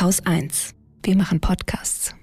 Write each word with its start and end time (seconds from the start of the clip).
Haus 0.00 0.24
1. 0.24 0.74
Wir 1.02 1.14
machen 1.14 1.42
Podcasts. 1.42 2.14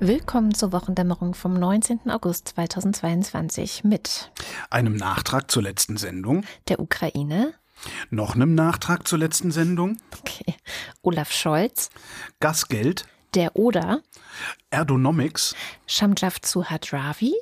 Willkommen 0.00 0.54
zur 0.54 0.72
Wochendämmerung 0.72 1.34
vom 1.34 1.54
19. 1.54 2.10
August 2.10 2.48
2022 2.48 3.84
mit 3.84 4.32
einem 4.70 4.96
Nachtrag 4.96 5.52
zur 5.52 5.62
letzten 5.62 5.96
Sendung, 5.96 6.42
der 6.66 6.80
Ukraine, 6.80 7.54
noch 8.10 8.34
einem 8.34 8.54
Nachtrag 8.54 9.06
zur 9.06 9.18
letzten 9.18 9.50
Sendung, 9.50 9.98
okay. 10.18 10.54
Olaf 11.02 11.32
Scholz, 11.32 11.90
Gasgeld, 12.40 13.06
der 13.34 13.56
Oder, 13.56 14.00
Erdonomics, 14.70 15.54
Shamjaf 15.86 16.40
zu 16.40 16.64
Hadravi, 16.64 17.34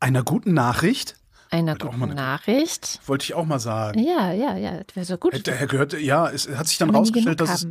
einer 0.00 0.22
guten 0.22 0.54
Nachricht, 0.54 1.16
einer 1.50 1.76
guten 1.76 2.02
eine, 2.02 2.14
Nachricht. 2.14 3.00
Wollte 3.06 3.24
ich 3.24 3.34
auch 3.34 3.44
mal 3.44 3.60
sagen. 3.60 4.00
Ja, 4.00 4.32
ja, 4.32 4.56
ja, 4.56 4.82
das 4.82 4.96
wäre 4.96 5.06
so 5.06 5.16
gut. 5.16 5.34
Hätte 5.34 5.52
er 5.52 5.66
gehört, 5.66 5.92
ja, 5.92 6.28
es 6.28 6.48
hat 6.48 6.66
sich 6.66 6.78
dann 6.78 6.90
rausgestellt, 6.90 7.40
dass 7.40 7.50
es, 7.50 7.68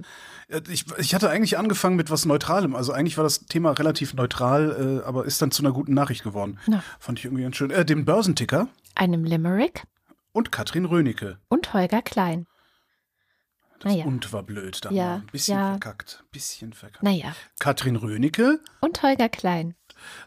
äh, 0.47 0.61
ich, 0.69 0.85
ich 0.97 1.13
hatte 1.13 1.30
eigentlich 1.30 1.57
angefangen 1.57 1.95
mit 1.95 2.09
was 2.09 2.25
Neutralem. 2.25 2.75
Also 2.75 2.94
eigentlich 2.94 3.17
war 3.17 3.23
das 3.23 3.45
Thema 3.45 3.71
relativ 3.71 4.13
neutral, 4.13 5.02
äh, 5.03 5.07
aber 5.07 5.25
ist 5.25 5.41
dann 5.41 5.52
zu 5.52 5.63
einer 5.63 5.73
guten 5.73 5.94
Nachricht 5.94 6.23
geworden. 6.23 6.59
Na. 6.66 6.81
Fand 6.99 7.19
ich 7.19 7.25
irgendwie 7.25 7.44
ganz 7.44 7.57
schön. 7.57 7.71
Äh, 7.71 7.83
dem 7.85 8.05
Börsenticker. 8.05 8.67
Einem 8.95 9.25
Limerick. 9.25 9.83
Und 10.33 10.51
Katrin 10.51 10.85
Rönecke. 10.85 11.37
Und 11.47 11.73
Holger 11.73 12.01
Klein. 12.01 12.47
Das 13.79 13.91
naja. 13.91 14.05
Und 14.05 14.33
war 14.33 14.41
blöd. 14.41 14.83
Da 14.83 14.89
ja, 14.89 15.16
ein 15.16 15.27
bisschen 15.31 15.58
ja. 15.58 15.71
verkackt. 15.71 16.23
Bisschen 16.31 16.73
verkackt. 16.73 17.03
Naja. 17.03 17.35
Katrin 17.59 17.95
Rönecke. 17.95 18.59
Und 18.81 19.03
Holger 19.03 19.30
Klein. 19.30 19.75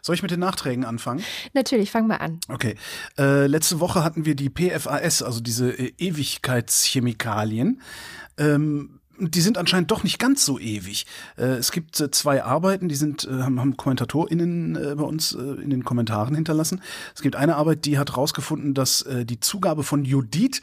Soll 0.01 0.15
ich 0.15 0.21
mit 0.21 0.31
den 0.31 0.39
Nachträgen 0.39 0.85
anfangen? 0.85 1.23
Natürlich, 1.53 1.91
fangen 1.91 2.07
wir 2.07 2.21
an. 2.21 2.39
Okay. 2.47 2.75
Äh, 3.17 3.47
letzte 3.47 3.81
Woche 3.81 4.03
hatten 4.03 4.25
wir 4.25 4.35
die 4.35 4.49
PFAS, 4.49 5.21
also 5.21 5.41
diese 5.41 5.71
äh, 5.71 5.93
Ewigkeitschemikalien. 5.97 7.81
Ähm, 8.37 8.96
die 9.19 9.41
sind 9.41 9.57
anscheinend 9.57 9.91
doch 9.91 10.03
nicht 10.03 10.19
ganz 10.19 10.45
so 10.45 10.59
ewig. 10.59 11.05
Äh, 11.37 11.57
es 11.57 11.71
gibt 11.71 11.99
äh, 11.99 12.11
zwei 12.11 12.43
Arbeiten, 12.43 12.89
die 12.89 12.95
sind, 12.95 13.25
äh, 13.25 13.41
haben, 13.41 13.77
KommentatorInnen 13.77 14.75
äh, 14.75 14.95
bei 14.95 15.03
uns 15.03 15.33
äh, 15.33 15.39
in 15.39 15.69
den 15.69 15.83
Kommentaren 15.83 16.35
hinterlassen. 16.35 16.81
Es 17.15 17.21
gibt 17.21 17.35
eine 17.35 17.55
Arbeit, 17.55 17.85
die 17.85 17.97
hat 17.97 18.11
herausgefunden, 18.11 18.73
dass 18.73 19.01
äh, 19.03 19.25
die 19.25 19.39
Zugabe 19.39 19.83
von 19.83 20.05
Jodid 20.05 20.61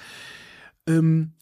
ähm, 0.87 1.33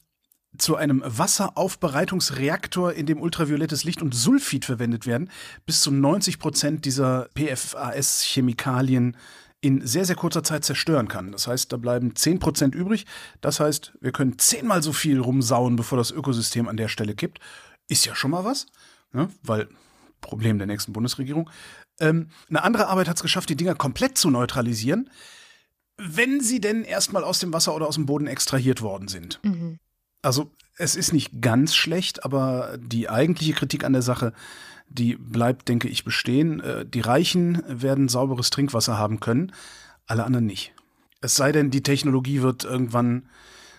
zu 0.58 0.77
einem 0.77 1.02
Wasseraufbereitungsreaktor, 1.05 2.92
in 2.92 3.06
dem 3.06 3.20
ultraviolettes 3.20 3.84
Licht 3.84 4.02
und 4.02 4.14
Sulfid 4.14 4.64
verwendet 4.64 5.06
werden, 5.06 5.30
bis 5.64 5.80
zu 5.80 5.90
90 5.90 6.38
Prozent 6.38 6.84
dieser 6.84 7.28
PFAS-Chemikalien 7.34 9.16
in 9.62 9.86
sehr, 9.86 10.05
sehr 10.05 10.16
kurzer 10.16 10.42
Zeit 10.42 10.64
zerstören 10.64 11.08
kann. 11.08 11.30
Das 11.32 11.46
heißt, 11.46 11.72
da 11.72 11.77
bleiben 11.77 12.14
10 12.16 12.41
Prozent 12.41 12.74
übrig. 12.74 13.06
Das 13.41 13.60
heißt, 13.60 13.92
wir 14.00 14.10
können 14.12 14.38
zehnmal 14.38 14.82
so 14.82 14.92
viel 14.92 15.20
rumsauen, 15.20 15.77
bevor 15.77 15.96
das 15.96 16.10
Ökosystem 16.10 16.68
an 16.68 16.77
der 16.77 16.88
Stelle 16.88 17.14
kippt. 17.14 17.38
Ist 17.88 18.05
ja 18.05 18.14
schon 18.14 18.33
mal 18.33 18.44
was, 18.44 18.66
ne? 19.12 19.30
weil 19.42 19.68
Problem 20.20 20.58
der 20.58 20.66
nächsten 20.66 20.92
Bundesregierung. 20.92 21.48
Ähm, 22.00 22.28
eine 22.50 22.64
andere 22.64 22.88
Arbeit 22.88 23.08
hat 23.08 23.16
es 23.16 23.22
geschafft, 23.22 23.48
die 23.50 23.56
Dinger 23.56 23.77
komplett 23.77 24.18
zu 24.18 24.30
neutralisieren, 24.30 25.08
wenn 25.96 26.40
sie 26.40 26.60
denn 26.60 26.83
erstmal 26.83 27.22
aus 27.22 27.38
dem 27.38 27.52
Wasser 27.52 27.74
oder 27.74 27.86
aus 27.86 27.94
dem 27.94 28.06
Boden 28.06 28.27
extrahiert 28.27 28.83
worden 28.83 29.06
sind. 29.06 29.38
Mhm. 29.44 29.78
Also 30.22 30.50
es 30.77 30.96
ist 30.96 31.12
nicht 31.12 31.40
ganz 31.40 31.77
schlecht, 31.77 32.24
aber 32.24 32.78
die 32.78 33.08
eigentliche 33.08 33.52
Kritik 33.52 33.84
an 33.84 33.92
der 33.92 34.02
Sache, 34.02 34.33
die 34.94 35.16
bleibt, 35.16 35.68
denke 35.68 35.88
ich, 35.88 36.04
bestehen. 36.04 36.61
Äh, 36.61 36.86
die 36.86 37.00
Reichen 37.00 37.62
werden 37.67 38.08
sauberes 38.08 38.50
Trinkwasser 38.50 38.98
haben 38.98 39.20
können, 39.20 39.52
alle 40.06 40.24
anderen 40.24 40.46
nicht. 40.46 40.74
Es 41.20 41.36
sei 41.36 41.52
denn, 41.52 41.70
die 41.70 41.83
Technologie 41.83 42.42
wird 42.42 42.64
irgendwann, 42.64 43.28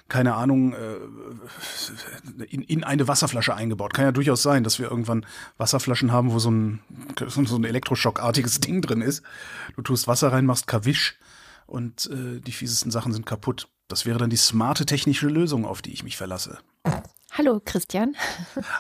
keine 0.08 0.36
Ahnung, 0.36 0.74
äh, 0.74 2.46
in, 2.46 2.62
in 2.62 2.84
eine 2.84 3.08
Wasserflasche 3.08 3.54
eingebaut. 3.56 3.94
Kann 3.94 4.06
ja 4.06 4.12
durchaus 4.12 4.42
sein, 4.42 4.64
dass 4.64 4.80
wir 4.80 4.90
irgendwann 4.90 5.26
Wasserflaschen 5.58 6.12
haben, 6.12 6.32
wo 6.32 6.40
so 6.40 6.52
ein, 6.52 6.80
so 7.28 7.56
ein 7.56 7.66
Elektroschockartiges 7.66 8.60
Ding 8.60 8.82
drin 8.82 9.02
ist. 9.02 9.24
Du 9.76 9.82
tust 9.82 10.08
Wasser 10.08 10.32
rein, 10.32 10.46
machst 10.46 10.68
Kawisch 10.68 11.18
und 11.66 12.10
äh, 12.12 12.40
die 12.40 12.52
fiesesten 12.52 12.92
Sachen 12.92 13.14
sind 13.14 13.26
kaputt. 13.26 13.68
Das 13.88 14.06
wäre 14.06 14.18
dann 14.18 14.30
die 14.30 14.38
smarte 14.38 14.86
technische 14.86 15.28
Lösung, 15.28 15.66
auf 15.66 15.82
die 15.82 15.92
ich 15.92 16.04
mich 16.04 16.18
verlasse. 16.18 16.60
Hallo 17.36 17.60
Christian. 17.66 18.16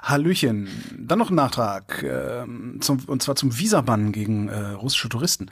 Hallöchen. 0.04 0.70
Dann 0.96 1.18
noch 1.18 1.32
ein 1.32 1.36
Nachtrag, 1.36 2.04
äh, 2.04 2.46
zum, 2.82 3.00
und 3.08 3.24
zwar 3.24 3.36
zum 3.36 3.58
Visabann 3.58 4.12
gegen 4.12 4.48
äh, 4.48 4.60
russische 4.74 5.10
Touristen. 5.10 5.50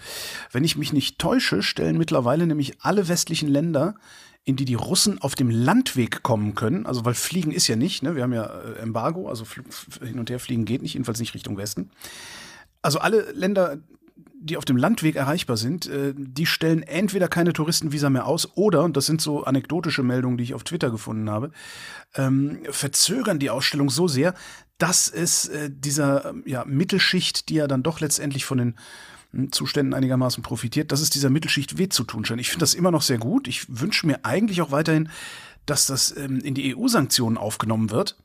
Wenn 0.52 0.64
ich 0.64 0.78
mich 0.78 0.94
nicht 0.94 1.18
täusche, 1.18 1.64
stellen 1.64 1.98
mittlerweile 1.98 2.46
nämlich 2.46 2.76
alle 2.82 3.08
westlichen 3.08 3.50
Länder, 3.50 3.96
in 4.44 4.56
die 4.56 4.66
die 4.66 4.76
Russen 4.76 5.20
auf 5.20 5.34
dem 5.34 5.50
Landweg 5.50 6.22
kommen 6.22 6.54
können, 6.54 6.86
also 6.86 7.04
weil 7.04 7.16
Fliegen 7.16 7.52
ist 7.52 7.68
ja 7.68 7.76
nicht, 7.76 8.04
ne? 8.04 8.16
wir 8.16 8.22
haben 8.22 8.34
ja 8.34 8.46
äh, 8.46 8.80
Embargo, 8.80 9.30
also 9.30 9.46
hin 10.00 10.20
und 10.20 10.30
her 10.30 10.40
fliegen 10.40 10.66
geht 10.66 10.84
nicht, 10.84 10.94
jedenfalls 10.94 11.20
nicht 11.20 11.34
Richtung 11.34 11.58
Westen. 11.58 11.90
Also 12.84 13.00
alle 13.00 13.32
Länder, 13.32 13.80
die 14.44 14.58
auf 14.58 14.66
dem 14.66 14.76
Landweg 14.76 15.16
erreichbar 15.16 15.56
sind, 15.56 15.88
äh, 15.88 16.14
die 16.16 16.46
stellen 16.46 16.84
entweder 16.84 17.28
keine 17.28 17.54
Touristenvisa 17.54 18.10
mehr 18.10 18.26
aus 18.26 18.50
oder, 18.56 18.84
und 18.84 18.98
das 18.98 19.06
sind 19.06 19.22
so 19.22 19.44
anekdotische 19.44 20.04
Meldungen, 20.04 20.38
die 20.38 20.44
ich 20.44 20.54
auf 20.54 20.64
Twitter 20.64 20.90
gefunden 20.90 21.30
habe, 21.30 21.52
ähm, 22.16 22.60
verzögern 22.70 23.40
die 23.40 23.52
Ausstellung 23.52 23.90
so 23.90 24.08
sehr, 24.08 24.34
dass 24.78 25.08
es 25.08 25.48
äh, 25.48 25.70
dieser 25.72 26.34
ja, 26.46 26.66
Mittelschicht, 26.66 27.50
die 27.50 27.56
ja 27.56 27.68
dann 27.68 27.84
doch 27.84 28.00
letztendlich 28.00 28.46
von 28.46 28.58
den 28.58 28.76
hm, 29.32 29.52
Zuständen 29.52 29.94
einigermaßen 29.94 30.42
profitiert, 30.42 30.92
dass 30.92 31.02
es 31.02 31.12
dieser 31.12 31.30
Mittelschicht 31.30 31.78
weh 31.78 31.90
zu 31.90 32.04
tun 32.04 32.26
scheint. 32.26 32.42
Ich 32.42 32.50
finde 32.50 32.64
das 32.64 32.74
immer 32.74 32.92
noch 32.92 33.04
sehr 33.04 33.20
gut. 33.20 33.48
Ich 33.48 33.66
wünsche 33.70 34.08
mir 34.08 34.26
eigentlich 34.26 34.62
auch 34.62 34.72
weiterhin, 34.72 35.10
dass 35.68 35.86
das 35.86 36.18
ähm, 36.18 36.40
in 36.40 36.56
die 36.56 36.76
EU-Sanktionen 36.76 37.38
aufgenommen 37.38 37.92
wird 37.92 38.18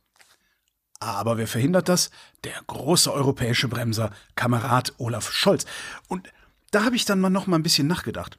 aber 1.00 1.36
wer 1.38 1.46
verhindert 1.46 1.88
das? 1.88 2.10
Der 2.44 2.54
große 2.66 3.12
europäische 3.12 3.68
Bremser, 3.68 4.10
Kamerad 4.34 4.94
Olaf 4.98 5.30
Scholz. 5.30 5.66
Und 6.08 6.30
da 6.70 6.84
habe 6.84 6.96
ich 6.96 7.04
dann 7.04 7.20
mal 7.20 7.30
noch 7.30 7.46
mal 7.46 7.56
ein 7.56 7.62
bisschen 7.62 7.86
nachgedacht. 7.86 8.38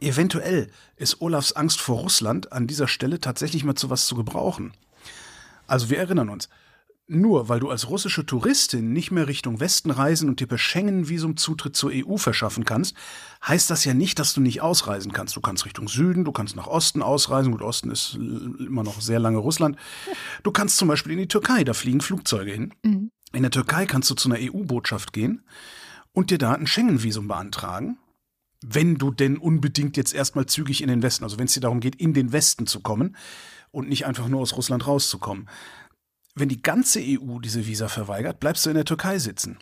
Eventuell 0.00 0.70
ist 0.96 1.20
Olafs 1.22 1.52
Angst 1.52 1.80
vor 1.80 2.00
Russland 2.00 2.52
an 2.52 2.66
dieser 2.66 2.88
Stelle 2.88 3.20
tatsächlich 3.20 3.64
mal 3.64 3.74
zu 3.74 3.88
was 3.88 4.06
zu 4.06 4.14
gebrauchen. 4.14 4.74
Also 5.66 5.90
wir 5.90 5.98
erinnern 5.98 6.28
uns, 6.28 6.48
nur 7.08 7.48
weil 7.48 7.60
du 7.60 7.70
als 7.70 7.88
russische 7.88 8.26
Touristin 8.26 8.92
nicht 8.92 9.12
mehr 9.12 9.28
Richtung 9.28 9.60
Westen 9.60 9.90
reisen 9.90 10.28
und 10.28 10.40
dir 10.40 10.46
per 10.46 10.58
Schengen-Visum 10.58 11.36
Zutritt 11.36 11.76
zur 11.76 11.92
EU 11.94 12.16
verschaffen 12.16 12.64
kannst, 12.64 12.96
heißt 13.46 13.70
das 13.70 13.84
ja 13.84 13.94
nicht, 13.94 14.18
dass 14.18 14.34
du 14.34 14.40
nicht 14.40 14.60
ausreisen 14.60 15.12
kannst. 15.12 15.36
Du 15.36 15.40
kannst 15.40 15.64
Richtung 15.66 15.88
Süden, 15.88 16.24
du 16.24 16.32
kannst 16.32 16.56
nach 16.56 16.66
Osten 16.66 17.02
ausreisen. 17.02 17.52
Gut, 17.52 17.62
Osten 17.62 17.90
ist 17.90 18.14
immer 18.14 18.82
noch 18.82 19.00
sehr 19.00 19.20
lange 19.20 19.38
Russland. 19.38 19.76
Du 20.42 20.50
kannst 20.50 20.78
zum 20.78 20.88
Beispiel 20.88 21.12
in 21.12 21.18
die 21.18 21.28
Türkei, 21.28 21.62
da 21.62 21.74
fliegen 21.74 22.00
Flugzeuge 22.00 22.52
hin. 22.52 22.74
Mhm. 22.82 23.10
In 23.32 23.42
der 23.42 23.52
Türkei 23.52 23.86
kannst 23.86 24.10
du 24.10 24.14
zu 24.14 24.28
einer 24.28 24.40
EU-Botschaft 24.40 25.12
gehen 25.12 25.44
und 26.12 26.30
dir 26.30 26.38
da 26.38 26.52
ein 26.52 26.66
Schengen-Visum 26.66 27.28
beantragen. 27.28 27.98
Wenn 28.64 28.96
du 28.96 29.12
denn 29.12 29.36
unbedingt 29.36 29.96
jetzt 29.96 30.14
erstmal 30.14 30.46
zügig 30.46 30.82
in 30.82 30.88
den 30.88 31.02
Westen, 31.02 31.22
also 31.22 31.38
wenn 31.38 31.44
es 31.44 31.52
dir 31.52 31.60
darum 31.60 31.78
geht, 31.78 31.94
in 31.96 32.14
den 32.14 32.32
Westen 32.32 32.66
zu 32.66 32.80
kommen 32.80 33.14
und 33.70 33.88
nicht 33.88 34.06
einfach 34.06 34.26
nur 34.28 34.40
aus 34.40 34.56
Russland 34.56 34.86
rauszukommen. 34.86 35.48
Wenn 36.38 36.50
die 36.50 36.60
ganze 36.60 37.00
EU 37.00 37.38
diese 37.38 37.66
Visa 37.66 37.88
verweigert, 37.88 38.40
bleibst 38.40 38.66
du 38.66 38.70
in 38.70 38.76
der 38.76 38.84
Türkei 38.84 39.18
sitzen. 39.18 39.58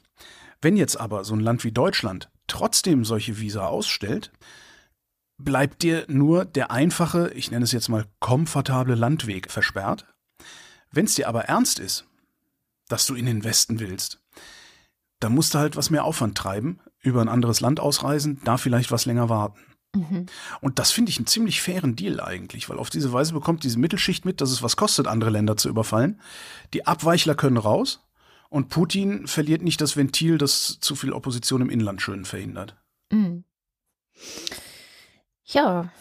Wenn 0.61 0.77
jetzt 0.77 0.99
aber 0.99 1.25
so 1.25 1.33
ein 1.35 1.41
Land 1.41 1.63
wie 1.63 1.71
Deutschland 1.71 2.31
trotzdem 2.49 3.05
solche 3.05 3.39
Visa 3.39 3.67
ausstellt, 3.67 4.33
bleibt 5.39 5.83
dir 5.85 6.05
nur 6.09 6.45
der 6.45 6.73
einfache, 6.73 7.31
ich 7.35 7.53
nenne 7.53 7.65
es 7.65 7.71
jetzt 7.71 7.89
mal 7.89 8.07
komfortable 8.19 8.97
Landweg 8.97 9.53
versperrt. 9.53 10.13
Wenn 10.91 11.05
es 11.05 11.15
dir 11.15 11.29
aber 11.29 11.45
ernst 11.45 11.79
ist, 11.79 12.07
dass 12.89 13.07
du 13.07 13.15
in 13.15 13.27
den 13.27 13.45
Westen 13.45 13.79
willst, 13.79 14.21
dann 15.21 15.33
musst 15.33 15.55
du 15.55 15.59
halt 15.59 15.77
was 15.77 15.91
mehr 15.91 16.05
Aufwand 16.05 16.37
treiben, 16.37 16.81
über 16.99 17.21
ein 17.21 17.29
anderes 17.29 17.61
Land 17.61 17.79
ausreisen, 17.79 18.41
da 18.45 18.57
vielleicht 18.57 18.91
was 18.91 19.07
länger 19.07 19.29
warten. 19.29 19.61
Mhm. 19.95 20.27
Und 20.61 20.79
das 20.79 20.91
finde 20.91 21.11
ich 21.11 21.19
einen 21.19 21.27
ziemlich 21.27 21.63
fairen 21.63 21.97
Deal 21.97 22.21
eigentlich, 22.21 22.69
weil 22.69 22.79
auf 22.79 22.91
diese 22.91 23.13
Weise 23.13 23.33
bekommt 23.33 23.65
diese 23.65 23.79
Mittelschicht 23.79 24.25
mit, 24.25 24.41
dass 24.41 24.51
es 24.51 24.63
was 24.63 24.77
kostet, 24.77 25.07
andere 25.07 25.31
Länder 25.31 25.57
zu 25.57 25.69
überfallen. 25.69 26.21
Die 26.73 26.87
Abweichler 26.87 27.35
können 27.35 27.57
raus 27.57 28.03
und 28.49 28.69
Putin 28.69 29.27
verliert 29.27 29.63
nicht 29.63 29.81
das 29.81 29.97
Ventil, 29.97 30.39
das 30.39 30.79
zu 30.81 30.97
viel 30.97 31.13
Opposition 31.13 31.63
im 31.63 31.71
Inland 31.71 32.03
schön 32.03 32.25
verhindert. 32.25 32.77
Mhm. 33.11 33.45
Ja, 35.45 35.93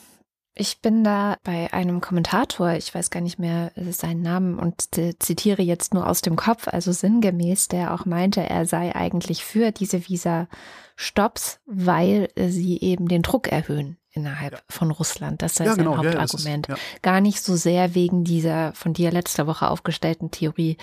ich 0.55 0.81
bin 0.81 1.03
da 1.03 1.37
bei 1.43 1.73
einem 1.73 1.99
Kommentator, 1.99 2.73
ich 2.73 2.93
weiß 2.93 3.09
gar 3.09 3.21
nicht 3.21 3.39
mehr 3.39 3.71
seinen 3.75 4.21
Namen 4.21 4.59
und 4.59 4.89
zitiere 5.19 5.61
jetzt 5.61 5.93
nur 5.93 6.07
aus 6.07 6.21
dem 6.21 6.35
Kopf, 6.35 6.67
also 6.67 6.91
sinngemäß, 6.91 7.69
der 7.69 7.93
auch 7.93 8.05
meinte, 8.05 8.41
er 8.41 8.65
sei 8.65 8.95
eigentlich 8.95 9.43
für 9.43 9.71
diese 9.71 10.07
Visa-Stops, 10.07 11.59
weil 11.65 12.29
sie 12.35 12.79
eben 12.81 13.07
den 13.07 13.23
Druck 13.23 13.47
erhöhen. 13.47 13.97
Innerhalb 14.13 14.63
von 14.69 14.91
Russland. 14.91 15.41
Das 15.41 15.53
ist 15.53 15.59
Ja, 15.59 15.65
sein 15.73 15.77
genau, 15.79 15.95
ja, 15.97 16.03
ja, 16.03 16.11
das 16.11 16.33
ist- 16.33 16.45
Hauptargument. 16.45 16.67
ja. 16.69 16.75
Gar 17.01 17.19
nicht 17.19 17.41
so 17.43 17.55
sehr 17.55 17.95
wegen 17.95 18.23
dieser 18.23 18.73
von 18.73 18.93
dir 18.93 19.11
letzte 19.11 19.47
Woche 19.47 19.69
aufgestellten 19.69 20.29
Theorie, 20.31 20.77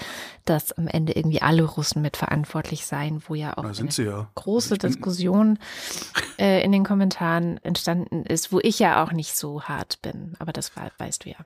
dass 0.45 0.73
am 0.73 0.89
Ende 0.89 1.13
irgendwie 1.13 1.41
alle 1.41 1.63
Russen 1.63 2.03
mitverantwortlich 2.03 2.85
seien, 2.87 3.23
wo 3.29 3.35
ja 3.35 3.57
auch 3.57 3.65
eine 3.65 3.89
ja. 3.91 4.29
große 4.35 4.77
bin- 4.77 4.91
Diskussion 4.91 5.59
äh, 6.39 6.63
in 6.65 6.73
den 6.73 6.85
Kommentaren 6.85 7.59
entstanden 7.65 8.25
ist, 8.27 8.53
wo 8.53 8.59
ich 8.61 8.79
ja 8.81 9.03
auch 9.05 9.13
nicht 9.13 9.37
so 9.37 9.63
hart 9.63 10.03
bin. 10.03 10.35
Aber 10.39 10.53
das 10.53 10.77
war, 10.77 10.91
weißt 10.99 11.25
du 11.25 11.31
ja. 11.31 11.37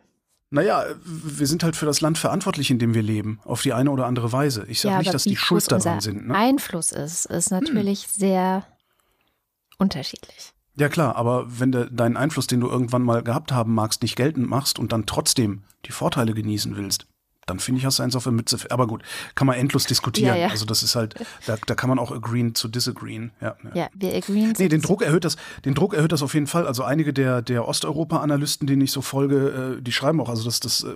Naja, 0.50 0.84
wir 1.04 1.46
sind 1.48 1.64
halt 1.64 1.74
für 1.74 1.84
das 1.86 2.00
Land 2.00 2.16
verantwortlich, 2.16 2.70
in 2.70 2.78
dem 2.78 2.94
wir 2.94 3.02
leben, 3.02 3.40
auf 3.44 3.62
die 3.62 3.72
eine 3.72 3.90
oder 3.90 4.06
andere 4.06 4.30
Weise. 4.30 4.64
Ich 4.68 4.80
sage 4.80 4.92
ja, 4.94 4.98
nicht, 5.00 5.12
dass 5.12 5.24
die 5.24 5.36
schuld 5.36 5.70
daran 5.70 6.00
sind. 6.00 6.28
Ne? 6.28 6.34
Einfluss 6.34 6.92
ist, 6.92 7.26
ist 7.26 7.50
natürlich 7.50 8.06
sehr 8.08 8.64
unterschiedlich. 9.78 10.53
Ja 10.76 10.88
klar, 10.88 11.14
aber 11.14 11.46
wenn 11.60 11.70
du 11.70 11.90
deinen 11.90 12.16
Einfluss, 12.16 12.48
den 12.48 12.60
du 12.60 12.68
irgendwann 12.68 13.02
mal 13.02 13.22
gehabt 13.22 13.52
haben 13.52 13.74
magst, 13.74 14.02
nicht 14.02 14.16
geltend 14.16 14.48
machst 14.48 14.78
und 14.78 14.92
dann 14.92 15.06
trotzdem 15.06 15.62
die 15.86 15.92
Vorteile 15.92 16.34
genießen 16.34 16.76
willst, 16.76 17.06
dann 17.46 17.58
finde 17.58 17.78
ich, 17.78 17.86
hast 17.86 17.98
du 17.98 18.02
eins 18.02 18.16
auf 18.16 18.24
der 18.24 18.32
Mütze. 18.32 18.58
Aber 18.70 18.86
gut, 18.86 19.02
kann 19.34 19.46
man 19.46 19.56
endlos 19.56 19.84
diskutieren. 19.84 20.36
Ja, 20.36 20.46
ja. 20.46 20.48
Also 20.48 20.64
das 20.64 20.82
ist 20.82 20.96
halt, 20.96 21.14
da, 21.46 21.56
da 21.66 21.74
kann 21.74 21.88
man 21.88 21.98
auch 21.98 22.12
agreeen 22.12 22.54
zu 22.54 22.68
disagreeen. 22.68 23.32
Ja, 23.40 23.56
ja. 23.64 23.70
Ja, 23.74 23.88
wir 23.94 24.14
agreeen. 24.14 24.54
Nee, 24.58 24.68
den 24.68 24.80
Druck 24.80 25.02
erhöht 25.02 25.24
das, 25.24 25.36
den 25.64 25.74
Druck 25.74 25.94
erhöht 25.94 26.12
das 26.12 26.22
auf 26.22 26.34
jeden 26.34 26.46
Fall. 26.46 26.66
Also 26.66 26.84
einige 26.84 27.12
der, 27.12 27.42
der 27.42 27.66
Osteuropa-Analysten, 27.68 28.66
denen 28.66 28.82
ich 28.82 28.92
so 28.92 29.02
folge, 29.02 29.76
äh, 29.78 29.82
die 29.82 29.92
schreiben 29.92 30.20
auch, 30.20 30.28
also 30.28 30.44
das, 30.44 30.60
das, 30.60 30.82
äh, 30.84 30.94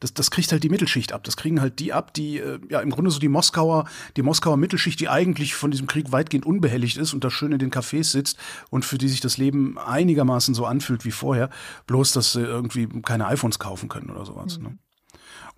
das, 0.00 0.14
das 0.14 0.30
kriegt 0.30 0.52
halt 0.52 0.62
die 0.62 0.68
Mittelschicht 0.68 1.12
ab. 1.12 1.24
Das 1.24 1.36
kriegen 1.36 1.60
halt 1.60 1.78
die 1.78 1.92
ab, 1.92 2.14
die, 2.14 2.38
äh, 2.38 2.58
ja, 2.68 2.80
im 2.80 2.90
Grunde 2.90 3.10
so 3.10 3.18
die 3.18 3.28
Moskauer, 3.28 3.84
die 4.16 4.22
Moskauer 4.22 4.56
Mittelschicht, 4.56 5.00
die 5.00 5.08
eigentlich 5.08 5.54
von 5.54 5.70
diesem 5.70 5.86
Krieg 5.86 6.12
weitgehend 6.12 6.46
unbehelligt 6.46 6.96
ist 6.96 7.12
und 7.12 7.24
da 7.24 7.30
schön 7.30 7.52
in 7.52 7.58
den 7.58 7.70
Cafés 7.70 8.04
sitzt 8.04 8.38
und 8.70 8.84
für 8.84 8.98
die 8.98 9.08
sich 9.08 9.20
das 9.20 9.38
Leben 9.38 9.78
einigermaßen 9.78 10.54
so 10.54 10.66
anfühlt 10.66 11.04
wie 11.04 11.10
vorher, 11.10 11.50
bloß, 11.86 12.12
dass 12.12 12.32
sie 12.32 12.42
irgendwie 12.42 12.88
keine 13.02 13.26
iPhones 13.26 13.58
kaufen 13.58 13.88
können 13.88 14.10
oder 14.10 14.24
sowas. 14.24 14.58
Ne? 14.58 14.78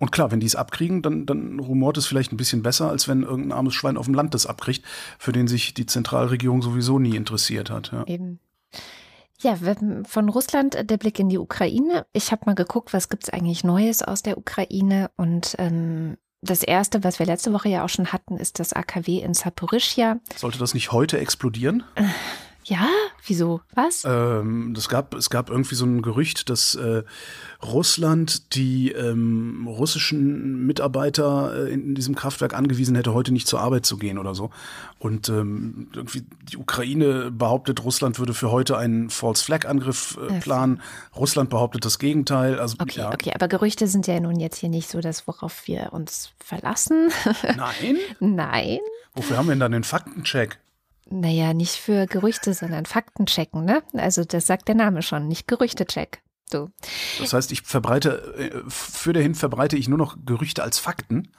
Und 0.03 0.11
klar, 0.11 0.31
wenn 0.31 0.41
die 0.41 0.47
es 0.47 0.57
abkriegen, 0.57 1.01
dann, 1.01 1.25
dann 1.25 1.61
rumort 1.61 1.97
es 1.97 2.05
vielleicht 2.05 2.33
ein 2.33 2.37
bisschen 2.37 2.61
besser, 2.61 2.89
als 2.89 3.07
wenn 3.07 3.23
irgendein 3.23 3.53
armes 3.53 3.73
Schwein 3.73 3.95
auf 3.95 4.03
dem 4.03 4.13
Land 4.13 4.33
das 4.33 4.45
abkriegt, 4.45 4.83
für 5.17 5.31
den 5.31 5.47
sich 5.47 5.73
die 5.73 5.85
Zentralregierung 5.85 6.61
sowieso 6.61 6.99
nie 6.99 7.15
interessiert 7.15 7.69
hat. 7.69 7.93
Ja. 7.93 8.03
Eben. 8.05 8.41
Ja, 9.39 9.57
von 10.03 10.27
Russland 10.27 10.75
äh, 10.75 10.83
der 10.83 10.97
Blick 10.97 11.19
in 11.19 11.29
die 11.29 11.37
Ukraine. 11.37 12.05
Ich 12.11 12.33
habe 12.33 12.41
mal 12.47 12.53
geguckt, 12.53 12.91
was 12.91 13.07
gibt's 13.07 13.29
eigentlich 13.29 13.63
Neues 13.63 14.01
aus 14.01 14.23
der 14.23 14.37
Ukraine. 14.37 15.09
Und 15.15 15.55
ähm, 15.57 16.17
das 16.41 16.63
Erste, 16.63 17.05
was 17.05 17.19
wir 17.19 17.25
letzte 17.25 17.53
Woche 17.53 17.69
ja 17.69 17.85
auch 17.85 17.89
schon 17.89 18.11
hatten, 18.11 18.35
ist 18.35 18.59
das 18.59 18.73
AKW 18.73 19.19
in 19.19 19.33
Saporischia. 19.33 20.19
Sollte 20.35 20.59
das 20.59 20.73
nicht 20.73 20.91
heute 20.91 21.17
explodieren? 21.17 21.83
Ja, 22.65 22.87
wieso? 23.25 23.61
Was? 23.73 24.03
Ähm, 24.05 24.73
das 24.73 24.89
gab, 24.89 25.13
es 25.15 25.29
gab 25.29 25.49
irgendwie 25.49 25.75
so 25.75 25.85
ein 25.85 26.01
Gerücht, 26.01 26.49
dass 26.49 26.75
äh, 26.75 27.03
Russland 27.63 28.55
die 28.55 28.91
ähm, 28.91 29.67
russischen 29.67 30.65
Mitarbeiter 30.65 31.67
äh, 31.67 31.73
in 31.73 31.95
diesem 31.95 32.15
Kraftwerk 32.15 32.53
angewiesen 32.53 32.95
hätte, 32.95 33.13
heute 33.13 33.31
nicht 33.33 33.47
zur 33.47 33.59
Arbeit 33.59 33.85
zu 33.85 33.97
gehen 33.97 34.17
oder 34.17 34.33
so. 34.33 34.49
Und 34.99 35.29
ähm, 35.29 35.89
irgendwie 35.93 36.23
die 36.43 36.57
Ukraine 36.57 37.31
behauptet, 37.31 37.83
Russland 37.83 38.19
würde 38.19 38.33
für 38.33 38.51
heute 38.51 38.77
einen 38.77 39.09
False 39.09 39.43
Flag 39.43 39.65
Angriff 39.65 40.17
äh, 40.17 40.33
so. 40.33 40.39
planen. 40.39 40.81
Russland 41.15 41.49
behauptet 41.49 41.85
das 41.85 41.99
Gegenteil. 41.99 42.59
Also 42.59 42.75
Okay, 42.79 42.99
ja. 42.99 43.13
okay, 43.13 43.31
aber 43.35 43.47
Gerüchte 43.47 43.87
sind 43.87 44.07
ja 44.07 44.19
nun 44.19 44.39
jetzt 44.39 44.57
hier 44.57 44.69
nicht 44.69 44.89
so 44.89 45.01
das, 45.01 45.27
worauf 45.27 45.67
wir 45.67 45.91
uns 45.91 46.31
verlassen. 46.39 47.09
Nein. 47.43 47.97
Nein. 48.19 48.79
Wofür 49.15 49.37
haben 49.37 49.47
wir 49.47 49.53
denn 49.53 49.59
dann 49.59 49.71
den 49.73 49.83
Faktencheck? 49.83 50.59
Naja, 51.09 51.53
nicht 51.53 51.75
für 51.75 52.05
Gerüchte, 52.05 52.53
sondern 52.53 52.85
Faktenchecken, 52.85 53.65
ne? 53.65 53.83
Also 53.93 54.23
das 54.23 54.47
sagt 54.47 54.67
der 54.67 54.75
Name 54.75 55.01
schon, 55.01 55.27
nicht 55.27 55.47
Gerüchtecheck. 55.47 56.21
So. 56.49 56.69
Das 57.19 57.33
heißt, 57.33 57.51
ich 57.51 57.61
verbreite, 57.61 58.33
äh, 58.37 58.69
für 58.69 59.13
dahin 59.13 59.35
verbreite 59.35 59.77
ich 59.77 59.87
nur 59.87 59.97
noch 59.97 60.17
Gerüchte 60.23 60.63
als 60.63 60.79
Fakten, 60.79 61.31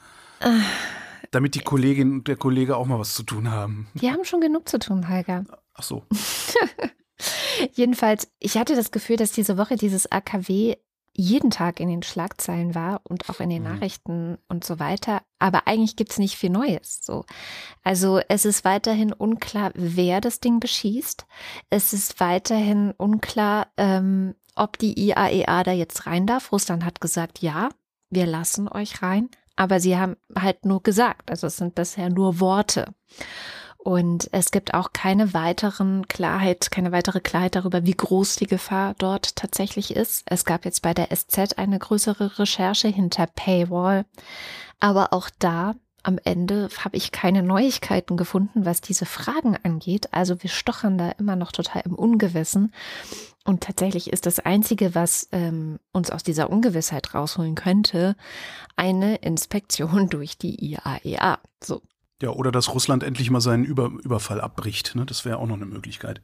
damit 1.31 1.55
die 1.55 1.61
Kollegin 1.61 2.11
und 2.11 2.27
der 2.27 2.35
Kollege 2.35 2.75
auch 2.77 2.85
mal 2.85 2.99
was 2.99 3.13
zu 3.13 3.23
tun 3.23 3.49
haben. 3.49 3.87
Die 3.93 4.11
haben 4.11 4.25
schon 4.25 4.41
genug 4.41 4.67
zu 4.67 4.77
tun, 4.77 5.09
Holger. 5.09 5.45
Ach 5.73 5.83
so. 5.83 6.03
Jedenfalls, 7.73 8.27
ich 8.39 8.57
hatte 8.57 8.75
das 8.75 8.91
Gefühl, 8.91 9.15
dass 9.15 9.31
diese 9.31 9.57
Woche 9.57 9.75
dieses 9.77 10.11
AKW 10.11 10.75
jeden 11.15 11.49
Tag 11.51 11.79
in 11.79 11.87
den 11.89 12.03
Schlagzeilen 12.03 12.75
war 12.75 13.01
und 13.03 13.29
auch 13.29 13.39
in 13.39 13.49
den 13.49 13.63
Mhm. 13.63 13.69
Nachrichten 13.69 14.37
und 14.49 14.63
so 14.63 14.79
weiter. 14.79 15.21
Aber 15.39 15.67
eigentlich 15.67 15.95
gibt 15.95 16.11
es 16.11 16.19
nicht 16.19 16.35
viel 16.35 16.49
Neues. 16.49 16.99
So. 17.01 17.25
Also 17.83 18.19
es 18.27 18.45
ist 18.45 18.65
weiterhin 18.65 19.13
unklar, 19.13 19.71
wer 19.75 20.21
das 20.21 20.39
Ding 20.39 20.59
beschießt. 20.59 21.25
Es 21.69 21.93
ist 21.93 22.19
weiterhin 22.19 22.91
unklar, 22.97 23.67
ähm, 23.77 24.35
ob 24.55 24.77
die 24.77 24.99
IAEA 24.99 25.63
da 25.63 25.71
jetzt 25.71 26.05
rein 26.05 26.25
darf. 26.27 26.51
Russland 26.51 26.85
hat 26.85 27.01
gesagt, 27.01 27.39
ja, 27.39 27.69
wir 28.09 28.25
lassen 28.25 28.67
euch 28.67 29.01
rein. 29.01 29.29
Aber 29.57 29.79
sie 29.79 29.97
haben 29.97 30.17
halt 30.37 30.65
nur 30.65 30.83
gesagt, 30.83 31.29
also 31.31 31.47
es 31.47 31.57
sind 31.57 31.75
bisher 31.75 32.09
nur 32.09 32.39
Worte. 32.41 32.93
Und 33.85 34.29
es 34.31 34.49
gibt 34.49 34.73
auch 34.73 34.93
keine 34.93 35.35
weiteren 35.35 36.07
Klarheit, 36.07 36.71
keine 36.71 36.91
weitere 36.91 37.19
Klarheit 37.19 37.55
darüber, 37.55 37.85
wie 37.85 37.93
groß 37.93 38.35
die 38.35 38.47
Gefahr 38.47 38.95
dort 38.97 39.35
tatsächlich 39.35 39.95
ist. 39.95 40.23
Es 40.25 40.43
gab 40.43 40.65
jetzt 40.65 40.81
bei 40.81 40.95
der 40.95 41.15
SZ 41.15 41.59
eine 41.59 41.77
größere 41.77 42.39
Recherche 42.39 42.87
hinter 42.87 43.27
Paywall. 43.27 44.05
Aber 44.79 45.13
auch 45.13 45.29
da 45.37 45.75
am 46.01 46.17
Ende 46.23 46.67
habe 46.83 46.97
ich 46.97 47.11
keine 47.11 47.43
Neuigkeiten 47.43 48.17
gefunden, 48.17 48.65
was 48.65 48.81
diese 48.81 49.05
Fragen 49.05 49.55
angeht. 49.61 50.11
Also 50.15 50.41
wir 50.41 50.49
stochern 50.49 50.97
da 50.97 51.11
immer 51.19 51.35
noch 51.35 51.51
total 51.51 51.83
im 51.85 51.93
Ungewissen. 51.93 52.73
Und 53.43 53.61
tatsächlich 53.61 54.11
ist 54.11 54.25
das 54.25 54.39
Einzige, 54.39 54.95
was 54.95 55.29
ähm, 55.31 55.77
uns 55.91 56.09
aus 56.09 56.23
dieser 56.23 56.49
Ungewissheit 56.49 57.13
rausholen 57.13 57.53
könnte, 57.53 58.15
eine 58.75 59.17
Inspektion 59.17 60.09
durch 60.09 60.39
die 60.39 60.73
IAEA. 60.73 61.37
So, 61.63 61.83
Ja, 62.21 62.29
oder 62.29 62.51
dass 62.51 62.73
Russland 62.73 63.03
endlich 63.03 63.29
mal 63.29 63.41
seinen 63.41 63.65
Über 63.65 63.91
Überfall 64.03 64.39
abbricht. 64.39 64.95
Ne? 64.95 65.05
Das 65.05 65.25
wäre 65.25 65.37
auch 65.37 65.47
noch 65.47 65.55
eine 65.55 65.65
Möglichkeit. 65.65 66.21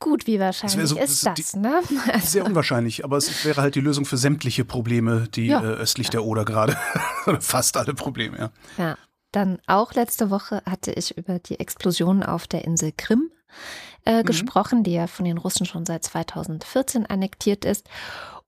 Gut, 0.00 0.26
wie 0.26 0.38
wahrscheinlich 0.40 0.88
so- 0.88 0.98
ist 0.98 1.24
das 1.26 1.34
das, 1.34 1.52
die- 1.52 1.58
ne? 1.58 1.80
Sehr 2.22 2.44
unwahrscheinlich, 2.44 3.04
aber 3.04 3.16
es 3.16 3.44
wäre 3.44 3.60
halt 3.62 3.74
die 3.74 3.80
Lösung 3.80 4.04
für 4.04 4.16
sämtliche 4.16 4.64
Probleme, 4.64 5.28
die 5.34 5.46
Ja. 5.46 5.60
äh, 5.62 5.66
östlich 5.66 6.10
der 6.10 6.24
Oder 6.24 6.44
gerade, 6.44 6.76
oder 7.26 7.40
fast 7.40 7.76
alle 7.76 7.94
Probleme, 7.94 8.38
ja. 8.38 8.50
Ja. 8.78 8.98
Dann 9.32 9.58
auch 9.66 9.94
letzte 9.94 10.30
Woche 10.30 10.62
hatte 10.64 10.92
ich 10.92 11.16
über 11.16 11.38
die 11.38 11.58
Explosion 11.58 12.22
auf 12.22 12.46
der 12.46 12.64
Insel 12.64 12.92
Krim 12.96 13.30
äh, 14.04 14.22
Mhm. 14.22 14.26
gesprochen, 14.26 14.82
die 14.84 14.92
ja 14.92 15.06
von 15.06 15.24
den 15.24 15.38
Russen 15.38 15.64
schon 15.66 15.86
seit 15.86 16.04
2014 16.04 17.06
annektiert 17.06 17.64
ist. 17.64 17.88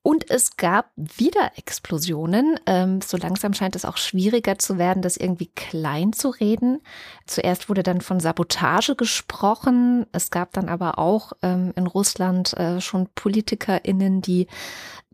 Und 0.06 0.30
es 0.30 0.56
gab 0.56 0.92
wieder 0.94 1.50
Explosionen. 1.56 2.60
Ähm, 2.66 3.00
so 3.00 3.16
langsam 3.16 3.54
scheint 3.54 3.74
es 3.74 3.84
auch 3.84 3.96
schwieriger 3.96 4.56
zu 4.56 4.78
werden, 4.78 5.02
das 5.02 5.16
irgendwie 5.16 5.50
klein 5.56 6.12
zu 6.12 6.28
reden. 6.28 6.80
Zuerst 7.26 7.68
wurde 7.68 7.82
dann 7.82 8.00
von 8.00 8.20
Sabotage 8.20 8.94
gesprochen. 8.94 10.06
Es 10.12 10.30
gab 10.30 10.52
dann 10.52 10.68
aber 10.68 11.00
auch 11.00 11.32
ähm, 11.42 11.72
in 11.74 11.88
Russland 11.88 12.56
äh, 12.56 12.80
schon 12.80 13.08
PolitikerInnen, 13.16 14.22
die 14.22 14.46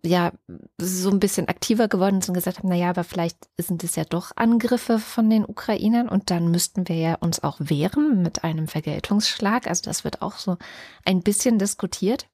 ja 0.05 0.33
so 0.77 1.09
ein 1.09 1.21
bisschen 1.21 1.49
aktiver 1.49 1.89
geworden 1.89 2.21
sind 2.21 2.33
und 2.33 2.35
gesagt 2.35 2.59
haben, 2.59 2.69
naja, 2.69 2.91
aber 2.91 3.05
vielleicht 3.05 3.39
sind 3.57 3.83
es 3.85 3.97
ja 3.97 4.05
doch 4.05 4.33
Angriffe 4.37 4.99
von 4.99 5.31
den 5.31 5.47
Ukrainern 5.47 6.11
und 6.11 6.31
dann 6.31 6.51
müssten 6.51 6.87
wir 6.87 6.97
ja 6.97 7.15
uns 7.15 7.43
auch 7.43 7.57
wehren 7.61 8.21
mit 8.21 8.45
einem 8.45 8.69
Vergeltungsschlag. 8.69 9.69
Also 9.69 9.85
das 9.85 10.05
wird 10.05 10.21
auch 10.21 10.37
so 10.37 10.59
ein 11.07 11.23
bisschen 11.23 11.59
diskutiert. 11.59 12.27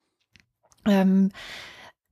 Ähm, 0.86 1.30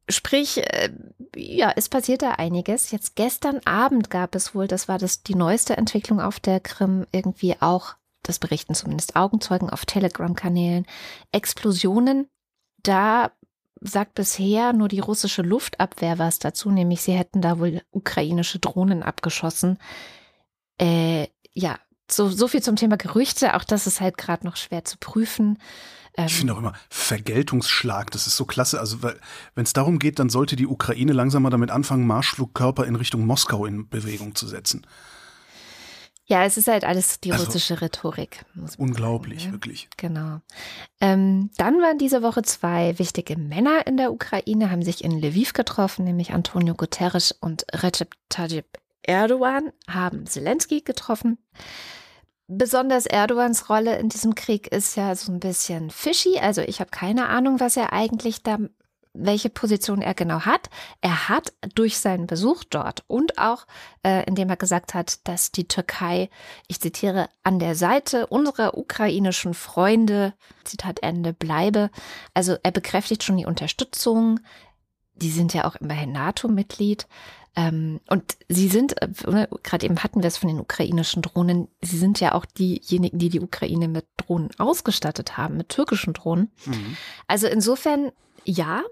Sprich, 0.08 0.58
äh, 0.58 0.90
ja, 1.34 1.72
es 1.74 1.88
passiert 1.88 2.22
da 2.22 2.32
einiges. 2.32 2.92
Jetzt 2.92 3.16
gestern 3.16 3.60
Abend 3.64 4.08
gab 4.08 4.34
es 4.34 4.54
wohl, 4.54 4.68
das 4.68 4.88
war 4.88 4.98
das 4.98 5.22
die 5.22 5.34
neueste 5.34 5.76
Entwicklung 5.76 6.20
auf 6.20 6.38
der 6.38 6.60
Krim, 6.60 7.06
irgendwie 7.12 7.56
auch, 7.60 7.96
das 8.22 8.38
berichten 8.38 8.74
zumindest 8.74 9.16
Augenzeugen 9.16 9.68
auf 9.68 9.84
Telegram-Kanälen, 9.84 10.86
Explosionen. 11.32 12.28
Da 12.82 13.32
sagt 13.80 14.14
bisher 14.14 14.72
nur 14.72 14.88
die 14.88 15.00
russische 15.00 15.42
Luftabwehr 15.42 16.18
was 16.18 16.38
dazu, 16.38 16.70
nämlich 16.70 17.02
sie 17.02 17.12
hätten 17.12 17.42
da 17.42 17.58
wohl 17.58 17.82
ukrainische 17.90 18.58
Drohnen 18.58 19.02
abgeschossen. 19.02 19.78
Äh, 20.80 21.28
ja, 21.52 21.78
so, 22.10 22.28
so 22.28 22.48
viel 22.48 22.62
zum 22.62 22.76
Thema 22.76 22.96
Gerüchte. 22.96 23.54
Auch 23.54 23.64
das 23.64 23.86
ist 23.86 24.00
halt 24.00 24.18
gerade 24.18 24.46
noch 24.46 24.56
schwer 24.56 24.84
zu 24.84 24.98
prüfen. 24.98 25.58
Ähm, 26.16 26.26
Ich 26.26 26.34
finde 26.34 26.54
auch 26.54 26.58
immer 26.58 26.72
Vergeltungsschlag, 26.90 28.10
das 28.10 28.26
ist 28.26 28.36
so 28.36 28.44
klasse. 28.44 28.80
Also 28.80 29.02
wenn 29.02 29.64
es 29.64 29.72
darum 29.72 29.98
geht, 29.98 30.18
dann 30.18 30.28
sollte 30.30 30.56
die 30.56 30.66
Ukraine 30.66 31.12
langsam 31.12 31.42
mal 31.42 31.50
damit 31.50 31.70
anfangen, 31.70 32.06
Marschflugkörper 32.06 32.84
in 32.86 32.96
Richtung 32.96 33.26
Moskau 33.26 33.66
in 33.66 33.88
Bewegung 33.88 34.34
zu 34.34 34.46
setzen. 34.46 34.86
ja, 36.28 36.44
es 36.44 36.56
ist 36.56 36.66
halt 36.68 36.84
alles 36.84 37.20
die 37.20 37.30
Also, 37.32 37.44
russische 37.44 37.80
Rhetorik. 37.80 38.44
muss 38.54 38.78
man 38.78 38.88
Unglaublich, 38.88 39.40
sagen, 39.40 39.50
ne? 39.50 39.54
wirklich. 39.54 39.88
Genau. 39.96 40.40
Ähm, 41.00 41.50
dann 41.56 41.74
waren 41.80 41.98
diese 41.98 42.22
Woche 42.22 42.42
zwei 42.42 42.98
wichtige 42.98 43.36
Männer 43.36 43.86
in 43.86 43.96
der 43.96 44.10
Ukraine, 44.12 44.70
haben 44.70 44.82
sich 44.82 45.04
in 45.04 45.12
Lviv 45.20 45.52
getroffen, 45.52 46.04
nämlich 46.04 46.32
Antonio 46.32 46.74
Guterres 46.74 47.30
und 47.32 47.64
Recep 47.72 48.14
Tayyip 48.28 48.66
Erdogan 49.02 49.70
haben 49.88 50.26
Zelensky 50.26 50.80
getroffen. 50.80 51.38
Besonders 52.48 53.06
Erdogans 53.06 53.68
Rolle 53.68 53.98
in 53.98 54.08
diesem 54.08 54.36
Krieg 54.36 54.68
ist 54.68 54.96
ja 54.96 55.14
so 55.16 55.32
ein 55.32 55.40
bisschen 55.40 55.90
fishy. 55.90 56.38
Also 56.38 56.62
ich 56.62 56.78
habe 56.78 56.90
keine 56.90 57.28
Ahnung, 57.28 57.58
was 57.58 57.76
er 57.76 57.92
eigentlich 57.92 58.44
da, 58.44 58.58
welche 59.12 59.50
Position 59.50 60.00
er 60.00 60.14
genau 60.14 60.42
hat. 60.42 60.70
Er 61.00 61.28
hat 61.28 61.52
durch 61.74 61.98
seinen 61.98 62.28
Besuch 62.28 62.62
dort 62.62 63.02
und 63.08 63.38
auch, 63.38 63.66
äh, 64.04 64.24
indem 64.26 64.48
er 64.48 64.56
gesagt 64.56 64.94
hat, 64.94 65.26
dass 65.26 65.50
die 65.50 65.66
Türkei, 65.66 66.30
ich 66.68 66.80
zitiere, 66.80 67.28
an 67.42 67.58
der 67.58 67.74
Seite 67.74 68.28
unserer 68.28 68.78
ukrainischen 68.78 69.52
Freunde, 69.52 70.32
Zitat 70.62 71.02
Ende, 71.02 71.32
bleibe. 71.32 71.90
Also 72.32 72.56
er 72.62 72.70
bekräftigt 72.70 73.24
schon 73.24 73.38
die 73.38 73.46
Unterstützung. 73.46 74.38
Die 75.14 75.30
sind 75.30 75.52
ja 75.52 75.64
auch 75.64 75.74
immerhin 75.74 76.12
NATO-Mitglied. 76.12 77.08
Ähm, 77.58 78.00
und 78.08 78.36
sie 78.48 78.68
sind, 78.68 79.00
äh, 79.00 79.08
ne, 79.26 79.48
gerade 79.62 79.86
eben 79.86 80.02
hatten 80.04 80.22
wir 80.22 80.28
es 80.28 80.36
von 80.36 80.48
den 80.48 80.60
ukrainischen 80.60 81.22
Drohnen, 81.22 81.68
sie 81.80 81.96
sind 81.96 82.20
ja 82.20 82.34
auch 82.34 82.44
diejenigen, 82.44 83.18
die 83.18 83.30
die 83.30 83.40
Ukraine 83.40 83.88
mit 83.88 84.06
Drohnen 84.18 84.50
ausgestattet 84.58 85.38
haben, 85.38 85.56
mit 85.56 85.70
türkischen 85.70 86.12
Drohnen. 86.12 86.52
Mhm. 86.66 86.96
Also 87.26 87.46
insofern, 87.46 88.12
ja. 88.44 88.82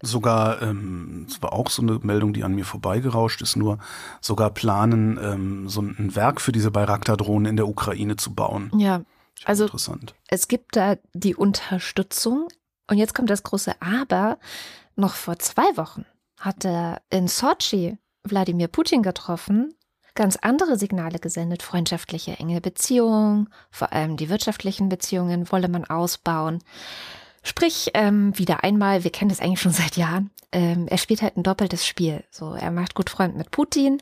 Sogar, 0.00 0.62
ähm, 0.62 1.26
es 1.28 1.42
war 1.42 1.52
auch 1.52 1.68
so 1.70 1.82
eine 1.82 1.98
Meldung, 2.02 2.32
die 2.32 2.44
an 2.44 2.54
mir 2.54 2.64
vorbeigerauscht 2.64 3.42
ist, 3.42 3.56
nur 3.56 3.78
sogar 4.20 4.50
planen, 4.50 5.18
ähm, 5.20 5.68
so 5.68 5.82
ein 5.82 6.14
Werk 6.14 6.40
für 6.40 6.52
diese 6.52 6.70
Bayraktar-Drohnen 6.70 7.46
in 7.46 7.56
der 7.56 7.66
Ukraine 7.66 8.14
zu 8.14 8.32
bauen. 8.32 8.70
Ja, 8.76 9.02
also 9.44 9.64
interessant. 9.64 10.14
es 10.28 10.46
gibt 10.46 10.76
da 10.76 10.96
die 11.14 11.34
Unterstützung. 11.34 12.48
Und 12.88 12.98
jetzt 12.98 13.14
kommt 13.14 13.30
das 13.30 13.42
große 13.42 13.72
Aber. 13.80 14.38
Noch 14.94 15.14
vor 15.14 15.38
zwei 15.38 15.76
Wochen 15.76 16.04
hat 16.38 16.64
er 16.64 17.00
in 17.10 17.26
Sochi 17.26 17.98
Wladimir 18.24 18.68
Putin 18.68 19.02
getroffen, 19.02 19.74
ganz 20.14 20.36
andere 20.36 20.78
Signale 20.78 21.18
gesendet, 21.18 21.62
freundschaftliche 21.62 22.38
enge 22.38 22.60
Beziehungen, 22.60 23.48
vor 23.70 23.92
allem 23.92 24.16
die 24.16 24.28
wirtschaftlichen 24.28 24.88
Beziehungen 24.88 25.50
wolle 25.50 25.68
man 25.68 25.84
ausbauen. 25.84 26.62
Sprich, 27.42 27.90
ähm, 27.94 28.36
wieder 28.38 28.64
einmal, 28.64 29.04
wir 29.04 29.12
kennen 29.12 29.28
das 29.28 29.40
eigentlich 29.40 29.60
schon 29.60 29.72
seit 29.72 29.96
Jahren, 29.96 30.30
ähm, 30.52 30.86
er 30.88 30.98
spielt 30.98 31.20
halt 31.20 31.36
ein 31.36 31.42
doppeltes 31.42 31.86
Spiel. 31.86 32.24
So, 32.30 32.54
er 32.54 32.70
macht 32.70 32.94
gut 32.94 33.10
Freund 33.10 33.36
mit 33.36 33.50
Putin, 33.50 34.00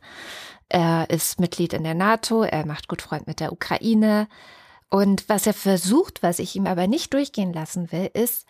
er 0.69 1.11
ist 1.11 1.41
Mitglied 1.41 1.73
in 1.73 1.83
der 1.83 1.95
NATO, 1.95 2.43
er 2.45 2.65
macht 2.67 2.89
gut 2.89 3.03
Freund 3.03 3.27
mit 3.27 3.41
der 3.41 3.53
Ukraine. 3.53 4.29
Und 4.91 5.29
was 5.29 5.47
er 5.47 5.55
versucht, 5.55 6.23
was 6.23 6.39
ich 6.39 6.55
ihm 6.55 6.67
aber 6.67 6.87
nicht 6.87 7.15
durchgehen 7.15 7.53
lassen 7.53 7.91
will, 7.93 8.11
ist, 8.13 8.47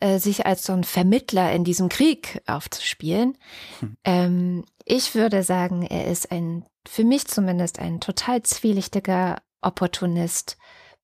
äh, 0.00 0.18
sich 0.18 0.44
als 0.44 0.64
so 0.64 0.74
ein 0.74 0.84
Vermittler 0.84 1.52
in 1.52 1.64
diesem 1.64 1.88
Krieg 1.88 2.42
aufzuspielen. 2.46 3.38
Hm. 3.80 3.96
Ähm, 4.04 4.64
ich 4.86 5.14
würde 5.14 5.42
sagen, 5.42 5.82
er 5.82 6.06
ist 6.06 6.30
ein, 6.30 6.64
für 6.88 7.04
mich 7.04 7.26
zumindest, 7.26 7.80
ein 7.80 8.00
total 8.00 8.42
zwielichtiger 8.42 9.42
Opportunist, 9.60 10.56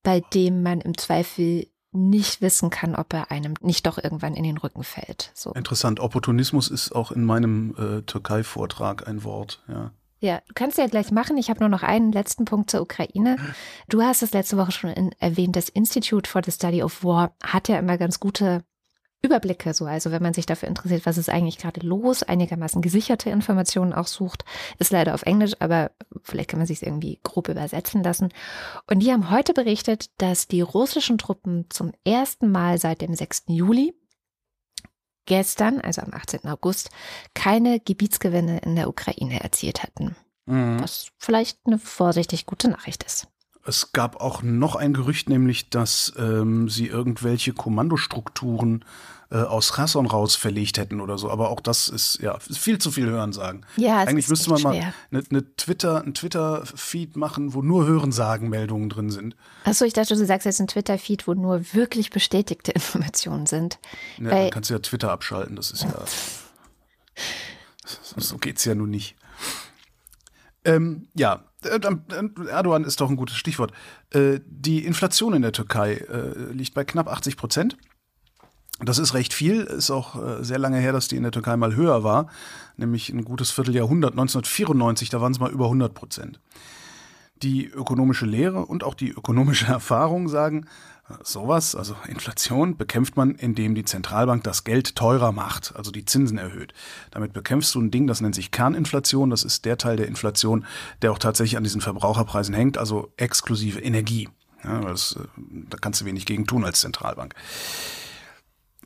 bei 0.04 0.20
dem 0.32 0.62
man 0.62 0.80
im 0.80 0.96
Zweifel 0.96 1.66
nicht 1.90 2.40
wissen 2.40 2.70
kann, 2.70 2.94
ob 2.94 3.12
er 3.12 3.30
einem 3.30 3.54
nicht 3.60 3.86
doch 3.86 3.98
irgendwann 3.98 4.34
in 4.34 4.44
den 4.44 4.56
Rücken 4.56 4.84
fällt. 4.84 5.32
So. 5.34 5.52
Interessant. 5.52 6.00
Opportunismus 6.00 6.70
ist 6.70 6.92
auch 6.92 7.10
in 7.10 7.24
meinem 7.24 7.74
äh, 7.76 8.02
Türkei-Vortrag 8.02 9.06
ein 9.06 9.24
Wort, 9.24 9.62
ja. 9.68 9.92
Ja, 10.20 10.40
du 10.46 10.54
kannst 10.54 10.78
ja 10.78 10.86
gleich 10.86 11.10
machen. 11.10 11.36
Ich 11.36 11.50
habe 11.50 11.58
nur 11.58 11.68
noch 11.68 11.82
einen 11.82 12.12
letzten 12.12 12.44
Punkt 12.44 12.70
zur 12.70 12.80
Ukraine. 12.80 13.38
Du 13.88 14.02
hast 14.02 14.22
es 14.22 14.32
letzte 14.32 14.56
Woche 14.56 14.70
schon 14.70 14.90
in, 14.90 15.10
erwähnt, 15.18 15.56
das 15.56 15.68
Institute 15.68 16.30
for 16.30 16.42
the 16.44 16.52
Study 16.52 16.80
of 16.80 17.02
War 17.02 17.34
hat 17.42 17.66
ja 17.66 17.76
immer 17.76 17.98
ganz 17.98 18.20
gute 18.20 18.62
Überblicke 19.22 19.72
so. 19.72 19.86
Also 19.86 20.10
wenn 20.10 20.22
man 20.22 20.34
sich 20.34 20.46
dafür 20.46 20.68
interessiert, 20.68 21.06
was 21.06 21.16
ist 21.16 21.30
eigentlich 21.30 21.58
gerade 21.58 21.80
los, 21.86 22.22
einigermaßen 22.22 22.82
gesicherte 22.82 23.30
Informationen 23.30 23.92
auch 23.92 24.08
sucht, 24.08 24.44
ist 24.78 24.90
leider 24.90 25.14
auf 25.14 25.22
Englisch, 25.22 25.52
aber 25.60 25.92
vielleicht 26.22 26.50
kann 26.50 26.58
man 26.58 26.66
sich 26.66 26.82
irgendwie 26.82 27.20
grob 27.22 27.48
übersetzen 27.48 28.02
lassen. 28.02 28.30
Und 28.90 29.00
die 29.00 29.12
haben 29.12 29.30
heute 29.30 29.54
berichtet, 29.54 30.10
dass 30.18 30.48
die 30.48 30.60
russischen 30.60 31.18
Truppen 31.18 31.66
zum 31.70 31.92
ersten 32.04 32.50
Mal 32.50 32.78
seit 32.78 33.00
dem 33.00 33.14
6. 33.14 33.44
Juli 33.46 33.94
gestern, 35.26 35.80
also 35.80 36.02
am 36.02 36.12
18. 36.12 36.48
August, 36.48 36.90
keine 37.34 37.78
Gebietsgewinne 37.78 38.58
in 38.58 38.74
der 38.74 38.88
Ukraine 38.88 39.40
erzielt 39.40 39.82
hatten. 39.82 40.16
Mhm. 40.46 40.80
Was 40.80 41.12
vielleicht 41.16 41.58
eine 41.64 41.78
vorsichtig 41.78 42.46
gute 42.46 42.68
Nachricht 42.68 43.04
ist. 43.04 43.28
Es 43.64 43.92
gab 43.92 44.20
auch 44.20 44.42
noch 44.42 44.74
ein 44.74 44.92
Gerücht, 44.92 45.28
nämlich, 45.28 45.70
dass 45.70 46.12
ähm, 46.18 46.68
sie 46.68 46.88
irgendwelche 46.88 47.52
Kommandostrukturen 47.52 48.84
äh, 49.30 49.36
aus 49.36 49.78
Rasson 49.78 50.06
raus 50.06 50.34
verlegt 50.34 50.78
hätten 50.78 51.00
oder 51.00 51.16
so. 51.16 51.30
Aber 51.30 51.50
auch 51.50 51.60
das 51.60 51.88
ist 51.88 52.18
ja 52.20 52.38
viel 52.40 52.78
zu 52.78 52.90
viel 52.90 53.06
Hörensagen. 53.06 53.64
Ja, 53.76 53.98
Eigentlich 53.98 54.28
müsste 54.28 54.50
man 54.50 54.62
mal 54.62 54.92
eine, 55.10 55.22
eine 55.30 55.56
Twitter, 55.56 56.02
ein 56.02 56.12
Twitter-Feed 56.12 57.16
machen, 57.16 57.54
wo 57.54 57.62
nur 57.62 57.86
Hörensagen-Meldungen 57.86 58.90
drin 58.90 59.10
sind. 59.10 59.36
Achso, 59.64 59.84
ich 59.84 59.94
dachte, 59.94 60.16
du 60.16 60.26
sagst 60.26 60.44
jetzt 60.44 60.60
ein 60.60 60.66
Twitter-Feed, 60.66 61.26
wo 61.26 61.34
nur 61.34 61.72
wirklich 61.72 62.10
bestätigte 62.10 62.72
Informationen 62.72 63.46
sind. 63.46 63.78
Ja, 64.18 64.30
dann 64.30 64.50
kannst 64.50 64.70
du 64.70 64.74
ja 64.74 64.80
Twitter 64.80 65.10
abschalten, 65.10 65.56
das 65.56 65.70
ist 65.70 65.84
ja. 65.84 65.94
so 68.16 68.38
geht's 68.38 68.64
ja 68.64 68.74
nun 68.74 68.90
nicht. 68.90 69.14
Ähm, 70.64 71.08
ja, 71.14 71.44
Erdogan 71.66 72.84
ist 72.84 73.00
doch 73.00 73.10
ein 73.10 73.16
gutes 73.16 73.36
Stichwort. 73.36 73.72
Äh, 74.10 74.40
die 74.46 74.84
Inflation 74.84 75.34
in 75.34 75.42
der 75.42 75.52
Türkei 75.52 75.94
äh, 75.94 76.52
liegt 76.52 76.74
bei 76.74 76.84
knapp 76.84 77.08
80 77.08 77.36
Prozent. 77.36 77.76
Das 78.80 78.98
ist 78.98 79.14
recht 79.14 79.32
viel, 79.32 79.60
ist 79.62 79.90
auch 79.92 80.16
sehr 80.42 80.58
lange 80.58 80.78
her, 80.78 80.92
dass 80.92 81.06
die 81.06 81.14
in 81.14 81.22
der 81.22 81.30
Türkei 81.30 81.56
mal 81.56 81.76
höher 81.76 82.02
war, 82.02 82.26
nämlich 82.76 83.10
ein 83.10 83.22
gutes 83.22 83.52
Vierteljahrhundert, 83.52 84.12
1994, 84.12 85.08
da 85.08 85.20
waren 85.20 85.30
es 85.30 85.38
mal 85.38 85.52
über 85.52 85.66
100 85.66 85.94
Prozent. 85.94 86.40
Die 87.42 87.66
ökonomische 87.66 88.26
Lehre 88.26 88.66
und 88.66 88.82
auch 88.82 88.94
die 88.94 89.10
ökonomische 89.10 89.66
Erfahrung 89.72 90.28
sagen, 90.28 90.66
Sowas, 91.22 91.74
also 91.74 91.96
Inflation, 92.08 92.76
bekämpft 92.76 93.16
man, 93.16 93.34
indem 93.34 93.74
die 93.74 93.84
Zentralbank 93.84 94.44
das 94.44 94.64
Geld 94.64 94.94
teurer 94.96 95.32
macht, 95.32 95.74
also 95.76 95.90
die 95.90 96.04
Zinsen 96.04 96.38
erhöht. 96.38 96.72
Damit 97.10 97.32
bekämpfst 97.32 97.74
du 97.74 97.80
ein 97.80 97.90
Ding, 97.90 98.06
das 98.06 98.20
nennt 98.20 98.34
sich 98.34 98.50
Kerninflation. 98.50 99.30
Das 99.30 99.42
ist 99.42 99.64
der 99.64 99.78
Teil 99.78 99.96
der 99.96 100.06
Inflation, 100.06 100.64
der 101.02 101.12
auch 101.12 101.18
tatsächlich 101.18 101.56
an 101.56 101.64
diesen 101.64 101.80
Verbraucherpreisen 101.80 102.54
hängt, 102.54 102.78
also 102.78 103.12
exklusive 103.16 103.80
Energie. 103.80 104.28
Ja, 104.64 104.80
das, 104.80 105.16
äh, 105.20 105.26
da 105.70 105.76
kannst 105.76 106.00
du 106.00 106.04
wenig 106.04 106.24
gegen 106.24 106.46
tun 106.46 106.64
als 106.64 106.80
Zentralbank. 106.80 107.34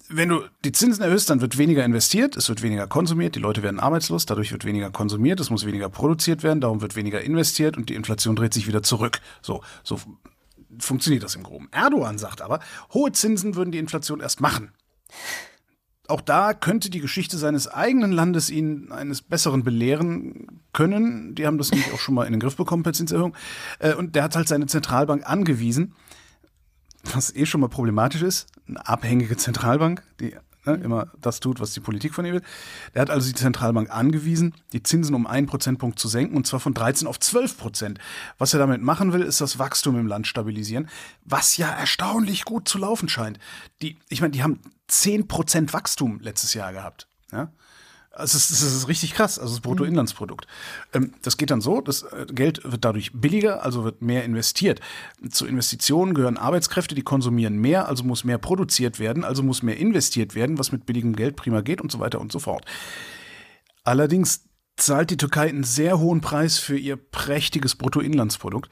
Wenn 0.09 0.29
du 0.29 0.45
die 0.65 0.73
Zinsen 0.73 1.03
erhöhst, 1.03 1.29
dann 1.31 1.41
wird 1.41 1.59
weniger 1.59 1.85
investiert, 1.85 2.37
es 2.37 2.49
wird 2.49 2.63
weniger 2.63 2.87
konsumiert, 2.87 3.35
die 3.35 3.41
Leute 3.41 3.63
werden 3.65 3.81
arbeitslos, 3.81 4.25
dadurch 4.25 4.53
wird 4.53 4.65
weniger 4.65 4.91
konsumiert, 4.91 5.41
es 5.41 5.51
muss 5.51 5.67
weniger 5.67 5.89
produziert 5.89 6.45
werden, 6.45 6.61
darum 6.61 6.81
wird 6.81 6.95
weniger 6.95 7.21
investiert 7.21 7.77
und 7.77 7.89
die 7.89 7.95
Inflation 7.95 8.37
dreht 8.37 8.55
sich 8.55 8.69
wieder 8.69 8.85
zurück. 8.85 9.21
So, 9.43 9.63
so 9.83 9.99
funktioniert 10.79 11.23
das 11.23 11.35
im 11.35 11.43
Groben. 11.43 11.69
Erdogan 11.73 12.19
sagt 12.19 12.43
aber, 12.43 12.61
hohe 12.93 13.13
Zinsen 13.13 13.55
würden 13.55 13.73
die 13.73 13.79
Inflation 13.79 14.21
erst 14.21 14.41
machen. 14.41 14.73
Auch 16.09 16.21
da 16.21 16.55
könnte 16.55 16.89
die 16.89 17.01
Geschichte 17.01 17.37
seines 17.37 17.67
eigenen 17.67 18.13
Landes 18.13 18.49
ihn 18.51 18.93
eines 18.93 19.23
Besseren 19.23 19.65
belehren 19.65 20.63
können. 20.73 21.35
Die 21.35 21.47
haben 21.47 21.59
das 21.59 21.73
nämlich 21.73 21.93
auch 21.93 21.99
schon 21.99 22.15
mal 22.15 22.27
in 22.27 22.33
den 22.33 22.41
Griff 22.41 22.57
bekommen 22.57 22.85
per 22.85 22.93
Zinserhöhung. 22.93 23.35
Äh, 23.81 23.95
und 23.95 24.15
der 24.15 24.23
hat 24.23 24.37
halt 24.37 24.49
seine 24.49 24.67
Zentralbank 24.67 25.29
angewiesen, 25.29 25.95
was 27.13 27.35
eh 27.35 27.47
schon 27.47 27.61
mal 27.61 27.69
problematisch 27.69 28.23
ist, 28.23 28.47
eine 28.69 28.87
abhängige 28.87 29.37
Zentralbank, 29.37 30.03
die 30.21 30.37
ne, 30.67 30.75
immer 30.75 31.09
das 31.21 31.41
tut, 31.41 31.61
was 31.61 31.73
die 31.73 31.81
Politik 31.81 32.15
von 32.15 32.25
ihm 32.25 32.35
will. 32.35 32.43
Der 32.95 33.03
hat 33.03 33.11
also 33.11 33.29
die 33.29 33.35
Zentralbank 33.35 33.91
angewiesen, 33.91 34.55
die 34.73 34.83
Zinsen 34.83 35.15
um 35.15 35.27
einen 35.27 35.47
Prozentpunkt 35.47 35.99
zu 35.99 36.09
senken, 36.09 36.37
und 36.37 36.47
zwar 36.47 36.61
von 36.61 36.75
13 36.75 37.07
auf 37.07 37.19
12 37.19 37.57
Prozent. 37.57 37.99
Was 38.39 38.53
er 38.53 38.59
damit 38.59 38.83
machen 38.83 39.13
will, 39.13 39.23
ist 39.23 39.41
das 39.41 39.59
Wachstum 39.59 39.99
im 39.99 40.07
Land 40.07 40.27
stabilisieren, 40.27 40.89
was 41.25 41.57
ja 41.57 41.69
erstaunlich 41.69 42.45
gut 42.45 42.69
zu 42.69 42.79
laufen 42.79 43.09
scheint. 43.09 43.39
Die, 43.83 43.99
ich 44.09 44.21
meine, 44.21 44.33
die 44.33 44.43
haben 44.43 44.61
10 44.89 45.29
Prozent 45.29 45.73
Wachstum 45.73 46.21
letztes 46.21 46.55
Jahr 46.55 46.73
gehabt. 46.73 47.09
Ja? 47.33 47.51
Also 48.17 48.39
es 48.39 48.51
ist, 48.51 48.63
es 48.63 48.75
ist 48.75 48.89
richtig 48.89 49.13
krass, 49.13 49.39
also 49.39 49.55
das 49.55 49.61
Bruttoinlandsprodukt. 49.61 50.47
Ähm, 50.95 51.13
das 51.21 51.37
geht 51.37 51.51
dann 51.51 51.61
so, 51.61 51.83
das 51.83 52.03
äh, 52.03 52.25
Geld 52.33 52.61
wird 52.65 52.85
dadurch 52.85 53.13
billiger, 53.13 53.63
also 53.63 53.85
wird 53.85 54.01
mehr 54.01 54.25
investiert. 54.25 54.81
Zu 55.31 55.47
Investitionen 55.47 56.15
gehören 56.15 56.39
Arbeitskräfte, 56.39 56.95
die 56.95 57.03
konsumieren 57.03 57.59
mehr, 57.59 57.89
also 57.89 58.05
muss 58.05 58.25
mehr 58.25 58.39
produziert 58.39 58.99
werden, 58.99 59.23
also 59.23 59.43
muss 59.43 59.63
mehr 59.63 59.77
investiert 59.77 60.35
werden, 60.35 60.59
was 60.59 60.73
mit 60.73 60.87
billigem 60.87 61.15
Geld 61.15 61.37
prima 61.37 61.61
geht 61.61 61.83
und 61.83 61.93
so 61.93 62.01
weiter 62.01 62.19
und 62.19 62.33
so 62.33 62.39
fort. 62.39 62.65
Allerdings 63.85 64.45
zahlt 64.77 65.11
die 65.11 65.19
Türkei 65.19 65.51
einen 65.51 65.65
sehr 65.65 65.99
hohen 65.99 66.23
Preis 66.23 66.59
für 66.59 66.79
ihr 66.79 66.97
prächtiges 66.97 67.75
Bruttoinlandsprodukt. 67.75 68.71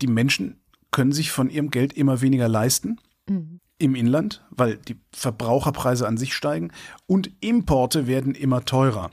Die 0.00 0.06
Menschen 0.06 0.62
können 0.92 1.12
sich 1.12 1.32
von 1.32 1.50
ihrem 1.50 1.70
Geld 1.70 1.92
immer 1.92 2.20
weniger 2.20 2.48
leisten. 2.48 3.00
Mhm 3.28 3.60
im 3.80 3.94
Inland, 3.94 4.44
weil 4.50 4.76
die 4.76 5.00
Verbraucherpreise 5.12 6.06
an 6.06 6.18
sich 6.18 6.34
steigen 6.34 6.70
und 7.06 7.30
Importe 7.40 8.06
werden 8.06 8.34
immer 8.34 8.64
teurer. 8.64 9.10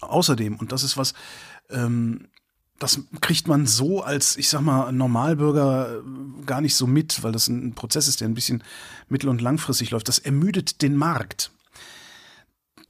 Außerdem, 0.00 0.56
und 0.56 0.72
das 0.72 0.82
ist 0.82 0.96
was, 0.96 1.14
ähm, 1.70 2.28
das 2.78 3.00
kriegt 3.20 3.46
man 3.46 3.66
so 3.66 4.02
als, 4.02 4.36
ich 4.36 4.48
sag 4.48 4.62
mal, 4.62 4.90
Normalbürger 4.92 5.98
äh, 5.98 6.44
gar 6.44 6.60
nicht 6.60 6.74
so 6.74 6.86
mit, 6.86 7.22
weil 7.22 7.32
das 7.32 7.46
ein 7.48 7.74
Prozess 7.74 8.08
ist, 8.08 8.20
der 8.20 8.28
ein 8.28 8.34
bisschen 8.34 8.64
mittel- 9.08 9.30
und 9.30 9.40
langfristig 9.40 9.92
läuft. 9.92 10.08
Das 10.08 10.18
ermüdet 10.18 10.82
den 10.82 10.96
Markt. 10.96 11.52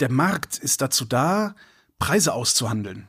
Der 0.00 0.10
Markt 0.10 0.58
ist 0.58 0.80
dazu 0.80 1.04
da, 1.04 1.54
Preise 1.98 2.32
auszuhandeln. 2.32 3.06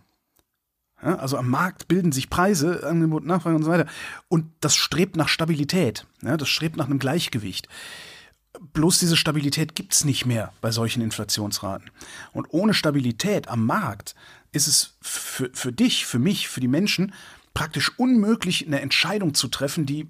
Also 1.06 1.38
am 1.38 1.50
Markt 1.50 1.88
bilden 1.88 2.12
sich 2.12 2.30
Preise, 2.30 2.86
Angebot, 2.88 3.26
Nachfrage 3.26 3.56
und 3.56 3.64
so 3.64 3.70
weiter. 3.70 3.88
Und 4.28 4.52
das 4.62 4.76
strebt 4.76 5.16
nach 5.16 5.28
Stabilität. 5.28 6.08
Das 6.22 6.50
strebt 6.50 6.78
nach 6.78 6.86
einem 6.86 7.00
Gleichgewicht. 7.00 7.68
Bloß 8.74 9.00
diese 9.00 9.18
Stabilität 9.18 9.76
gibt 9.76 9.94
es 9.94 10.06
nicht 10.06 10.26
mehr 10.26 10.52
bei 10.62 10.72
solchen 10.72 11.02
Inflationsraten. 11.02 11.92
Und 12.34 12.48
ohne 12.50 12.74
Stabilität 12.74 13.48
am 13.48 13.66
Markt 13.66 14.16
ist 14.52 14.68
es 14.68 14.98
für, 15.02 15.50
für 15.54 15.72
dich, 15.72 16.06
für 16.06 16.20
mich, 16.20 16.48
für 16.48 16.62
die 16.62 16.68
Menschen 16.68 17.14
praktisch 17.54 17.92
unmöglich, 17.98 18.66
eine 18.66 18.82
Entscheidung 18.82 19.34
zu 19.34 19.48
treffen, 19.48 19.86
die 19.86 20.10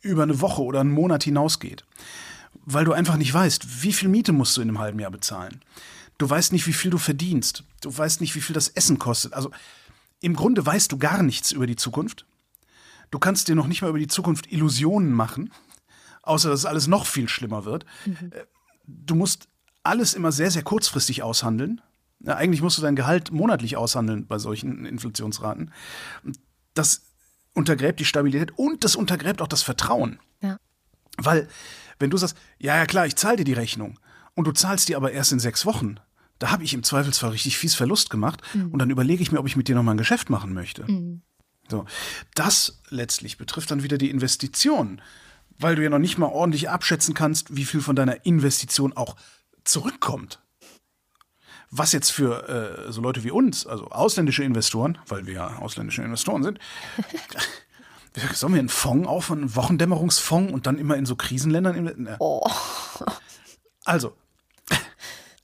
über 0.00 0.24
eine 0.24 0.40
Woche 0.40 0.62
oder 0.62 0.80
einen 0.80 0.92
Monat 0.92 1.24
hinausgeht. 1.24 1.84
Weil 2.66 2.84
du 2.84 2.92
einfach 2.92 3.16
nicht 3.16 3.32
weißt, 3.32 3.82
wie 3.82 3.92
viel 3.92 4.08
Miete 4.08 4.32
musst 4.32 4.56
du 4.56 4.60
in 4.60 4.68
einem 4.68 4.78
halben 4.78 4.98
Jahr 4.98 5.10
bezahlen. 5.10 5.60
Du 6.18 6.28
weißt 6.28 6.52
nicht, 6.52 6.66
wie 6.66 6.72
viel 6.72 6.90
du 6.90 6.98
verdienst. 6.98 7.64
Du 7.80 7.96
weißt 7.96 8.20
nicht, 8.20 8.34
wie 8.34 8.40
viel 8.40 8.54
das 8.54 8.68
Essen 8.68 8.98
kostet. 8.98 9.32
Also 9.32 9.50
im 10.24 10.34
Grunde 10.34 10.64
weißt 10.64 10.90
du 10.90 10.96
gar 10.96 11.22
nichts 11.22 11.52
über 11.52 11.66
die 11.66 11.76
Zukunft. 11.76 12.24
Du 13.10 13.18
kannst 13.18 13.48
dir 13.48 13.54
noch 13.54 13.66
nicht 13.66 13.82
mal 13.82 13.90
über 13.90 13.98
die 13.98 14.08
Zukunft 14.08 14.50
Illusionen 14.50 15.12
machen, 15.12 15.52
außer 16.22 16.48
dass 16.48 16.64
alles 16.64 16.86
noch 16.86 17.04
viel 17.04 17.28
schlimmer 17.28 17.66
wird. 17.66 17.84
Mhm. 18.06 18.32
Du 18.86 19.14
musst 19.16 19.48
alles 19.82 20.14
immer 20.14 20.32
sehr, 20.32 20.50
sehr 20.50 20.62
kurzfristig 20.62 21.22
aushandeln. 21.22 21.82
Ja, 22.20 22.36
eigentlich 22.36 22.62
musst 22.62 22.78
du 22.78 22.82
dein 22.82 22.96
Gehalt 22.96 23.32
monatlich 23.32 23.76
aushandeln 23.76 24.26
bei 24.26 24.38
solchen 24.38 24.86
Inflationsraten. 24.86 25.70
Das 26.72 27.02
untergräbt 27.52 28.00
die 28.00 28.06
Stabilität 28.06 28.56
und 28.56 28.82
das 28.82 28.96
untergräbt 28.96 29.42
auch 29.42 29.48
das 29.48 29.62
Vertrauen. 29.62 30.18
Ja. 30.40 30.56
Weil, 31.18 31.48
wenn 31.98 32.08
du 32.08 32.16
sagst, 32.16 32.36
ja, 32.58 32.76
ja 32.76 32.86
klar, 32.86 33.06
ich 33.06 33.16
zahle 33.16 33.36
dir 33.36 33.44
die 33.44 33.52
Rechnung 33.52 34.00
und 34.34 34.46
du 34.46 34.52
zahlst 34.52 34.88
die 34.88 34.96
aber 34.96 35.12
erst 35.12 35.32
in 35.32 35.38
sechs 35.38 35.66
Wochen, 35.66 35.96
da 36.44 36.50
habe 36.50 36.62
ich 36.62 36.74
im 36.74 36.82
Zweifelsfall 36.82 37.30
richtig 37.30 37.56
fies 37.56 37.74
Verlust 37.74 38.10
gemacht 38.10 38.42
mhm. 38.52 38.68
und 38.68 38.78
dann 38.78 38.90
überlege 38.90 39.22
ich 39.22 39.32
mir, 39.32 39.38
ob 39.38 39.46
ich 39.46 39.56
mit 39.56 39.66
dir 39.66 39.74
nochmal 39.74 39.94
ein 39.94 39.98
Geschäft 39.98 40.28
machen 40.28 40.52
möchte. 40.52 40.84
Mhm. 40.84 41.22
So. 41.70 41.86
Das 42.34 42.82
letztlich 42.90 43.38
betrifft 43.38 43.70
dann 43.70 43.82
wieder 43.82 43.96
die 43.96 44.10
Investition, 44.10 45.00
weil 45.58 45.74
du 45.74 45.82
ja 45.82 45.88
noch 45.88 45.98
nicht 45.98 46.18
mal 46.18 46.26
ordentlich 46.26 46.68
abschätzen 46.68 47.14
kannst, 47.14 47.56
wie 47.56 47.64
viel 47.64 47.80
von 47.80 47.96
deiner 47.96 48.26
Investition 48.26 48.92
auch 48.94 49.16
zurückkommt. 49.64 50.42
Was 51.70 51.92
jetzt 51.92 52.10
für 52.10 52.46
äh, 52.46 52.92
so 52.92 53.00
Leute 53.00 53.24
wie 53.24 53.30
uns, 53.30 53.66
also 53.66 53.86
ausländische 53.86 54.44
Investoren, 54.44 54.98
weil 55.08 55.24
wir 55.24 55.32
ja 55.32 55.56
ausländische 55.60 56.02
Investoren 56.02 56.42
sind, 56.42 56.58
sollen 58.34 58.52
wir 58.52 58.60
einen 58.60 58.68
Fonds 58.68 59.08
auf, 59.08 59.32
einen 59.32 59.56
Wochendämmerungsfonds 59.56 60.52
und 60.52 60.66
dann 60.66 60.76
immer 60.76 60.98
in 60.98 61.06
so 61.06 61.16
Krisenländern 61.16 61.74
investieren? 61.74 62.16
Oh. 62.18 62.46
Also, 63.86 64.14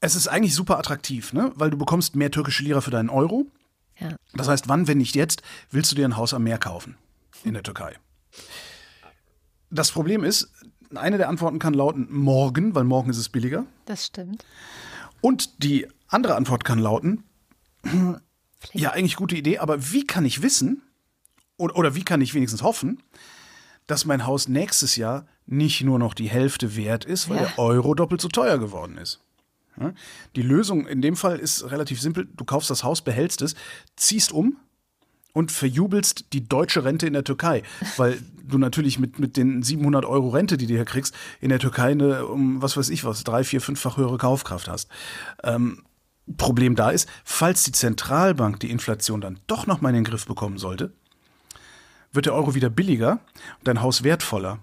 es 0.00 0.14
ist 0.14 0.28
eigentlich 0.28 0.54
super 0.54 0.78
attraktiv, 0.78 1.32
ne? 1.32 1.52
weil 1.54 1.70
du 1.70 1.76
bekommst 1.76 2.16
mehr 2.16 2.30
türkische 2.30 2.62
Lira 2.62 2.80
für 2.80 2.90
deinen 2.90 3.10
Euro. 3.10 3.46
Ja. 3.98 4.16
Das 4.32 4.48
heißt, 4.48 4.68
wann, 4.68 4.88
wenn 4.88 4.98
nicht 4.98 5.14
jetzt, 5.14 5.42
willst 5.70 5.92
du 5.92 5.96
dir 5.96 6.06
ein 6.06 6.16
Haus 6.16 6.32
am 6.32 6.42
Meer 6.42 6.58
kaufen 6.58 6.96
in 7.44 7.52
der 7.52 7.62
Türkei? 7.62 7.98
Das 9.70 9.92
Problem 9.92 10.24
ist, 10.24 10.50
eine 10.94 11.18
der 11.18 11.28
Antworten 11.28 11.58
kann 11.58 11.74
lauten 11.74 12.08
morgen, 12.10 12.74
weil 12.74 12.84
morgen 12.84 13.10
ist 13.10 13.18
es 13.18 13.28
billiger. 13.28 13.66
Das 13.84 14.06
stimmt. 14.06 14.44
Und 15.20 15.62
die 15.62 15.86
andere 16.08 16.34
Antwort 16.34 16.64
kann 16.64 16.78
lauten, 16.78 17.24
ja, 18.72 18.90
eigentlich 18.90 19.16
gute 19.16 19.36
Idee, 19.36 19.58
aber 19.58 19.92
wie 19.92 20.06
kann 20.06 20.24
ich 20.24 20.42
wissen, 20.42 20.82
oder, 21.56 21.76
oder 21.76 21.94
wie 21.94 22.04
kann 22.04 22.22
ich 22.22 22.34
wenigstens 22.34 22.62
hoffen, 22.62 23.02
dass 23.86 24.06
mein 24.06 24.26
Haus 24.26 24.48
nächstes 24.48 24.96
Jahr 24.96 25.26
nicht 25.46 25.82
nur 25.82 25.98
noch 25.98 26.14
die 26.14 26.28
Hälfte 26.28 26.74
wert 26.74 27.04
ist, 27.04 27.28
weil 27.28 27.36
ja. 27.36 27.42
der 27.42 27.58
Euro 27.58 27.94
doppelt 27.94 28.20
so 28.20 28.28
teuer 28.28 28.58
geworden 28.58 28.96
ist? 28.96 29.20
Die 30.36 30.42
Lösung 30.42 30.86
in 30.86 31.02
dem 31.02 31.16
Fall 31.16 31.38
ist 31.38 31.70
relativ 31.70 32.00
simpel. 32.00 32.28
Du 32.36 32.44
kaufst 32.44 32.70
das 32.70 32.84
Haus, 32.84 33.02
behältst 33.02 33.42
es, 33.42 33.54
ziehst 33.96 34.32
um 34.32 34.56
und 35.32 35.52
verjubelst 35.52 36.32
die 36.32 36.48
deutsche 36.48 36.84
Rente 36.84 37.06
in 37.06 37.12
der 37.12 37.24
Türkei, 37.24 37.62
weil 37.96 38.20
du 38.42 38.58
natürlich 38.58 38.98
mit, 38.98 39.18
mit 39.18 39.36
den 39.36 39.62
700 39.62 40.04
Euro 40.04 40.30
Rente, 40.30 40.56
die 40.56 40.66
du 40.66 40.74
hier 40.74 40.84
kriegst, 40.84 41.14
in 41.40 41.50
der 41.50 41.58
Türkei 41.60 41.92
eine, 41.92 42.26
um 42.26 42.60
was 42.62 42.76
weiß 42.76 42.88
ich 42.90 43.04
was, 43.04 43.24
drei, 43.24 43.44
vier, 43.44 43.60
fünffach 43.60 43.96
höhere 43.96 44.18
Kaufkraft 44.18 44.68
hast. 44.68 44.88
Ähm, 45.44 45.82
Problem 46.36 46.76
da 46.76 46.90
ist, 46.90 47.08
falls 47.24 47.64
die 47.64 47.72
Zentralbank 47.72 48.60
die 48.60 48.70
Inflation 48.70 49.20
dann 49.20 49.40
doch 49.46 49.66
noch 49.66 49.80
mal 49.80 49.90
in 49.90 49.96
den 49.96 50.04
Griff 50.04 50.26
bekommen 50.26 50.58
sollte, 50.58 50.92
wird 52.12 52.26
der 52.26 52.34
Euro 52.34 52.54
wieder 52.54 52.70
billiger 52.70 53.20
und 53.58 53.68
dein 53.68 53.82
Haus 53.82 54.02
wertvoller. 54.02 54.58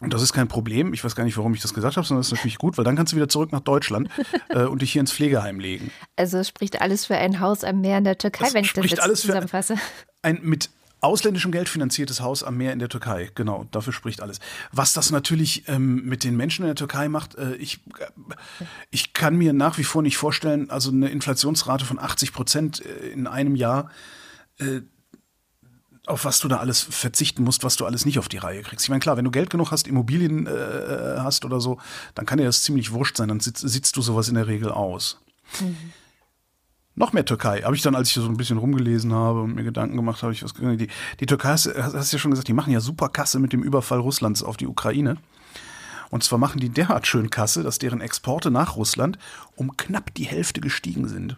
Und 0.00 0.14
das 0.14 0.22
ist 0.22 0.32
kein 0.32 0.48
Problem. 0.48 0.94
Ich 0.94 1.04
weiß 1.04 1.14
gar 1.14 1.24
nicht, 1.24 1.36
warum 1.36 1.54
ich 1.54 1.60
das 1.60 1.74
gesagt 1.74 1.96
habe, 1.96 2.06
sondern 2.06 2.20
das 2.20 2.28
ist 2.28 2.32
natürlich 2.38 2.58
gut, 2.58 2.78
weil 2.78 2.84
dann 2.84 2.96
kannst 2.96 3.12
du 3.12 3.16
wieder 3.16 3.28
zurück 3.28 3.52
nach 3.52 3.60
Deutschland 3.60 4.08
äh, 4.48 4.64
und 4.64 4.82
dich 4.82 4.92
hier 4.92 5.00
ins 5.00 5.12
Pflegeheim 5.12 5.60
legen. 5.60 5.90
Also 6.16 6.42
spricht 6.42 6.80
alles 6.80 7.06
für 7.06 7.16
ein 7.16 7.40
Haus 7.40 7.64
am 7.64 7.80
Meer 7.80 7.98
in 7.98 8.04
der 8.04 8.18
Türkei, 8.18 8.44
das 8.44 8.54
wenn 8.54 8.64
ich 8.64 8.72
das 8.72 8.90
jetzt 8.90 9.00
alles 9.00 9.20
zusammenfasse. 9.20 9.74
Ein, 10.22 10.38
ein 10.38 10.44
mit 10.44 10.70
ausländischem 11.00 11.52
Geld 11.52 11.68
finanziertes 11.68 12.20
Haus 12.20 12.44
am 12.44 12.56
Meer 12.56 12.72
in 12.72 12.78
der 12.78 12.88
Türkei. 12.88 13.30
Genau, 13.34 13.66
dafür 13.70 13.92
spricht 13.92 14.20
alles. 14.20 14.38
Was 14.72 14.92
das 14.92 15.10
natürlich 15.10 15.68
ähm, 15.68 16.04
mit 16.04 16.24
den 16.24 16.36
Menschen 16.36 16.62
in 16.62 16.68
der 16.68 16.76
Türkei 16.76 17.08
macht, 17.08 17.36
äh, 17.36 17.54
ich, 17.54 17.80
äh, 17.98 18.06
ich 18.90 19.12
kann 19.12 19.36
mir 19.36 19.52
nach 19.52 19.78
wie 19.78 19.84
vor 19.84 20.02
nicht 20.02 20.18
vorstellen, 20.18 20.70
also 20.70 20.90
eine 20.90 21.08
Inflationsrate 21.08 21.84
von 21.84 21.98
80 21.98 22.32
Prozent 22.32 22.84
äh, 22.84 23.08
in 23.08 23.26
einem 23.26 23.56
Jahr, 23.56 23.90
äh, 24.58 24.80
auf 26.10 26.24
was 26.24 26.40
du 26.40 26.48
da 26.48 26.58
alles 26.58 26.80
verzichten 26.80 27.42
musst, 27.42 27.64
was 27.64 27.76
du 27.76 27.86
alles 27.86 28.04
nicht 28.04 28.18
auf 28.18 28.28
die 28.28 28.38
Reihe 28.38 28.62
kriegst. 28.62 28.84
Ich 28.84 28.90
meine, 28.90 29.00
klar, 29.00 29.16
wenn 29.16 29.24
du 29.24 29.30
Geld 29.30 29.50
genug 29.50 29.70
hast, 29.70 29.86
Immobilien 29.86 30.46
äh, 30.46 31.16
hast 31.18 31.44
oder 31.44 31.60
so, 31.60 31.78
dann 32.14 32.26
kann 32.26 32.38
dir 32.38 32.44
das 32.44 32.62
ziemlich 32.62 32.92
wurscht 32.92 33.16
sein, 33.16 33.28
dann 33.28 33.40
sitzt, 33.40 33.66
sitzt 33.68 33.96
du 33.96 34.02
sowas 34.02 34.28
in 34.28 34.34
der 34.34 34.46
Regel 34.46 34.70
aus. 34.70 35.20
Mhm. 35.60 35.76
Noch 36.96 37.12
mehr 37.12 37.24
Türkei. 37.24 37.62
Habe 37.62 37.76
ich 37.76 37.82
dann, 37.82 37.94
als 37.94 38.08
ich 38.08 38.14
so 38.14 38.26
ein 38.26 38.36
bisschen 38.36 38.58
rumgelesen 38.58 39.12
habe 39.12 39.42
und 39.42 39.54
mir 39.54 39.62
Gedanken 39.62 39.96
gemacht 39.96 40.22
habe, 40.22 40.32
ich 40.32 40.42
was 40.42 40.52
die, 40.52 40.88
die 41.20 41.26
Türkei, 41.26 41.50
hast, 41.50 41.66
hast 41.74 42.12
du 42.12 42.16
ja 42.16 42.20
schon 42.20 42.32
gesagt, 42.32 42.48
die 42.48 42.52
machen 42.52 42.72
ja 42.72 42.80
super 42.80 43.08
Kasse 43.08 43.38
mit 43.38 43.52
dem 43.52 43.62
Überfall 43.62 44.00
Russlands 44.00 44.42
auf 44.42 44.56
die 44.56 44.66
Ukraine. 44.66 45.16
Und 46.10 46.24
zwar 46.24 46.38
machen 46.38 46.60
die 46.60 46.68
derart 46.68 47.06
schön 47.06 47.30
Kasse, 47.30 47.62
dass 47.62 47.78
deren 47.78 48.00
Exporte 48.00 48.50
nach 48.50 48.76
Russland 48.76 49.16
um 49.54 49.76
knapp 49.76 50.12
die 50.14 50.24
Hälfte 50.24 50.60
gestiegen 50.60 51.08
sind. 51.08 51.36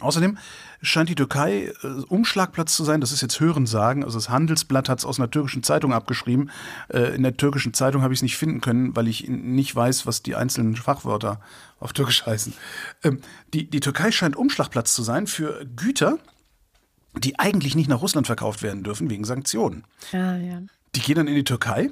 Außerdem 0.00 0.38
scheint 0.84 1.08
die 1.08 1.14
Türkei 1.14 1.72
äh, 1.82 1.86
Umschlagplatz 2.08 2.76
zu 2.76 2.84
sein. 2.84 3.00
Das 3.00 3.12
ist 3.12 3.22
jetzt 3.22 3.40
Hörensagen. 3.40 4.04
Also 4.04 4.18
das 4.18 4.28
Handelsblatt 4.28 4.88
hat 4.88 4.98
es 4.98 5.04
aus 5.04 5.18
einer 5.18 5.30
türkischen 5.30 5.62
Zeitung 5.62 5.92
abgeschrieben. 5.92 6.50
Äh, 6.88 7.14
in 7.14 7.22
der 7.22 7.36
türkischen 7.36 7.74
Zeitung 7.74 8.02
habe 8.02 8.14
ich 8.14 8.18
es 8.18 8.22
nicht 8.22 8.36
finden 8.36 8.60
können, 8.60 8.94
weil 8.94 9.08
ich 9.08 9.28
nicht 9.28 9.74
weiß, 9.74 10.06
was 10.06 10.22
die 10.22 10.36
einzelnen 10.36 10.76
Fachwörter 10.76 11.40
auf 11.80 11.92
Türkisch 11.92 12.24
heißen. 12.24 12.52
Ähm, 13.02 13.20
die, 13.52 13.68
die 13.68 13.80
Türkei 13.80 14.12
scheint 14.12 14.36
Umschlagplatz 14.36 14.94
zu 14.94 15.02
sein 15.02 15.26
für 15.26 15.66
Güter, 15.76 16.18
die 17.18 17.38
eigentlich 17.38 17.74
nicht 17.74 17.88
nach 17.88 18.02
Russland 18.02 18.26
verkauft 18.26 18.62
werden 18.62 18.82
dürfen 18.82 19.10
wegen 19.10 19.24
Sanktionen. 19.24 19.84
Ah, 20.12 20.36
ja. 20.36 20.62
Die 20.94 21.00
gehen 21.00 21.16
dann 21.16 21.28
in 21.28 21.34
die 21.34 21.44
Türkei, 21.44 21.90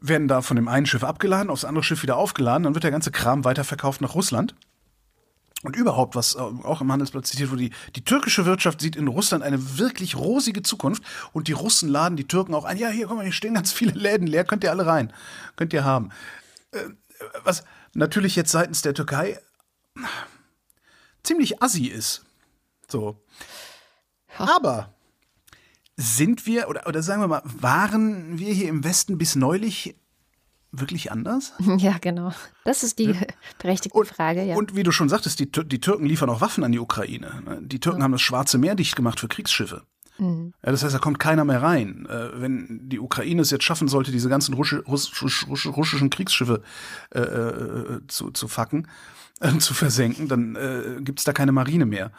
werden 0.00 0.28
da 0.28 0.42
von 0.42 0.56
dem 0.56 0.68
einen 0.68 0.86
Schiff 0.86 1.04
abgeladen, 1.04 1.50
aufs 1.50 1.64
andere 1.64 1.84
Schiff 1.84 2.02
wieder 2.02 2.16
aufgeladen, 2.16 2.64
dann 2.64 2.74
wird 2.74 2.84
der 2.84 2.90
ganze 2.90 3.10
Kram 3.10 3.44
weiterverkauft 3.44 4.00
nach 4.00 4.14
Russland. 4.14 4.54
Und 5.62 5.74
überhaupt, 5.74 6.14
was 6.14 6.36
äh, 6.36 6.38
auch 6.38 6.80
im 6.80 6.92
Handelsblatt 6.92 7.26
zitiert 7.26 7.50
wurde, 7.50 7.62
die, 7.62 7.72
die 7.96 8.04
türkische 8.04 8.46
Wirtschaft 8.46 8.80
sieht 8.80 8.94
in 8.94 9.08
Russland 9.08 9.42
eine 9.42 9.78
wirklich 9.78 10.16
rosige 10.16 10.62
Zukunft 10.62 11.02
und 11.32 11.48
die 11.48 11.52
Russen 11.52 11.88
laden 11.88 12.16
die 12.16 12.28
Türken 12.28 12.54
auch 12.54 12.64
ein. 12.64 12.78
Ja, 12.78 12.90
hier, 12.90 13.08
guck 13.08 13.16
mal, 13.16 13.24
hier 13.24 13.32
stehen 13.32 13.54
ganz 13.54 13.72
viele 13.72 13.92
Läden 13.92 14.26
leer, 14.26 14.44
könnt 14.44 14.62
ihr 14.62 14.70
alle 14.70 14.86
rein, 14.86 15.12
könnt 15.56 15.72
ihr 15.72 15.84
haben. 15.84 16.10
Äh, 16.72 16.84
was 17.42 17.64
natürlich 17.94 18.36
jetzt 18.36 18.52
seitens 18.52 18.82
der 18.82 18.94
Türkei 18.94 19.40
ziemlich 21.24 21.62
assi 21.62 21.86
ist. 21.86 22.24
So. 22.88 23.20
Aber 24.36 24.94
sind 25.96 26.46
wir, 26.46 26.68
oder, 26.68 26.86
oder 26.86 27.02
sagen 27.02 27.20
wir 27.20 27.28
mal, 27.28 27.42
waren 27.44 28.38
wir 28.38 28.52
hier 28.52 28.68
im 28.68 28.84
Westen 28.84 29.18
bis 29.18 29.34
neulich 29.34 29.96
wirklich 30.72 31.12
anders? 31.12 31.52
Ja, 31.78 31.96
genau. 32.00 32.32
Das 32.64 32.82
ist 32.82 32.98
die 32.98 33.12
ja. 33.12 33.20
berechtigte 33.58 33.98
und, 33.98 34.08
Frage. 34.08 34.42
Ja. 34.44 34.56
Und 34.56 34.74
wie 34.74 34.82
du 34.82 34.90
schon 34.90 35.08
sagtest, 35.08 35.38
die, 35.38 35.50
die 35.50 35.80
Türken 35.80 36.06
liefern 36.06 36.30
auch 36.30 36.40
Waffen 36.40 36.64
an 36.64 36.72
die 36.72 36.78
Ukraine. 36.78 37.42
Ne? 37.44 37.60
Die 37.62 37.78
Türken 37.78 38.00
ja. 38.00 38.04
haben 38.04 38.12
das 38.12 38.22
Schwarze 38.22 38.58
Meer 38.58 38.74
dicht 38.74 38.96
gemacht 38.96 39.20
für 39.20 39.28
Kriegsschiffe. 39.28 39.82
Mhm. 40.18 40.52
Ja, 40.64 40.72
das 40.72 40.82
heißt, 40.82 40.94
da 40.94 40.98
kommt 40.98 41.18
keiner 41.20 41.44
mehr 41.44 41.62
rein. 41.62 42.06
Äh, 42.06 42.40
wenn 42.40 42.88
die 42.88 42.98
Ukraine 42.98 43.42
es 43.42 43.50
jetzt 43.50 43.64
schaffen 43.64 43.88
sollte, 43.88 44.10
diese 44.10 44.28
ganzen 44.28 44.54
Russ 44.54 44.74
Russ 44.86 45.22
Russ 45.22 45.66
russischen 45.66 46.10
Kriegsschiffe 46.10 46.62
äh, 47.14 47.20
äh, 47.20 48.00
zu, 48.08 48.30
zu 48.30 48.48
facken, 48.48 48.88
äh, 49.40 49.56
zu 49.58 49.74
versenken, 49.74 50.28
dann 50.28 50.56
äh, 50.56 51.00
gibt 51.00 51.20
es 51.20 51.24
da 51.24 51.32
keine 51.32 51.52
Marine 51.52 51.86
mehr. 51.86 52.12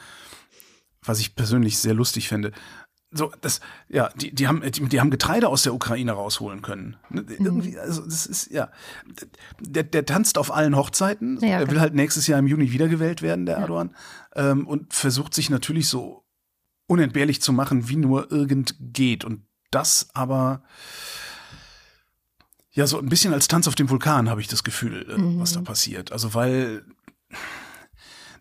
Was 1.01 1.19
ich 1.19 1.35
persönlich 1.35 1.77
sehr 1.77 1.93
lustig 1.93 2.27
fände 2.27 2.51
so, 3.11 3.31
das, 3.41 3.59
ja, 3.87 4.09
die, 4.15 4.33
die 4.33 4.47
haben, 4.47 4.61
die, 4.61 4.87
die, 4.87 4.99
haben 4.99 5.09
Getreide 5.09 5.47
aus 5.47 5.63
der 5.63 5.73
Ukraine 5.73 6.11
rausholen 6.11 6.61
können. 6.61 6.97
Ne, 7.09 7.21
mhm. 7.21 7.45
Irgendwie, 7.45 7.79
also 7.79 8.05
das 8.05 8.27
ist, 8.27 8.51
ja, 8.51 8.69
der, 9.59 9.83
der 9.83 10.05
tanzt 10.05 10.37
auf 10.37 10.53
allen 10.53 10.75
Hochzeiten. 10.75 11.39
Ja, 11.41 11.59
er 11.59 11.71
will 11.71 11.79
halt 11.79 11.95
nächstes 11.95 12.27
Jahr 12.27 12.37
im 12.37 12.47
Juni 12.47 12.71
wiedergewählt 12.71 13.21
werden, 13.21 13.45
der 13.47 13.55
ja. 13.55 13.61
Erdogan, 13.61 13.95
ähm, 14.35 14.67
und 14.67 14.93
versucht 14.93 15.33
sich 15.33 15.49
natürlich 15.49 15.87
so 15.87 16.23
unentbehrlich 16.85 17.41
zu 17.41 17.51
machen, 17.51 17.89
wie 17.89 17.95
nur 17.95 18.31
irgend 18.31 18.75
geht. 18.79 19.25
Und 19.25 19.41
das 19.71 20.09
aber, 20.13 20.61
ja, 22.71 22.85
so 22.85 22.99
ein 22.99 23.09
bisschen 23.09 23.33
als 23.33 23.47
Tanz 23.47 23.67
auf 23.67 23.75
dem 23.75 23.89
Vulkan 23.89 24.29
habe 24.29 24.41
ich 24.41 24.47
das 24.47 24.63
Gefühl, 24.63 25.17
mhm. 25.17 25.39
was 25.39 25.53
da 25.53 25.61
passiert. 25.61 26.11
Also, 26.11 26.35
weil 26.35 26.85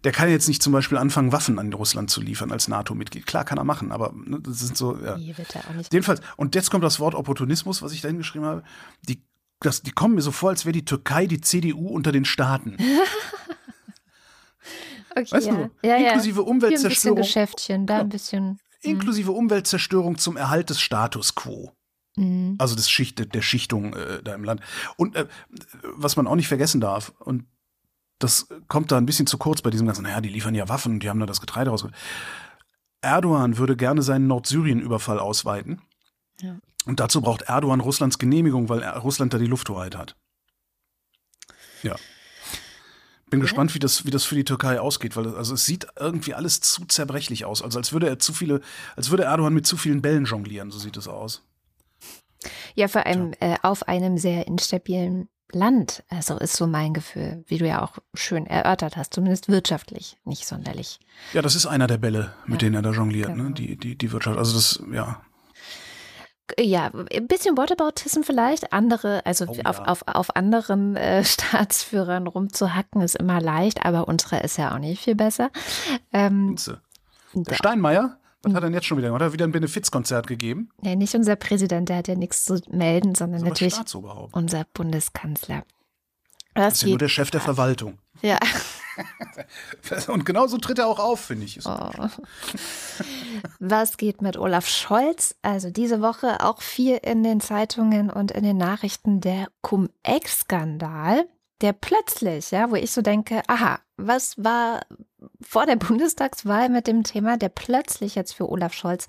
der 0.04 0.12
kann 0.12 0.28
jetzt 0.30 0.48
nicht 0.48 0.62
zum 0.62 0.72
Beispiel 0.72 0.98
anfangen, 0.98 1.32
Waffen 1.32 1.58
an 1.58 1.72
Russland 1.72 2.11
zu 2.11 2.20
liefern 2.20 2.52
als 2.52 2.68
NATO-Mitglied. 2.68 3.26
Klar 3.26 3.44
kann 3.44 3.58
er 3.58 3.64
machen, 3.64 3.92
aber 3.92 4.12
ne, 4.14 4.40
das 4.40 4.61
sind 4.61 4.76
so. 4.76 4.96
Ja. 4.96 5.18
Wird 5.18 5.54
er 5.56 5.68
auch 5.68 5.74
nicht. 5.74 5.92
Jedenfalls, 5.92 6.20
und 6.37 6.54
jetzt 6.54 6.70
kommt 6.70 6.84
das 6.84 7.00
Wort 7.00 7.14
Opportunismus, 7.14 7.82
was 7.82 7.92
ich 7.92 8.00
da 8.00 8.08
hingeschrieben 8.08 8.46
habe. 8.46 8.62
Die, 9.08 9.22
das, 9.61 9.82
die 9.82 9.90
kommen 9.92 10.14
mir 10.14 10.22
so 10.22 10.30
vor, 10.32 10.50
als 10.50 10.64
wäre 10.64 10.72
die 10.72 10.84
Türkei 10.84 11.26
die 11.26 11.40
CDU 11.40 11.88
unter 11.88 12.12
den 12.12 12.24
Staaten. 12.24 12.76
Okay, 15.11 15.32
Weißt 15.32 15.46
ja. 15.46 15.54
du, 15.54 15.70
ja, 15.82 15.96
ja. 15.96 16.06
inklusive 16.08 16.42
Hier 16.44 16.52
ein 16.52 16.58
bisschen 16.58 16.70
Umweltzerstörung, 16.70 17.16
Geschäftchen, 17.16 17.87
da 17.87 17.98
ein 18.00 18.08
bisschen. 18.08 18.58
inklusive 18.82 19.32
Umweltzerstörung 19.32 20.18
zum 20.18 20.37
Erhalt 20.37 20.70
des 20.70 20.80
Status 20.80 21.34
quo. 21.34 21.72
Mhm. 22.16 22.56
Also 22.58 22.76
des 22.76 22.90
Schicht, 22.90 23.34
der 23.34 23.42
Schichtung 23.42 23.94
äh, 23.94 24.22
da 24.22 24.34
im 24.34 24.44
Land. 24.44 24.61
Und 24.96 25.16
äh, 25.16 25.26
was 25.82 26.16
man 26.16 26.26
auch 26.26 26.37
nicht 26.37 26.46
vergessen 26.48 26.80
darf, 26.80 27.12
und 27.18 27.46
das 28.18 28.48
kommt 28.66 28.90
da 28.90 28.98
ein 28.98 29.07
bisschen 29.07 29.26
zu 29.26 29.38
kurz 29.38 29.62
bei 29.62 29.70
diesem 29.70 29.87
ganzen, 29.87 30.02
naja, 30.02 30.20
die 30.20 30.28
liefern 30.28 30.54
ja 30.54 30.68
Waffen 30.68 30.94
und 30.94 31.02
die 31.02 31.09
haben 31.09 31.20
da 31.20 31.26
das 31.26 31.40
Getreide 31.40 31.70
rausgeholt. 31.70 31.96
Erdogan 33.00 33.59
würde 33.59 33.76
gerne 33.76 34.02
seinen 34.02 34.26
Nordsyrien-Überfall 34.26 35.18
ausweiten. 35.20 35.81
Ja. 36.40 36.59
Und 36.85 37.00
dazu 37.00 37.20
braucht 37.20 37.42
Erdogan 37.42 37.81
Russlands 37.81 38.18
Genehmigung, 38.18 38.68
weil 38.68 38.83
er- 38.83 38.98
Russland 38.98 39.33
da 39.35 39.38
die 39.38 39.46
Lufthoheit 39.46 39.96
hat. 39.96 40.16
Ja. 41.83 41.94
Bin 43.31 43.40
gespannt, 43.40 43.74
wie 43.74 43.78
das, 43.78 44.07
wie 44.07 44.11
das 44.11 44.24
für 44.24 44.35
die 44.35 44.44
Türkei 44.44 44.81
ausgeht, 44.81 45.14
weil 45.14 45.37
also 45.37 45.52
es 45.54 45.66
sieht 45.66 45.87
irgendwie 45.98 46.35
alles 46.35 46.61
zu 46.61 46.87
zerbrechlich 46.87 47.44
aus. 47.44 47.62
Also 47.62 47.78
als 47.78 47.92
würde 47.92 48.09
er 48.09 48.18
zu 48.18 48.33
viele, 48.33 48.62
als 48.96 49.11
würde 49.11 49.24
Erdogan 49.24 49.52
mit 49.52 49.66
zu 49.66 49.76
vielen 49.76 50.00
Bällen 50.00 50.24
jonglieren, 50.24 50.70
so 50.70 50.78
sieht 50.78 50.96
es 50.96 51.07
aus. 51.09 51.42
Ja, 52.74 52.88
vor 52.88 53.04
allem 53.04 53.35
äh, 53.40 53.57
auf 53.62 53.87
einem 53.87 54.16
sehr 54.16 54.46
instabilen 54.46 55.28
Land. 55.52 56.04
Also 56.08 56.37
ist 56.38 56.54
so 56.56 56.66
mein 56.66 56.94
Gefühl, 56.94 57.44
wie 57.46 57.58
du 57.58 57.66
ja 57.66 57.82
auch 57.82 57.98
schön 58.14 58.46
erörtert 58.46 58.96
hast, 58.96 59.14
zumindest 59.14 59.48
wirtschaftlich 59.48 60.16
nicht 60.24 60.46
sonderlich. 60.46 61.00
Ja, 61.32 61.42
das 61.42 61.54
ist 61.54 61.66
einer 61.66 61.87
der 61.87 61.98
Bälle, 61.98 62.32
mit 62.46 62.62
Ja, 62.62 62.66
denen 62.68 62.74
er 62.76 62.82
da 62.82 62.90
jongliert, 62.90 63.28
genau. 63.28 63.44
ne? 63.44 63.50
Die, 63.52 63.76
die, 63.76 63.96
die 63.96 64.12
Wirtschaft. 64.12 64.38
Also 64.38 64.54
das, 64.54 64.82
ja. 64.92 65.22
Ja, 66.58 66.90
ein 67.12 67.26
bisschen 67.26 67.56
Whataboutism 67.58 68.22
vielleicht. 68.22 68.72
Andere, 68.72 69.24
also 69.26 69.44
Oh 69.46 69.50
auf, 69.64 69.78
ja. 69.78 69.84
auf, 69.84 70.02
auf 70.06 70.37
anderen 70.37 70.96
äh, 70.96 71.22
Staatsführern 71.24 72.26
rumzuhacken, 72.26 73.02
ist 73.02 73.16
immer 73.16 73.40
leicht, 73.40 73.84
aber 73.84 74.08
unsere 74.08 74.40
ist 74.40 74.56
ja 74.56 74.74
auch 74.74 74.78
nicht 74.78 75.02
viel 75.02 75.14
besser. 75.14 75.50
Ähm. 76.12 76.56
Der 77.34 77.54
Steinmeier, 77.54 78.17
was 78.42 78.55
hat 78.55 78.62
er 78.62 78.66
denn 78.66 78.74
jetzt 78.74 78.87
schon 78.87 78.98
wieder 78.98 79.09
gemacht? 79.09 79.22
Hat 79.22 79.31
er 79.31 79.33
wieder 79.33 79.46
ein 79.46 79.53
Benefizkonzert 79.53 80.27
gegeben? 80.27 80.70
nee, 80.81 80.96
nicht 80.96 81.14
unser 81.14 81.37
Präsident, 81.37 81.88
der 81.88 81.98
hat 81.98 82.09
ja 82.09 82.14
nichts 82.14 82.44
zu 82.44 82.61
melden, 82.70 83.14
sondern 83.14 83.42
natürlich 83.42 83.77
unser 84.33 84.64
Bundeskanzler. 84.72 85.64
Das 86.55 86.64
Das 86.64 86.74
ist 86.74 86.83
ja 86.83 86.88
nur 86.88 86.98
der 86.98 87.09
Chef 87.09 87.31
der 87.31 87.40
Verwaltung. 87.40 87.98
Ja. 88.22 88.38
Und 90.09 90.24
genauso 90.24 90.59
tritt 90.59 90.79
er 90.81 90.88
auch 90.88 90.98
auf, 90.98 91.20
finde 91.20 91.44
ich. 91.44 91.64
Oh. 91.64 91.90
Was 93.61 93.96
geht 93.96 94.22
mit 94.22 94.37
Olaf 94.37 94.66
Scholz? 94.66 95.37
Also 95.42 95.70
diese 95.70 96.01
Woche 96.01 96.44
auch 96.44 96.61
viel 96.62 96.96
in 96.96 97.22
den 97.22 97.40
Zeitungen 97.40 98.11
und 98.11 98.33
in 98.33 98.42
den 98.42 98.57
Nachrichten 98.57 99.20
der 99.20 99.48
Cum-Ex-Skandal, 99.62 101.29
der 101.61 101.72
plötzlich, 101.72 102.51
ja, 102.51 102.70
wo 102.70 102.74
ich 102.74 102.90
so 102.90 103.03
denke, 103.03 103.42
aha, 103.46 103.79
was 103.98 104.34
war 104.42 104.80
vor 105.40 105.66
der 105.66 105.76
Bundestagswahl 105.76 106.68
mit 106.68 106.87
dem 106.87 107.02
Thema, 107.02 107.37
der 107.37 107.48
plötzlich 107.48 108.14
jetzt 108.14 108.32
für 108.32 108.48
Olaf 108.48 108.72
Scholz 108.72 109.08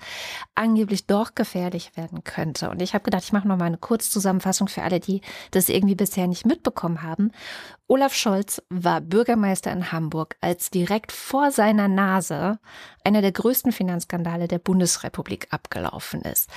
angeblich 0.55 1.07
doch 1.07 1.35
gefährlich 1.35 1.95
werden 1.95 2.23
könnte. 2.23 2.69
Und 2.69 2.81
ich 2.81 2.93
habe 2.93 3.03
gedacht, 3.03 3.23
ich 3.23 3.31
mache 3.31 3.47
noch 3.47 3.57
mal 3.57 3.65
eine 3.65 3.77
Kurzzusammenfassung 3.77 4.67
für 4.67 4.81
alle, 4.81 4.99
die 4.99 5.21
das 5.51 5.69
irgendwie 5.69 5.95
bisher 5.95 6.27
nicht 6.27 6.45
mitbekommen 6.45 7.03
haben. 7.03 7.31
Olaf 7.87 8.13
Scholz 8.13 8.61
war 8.69 9.01
Bürgermeister 9.01 9.71
in 9.71 9.91
Hamburg, 9.91 10.35
als 10.41 10.69
direkt 10.69 11.11
vor 11.11 11.51
seiner 11.51 11.87
Nase 11.87 12.59
einer 13.03 13.21
der 13.21 13.31
größten 13.31 13.71
Finanzskandale 13.71 14.47
der 14.47 14.59
Bundesrepublik 14.59 15.47
abgelaufen 15.51 16.21
ist. 16.21 16.49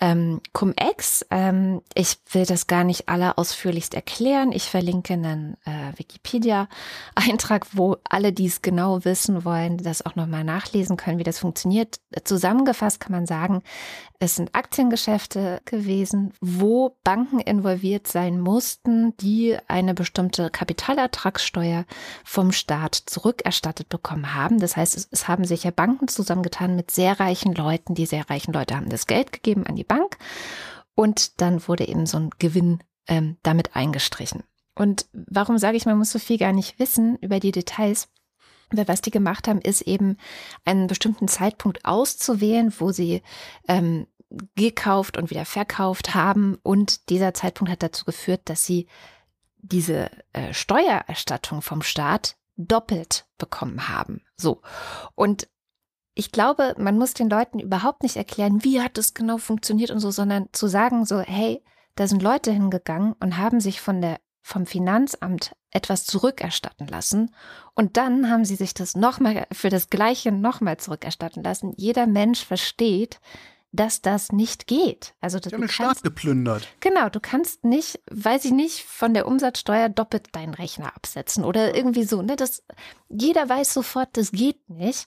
Ähm, 0.00 0.40
Cum-Ex, 0.52 1.26
ähm, 1.30 1.82
ich 1.94 2.18
will 2.32 2.46
das 2.46 2.68
gar 2.68 2.84
nicht 2.84 3.08
alle 3.08 3.36
ausführlichst 3.36 3.94
erklären. 3.94 4.52
Ich 4.52 4.64
verlinke 4.64 5.14
einen 5.14 5.56
äh, 5.64 5.96
Wikipedia-Eintrag, 5.96 7.66
wo 7.72 7.96
alle, 8.08 8.32
die 8.32 8.46
es 8.46 8.62
genau 8.62 9.04
wissen 9.04 9.44
wollen, 9.44 9.78
das 9.78 10.06
auch 10.06 10.14
nochmal 10.14 10.44
nachlesen 10.44 10.96
können, 10.96 11.18
wie 11.18 11.24
das 11.24 11.40
funktioniert. 11.40 12.00
Zusammengefasst 12.24 13.00
kann 13.00 13.12
man 13.12 13.26
sagen, 13.26 13.62
es 14.20 14.34
sind 14.34 14.54
Aktiengeschäfte 14.54 15.60
gewesen, 15.64 16.32
wo 16.40 16.96
Banken 17.04 17.38
involviert 17.38 18.08
sein 18.08 18.40
mussten, 18.40 19.16
die 19.18 19.56
eine 19.68 19.94
bestimmte 19.94 20.50
Kapitalertragssteuer 20.50 21.84
vom 22.24 22.50
Staat 22.50 22.96
zurückerstattet 22.96 23.88
bekommen 23.88 24.34
haben. 24.34 24.58
Das 24.58 24.76
heißt, 24.76 24.96
es, 24.96 25.08
es 25.12 25.28
haben 25.28 25.44
sich 25.44 25.64
ja 25.64 25.70
Banken 25.70 26.08
zusammengetan 26.08 26.74
mit 26.74 26.90
sehr 26.90 27.20
reichen 27.20 27.54
Leuten. 27.54 27.94
Die 27.94 28.06
sehr 28.06 28.28
reichen 28.28 28.52
Leute 28.52 28.76
haben 28.76 28.88
das 28.88 29.06
Geld 29.06 29.32
gegeben 29.32 29.66
an 29.66 29.76
die 29.76 29.84
Bank 29.84 30.18
und 30.96 31.40
dann 31.40 31.66
wurde 31.68 31.86
eben 31.86 32.06
so 32.06 32.18
ein 32.18 32.30
Gewinn 32.40 32.80
ähm, 33.06 33.36
damit 33.44 33.76
eingestrichen. 33.76 34.42
Und 34.74 35.06
warum 35.12 35.58
sage 35.58 35.76
ich, 35.76 35.86
man 35.86 35.98
muss 35.98 36.10
so 36.10 36.18
viel 36.18 36.38
gar 36.38 36.52
nicht 36.52 36.78
wissen 36.80 37.16
über 37.20 37.38
die 37.38 37.52
Details? 37.52 38.08
Weil 38.70 38.88
was 38.88 39.00
die 39.00 39.10
gemacht 39.10 39.48
haben, 39.48 39.60
ist 39.60 39.82
eben 39.82 40.16
einen 40.64 40.86
bestimmten 40.86 41.28
Zeitpunkt 41.28 41.84
auszuwählen, 41.84 42.72
wo 42.78 42.92
sie 42.92 43.22
ähm, 43.66 44.06
gekauft 44.56 45.16
und 45.16 45.30
wieder 45.30 45.44
verkauft 45.44 46.14
haben. 46.14 46.58
Und 46.62 47.08
dieser 47.08 47.34
Zeitpunkt 47.34 47.72
hat 47.72 47.82
dazu 47.82 48.04
geführt, 48.04 48.42
dass 48.44 48.64
sie 48.64 48.86
diese 49.58 50.10
äh, 50.32 50.52
Steuererstattung 50.52 51.62
vom 51.62 51.82
Staat 51.82 52.36
doppelt 52.56 53.26
bekommen 53.38 53.88
haben. 53.88 54.22
So. 54.36 54.62
Und 55.14 55.48
ich 56.14 56.32
glaube, 56.32 56.74
man 56.78 56.98
muss 56.98 57.14
den 57.14 57.30
Leuten 57.30 57.60
überhaupt 57.60 58.02
nicht 58.02 58.16
erklären, 58.16 58.64
wie 58.64 58.82
hat 58.82 58.98
es 58.98 59.14
genau 59.14 59.38
funktioniert 59.38 59.90
und 59.90 60.00
so, 60.00 60.10
sondern 60.10 60.48
zu 60.52 60.66
sagen 60.66 61.06
so, 61.06 61.20
hey, 61.20 61.62
da 61.94 62.08
sind 62.08 62.22
Leute 62.22 62.50
hingegangen 62.50 63.14
und 63.20 63.36
haben 63.38 63.60
sich 63.60 63.80
von 63.80 64.00
der 64.00 64.18
vom 64.48 64.64
Finanzamt 64.64 65.52
etwas 65.70 66.06
zurückerstatten 66.06 66.86
lassen 66.86 67.34
und 67.74 67.98
dann 67.98 68.30
haben 68.30 68.46
sie 68.46 68.56
sich 68.56 68.72
das 68.72 68.96
nochmal 68.96 69.46
für 69.52 69.68
das 69.68 69.90
Gleiche 69.90 70.32
nochmal 70.32 70.78
zurückerstatten 70.78 71.42
lassen. 71.42 71.74
Jeder 71.76 72.06
Mensch 72.06 72.42
versteht, 72.46 73.20
dass 73.70 74.00
das 74.00 74.32
nicht 74.32 74.66
geht. 74.66 75.12
Also 75.20 75.38
Die 75.38 75.50
du 75.50 75.56
den 75.58 75.60
kannst, 75.66 75.74
Staat 75.74 76.02
geplündert. 76.02 76.66
genau, 76.80 77.10
du 77.10 77.20
kannst 77.20 77.64
nicht, 77.64 78.00
weiß 78.10 78.46
ich 78.46 78.52
nicht, 78.52 78.84
von 78.84 79.12
der 79.12 79.28
Umsatzsteuer 79.28 79.90
doppelt 79.90 80.34
deinen 80.34 80.54
Rechner 80.54 80.96
absetzen 80.96 81.44
oder 81.44 81.76
irgendwie 81.76 82.04
so. 82.04 82.22
Ne? 82.22 82.36
Das, 82.36 82.64
jeder 83.10 83.46
weiß 83.46 83.74
sofort, 83.74 84.08
das 84.16 84.32
geht 84.32 84.70
nicht. 84.70 85.06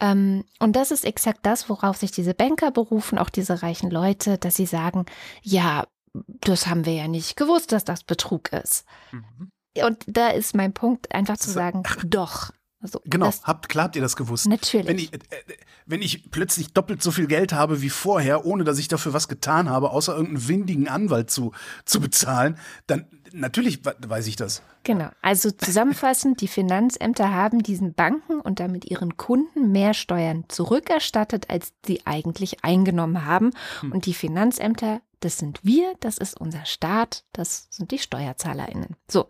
Ähm, 0.00 0.46
und 0.58 0.74
das 0.74 0.90
ist 0.90 1.04
exakt 1.04 1.40
das, 1.42 1.68
worauf 1.68 1.98
sich 1.98 2.10
diese 2.10 2.32
Banker 2.32 2.70
berufen, 2.70 3.18
auch 3.18 3.28
diese 3.28 3.62
reichen 3.62 3.90
Leute, 3.90 4.38
dass 4.38 4.56
sie 4.56 4.64
sagen, 4.66 5.04
ja, 5.42 5.84
das 6.26 6.66
haben 6.66 6.84
wir 6.84 6.94
ja 6.94 7.08
nicht 7.08 7.36
gewusst, 7.36 7.72
dass 7.72 7.84
das 7.84 8.04
Betrug 8.04 8.52
ist. 8.52 8.84
Mhm. 9.12 9.50
Und 9.84 10.04
da 10.08 10.28
ist 10.28 10.54
mein 10.56 10.72
Punkt, 10.72 11.14
einfach 11.14 11.36
zu 11.36 11.50
sagen, 11.50 11.82
doch. 12.04 12.50
Also, 12.80 13.00
Genau, 13.04 13.26
das, 13.26 13.42
habt, 13.42 13.68
klar 13.68 13.86
habt 13.86 13.96
ihr 13.96 14.02
das 14.02 14.14
gewusst. 14.14 14.46
natürlich. 14.46 14.86
Wenn 14.86 14.98
ich, 14.98 15.12
äh, 15.12 15.16
äh, 15.16 15.54
wenn 15.86 16.00
ich 16.00 16.30
plötzlich 16.30 16.72
doppelt 16.72 17.02
so 17.02 17.10
viel 17.10 17.26
Geld 17.26 17.52
habe 17.52 17.82
wie 17.82 17.90
vorher, 17.90 18.46
ohne 18.46 18.62
dass 18.62 18.78
ich 18.78 18.86
dafür 18.86 19.12
was 19.12 19.26
getan 19.26 19.68
habe, 19.68 19.90
außer 19.90 20.14
irgendeinen 20.14 20.46
windigen 20.48 20.88
Anwalt 20.88 21.28
zu, 21.28 21.52
zu 21.84 21.98
bezahlen, 22.00 22.56
dann 22.86 23.06
natürlich 23.32 23.84
we- 23.84 23.96
weiß 24.06 24.28
ich 24.28 24.36
das. 24.36 24.62
Genau. 24.84 25.08
Also 25.22 25.50
zusammenfassend, 25.50 26.40
die 26.40 26.46
Finanzämter 26.46 27.34
haben 27.34 27.64
diesen 27.64 27.94
Banken 27.94 28.40
und 28.40 28.60
damit 28.60 28.84
ihren 28.84 29.16
Kunden 29.16 29.72
mehr 29.72 29.92
Steuern 29.92 30.44
zurückerstattet, 30.46 31.50
als 31.50 31.72
sie 31.84 32.02
eigentlich 32.06 32.64
eingenommen 32.64 33.24
haben. 33.24 33.50
Und 33.82 34.06
die 34.06 34.14
Finanzämter, 34.14 35.00
das 35.20 35.38
sind 35.38 35.60
wir, 35.64 35.94
das 36.00 36.18
ist 36.18 36.40
unser 36.40 36.64
Staat, 36.64 37.24
das 37.32 37.68
sind 37.70 37.90
die 37.90 37.98
SteuerzahlerInnen. 37.98 38.96
So. 39.10 39.28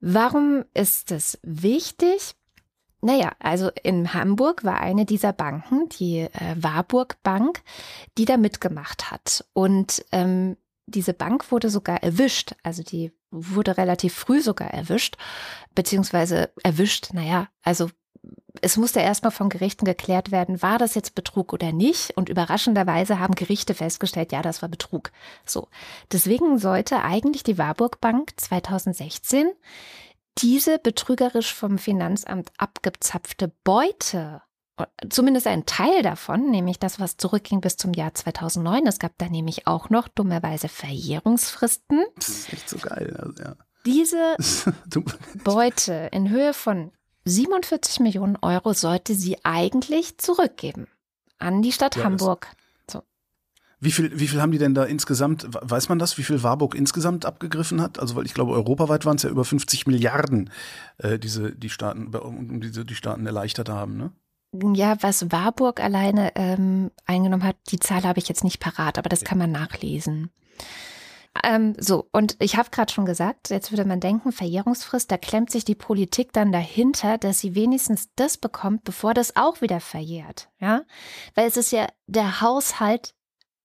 Warum 0.00 0.64
ist 0.74 1.10
das 1.10 1.38
wichtig? 1.42 2.34
Naja, 3.00 3.32
also 3.38 3.70
in 3.82 4.12
Hamburg 4.14 4.64
war 4.64 4.80
eine 4.80 5.04
dieser 5.04 5.32
Banken, 5.32 5.88
die 5.88 6.20
äh, 6.20 6.56
Warburg 6.56 7.22
Bank, 7.22 7.62
die 8.16 8.24
da 8.24 8.36
mitgemacht 8.36 9.10
hat. 9.10 9.44
Und 9.52 10.04
ähm, 10.10 10.56
diese 10.86 11.14
Bank 11.14 11.52
wurde 11.52 11.70
sogar 11.70 12.02
erwischt. 12.02 12.54
Also 12.62 12.82
die 12.82 13.12
wurde 13.30 13.76
relativ 13.76 14.14
früh 14.14 14.40
sogar 14.40 14.72
erwischt, 14.72 15.16
beziehungsweise 15.74 16.50
erwischt, 16.62 17.12
naja, 17.12 17.48
also 17.62 17.90
es 18.62 18.76
musste 18.76 19.00
erstmal 19.00 19.30
von 19.30 19.48
Gerichten 19.48 19.84
geklärt 19.84 20.30
werden, 20.30 20.62
war 20.62 20.78
das 20.78 20.94
jetzt 20.94 21.14
Betrug 21.14 21.52
oder 21.52 21.72
nicht. 21.72 22.16
Und 22.16 22.28
überraschenderweise 22.28 23.18
haben 23.18 23.34
Gerichte 23.34 23.74
festgestellt, 23.74 24.32
ja, 24.32 24.42
das 24.42 24.62
war 24.62 24.68
Betrug. 24.68 25.10
So. 25.44 25.68
Deswegen 26.12 26.58
sollte 26.58 27.02
eigentlich 27.02 27.42
die 27.42 27.58
Warburg 27.58 28.00
Bank 28.00 28.32
2016 28.36 29.52
diese 30.38 30.78
betrügerisch 30.78 31.52
vom 31.52 31.78
Finanzamt 31.78 32.50
abgezapfte 32.58 33.52
Beute, 33.64 34.42
zumindest 35.10 35.46
ein 35.46 35.66
Teil 35.66 36.02
davon, 36.02 36.50
nämlich 36.50 36.78
das, 36.78 37.00
was 37.00 37.16
zurückging 37.16 37.60
bis 37.60 37.76
zum 37.76 37.92
Jahr 37.92 38.14
2009, 38.14 38.86
es 38.86 38.98
gab 39.00 39.12
da 39.18 39.28
nämlich 39.28 39.66
auch 39.66 39.90
noch 39.90 40.06
dummerweise 40.06 40.68
Verjährungsfristen, 40.68 42.04
Das 42.16 42.28
ist 42.28 42.52
echt 42.52 42.68
so 42.68 42.78
geil. 42.78 43.16
Also, 43.20 43.42
ja. 43.42 43.56
diese 43.84 44.36
Beute 45.44 46.08
in 46.12 46.30
Höhe 46.30 46.54
von 46.54 46.92
47 47.28 48.00
Millionen 48.00 48.36
Euro 48.42 48.72
sollte 48.72 49.14
sie 49.14 49.36
eigentlich 49.44 50.18
zurückgeben 50.18 50.88
an 51.38 51.62
die 51.62 51.72
Stadt 51.72 51.96
Ja, 51.96 52.04
Hamburg. 52.04 52.48
Wie 53.80 53.92
viel, 53.92 54.18
wie 54.18 54.26
viel 54.26 54.40
haben 54.42 54.50
die 54.50 54.58
denn 54.58 54.74
da 54.74 54.84
insgesamt, 54.84 55.46
weiß 55.50 55.88
man 55.88 56.00
das, 56.00 56.18
wie 56.18 56.24
viel 56.24 56.42
Warburg 56.42 56.74
insgesamt 56.74 57.24
abgegriffen 57.24 57.80
hat? 57.80 58.00
Also, 58.00 58.16
weil 58.16 58.26
ich 58.26 58.34
glaube, 58.34 58.52
europaweit 58.52 59.06
waren 59.06 59.16
es 59.16 59.22
ja 59.22 59.30
über 59.30 59.44
50 59.44 59.86
Milliarden, 59.86 60.50
äh, 60.98 61.18
diese, 61.18 61.52
die 61.54 61.70
Staaten, 61.70 62.12
um 62.16 62.60
diese, 62.60 62.84
die 62.84 62.96
Staaten 62.96 63.24
erleichtert 63.24 63.68
haben, 63.68 63.96
ne? 63.96 64.10
Ja, 64.74 64.96
was 65.02 65.30
Warburg 65.30 65.78
alleine 65.78 66.32
ähm, 66.34 66.90
eingenommen 67.04 67.44
hat, 67.44 67.56
die 67.68 67.78
Zahl 67.78 68.02
habe 68.02 68.18
ich 68.18 68.28
jetzt 68.28 68.44
nicht 68.44 68.58
parat, 68.60 68.98
aber 68.98 69.10
das 69.10 69.22
kann 69.22 69.38
man 69.38 69.52
nachlesen. 69.52 70.30
Ähm, 71.44 71.74
so, 71.78 72.08
und 72.12 72.36
ich 72.40 72.56
habe 72.56 72.70
gerade 72.70 72.92
schon 72.92 73.04
gesagt, 73.04 73.50
jetzt 73.50 73.70
würde 73.70 73.84
man 73.84 74.00
denken, 74.00 74.32
Verjährungsfrist, 74.32 75.10
da 75.10 75.16
klemmt 75.16 75.50
sich 75.50 75.64
die 75.64 75.74
Politik 75.74 76.32
dann 76.32 76.52
dahinter, 76.52 77.18
dass 77.18 77.40
sie 77.40 77.54
wenigstens 77.54 78.08
das 78.16 78.36
bekommt, 78.36 78.84
bevor 78.84 79.14
das 79.14 79.36
auch 79.36 79.60
wieder 79.60 79.80
verjährt. 79.80 80.48
Ja, 80.60 80.82
weil 81.34 81.46
es 81.46 81.56
ist 81.56 81.72
ja 81.72 81.86
der 82.06 82.40
Haushalt 82.40 83.14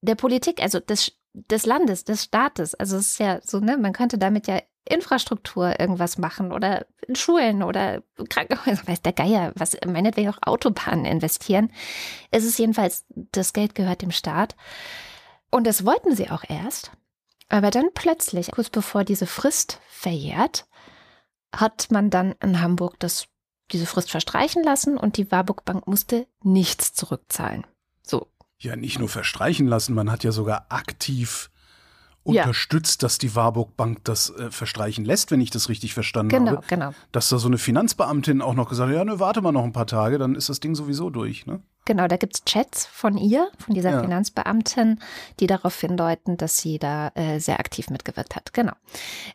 der 0.01 0.15
Politik, 0.15 0.61
also 0.61 0.79
des, 0.79 1.13
des 1.33 1.65
Landes, 1.65 2.03
des 2.03 2.23
Staates. 2.25 2.75
Also 2.75 2.97
es 2.97 3.11
ist 3.11 3.19
ja 3.19 3.39
so, 3.41 3.59
ne, 3.59 3.77
man 3.77 3.93
könnte 3.93 4.17
damit 4.17 4.47
ja 4.47 4.59
Infrastruktur 4.87 5.79
irgendwas 5.79 6.17
machen 6.17 6.51
oder 6.51 6.85
in 7.07 7.15
Schulen 7.15 7.63
oder 7.63 8.03
Krankenhäuser, 8.29 8.85
weiß 8.87 9.01
der 9.01 9.13
Geier, 9.13 9.53
was 9.55 9.77
meinetwegen 9.85 10.29
auch 10.29 10.39
Autobahnen 10.41 11.05
investieren. 11.05 11.71
Es 12.31 12.43
ist 12.43 12.59
jedenfalls, 12.59 13.05
das 13.09 13.53
Geld 13.53 13.75
gehört 13.75 14.01
dem 14.01 14.11
Staat. 14.11 14.55
Und 15.51 15.67
das 15.67 15.85
wollten 15.85 16.15
sie 16.15 16.29
auch 16.29 16.43
erst. 16.47 16.91
Aber 17.49 17.69
dann 17.71 17.89
plötzlich, 17.93 18.51
kurz 18.51 18.69
bevor 18.69 19.03
diese 19.03 19.27
Frist 19.27 19.79
verjährt, 19.89 20.65
hat 21.55 21.87
man 21.91 22.09
dann 22.09 22.33
in 22.41 22.61
Hamburg 22.61 22.99
das, 22.99 23.25
diese 23.71 23.85
Frist 23.85 24.09
verstreichen 24.11 24.63
lassen 24.63 24.97
und 24.97 25.17
die 25.17 25.31
Warburg 25.31 25.65
Bank 25.65 25.87
musste 25.87 26.27
nichts 26.43 26.93
zurückzahlen. 26.93 27.65
So, 28.01 28.27
Ja, 28.59 28.75
nicht 28.75 28.97
nur 28.99 29.09
verstreichen 29.09 29.67
lassen, 29.67 29.93
man 29.93 30.09
hat 30.11 30.23
ja 30.23 30.31
sogar 30.31 30.65
aktiv 30.69 31.51
Ja. 32.25 32.43
unterstützt, 32.43 33.03
dass 33.03 33.17
die 33.17 33.35
Warburg 33.35 33.75
Bank 33.75 33.99
das 34.05 34.29
äh, 34.31 34.49
verstreichen 34.49 35.03
lässt, 35.05 35.29
wenn 35.31 35.41
ich 35.41 35.49
das 35.51 35.67
richtig 35.69 35.93
verstanden 35.93 36.29
genau, 36.29 36.51
habe. 36.53 36.65
genau. 36.67 36.93
Dass 37.11 37.29
da 37.29 37.37
so 37.37 37.47
eine 37.49 37.57
Finanzbeamtin 37.57 38.41
auch 38.41 38.53
noch 38.55 38.69
gesagt 38.69 38.89
hat, 38.89 38.95
ja, 38.95 39.03
ne, 39.05 39.19
warte 39.19 39.41
mal 39.41 39.51
noch 39.51 39.63
ein 39.65 39.73
paar 39.73 39.87
Tage, 39.87 40.17
dann 40.17 40.33
ist 40.35 40.47
das 40.49 40.59
Ding 40.61 40.73
sowieso 40.75 41.09
durch, 41.09 41.45
ne? 41.45 41.61
Genau, 41.85 42.07
da 42.07 42.17
gibt's 42.17 42.45
Chats 42.45 42.85
von 42.85 43.17
ihr, 43.17 43.49
von 43.57 43.73
dieser 43.75 43.91
Ja. 43.91 44.01
Finanzbeamtin, 44.01 44.99
die 45.39 45.47
darauf 45.47 45.79
hindeuten, 45.79 46.37
dass 46.37 46.57
sie 46.57 46.79
da 46.79 47.11
äh, 47.15 47.39
sehr 47.39 47.59
aktiv 47.59 47.89
mitgewirkt 47.89 48.35
hat. 48.35 48.53
Genau. 48.53 48.73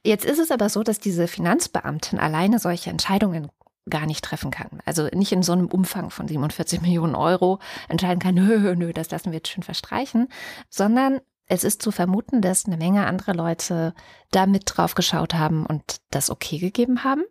Jetzt 0.03 0.25
ist 0.25 0.39
es 0.39 0.51
aber 0.51 0.69
so, 0.69 0.83
dass 0.83 0.99
diese 0.99 1.29
Finanzbeamtin 1.29 2.19
alleine 2.19 2.59
solche 2.59 2.91
Entscheidungen 2.91 3.51
gar 3.91 4.07
nicht 4.07 4.25
treffen 4.25 4.51
kann. 4.51 4.81
Also 4.85 5.09
nicht 5.13 5.33
in 5.33 5.43
so 5.43 5.53
einem 5.53 5.67
Umfang 5.67 6.11
von 6.11 6.29
47 6.29 6.81
Millionen 6.83 7.15
Euro 7.15 7.59
entscheiden 7.89 8.19
kann, 8.21 8.35
nö, 8.37 8.75
nö, 8.77 8.93
das 8.93 9.11
lassen 9.11 9.33
wir 9.33 9.39
jetzt 9.39 9.49
schön 9.49 9.63
verstreichen, 9.63 10.29
sondern 10.69 11.21
es 11.47 11.65
ist 11.65 11.83
zu 11.83 11.91
vermuten, 11.91 12.43
dass 12.43 12.67
eine 12.67 12.77
Menge 12.77 13.07
andere 13.07 13.33
Leute 13.33 13.95
da 14.31 14.47
mit 14.47 14.65
drauf 14.67 14.95
geschaut 14.95 15.35
haben 15.35 15.65
und 15.65 16.01
das 16.11 16.31
okay 16.31 16.59
gegeben 16.59 17.05
haben. 17.05 17.25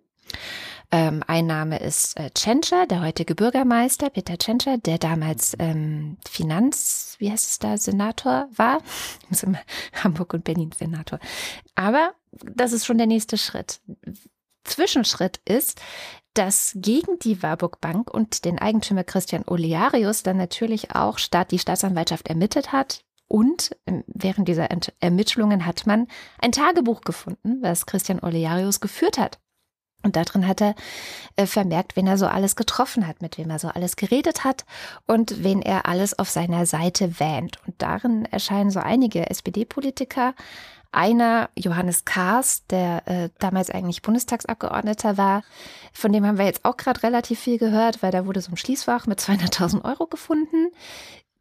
Ähm, 0.90 1.22
ein 1.28 1.48
Name 1.48 1.80
ist 1.80 2.18
äh, 2.18 2.30
Tschentscher, 2.32 2.86
der 2.88 3.02
heutige 3.02 3.36
Bürgermeister, 3.36 4.10
Peter 4.10 4.38
Tschentscher, 4.38 4.78
der 4.78 4.98
damals 4.98 5.54
ähm, 5.60 6.18
Finanz, 6.30 7.16
wie 7.20 7.30
heißt 7.30 7.50
es 7.50 7.60
da, 7.60 7.78
Senator 7.78 8.48
war. 8.56 8.82
Hamburg 10.04 10.34
und 10.34 10.46
Berlin 10.46 10.72
Senator. 10.72 11.20
Aber 11.76 12.14
das 12.32 12.72
ist 12.72 12.86
schon 12.86 12.98
der 12.98 13.08
nächste 13.08 13.38
Schritt. 13.38 13.82
Zwischenschritt 14.64 15.42
ist, 15.46 15.82
dass 16.34 16.74
gegen 16.76 17.20
die 17.20 17.42
Warburg 17.44 17.82
Bank 17.82 18.14
und 18.14 18.46
den 18.46 18.60
Eigentümer 18.60 19.04
Christian 19.04 19.44
Olearius 19.46 20.24
dann 20.24 20.38
natürlich 20.38 20.96
auch 20.96 21.18
Staat, 21.18 21.52
die 21.52 21.60
Staatsanwaltschaft 21.60 22.30
ermittelt 22.30 22.72
hat. 22.72 23.02
Und 23.28 23.76
ähm, 23.88 24.06
während 24.08 24.48
dieser 24.48 24.70
Ermittlungen 25.02 25.66
hat 25.66 25.86
man 25.86 26.08
ein 26.40 26.54
Tagebuch 26.54 27.02
gefunden, 27.02 27.62
was 27.62 27.86
Christian 27.86 28.22
Olearius 28.22 28.80
geführt 28.80 29.18
hat. 29.18 29.40
Und 30.04 30.16
darin 30.16 30.48
hat 30.48 30.62
er 30.62 30.76
äh, 31.36 31.46
vermerkt, 31.46 31.96
wen 31.96 32.08
er 32.08 32.18
so 32.18 32.28
alles 32.28 32.56
getroffen 32.56 33.08
hat, 33.08 33.22
mit 33.22 33.38
wem 33.38 33.50
er 33.50 33.60
so 33.60 33.68
alles 33.68 33.96
geredet 33.96 34.44
hat 34.44 34.66
und 35.06 35.44
wen 35.44 35.62
er 35.62 35.86
alles 35.86 36.18
auf 36.18 36.30
seiner 36.30 36.66
Seite 36.66 37.20
wähnt. 37.20 37.60
Und 37.66 37.82
darin 37.82 38.26
erscheinen 38.26 38.70
so 38.70 38.80
einige 38.80 39.30
SPD-Politiker. 39.30 40.34
Einer, 40.92 41.50
Johannes 41.58 42.06
Kahrs, 42.06 42.66
der 42.68 43.08
äh, 43.08 43.30
damals 43.40 43.70
eigentlich 43.70 44.02
Bundestagsabgeordneter 44.02 45.18
war, 45.18 45.44
von 45.92 46.14
dem 46.14 46.26
haben 46.26 46.38
wir 46.38 46.46
jetzt 46.46 46.64
auch 46.64 46.78
gerade 46.78 47.04
relativ 47.04 47.40
viel 47.40 47.58
gehört, 47.58 48.02
weil 48.02 48.12
da 48.12 48.26
wurde 48.26 48.40
so 48.40 48.52
ein 48.52 48.58
Schließfach 48.58 49.08
mit 49.08 49.20
200.000 49.20 49.84
Euro 49.84 50.08
gefunden. 50.08 50.70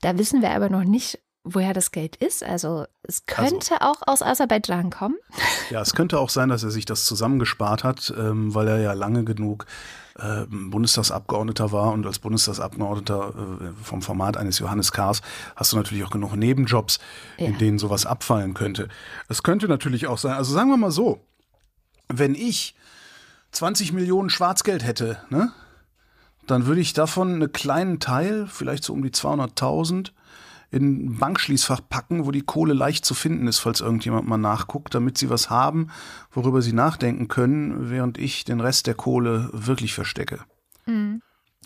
Da 0.01 0.19
wissen 0.19 0.43
wir 0.43 0.51
aber 0.51 0.69
noch 0.69 0.85
nicht, 0.85 1.21
woher 1.49 1.73
das 1.73 1.93
Geld 1.93 2.17
ist. 2.17 2.43
Also 2.43 2.87
es 3.05 3.25
könnte 3.27 3.81
auch 3.81 4.03
aus 4.07 4.21
Aserbaidschan 4.23 4.91
kommen. 4.91 5.17
Ja, 5.71 5.81
es 5.81 5.95
könnte 5.97 6.21
auch 6.21 6.31
sein, 6.31 6.49
dass 6.49 6.63
er 6.63 6.71
sich 6.71 6.85
das 6.85 7.05
zusammengespart 7.07 7.83
hat, 7.83 8.15
ähm, 8.17 8.55
weil 8.55 8.69
er 8.69 8.79
ja 8.79 8.93
lange 8.93 9.25
genug 9.25 9.67
äh, 10.17 10.45
Bundestagsabgeordneter 10.47 11.73
war 11.73 11.91
und 11.93 12.07
als 12.07 12.21
Bundestagsabgeordneter 12.21 13.35
äh, 13.35 13.85
vom 13.85 14.01
Format 14.01 14.37
eines 14.37 14.61
Johannes 14.61 14.93
Kahrs 14.93 15.23
hast 15.57 15.73
du 15.73 15.77
natürlich 15.77 16.05
auch 16.05 16.11
genug 16.13 16.37
Nebenjobs, 16.37 17.01
Ja. 17.37 17.47
in 17.47 17.59
denen 17.59 17.79
sowas 17.81 18.07
abfallen 18.07 18.55
könnte. 18.55 18.89
Es 19.29 19.43
könnte 19.43 19.67
natürlich 19.67 20.07
auch 20.07 20.19
sein, 20.19 20.35
also 20.35 20.53
sagen 20.55 20.71
wir 20.71 20.77
mal 20.77 20.93
so, 20.93 21.21
wenn 22.09 22.37
ich 22.37 22.77
20 23.51 23.93
Millionen 23.93 24.31
Schwarzgeld 24.31 24.85
hätte, 24.85 25.19
ne, 25.31 25.51
dann 26.47 26.67
würde 26.67 26.81
ich 26.81 26.93
davon 26.93 27.35
einen 27.35 27.53
kleinen 27.53 27.99
Teil, 27.99 28.47
vielleicht 28.47 28.85
so 28.85 28.93
um 28.93 29.03
die 29.03 29.11
200.000, 29.11 30.13
in 30.71 31.07
ein 31.07 31.19
Bankschließfach 31.19 31.81
packen, 31.89 32.27
wo 32.27 32.31
die 32.31 32.43
Kohle 32.43 32.75
leicht 32.75 33.05
zu 33.05 33.15
finden 33.15 33.47
ist, 33.47 33.59
falls 33.59 33.81
irgendjemand 33.81 34.27
mal 34.29 34.37
nachguckt, 34.37 34.95
damit 34.95 35.17
sie 35.19 35.31
was 35.31 35.49
haben, 35.51 35.91
worüber 36.31 36.63
sie 36.63 36.73
nachdenken 36.73 37.29
können, 37.29 37.91
während 37.91 38.19
ich 38.19 38.45
den 38.45 38.61
Rest 38.61 38.87
der 38.87 38.95
Kohle 38.95 39.49
wirklich 39.53 39.95
verstecke. 39.95 40.41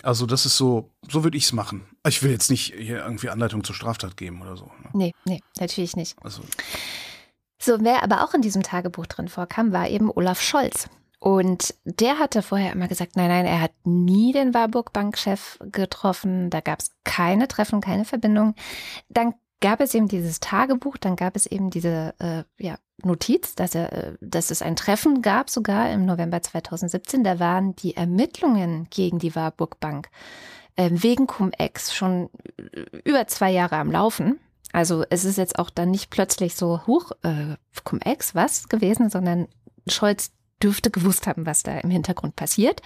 Also 0.03 0.27
das 0.27 0.47
ist 0.47 0.57
so, 0.57 0.91
so 1.09 1.25
würde 1.25 1.37
ich 1.37 1.45
es 1.45 1.53
machen. 1.53 1.87
Ich 2.07 2.23
will 2.23 2.31
jetzt 2.31 2.51
nicht 2.51 2.75
hier 2.75 3.05
irgendwie 3.05 3.29
Anleitung 3.29 3.65
zur 3.65 3.75
Straftat 3.75 4.17
geben 4.17 4.41
oder 4.41 4.57
so. 4.57 4.67
ne? 4.83 4.91
Nee, 4.93 5.15
nee, 5.25 5.41
natürlich 5.59 5.97
nicht. 5.97 6.17
Also 6.23 6.43
So, 7.61 7.79
wer 7.81 8.03
aber 8.03 8.25
auch 8.25 8.33
in 8.33 8.41
diesem 8.41 8.63
Tagebuch 8.63 9.07
drin 9.07 9.29
vorkam, 9.29 9.73
war 9.73 9.89
eben 9.89 10.11
Olaf 10.11 10.41
Scholz. 10.41 10.89
Und 11.21 11.75
der 11.85 12.19
hatte 12.19 12.41
vorher 12.41 12.73
immer 12.73 12.89
gesagt, 12.89 13.15
nein, 13.15 13.29
nein, 13.29 13.45
er 13.45 13.61
hat 13.61 13.73
nie 13.85 14.33
den 14.33 14.55
Warburg 14.55 14.93
Bankchef 14.93 15.59
getroffen. 15.71 16.49
Da 16.49 16.61
gab 16.61 16.81
es 16.81 16.93
keine 17.05 17.47
Treffen, 17.47 17.83
keine 17.83 18.07
Verbindung. 18.07 18.55
Dann 19.11 19.35
gab 19.61 19.81
es 19.81 19.95
eben 19.95 20.09
dieses 20.09 20.41
Tagebuch, 20.41 20.97
dann 20.97 21.17
gab 21.17 21.37
es 21.37 21.45
eben 21.45 21.69
diese 21.69 22.15
äh, 22.19 22.45
ja, 22.59 22.77
Notiz, 23.05 23.55
dass, 23.55 23.75
er, 23.75 23.93
äh, 23.93 24.13
dass 24.23 24.51
es 24.51 24.63
ein 24.63 24.77
Treffen 24.77 25.21
gab, 25.21 25.51
sogar 25.51 25.91
im 25.93 26.07
November 26.07 26.41
2017. 26.41 27.23
Da 27.23 27.39
waren 27.39 27.77
die 27.77 27.95
Ermittlungen 27.95 28.89
gegen 28.89 29.19
die 29.19 29.37
Warburg 29.37 29.79
Bank 29.79 30.09
äh, 30.77 30.89
wegen 30.91 31.27
Cum-Ex 31.27 31.95
schon 31.95 32.31
äh, 32.57 32.81
über 33.05 33.27
zwei 33.27 33.51
Jahre 33.51 33.77
am 33.77 33.91
Laufen. 33.91 34.41
Also 34.73 35.05
es 35.11 35.27
ist 35.27 35.37
jetzt 35.37 35.59
auch 35.59 35.69
dann 35.69 35.91
nicht 35.91 36.09
plötzlich 36.09 36.55
so, 36.55 36.87
huch, 36.87 37.13
äh, 37.23 37.57
Cum-Ex, 37.85 38.35
was 38.35 38.71
gewesen, 38.71 39.11
sondern 39.11 39.49
Scholz 39.87 40.31
dürfte 40.63 40.91
gewusst 40.91 41.27
haben, 41.27 41.47
was 41.47 41.63
da 41.63 41.79
im 41.79 41.91
Hintergrund 41.91 42.37
passiert. 42.37 42.83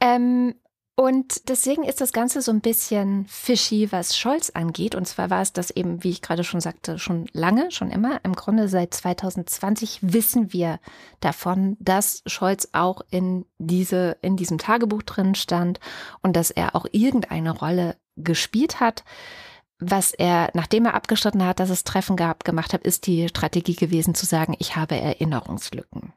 Ähm, 0.00 0.54
und 0.96 1.48
deswegen 1.48 1.82
ist 1.82 2.00
das 2.00 2.12
Ganze 2.12 2.40
so 2.40 2.52
ein 2.52 2.60
bisschen 2.60 3.26
fishy, 3.26 3.90
was 3.90 4.16
Scholz 4.16 4.50
angeht. 4.50 4.94
Und 4.94 5.08
zwar 5.08 5.28
war 5.28 5.42
es 5.42 5.52
das 5.52 5.72
eben, 5.72 6.04
wie 6.04 6.10
ich 6.10 6.22
gerade 6.22 6.44
schon 6.44 6.60
sagte, 6.60 7.00
schon 7.00 7.26
lange, 7.32 7.72
schon 7.72 7.90
immer. 7.90 8.20
Im 8.22 8.36
Grunde 8.36 8.68
seit 8.68 8.94
2020 8.94 9.98
wissen 10.02 10.52
wir 10.52 10.78
davon, 11.18 11.76
dass 11.80 12.22
Scholz 12.26 12.68
auch 12.72 13.00
in, 13.10 13.44
diese, 13.58 14.18
in 14.22 14.36
diesem 14.36 14.58
Tagebuch 14.58 15.02
drin 15.02 15.34
stand 15.34 15.80
und 16.22 16.36
dass 16.36 16.52
er 16.52 16.76
auch 16.76 16.86
irgendeine 16.92 17.50
Rolle 17.50 17.96
gespielt 18.14 18.78
hat. 18.78 19.02
Was 19.80 20.12
er, 20.12 20.50
nachdem 20.54 20.86
er 20.86 20.94
abgestritten 20.94 21.44
hat, 21.44 21.58
dass 21.58 21.70
es 21.70 21.82
Treffen 21.82 22.14
gab, 22.14 22.44
gemacht 22.44 22.72
hat, 22.72 22.84
ist 22.84 23.08
die 23.08 23.28
Strategie 23.28 23.74
gewesen 23.74 24.14
zu 24.14 24.26
sagen, 24.26 24.54
ich 24.60 24.76
habe 24.76 24.94
Erinnerungslücken. 24.94 26.12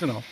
Genau. 0.00 0.22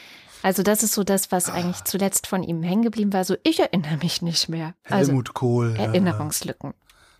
Also 0.42 0.62
das 0.62 0.82
ist 0.82 0.92
so 0.92 1.04
das, 1.04 1.32
was 1.32 1.48
eigentlich 1.48 1.84
zuletzt 1.84 2.26
von 2.26 2.42
ihm 2.42 2.62
hängen 2.62 2.82
geblieben 2.82 3.14
war. 3.14 3.24
So, 3.24 3.34
ich 3.44 3.60
erinnere 3.60 3.96
mich 3.96 4.20
nicht 4.20 4.50
mehr. 4.50 4.74
Also 4.84 5.12
Helmut 5.12 5.32
Kohl. 5.32 5.74
ja, 5.74 5.84
Erinnerungslücken. 5.84 6.74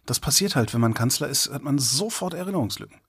Das 0.04 0.20
passiert 0.20 0.56
halt, 0.56 0.74
wenn 0.74 0.82
man 0.82 0.92
Kanzler 0.92 1.28
ist, 1.28 1.50
hat 1.50 1.62
man 1.62 1.78
sofort 1.78 2.34
Erinnerungslücken. 2.34 3.00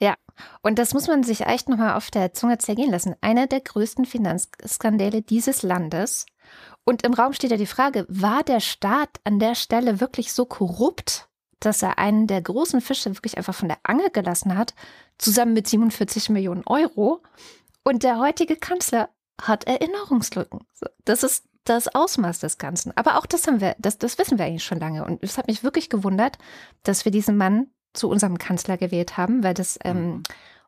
Ja, 0.00 0.14
und 0.62 0.78
das 0.78 0.94
muss 0.94 1.06
man 1.06 1.22
sich 1.22 1.42
echt 1.42 1.68
nochmal 1.68 1.94
auf 1.94 2.10
der 2.10 2.32
Zunge 2.32 2.58
zergehen 2.58 2.90
lassen. 2.90 3.14
Einer 3.20 3.46
der 3.46 3.60
größten 3.60 4.04
Finanzskandale 4.04 5.22
dieses 5.22 5.62
Landes. 5.62 6.26
Und 6.84 7.04
im 7.04 7.14
Raum 7.14 7.34
steht 7.34 7.50
ja 7.50 7.56
die 7.56 7.66
Frage, 7.66 8.06
war 8.08 8.42
der 8.42 8.60
Staat 8.60 9.20
an 9.24 9.38
der 9.38 9.54
Stelle 9.54 10.00
wirklich 10.00 10.32
so 10.32 10.44
korrupt, 10.44 11.28
dass 11.60 11.82
er 11.82 11.98
einen 11.98 12.26
der 12.26 12.42
großen 12.42 12.80
Fische 12.80 13.14
wirklich 13.14 13.36
einfach 13.36 13.54
von 13.54 13.68
der 13.68 13.78
Angel 13.84 14.10
gelassen 14.10 14.56
hat, 14.56 14.74
zusammen 15.18 15.52
mit 15.52 15.68
47 15.68 16.30
Millionen 16.30 16.64
Euro? 16.66 17.22
Und 17.84 18.02
der 18.02 18.18
heutige 18.18 18.56
Kanzler 18.56 19.08
hat 19.40 19.64
Erinnerungslücken. 19.64 20.60
Das 21.04 21.22
ist 21.22 21.44
das 21.64 21.88
Ausmaß 21.94 22.40
des 22.40 22.58
Ganzen. 22.58 22.96
Aber 22.96 23.18
auch 23.18 23.26
das 23.26 23.46
haben 23.46 23.60
wir, 23.60 23.76
das, 23.78 23.98
das 23.98 24.18
wissen 24.18 24.38
wir 24.38 24.46
eigentlich 24.46 24.64
schon 24.64 24.80
lange. 24.80 25.04
Und 25.04 25.22
es 25.22 25.38
hat 25.38 25.46
mich 25.46 25.62
wirklich 25.62 25.90
gewundert, 25.90 26.38
dass 26.82 27.04
wir 27.04 27.12
diesen 27.12 27.36
Mann 27.36 27.68
zu 27.92 28.08
unserem 28.08 28.38
Kanzler 28.38 28.76
gewählt 28.76 29.16
haben, 29.16 29.44
weil 29.44 29.54
das 29.54 29.78
ähm, 29.84 30.06
mhm. 30.06 30.22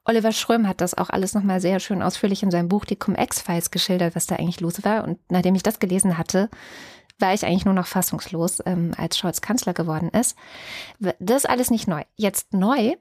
Oliver 0.04 0.32
Schröm 0.32 0.68
hat 0.68 0.80
das 0.80 0.96
auch 0.96 1.10
alles 1.10 1.34
nochmal 1.34 1.60
sehr 1.60 1.80
schön 1.80 2.02
ausführlich 2.02 2.42
in 2.42 2.50
seinem 2.50 2.68
Buch 2.68 2.84
Die 2.84 2.96
Cum-Ex-Files 2.96 3.70
geschildert, 3.70 4.14
was 4.14 4.26
da 4.26 4.36
eigentlich 4.36 4.60
los 4.60 4.84
war. 4.84 5.04
Und 5.04 5.18
nachdem 5.30 5.54
ich 5.54 5.62
das 5.62 5.78
gelesen 5.78 6.18
hatte, 6.18 6.50
war 7.18 7.32
ich 7.32 7.44
eigentlich 7.44 7.64
nur 7.64 7.74
noch 7.74 7.86
fassungslos, 7.86 8.58
ähm, 8.66 8.92
als 8.98 9.16
Scholz 9.16 9.40
Kanzler 9.40 9.72
geworden 9.72 10.10
ist. 10.10 10.36
Das 10.98 11.44
ist 11.44 11.48
alles 11.48 11.70
nicht 11.70 11.88
neu. 11.88 12.02
Jetzt 12.16 12.52
neu 12.52 12.96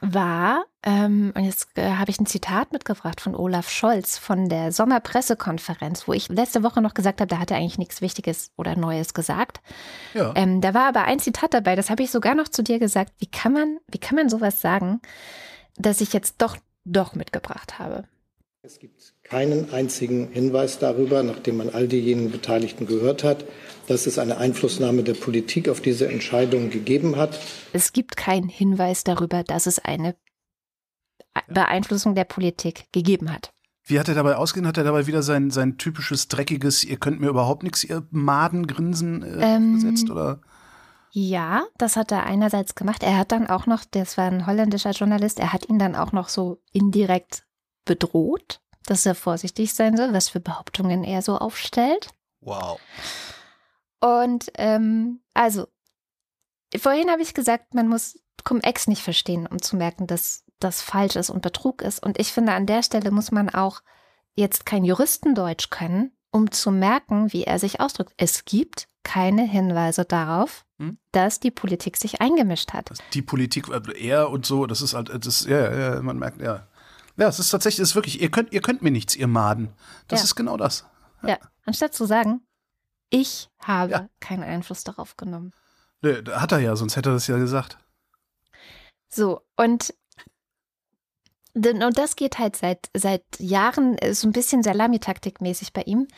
war, 0.00 0.64
ähm, 0.82 1.32
und 1.36 1.44
jetzt 1.44 1.76
äh, 1.76 1.92
habe 1.92 2.10
ich 2.10 2.18
ein 2.18 2.26
Zitat 2.26 2.72
mitgebracht 2.72 3.20
von 3.20 3.34
Olaf 3.34 3.70
Scholz 3.70 4.16
von 4.16 4.48
der 4.48 4.72
Sommerpressekonferenz, 4.72 6.08
wo 6.08 6.12
ich 6.12 6.28
letzte 6.28 6.62
Woche 6.62 6.80
noch 6.80 6.94
gesagt 6.94 7.20
habe, 7.20 7.28
da 7.28 7.38
hat 7.38 7.50
er 7.50 7.58
eigentlich 7.58 7.78
nichts 7.78 8.00
Wichtiges 8.00 8.50
oder 8.56 8.76
Neues 8.76 9.12
gesagt. 9.12 9.60
Ja. 10.14 10.32
Ähm, 10.36 10.60
da 10.60 10.72
war 10.72 10.88
aber 10.88 11.04
ein 11.04 11.18
Zitat 11.18 11.52
dabei, 11.52 11.76
das 11.76 11.90
habe 11.90 12.02
ich 12.02 12.10
sogar 12.10 12.34
noch 12.34 12.48
zu 12.48 12.62
dir 12.62 12.78
gesagt. 12.78 13.12
Wie 13.18 13.26
kann 13.26 13.52
man, 13.52 13.78
wie 13.88 13.98
kann 13.98 14.16
man 14.16 14.28
sowas 14.28 14.60
sagen, 14.60 15.00
dass 15.76 16.00
ich 16.00 16.12
jetzt 16.12 16.36
doch, 16.40 16.56
doch 16.84 17.14
mitgebracht 17.14 17.78
habe? 17.78 18.04
Es 18.62 18.78
gibt 18.78 19.14
keinen 19.30 19.72
einzigen 19.72 20.28
Hinweis 20.32 20.80
darüber, 20.80 21.22
nachdem 21.22 21.58
man 21.58 21.70
all 21.70 21.86
diejenigen 21.86 22.32
Beteiligten 22.32 22.86
gehört 22.86 23.22
hat, 23.22 23.44
dass 23.86 24.06
es 24.06 24.18
eine 24.18 24.38
Einflussnahme 24.38 25.04
der 25.04 25.14
Politik 25.14 25.68
auf 25.68 25.80
diese 25.80 26.08
Entscheidung 26.08 26.70
gegeben 26.70 27.16
hat. 27.16 27.38
Es 27.72 27.92
gibt 27.92 28.16
keinen 28.16 28.48
Hinweis 28.48 29.04
darüber, 29.04 29.44
dass 29.44 29.66
es 29.66 29.78
eine 29.78 30.16
Beeinflussung 31.48 32.16
der 32.16 32.24
Politik 32.24 32.86
gegeben 32.92 33.32
hat. 33.32 33.52
Wie 33.84 34.00
hat 34.00 34.08
er 34.08 34.14
dabei 34.14 34.36
ausgehen? 34.36 34.66
Hat 34.66 34.78
er 34.78 34.84
dabei 34.84 35.06
wieder 35.06 35.22
sein, 35.22 35.50
sein 35.50 35.78
typisches 35.78 36.28
dreckiges, 36.28 36.84
ihr 36.84 36.96
könnt 36.96 37.20
mir 37.20 37.28
überhaupt 37.28 37.62
nichts, 37.62 37.84
ihr 37.84 38.06
Madengrinsen 38.10 39.22
äh, 39.22 39.56
ähm, 39.56 39.74
gesetzt, 39.74 40.10
oder? 40.10 40.40
Ja, 41.12 41.64
das 41.78 41.96
hat 41.96 42.12
er 42.12 42.24
einerseits 42.24 42.74
gemacht. 42.74 43.02
Er 43.02 43.16
hat 43.16 43.32
dann 43.32 43.48
auch 43.48 43.66
noch, 43.66 43.84
das 43.88 44.16
war 44.16 44.26
ein 44.26 44.46
holländischer 44.46 44.90
Journalist, 44.90 45.38
er 45.38 45.52
hat 45.52 45.68
ihn 45.68 45.78
dann 45.78 45.96
auch 45.96 46.12
noch 46.12 46.28
so 46.28 46.62
indirekt 46.72 47.44
bedroht, 47.84 48.60
dass 48.86 49.06
er 49.06 49.14
vorsichtig 49.14 49.74
sein 49.74 49.96
soll, 49.96 50.12
was 50.12 50.28
für 50.28 50.40
Behauptungen 50.40 51.04
er 51.04 51.22
so 51.22 51.36
aufstellt. 51.36 52.08
Wow. 52.40 52.80
Und 54.00 54.50
ähm, 54.56 55.20
also, 55.34 55.66
vorhin 56.78 57.10
habe 57.10 57.22
ich 57.22 57.34
gesagt, 57.34 57.74
man 57.74 57.88
muss 57.88 58.18
Cum-Ex 58.44 58.86
nicht 58.86 59.02
verstehen, 59.02 59.46
um 59.46 59.60
zu 59.60 59.76
merken, 59.76 60.06
dass 60.06 60.44
das 60.58 60.82
falsch 60.82 61.16
ist 61.16 61.30
und 61.30 61.42
Betrug 61.42 61.82
ist. 61.82 62.02
Und 62.02 62.18
ich 62.18 62.32
finde, 62.32 62.52
an 62.52 62.66
der 62.66 62.82
Stelle 62.82 63.10
muss 63.10 63.30
man 63.30 63.50
auch 63.50 63.80
jetzt 64.34 64.66
kein 64.66 64.84
Juristendeutsch 64.84 65.70
können, 65.70 66.12
um 66.30 66.50
zu 66.50 66.70
merken, 66.70 67.32
wie 67.32 67.44
er 67.44 67.58
sich 67.58 67.80
ausdrückt. 67.80 68.12
Es 68.16 68.44
gibt 68.44 68.88
keine 69.02 69.42
Hinweise 69.42 70.04
darauf, 70.04 70.64
hm? 70.78 70.98
dass 71.12 71.40
die 71.40 71.50
Politik 71.50 71.96
sich 71.96 72.20
eingemischt 72.20 72.72
hat. 72.72 72.90
Die 73.14 73.22
Politik, 73.22 73.68
äh, 73.68 74.08
er 74.08 74.30
und 74.30 74.46
so, 74.46 74.66
das 74.66 74.82
ist 74.82 74.94
halt, 74.94 75.10
das, 75.24 75.46
ja, 75.46 75.94
ja, 75.94 76.02
man 76.02 76.18
merkt, 76.18 76.40
ja. 76.40 76.66
Ja, 77.20 77.28
es 77.28 77.38
ist 77.38 77.50
tatsächlich, 77.50 77.80
es 77.80 77.90
ist 77.90 77.94
wirklich, 77.94 78.22
ihr 78.22 78.30
könnt, 78.30 78.50
ihr 78.52 78.62
könnt 78.62 78.80
mir 78.80 78.90
nichts, 78.90 79.14
ihr 79.14 79.26
Maden. 79.26 79.74
Das 80.08 80.20
ja. 80.20 80.24
ist 80.24 80.36
genau 80.36 80.56
das. 80.56 80.86
Ja. 81.22 81.28
ja. 81.28 81.38
anstatt 81.66 81.94
zu 81.94 82.06
sagen, 82.06 82.40
ich 83.10 83.50
habe 83.58 83.92
ja. 83.92 84.08
keinen 84.20 84.42
Einfluss 84.42 84.84
darauf 84.84 85.18
genommen. 85.18 85.52
Nee, 86.00 86.22
hat 86.30 86.52
er 86.52 86.60
ja, 86.60 86.74
sonst 86.76 86.96
hätte 86.96 87.10
er 87.10 87.14
das 87.14 87.26
ja 87.26 87.36
gesagt. 87.36 87.76
So, 89.10 89.42
und, 89.56 89.92
und 91.54 91.98
das 91.98 92.16
geht 92.16 92.38
halt 92.38 92.56
seit, 92.56 92.88
seit 92.96 93.24
Jahren 93.38 93.98
äh, 93.98 94.14
so 94.14 94.26
ein 94.26 94.32
bisschen 94.32 94.62
Salamitaktik-mäßig 94.62 95.74
bei 95.74 95.82
ihm. 95.82 96.08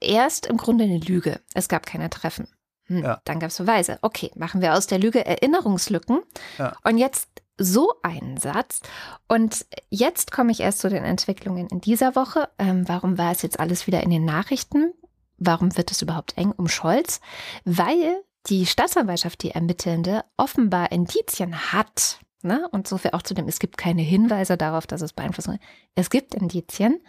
Erst 0.00 0.46
im 0.46 0.56
Grunde 0.56 0.84
eine 0.84 0.98
Lüge. 0.98 1.40
Es 1.52 1.68
gab 1.68 1.84
keine 1.84 2.08
Treffen. 2.08 2.48
Hm, 2.86 3.02
ja. 3.02 3.20
Dann 3.24 3.38
gab 3.38 3.50
es 3.50 3.56
Verweise. 3.56 3.98
Okay, 4.00 4.30
machen 4.34 4.62
wir 4.62 4.74
aus 4.74 4.86
der 4.86 4.98
Lüge 4.98 5.26
Erinnerungslücken. 5.26 6.22
Ja. 6.56 6.74
Und 6.84 6.96
jetzt 6.96 7.41
so 7.62 7.94
einen 8.02 8.36
Satz. 8.36 8.80
Und 9.28 9.66
jetzt 9.90 10.32
komme 10.32 10.52
ich 10.52 10.60
erst 10.60 10.80
zu 10.80 10.88
den 10.88 11.04
Entwicklungen 11.04 11.68
in 11.68 11.80
dieser 11.80 12.14
Woche. 12.16 12.48
Ähm, 12.58 12.88
warum 12.88 13.18
war 13.18 13.32
es 13.32 13.42
jetzt 13.42 13.60
alles 13.60 13.86
wieder 13.86 14.02
in 14.02 14.10
den 14.10 14.24
Nachrichten? 14.24 14.92
Warum 15.38 15.76
wird 15.76 15.90
es 15.90 16.02
überhaupt 16.02 16.36
eng 16.36 16.52
um 16.52 16.68
Scholz? 16.68 17.20
Weil 17.64 18.22
die 18.46 18.66
Staatsanwaltschaft, 18.66 19.42
die 19.42 19.52
Ermittelnde, 19.52 20.24
offenbar 20.36 20.92
Indizien 20.92 21.72
hat. 21.72 22.18
Ne? 22.42 22.68
Und 22.70 22.88
so 22.88 22.98
viel 22.98 23.12
auch 23.12 23.22
zu 23.22 23.34
dem, 23.34 23.48
es 23.48 23.60
gibt 23.60 23.76
keine 23.76 24.02
Hinweise 24.02 24.56
darauf, 24.56 24.86
dass 24.86 25.00
es 25.00 25.12
beeinflusst 25.12 25.50
Es 25.94 26.10
gibt 26.10 26.34
Indizien, 26.34 27.00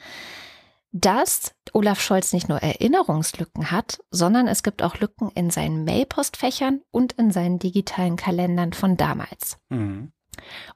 dass 0.91 1.55
Olaf 1.73 1.99
Scholz 1.99 2.33
nicht 2.33 2.49
nur 2.49 2.59
Erinnerungslücken 2.59 3.71
hat, 3.71 3.99
sondern 4.11 4.47
es 4.47 4.61
gibt 4.61 4.83
auch 4.83 4.99
Lücken 4.99 5.31
in 5.33 5.49
seinen 5.49 5.85
Mailpostfächern 5.85 6.81
und 6.91 7.13
in 7.13 7.31
seinen 7.31 7.57
digitalen 7.57 8.15
Kalendern 8.15 8.73
von 8.73 8.95
damals. 8.95 9.57
Mhm. 9.69 10.11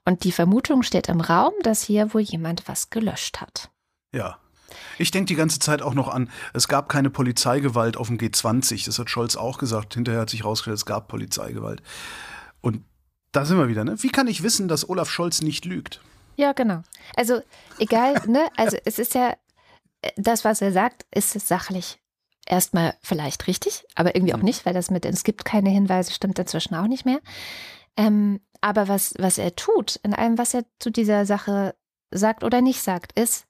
Und 0.04 0.24
die 0.24 0.32
Vermutung 0.32 0.82
steht 0.82 1.08
im 1.08 1.20
Raum, 1.20 1.52
dass 1.62 1.82
hier 1.82 2.14
wohl 2.14 2.20
jemand 2.20 2.68
was 2.68 2.90
gelöscht 2.90 3.40
hat. 3.40 3.70
Ja, 4.12 4.38
ich 4.98 5.10
denke 5.10 5.26
die 5.26 5.34
ganze 5.34 5.58
Zeit 5.58 5.82
auch 5.82 5.94
noch 5.94 6.08
an, 6.08 6.30
es 6.52 6.68
gab 6.68 6.88
keine 6.88 7.10
Polizeigewalt 7.10 7.96
auf 7.96 8.08
dem 8.08 8.18
G20. 8.18 8.84
Das 8.86 8.98
hat 8.98 9.10
Scholz 9.10 9.36
auch 9.36 9.58
gesagt. 9.58 9.94
Hinterher 9.94 10.22
hat 10.22 10.30
sich 10.30 10.42
herausgestellt, 10.42 10.76
es 10.76 10.86
gab 10.86 11.08
Polizeigewalt. 11.08 11.82
Und 12.60 12.84
da 13.32 13.44
sind 13.44 13.58
wir 13.58 13.68
wieder, 13.68 13.84
ne? 13.84 14.02
Wie 14.02 14.10
kann 14.10 14.26
ich 14.26 14.42
wissen, 14.42 14.68
dass 14.68 14.88
Olaf 14.88 15.10
Scholz 15.10 15.42
nicht 15.42 15.64
lügt? 15.64 16.00
Ja, 16.36 16.52
genau. 16.52 16.82
Also, 17.16 17.40
egal, 17.78 18.14
ne? 18.26 18.46
Also, 18.56 18.76
es 18.84 18.98
ist 18.98 19.14
ja, 19.14 19.36
das, 20.16 20.44
was 20.44 20.60
er 20.60 20.72
sagt, 20.72 21.06
ist 21.10 21.32
sachlich 21.46 21.98
erstmal 22.46 22.94
vielleicht 23.02 23.46
richtig, 23.46 23.84
aber 23.94 24.16
irgendwie 24.16 24.34
auch 24.34 24.38
mhm. 24.38 24.44
nicht, 24.44 24.64
weil 24.64 24.74
das 24.74 24.90
mit, 24.90 25.04
es 25.04 25.22
gibt 25.22 25.44
keine 25.44 25.70
Hinweise, 25.70 26.12
stimmt 26.12 26.38
inzwischen 26.38 26.74
auch 26.74 26.86
nicht 26.86 27.04
mehr. 27.04 27.20
Ähm, 27.98 28.40
aber 28.60 28.88
was, 28.88 29.12
was 29.18 29.36
er 29.38 29.54
tut, 29.56 29.96
in 29.96 30.14
allem, 30.14 30.38
was 30.38 30.54
er 30.54 30.64
zu 30.78 30.90
dieser 30.90 31.26
Sache 31.26 31.74
sagt 32.10 32.44
oder 32.44 32.62
nicht 32.62 32.80
sagt, 32.80 33.12
ist, 33.18 33.46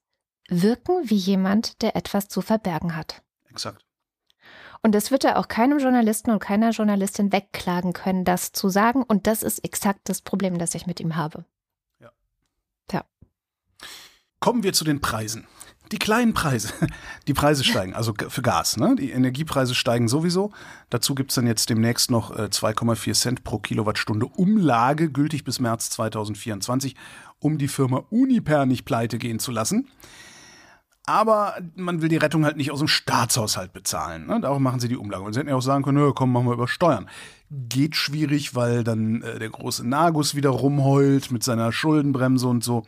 wirken 0.48 1.08
wie 1.08 1.16
jemand, 1.16 1.82
der 1.82 1.94
etwas 1.94 2.28
zu 2.28 2.40
verbergen 2.40 2.96
hat. 2.96 3.22
Exakt. 3.50 3.84
Und 4.82 4.94
das 4.94 5.10
wird 5.10 5.24
er 5.24 5.38
auch 5.38 5.48
keinem 5.48 5.78
Journalisten 5.78 6.30
und 6.30 6.38
keiner 6.38 6.70
Journalistin 6.70 7.30
wegklagen 7.32 7.92
können, 7.92 8.24
das 8.24 8.52
zu 8.52 8.68
sagen. 8.68 9.02
Und 9.02 9.26
das 9.26 9.42
ist 9.42 9.64
exakt 9.64 10.00
das 10.04 10.22
Problem, 10.22 10.58
das 10.58 10.74
ich 10.74 10.86
mit 10.86 11.00
ihm 11.00 11.16
habe. 11.16 11.44
Ja. 12.00 12.10
Ja. 12.90 13.04
Kommen 14.40 14.62
wir 14.62 14.72
zu 14.72 14.84
den 14.84 15.00
Preisen. 15.00 15.46
Die 15.92 15.98
kleinen 15.98 16.34
Preise. 16.34 16.72
Die 17.28 17.34
Preise 17.34 17.64
steigen, 17.64 17.94
also 17.94 18.12
für 18.28 18.42
Gas. 18.42 18.76
Ne? 18.76 18.96
Die 18.96 19.10
Energiepreise 19.10 19.74
steigen 19.74 20.08
sowieso. 20.08 20.52
Dazu 20.90 21.14
gibt 21.14 21.30
es 21.30 21.36
dann 21.36 21.46
jetzt 21.46 21.70
demnächst 21.70 22.10
noch 22.10 22.34
2,4 22.34 23.08
äh, 23.08 23.12
Cent 23.14 23.44
pro 23.44 23.58
Kilowattstunde 23.58 24.26
Umlage, 24.26 25.10
gültig 25.10 25.44
bis 25.44 25.60
März 25.60 25.90
2024, 25.90 26.94
um 27.38 27.58
die 27.58 27.68
Firma 27.68 28.04
Uniper 28.10 28.66
nicht 28.66 28.84
pleite 28.84 29.18
gehen 29.18 29.38
zu 29.38 29.50
lassen 29.50 29.88
aber 31.08 31.54
man 31.74 32.02
will 32.02 32.10
die 32.10 32.18
Rettung 32.18 32.44
halt 32.44 32.58
nicht 32.58 32.70
aus 32.70 32.80
dem 32.80 32.88
Staatshaushalt 32.88 33.72
bezahlen. 33.72 34.26
Ne? 34.26 34.40
Darum 34.42 34.62
machen 34.62 34.78
sie 34.78 34.88
die 34.88 34.96
Umlage. 34.98 35.24
Und 35.24 35.32
sie 35.32 35.40
hätten 35.40 35.48
ja 35.48 35.56
auch 35.56 35.62
sagen 35.62 35.82
können, 35.82 36.12
komm, 36.14 36.32
machen 36.32 36.46
wir 36.46 36.52
über 36.52 36.68
Steuern. 36.68 37.08
Geht 37.50 37.96
schwierig, 37.96 38.54
weil 38.54 38.84
dann 38.84 39.22
äh, 39.22 39.38
der 39.38 39.48
große 39.48 39.88
Nagus 39.88 40.34
wieder 40.34 40.50
rumheult 40.50 41.30
mit 41.30 41.42
seiner 41.42 41.72
Schuldenbremse 41.72 42.46
und 42.46 42.62
so 42.62 42.84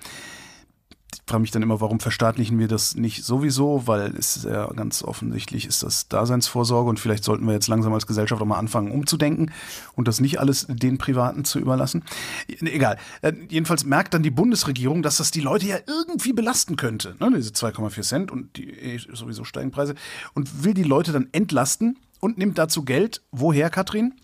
frage 1.31 1.43
mich 1.43 1.51
dann 1.53 1.63
immer, 1.63 1.81
warum 1.81 2.01
verstaatlichen 2.01 2.59
wir 2.59 2.69
das 2.69 2.97
nicht 2.97 3.25
sowieso, 3.25 3.87
weil 3.87 4.15
es 4.17 4.43
ja 4.43 4.67
ganz 4.73 5.03
offensichtlich 5.03 5.65
ist 5.65 5.83
das 5.83 6.09
Daseinsvorsorge 6.09 6.91
und 6.91 6.99
vielleicht 6.99 7.23
sollten 7.23 7.47
wir 7.47 7.53
jetzt 7.53 7.69
langsam 7.69 7.95
als 7.95 8.07
Gesellschaft 8.07 8.43
auch 8.43 8.47
mal 8.47 8.59
anfangen 8.59 8.91
umzudenken 8.91 9.53
und 9.95 10.09
das 10.09 10.21
nicht 10.21 10.41
alles 10.41 10.67
den 10.69 10.99
Privaten 10.99 11.45
zu 11.45 11.61
überlassen. 11.61 12.05
Egal. 12.49 12.99
Äh, 13.23 13.33
jedenfalls 13.49 13.85
merkt 13.85 14.13
dann 14.13 14.25
die 14.25 14.31
Bundesregierung, 14.31 15.03
dass 15.03 15.19
das 15.19 15.31
die 15.31 15.41
Leute 15.41 15.67
ja 15.67 15.77
irgendwie 15.87 16.33
belasten 16.33 16.75
könnte, 16.75 17.15
ne? 17.21 17.31
diese 17.37 17.53
2,4 17.53 18.03
Cent 18.03 18.31
und 18.33 18.57
die 18.57 18.71
eh 18.71 18.99
sowieso 18.99 19.45
steigenden 19.45 19.75
Preise 19.75 19.95
und 20.35 20.65
will 20.65 20.75
die 20.75 20.83
Leute 20.83 21.13
dann 21.13 21.29
entlasten 21.31 21.97
und 22.19 22.39
nimmt 22.39 22.59
dazu 22.59 22.85
Geld. 22.85 23.23
Woher, 23.31 23.71
Katrin? 23.71 24.15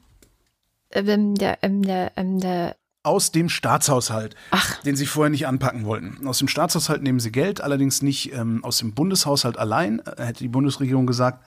Ähm, 0.91 1.37
der, 1.37 1.59
ähm, 1.63 1.83
der, 1.83 2.13
ähm, 2.17 2.41
der 2.41 2.77
aus 3.07 3.31
dem 3.31 3.49
Staatshaushalt, 3.49 4.35
Ach. 4.51 4.83
den 4.83 4.97
sie 4.97 5.07
vorher 5.07 5.31
nicht 5.31 5.47
anpacken 5.47 5.85
wollten. 5.85 6.27
Aus 6.27 6.39
dem 6.39 6.49
Staatshaushalt 6.49 7.03
nehmen 7.03 7.21
sie 7.21 7.31
Geld, 7.31 7.61
allerdings 7.61 8.03
nicht 8.03 8.33
ähm, 8.35 8.65
aus 8.65 8.79
dem 8.79 8.95
Bundeshaushalt 8.95 9.59
allein, 9.59 10.01
äh, 10.01 10.25
hätte 10.25 10.41
die 10.41 10.49
Bundesregierung 10.49 11.07
gesagt. 11.07 11.45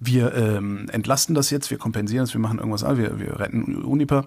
Wir 0.00 0.34
ähm, 0.34 0.88
entlasten 0.90 1.34
das 1.34 1.50
jetzt, 1.50 1.70
wir 1.70 1.78
kompensieren 1.78 2.24
das, 2.24 2.32
wir 2.32 2.40
machen 2.40 2.58
irgendwas 2.58 2.84
an, 2.84 2.96
wir, 2.96 3.18
wir 3.18 3.38
retten 3.38 3.84
Uniper. 3.84 4.26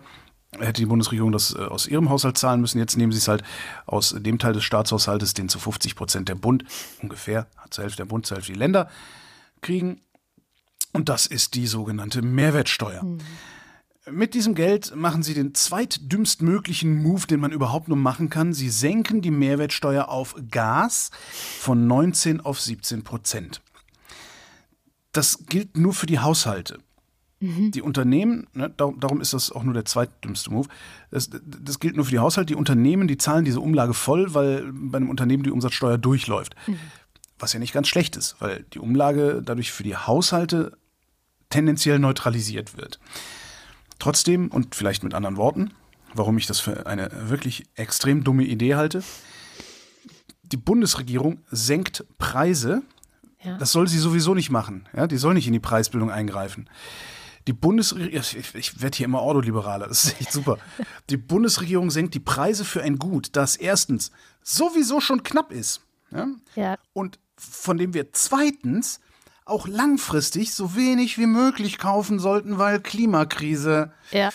Hätte 0.59 0.81
die 0.81 0.85
Bundesregierung 0.85 1.31
das 1.31 1.55
äh, 1.55 1.59
aus 1.59 1.87
ihrem 1.87 2.09
Haushalt 2.09 2.37
zahlen 2.37 2.61
müssen, 2.61 2.77
jetzt 2.77 2.97
nehmen 2.97 3.11
sie 3.11 3.17
es 3.17 3.27
halt 3.27 3.41
aus 3.87 4.15
dem 4.17 4.37
Teil 4.37 4.53
des 4.53 4.63
Staatshaushaltes, 4.63 5.33
den 5.33 5.49
zu 5.49 5.59
50 5.59 5.95
Prozent 5.95 6.29
der 6.29 6.35
Bund, 6.35 6.65
ungefähr, 7.01 7.47
zur 7.69 7.85
Hälfte 7.85 7.97
der 7.97 8.05
Bund, 8.05 8.25
zur 8.25 8.37
Hälfte 8.37 8.53
die 8.53 8.59
Länder 8.59 8.89
kriegen. 9.61 10.01
Und 10.93 11.09
das 11.09 11.25
ist 11.25 11.55
die 11.55 11.67
sogenannte 11.67 12.21
Mehrwertsteuer. 12.21 13.03
Mhm. 13.03 13.19
Mit 14.09 14.33
diesem 14.33 14.55
Geld 14.55 14.95
machen 14.95 15.21
sie 15.21 15.35
den 15.35 15.53
zweitdümmstmöglichen 15.53 17.03
Move, 17.03 17.27
den 17.27 17.39
man 17.39 17.51
überhaupt 17.51 17.87
nur 17.87 17.97
machen 17.97 18.29
kann. 18.29 18.51
Sie 18.51 18.69
senken 18.69 19.21
die 19.21 19.29
Mehrwertsteuer 19.29 20.09
auf 20.09 20.35
Gas 20.49 21.11
von 21.59 21.85
19 21.85 22.41
auf 22.41 22.59
17 22.59 23.03
Prozent. 23.03 23.61
Das 25.11 25.45
gilt 25.45 25.77
nur 25.77 25.93
für 25.93 26.07
die 26.07 26.19
Haushalte. 26.19 26.79
Die 27.43 27.81
Unternehmen, 27.81 28.47
ne, 28.53 28.69
darum, 28.69 29.19
ist 29.19 29.33
das 29.33 29.51
auch 29.51 29.63
nur 29.63 29.73
der 29.73 29.85
zweitdümmste 29.85 30.51
Move, 30.51 30.67
das, 31.09 31.29
das 31.43 31.79
gilt 31.79 31.95
nur 31.95 32.05
für 32.05 32.11
die 32.11 32.19
Haushalte. 32.19 32.53
Die 32.53 32.55
Unternehmen, 32.55 33.07
die 33.07 33.17
zahlen 33.17 33.45
diese 33.45 33.59
Umlage 33.59 33.95
voll, 33.95 34.35
weil 34.35 34.71
bei 34.71 34.97
einem 34.97 35.09
Unternehmen 35.09 35.41
die 35.41 35.49
Umsatzsteuer 35.49 35.97
durchläuft. 35.97 36.55
Was 37.39 37.53
ja 37.53 37.59
nicht 37.59 37.73
ganz 37.73 37.87
schlecht 37.87 38.15
ist, 38.15 38.35
weil 38.39 38.63
die 38.73 38.79
Umlage 38.79 39.41
dadurch 39.43 39.71
für 39.71 39.81
die 39.81 39.95
Haushalte 39.95 40.77
tendenziell 41.49 41.97
neutralisiert 41.97 42.77
wird. 42.77 42.99
Trotzdem, 44.01 44.47
und 44.47 44.73
vielleicht 44.73 45.03
mit 45.03 45.13
anderen 45.13 45.37
Worten, 45.37 45.75
warum 46.15 46.35
ich 46.39 46.47
das 46.47 46.59
für 46.59 46.87
eine 46.87 47.29
wirklich 47.29 47.65
extrem 47.75 48.23
dumme 48.23 48.45
Idee 48.45 48.73
halte, 48.73 49.03
die 50.41 50.57
Bundesregierung 50.57 51.41
senkt 51.51 52.03
Preise. 52.17 52.81
Ja. 53.43 53.59
Das 53.59 53.71
soll 53.71 53.87
sie 53.87 53.99
sowieso 53.99 54.33
nicht 54.33 54.49
machen. 54.49 54.89
Ja, 54.95 55.05
die 55.05 55.17
soll 55.17 55.35
nicht 55.35 55.45
in 55.45 55.53
die 55.53 55.59
Preisbildung 55.59 56.09
eingreifen. 56.09 56.67
Die 57.45 57.53
Bundesregierung, 57.53 58.25
ich, 58.33 58.55
ich 58.55 58.81
werde 58.81 58.97
hier 58.97 59.05
immer 59.05 59.21
ordoliberaler, 59.21 59.87
das 59.87 60.05
ist 60.05 60.19
echt 60.19 60.31
super. 60.31 60.57
Die 61.11 61.17
Bundesregierung 61.17 61.91
senkt 61.91 62.15
die 62.15 62.19
Preise 62.19 62.65
für 62.65 62.81
ein 62.81 62.97
Gut, 62.97 63.29
das 63.33 63.55
erstens 63.55 64.11
sowieso 64.41 64.99
schon 64.99 65.21
knapp 65.21 65.51
ist. 65.51 65.81
Ja? 66.09 66.27
Ja. 66.55 66.77
Und 66.93 67.19
von 67.37 67.77
dem 67.77 67.93
wir 67.93 68.13
zweitens 68.13 68.99
auch 69.51 69.67
langfristig 69.67 70.53
so 70.53 70.75
wenig 70.75 71.17
wie 71.17 71.27
möglich 71.27 71.77
kaufen 71.77 72.19
sollten, 72.19 72.57
weil 72.57 72.79
Klimakrise. 72.79 73.93
Ja. 74.11 74.29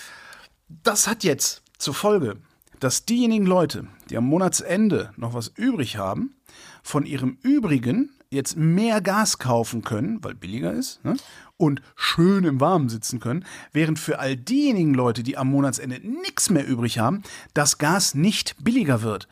Das 0.69 1.09
hat 1.09 1.25
jetzt 1.25 1.63
zur 1.79 1.95
Folge, 1.95 2.37
dass 2.81 3.05
diejenigen 3.05 3.47
Leute, 3.47 3.87
die 4.11 4.17
am 4.17 4.27
Monatsende 4.27 5.13
noch 5.17 5.35
was 5.35 5.49
übrig 5.49 5.97
haben, 5.97 6.37
von 6.83 7.05
ihrem 7.05 7.39
übrigen 7.43 8.11
jetzt 8.31 8.57
mehr 8.57 9.01
Gas 9.01 9.39
kaufen 9.39 9.83
können, 9.83 10.23
weil 10.23 10.35
billiger 10.35 10.73
ist, 10.73 11.05
ne? 11.05 11.17
und 11.57 11.81
schön 11.95 12.45
im 12.45 12.61
Warmen 12.61 12.89
sitzen 12.89 13.21
können, 13.21 13.45
während 13.73 13.99
für 13.99 14.19
all 14.19 14.37
diejenigen 14.37 14.95
Leute, 14.95 15.23
die 15.23 15.37
am 15.37 15.49
Monatsende 15.49 16.01
nichts 16.03 16.51
mehr 16.51 16.67
übrig 16.67 16.99
haben, 16.99 17.23
das 17.55 17.79
Gas 17.79 18.15
nicht 18.15 18.57
billiger 18.63 19.03
wird, 19.03 19.29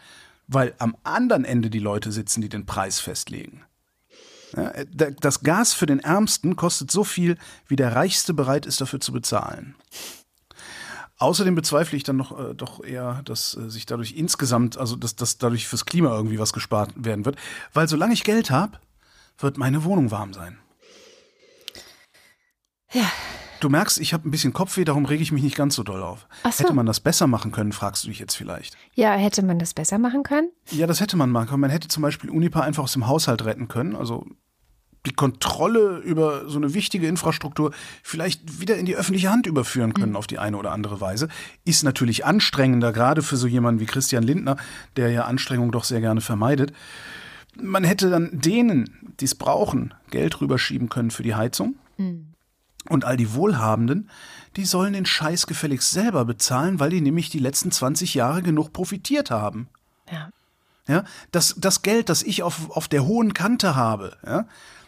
weil 0.46 0.74
am 0.78 0.96
anderen 1.02 1.44
Ende 1.44 1.70
die 1.70 1.80
Leute 1.80 2.12
sitzen, 2.12 2.40
die 2.40 2.48
den 2.48 2.66
Preis 2.66 3.00
festlegen. 3.00 3.62
Das 5.20 5.42
Gas 5.42 5.72
für 5.72 5.86
den 5.86 6.00
Ärmsten 6.00 6.56
kostet 6.56 6.90
so 6.90 7.04
viel, 7.04 7.36
wie 7.66 7.76
der 7.76 7.94
Reichste 7.94 8.34
bereit 8.34 8.66
ist, 8.66 8.80
dafür 8.80 9.00
zu 9.00 9.12
bezahlen. 9.12 9.74
Außerdem 11.18 11.54
bezweifle 11.54 11.96
ich 11.96 12.02
dann 12.02 12.16
noch 12.16 12.38
äh, 12.38 12.54
doch 12.54 12.82
eher, 12.82 13.22
dass 13.24 13.56
äh, 13.56 13.70
sich 13.70 13.86
dadurch 13.86 14.12
insgesamt, 14.12 14.76
also 14.76 14.96
dass, 14.96 15.14
dass 15.14 15.38
dadurch 15.38 15.68
fürs 15.68 15.86
Klima 15.86 16.14
irgendwie 16.14 16.38
was 16.38 16.52
gespart 16.52 16.92
werden 16.96 17.24
wird. 17.24 17.36
Weil 17.72 17.88
solange 17.88 18.14
ich 18.14 18.24
Geld 18.24 18.50
habe, 18.50 18.78
wird 19.38 19.56
meine 19.56 19.84
Wohnung 19.84 20.10
warm 20.10 20.34
sein. 20.34 20.58
Ja. 22.92 23.10
Du 23.60 23.70
merkst, 23.70 23.98
ich 23.98 24.12
habe 24.12 24.28
ein 24.28 24.30
bisschen 24.30 24.52
Kopfweh, 24.52 24.84
darum 24.84 25.06
rege 25.06 25.22
ich 25.22 25.32
mich 25.32 25.42
nicht 25.42 25.56
ganz 25.56 25.74
so 25.74 25.82
doll 25.82 26.02
auf. 26.02 26.26
So. 26.42 26.64
Hätte 26.64 26.74
man 26.74 26.84
das 26.84 27.00
besser 27.00 27.26
machen 27.26 27.50
können, 27.50 27.72
fragst 27.72 28.04
du 28.04 28.08
dich 28.08 28.18
jetzt 28.18 28.34
vielleicht. 28.34 28.76
Ja, 28.92 29.12
hätte 29.12 29.42
man 29.42 29.58
das 29.58 29.72
besser 29.72 29.98
machen 29.98 30.22
können? 30.22 30.50
Ja, 30.70 30.86
das 30.86 31.00
hätte 31.00 31.16
man 31.16 31.30
machen 31.30 31.48
können. 31.48 31.62
Man 31.62 31.70
hätte 31.70 31.88
zum 31.88 32.02
Beispiel 32.02 32.28
Unipa 32.28 32.60
einfach 32.60 32.82
aus 32.82 32.92
dem 32.92 33.06
Haushalt 33.06 33.44
retten 33.44 33.68
können. 33.68 33.96
Also 33.96 34.26
die 35.06 35.12
Kontrolle 35.12 35.98
über 35.98 36.48
so 36.48 36.58
eine 36.58 36.72
wichtige 36.72 37.06
Infrastruktur 37.08 37.72
vielleicht 38.02 38.60
wieder 38.60 38.76
in 38.76 38.86
die 38.86 38.96
öffentliche 38.96 39.30
Hand 39.30 39.46
überführen 39.46 39.92
können 39.92 40.16
auf 40.16 40.26
die 40.26 40.38
eine 40.38 40.56
oder 40.56 40.72
andere 40.72 41.00
Weise. 41.00 41.28
Ist 41.64 41.82
natürlich 41.82 42.24
anstrengender, 42.24 42.92
gerade 42.92 43.22
für 43.22 43.36
so 43.36 43.46
jemanden 43.46 43.80
wie 43.80 43.86
Christian 43.86 44.22
Lindner, 44.22 44.56
der 44.96 45.10
ja 45.10 45.24
Anstrengung 45.24 45.72
doch 45.72 45.84
sehr 45.84 46.00
gerne 46.00 46.20
vermeidet. 46.20 46.72
Man 47.60 47.84
hätte 47.84 48.10
dann 48.10 48.30
denen, 48.32 49.14
die 49.20 49.26
es 49.26 49.34
brauchen, 49.34 49.94
Geld 50.10 50.40
rüberschieben 50.40 50.88
können 50.88 51.10
für 51.10 51.22
die 51.22 51.34
Heizung. 51.34 51.76
Und 52.88 53.04
all 53.04 53.16
die 53.16 53.34
Wohlhabenden, 53.34 54.10
die 54.56 54.64
sollen 54.64 54.92
den 54.92 55.06
Scheiß 55.06 55.46
gefälligst 55.46 55.90
selber 55.90 56.24
bezahlen, 56.24 56.80
weil 56.80 56.90
die 56.90 57.00
nämlich 57.00 57.30
die 57.30 57.38
letzten 57.38 57.70
20 57.70 58.14
Jahre 58.14 58.42
genug 58.42 58.72
profitiert 58.72 59.30
haben. 59.30 59.68
Ja. 60.10 60.30
Ja, 60.86 61.04
das, 61.32 61.54
das 61.56 61.80
Geld, 61.80 62.10
das 62.10 62.22
ich 62.22 62.42
auf, 62.42 62.70
auf 62.70 62.88
der 62.88 63.06
hohen 63.06 63.32
Kante 63.32 63.74
habe, 63.74 64.18
ja, 64.26 64.46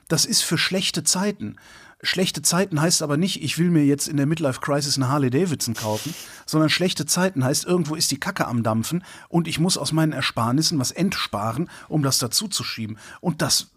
das 0.08 0.24
ist 0.24 0.42
für 0.42 0.58
schlechte 0.58 1.04
Zeiten. 1.04 1.56
Schlechte 2.02 2.42
Zeiten 2.42 2.80
heißt 2.80 3.02
aber 3.02 3.16
nicht, 3.16 3.42
ich 3.42 3.58
will 3.58 3.70
mir 3.70 3.84
jetzt 3.84 4.06
in 4.06 4.18
der 4.18 4.26
Midlife 4.26 4.60
Crisis 4.60 4.96
eine 4.96 5.08
Harley 5.08 5.30
Davidson 5.30 5.74
kaufen, 5.74 6.14
sondern 6.44 6.68
schlechte 6.68 7.06
Zeiten 7.06 7.42
heißt, 7.42 7.64
irgendwo 7.64 7.94
ist 7.94 8.10
die 8.10 8.20
Kacke 8.20 8.46
am 8.46 8.62
Dampfen 8.62 9.02
und 9.28 9.48
ich 9.48 9.58
muss 9.58 9.78
aus 9.78 9.92
meinen 9.92 10.12
Ersparnissen 10.12 10.78
was 10.78 10.90
entsparen, 10.90 11.70
um 11.88 12.02
das 12.02 12.18
dazu 12.18 12.48
zu 12.48 12.64
schieben. 12.64 12.98
Und 13.20 13.40
das, 13.40 13.68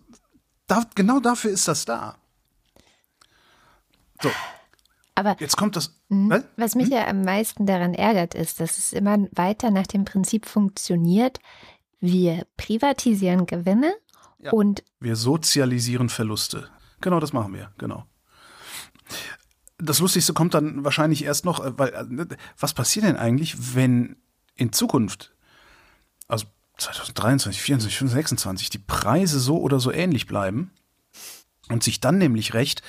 da, 0.67 0.83
genau 0.95 1.19
dafür 1.21 1.51
ist 1.51 1.67
das 1.67 1.85
da. 1.85 2.17
So, 4.21 4.29
Aber 5.15 5.37
jetzt 5.39 5.55
kommt 5.55 5.77
das. 5.77 5.95
Was? 6.09 6.43
was 6.57 6.75
mich 6.75 6.89
ja 6.89 7.07
am 7.07 7.21
meisten 7.21 7.65
daran 7.65 7.93
ärgert, 7.93 8.35
ist, 8.35 8.59
dass 8.59 8.77
es 8.77 8.91
immer 8.91 9.17
weiter 9.31 9.71
nach 9.71 9.87
dem 9.87 10.03
Prinzip 10.03 10.45
funktioniert, 10.45 11.39
wir 12.01 12.45
privatisieren 12.57 13.45
Gewinne 13.45 13.93
Ja. 14.41 14.51
und 14.51 14.83
Wir 14.99 15.15
sozialisieren 15.15 16.09
Verluste. 16.09 16.69
Genau 17.01 17.19
das 17.19 17.33
machen 17.33 17.53
wir, 17.53 17.71
genau. 17.77 18.05
Das 19.77 19.99
Lustigste 19.99 20.33
kommt 20.33 20.53
dann 20.53 20.83
wahrscheinlich 20.83 21.23
erst 21.23 21.45
noch, 21.45 21.63
äh, 21.63 21.77
weil, 21.77 21.89
äh, 21.89 22.35
was 22.57 22.73
passiert 22.73 23.05
denn 23.05 23.17
eigentlich, 23.17 23.75
wenn 23.75 24.17
in 24.55 24.73
Zukunft, 24.73 25.33
also 26.27 26.45
2023, 26.77 27.61
2024, 27.61 27.97
2026, 27.97 28.69
die 28.69 28.79
Preise 28.79 29.39
so 29.39 29.59
oder 29.59 29.79
so 29.79 29.91
ähnlich 29.91 30.27
bleiben 30.27 30.71
und 31.69 31.83
sich 31.83 31.99
dann 31.99 32.17
nämlich 32.17 32.53
recht, 32.53 32.81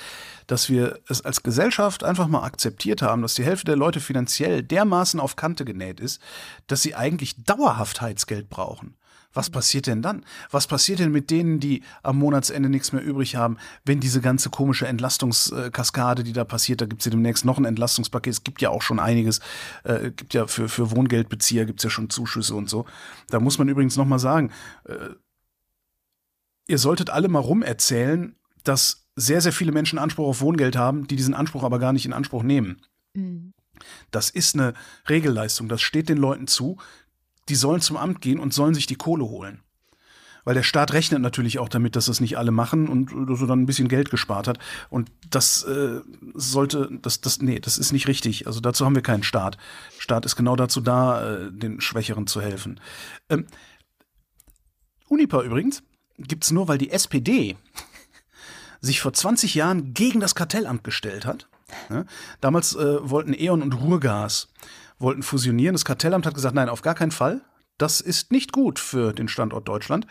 dass 0.47 0.69
wir 0.69 0.99
es 1.07 1.21
als 1.21 1.43
Gesellschaft 1.43 2.03
einfach 2.03 2.27
mal 2.27 2.43
akzeptiert 2.43 3.01
haben, 3.01 3.21
dass 3.21 3.35
die 3.35 3.45
Hälfte 3.45 3.65
der 3.65 3.77
Leute 3.77 3.99
finanziell 3.99 4.63
dermaßen 4.63 5.19
auf 5.19 5.35
Kante 5.35 5.63
genäht 5.63 5.99
ist, 5.99 6.21
dass 6.67 6.81
sie 6.81 6.95
eigentlich 6.95 7.43
dauerhaft 7.43 8.01
Heizgeld 8.01 8.49
brauchen. 8.49 8.95
Was 9.33 9.49
passiert 9.49 9.87
denn 9.87 10.01
dann? 10.01 10.25
Was 10.49 10.67
passiert 10.67 10.99
denn 10.99 11.11
mit 11.11 11.29
denen, 11.29 11.59
die 11.59 11.83
am 12.03 12.17
Monatsende 12.17 12.69
nichts 12.69 12.91
mehr 12.91 13.03
übrig 13.03 13.35
haben, 13.35 13.57
wenn 13.85 13.99
diese 13.99 14.21
ganze 14.21 14.49
komische 14.49 14.87
Entlastungskaskade, 14.87 16.23
die 16.23 16.33
da 16.33 16.43
passiert, 16.43 16.81
da 16.81 16.85
gibt 16.85 17.01
es 17.01 17.05
ja 17.05 17.11
demnächst 17.11 17.45
noch 17.45 17.57
ein 17.57 17.65
Entlastungspaket, 17.65 18.33
es 18.33 18.43
gibt 18.43 18.61
ja 18.61 18.69
auch 18.69 18.81
schon 18.81 18.99
einiges, 18.99 19.39
äh, 19.83 20.11
gibt 20.11 20.33
ja 20.33 20.47
für, 20.47 20.67
für 20.69 20.91
Wohngeldbezieher 20.91 21.65
gibt 21.65 21.79
es 21.79 21.83
ja 21.85 21.89
schon 21.89 22.09
Zuschüsse 22.09 22.55
und 22.55 22.69
so. 22.69 22.85
Da 23.29 23.39
muss 23.39 23.57
man 23.57 23.69
übrigens 23.69 23.97
nochmal 23.97 24.19
sagen, 24.19 24.51
äh, 24.85 25.09
ihr 26.67 26.77
solltet 26.77 27.09
alle 27.09 27.27
mal 27.27 27.39
rumerzählen, 27.39 28.35
dass 28.63 29.07
sehr, 29.15 29.41
sehr 29.41 29.53
viele 29.53 29.71
Menschen 29.71 29.99
Anspruch 29.99 30.27
auf 30.27 30.41
Wohngeld 30.41 30.75
haben, 30.75 31.07
die 31.07 31.15
diesen 31.15 31.33
Anspruch 31.33 31.63
aber 31.63 31.79
gar 31.79 31.93
nicht 31.93 32.05
in 32.05 32.13
Anspruch 32.13 32.43
nehmen. 32.43 32.81
Das 34.11 34.29
ist 34.29 34.55
eine 34.55 34.73
Regelleistung, 35.09 35.67
das 35.67 35.81
steht 35.81 36.09
den 36.09 36.17
Leuten 36.17 36.47
zu. 36.47 36.77
Die 37.49 37.55
sollen 37.55 37.81
zum 37.81 37.97
Amt 37.97 38.21
gehen 38.21 38.39
und 38.39 38.53
sollen 38.53 38.73
sich 38.73 38.85
die 38.85 38.95
Kohle 38.95 39.25
holen. 39.25 39.61
Weil 40.43 40.55
der 40.55 40.63
Staat 40.63 40.93
rechnet 40.93 41.21
natürlich 41.21 41.59
auch 41.59 41.69
damit, 41.69 41.95
dass 41.95 42.07
das 42.07 42.19
nicht 42.19 42.37
alle 42.37 42.51
machen 42.51 42.87
und 42.87 43.11
äh, 43.11 43.41
er 43.41 43.47
dann 43.47 43.61
ein 43.61 43.65
bisschen 43.65 43.87
Geld 43.87 44.09
gespart 44.09 44.47
hat. 44.47 44.57
Und 44.89 45.11
das 45.29 45.63
äh, 45.63 46.01
sollte, 46.33 46.89
das, 47.01 47.21
das, 47.21 47.41
nee, 47.41 47.59
das 47.59 47.77
ist 47.77 47.91
nicht 47.91 48.07
richtig. 48.07 48.47
Also 48.47 48.59
dazu 48.59 48.85
haben 48.85 48.95
wir 48.95 49.03
keinen 49.03 49.23
Staat. 49.23 49.57
Staat 49.99 50.25
ist 50.25 50.35
genau 50.35 50.55
dazu 50.55 50.81
da, 50.81 51.35
äh, 51.35 51.51
den 51.51 51.79
Schwächeren 51.79 52.25
zu 52.25 52.41
helfen. 52.41 52.79
Ähm, 53.29 53.45
Unipa 55.07 55.43
übrigens 55.43 55.83
gibt's 56.17 56.51
nur, 56.51 56.67
weil 56.67 56.77
die 56.77 56.91
SPD 56.91 57.57
sich 58.81 59.01
vor 59.01 59.13
20 59.13 59.53
Jahren 59.55 59.93
gegen 59.93 60.19
das 60.19 60.35
Kartellamt 60.35 60.83
gestellt 60.83 61.25
hat. 61.25 61.47
Ja, 61.89 62.05
damals 62.41 62.75
äh, 62.75 63.09
wollten 63.09 63.33
E.ON 63.33 63.61
und 63.61 63.73
Ruhrgas 63.73 64.49
wollten 65.01 65.23
fusionieren. 65.23 65.73
Das 65.73 65.85
Kartellamt 65.85 66.25
hat 66.25 66.33
gesagt, 66.33 66.55
nein, 66.55 66.69
auf 66.69 66.81
gar 66.81 66.95
keinen 66.95 67.11
Fall. 67.11 67.41
Das 67.77 67.99
ist 67.99 68.31
nicht 68.31 68.51
gut 68.51 68.77
für 68.77 69.11
den 69.11 69.27
Standort 69.27 69.67
Deutschland. 69.67 70.05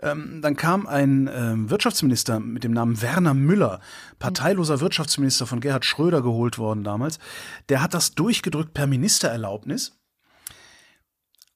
Ähm, 0.00 0.40
dann 0.42 0.54
kam 0.56 0.86
ein 0.86 1.28
ähm, 1.32 1.68
Wirtschaftsminister 1.68 2.38
mit 2.38 2.62
dem 2.62 2.72
Namen 2.72 3.02
Werner 3.02 3.34
Müller, 3.34 3.80
parteiloser 4.20 4.80
Wirtschaftsminister 4.80 5.46
von 5.46 5.60
Gerhard 5.60 5.84
Schröder 5.84 6.22
geholt 6.22 6.58
worden 6.58 6.84
damals. 6.84 7.18
Der 7.68 7.82
hat 7.82 7.94
das 7.94 8.14
durchgedrückt 8.14 8.74
per 8.74 8.86
Ministererlaubnis 8.86 10.00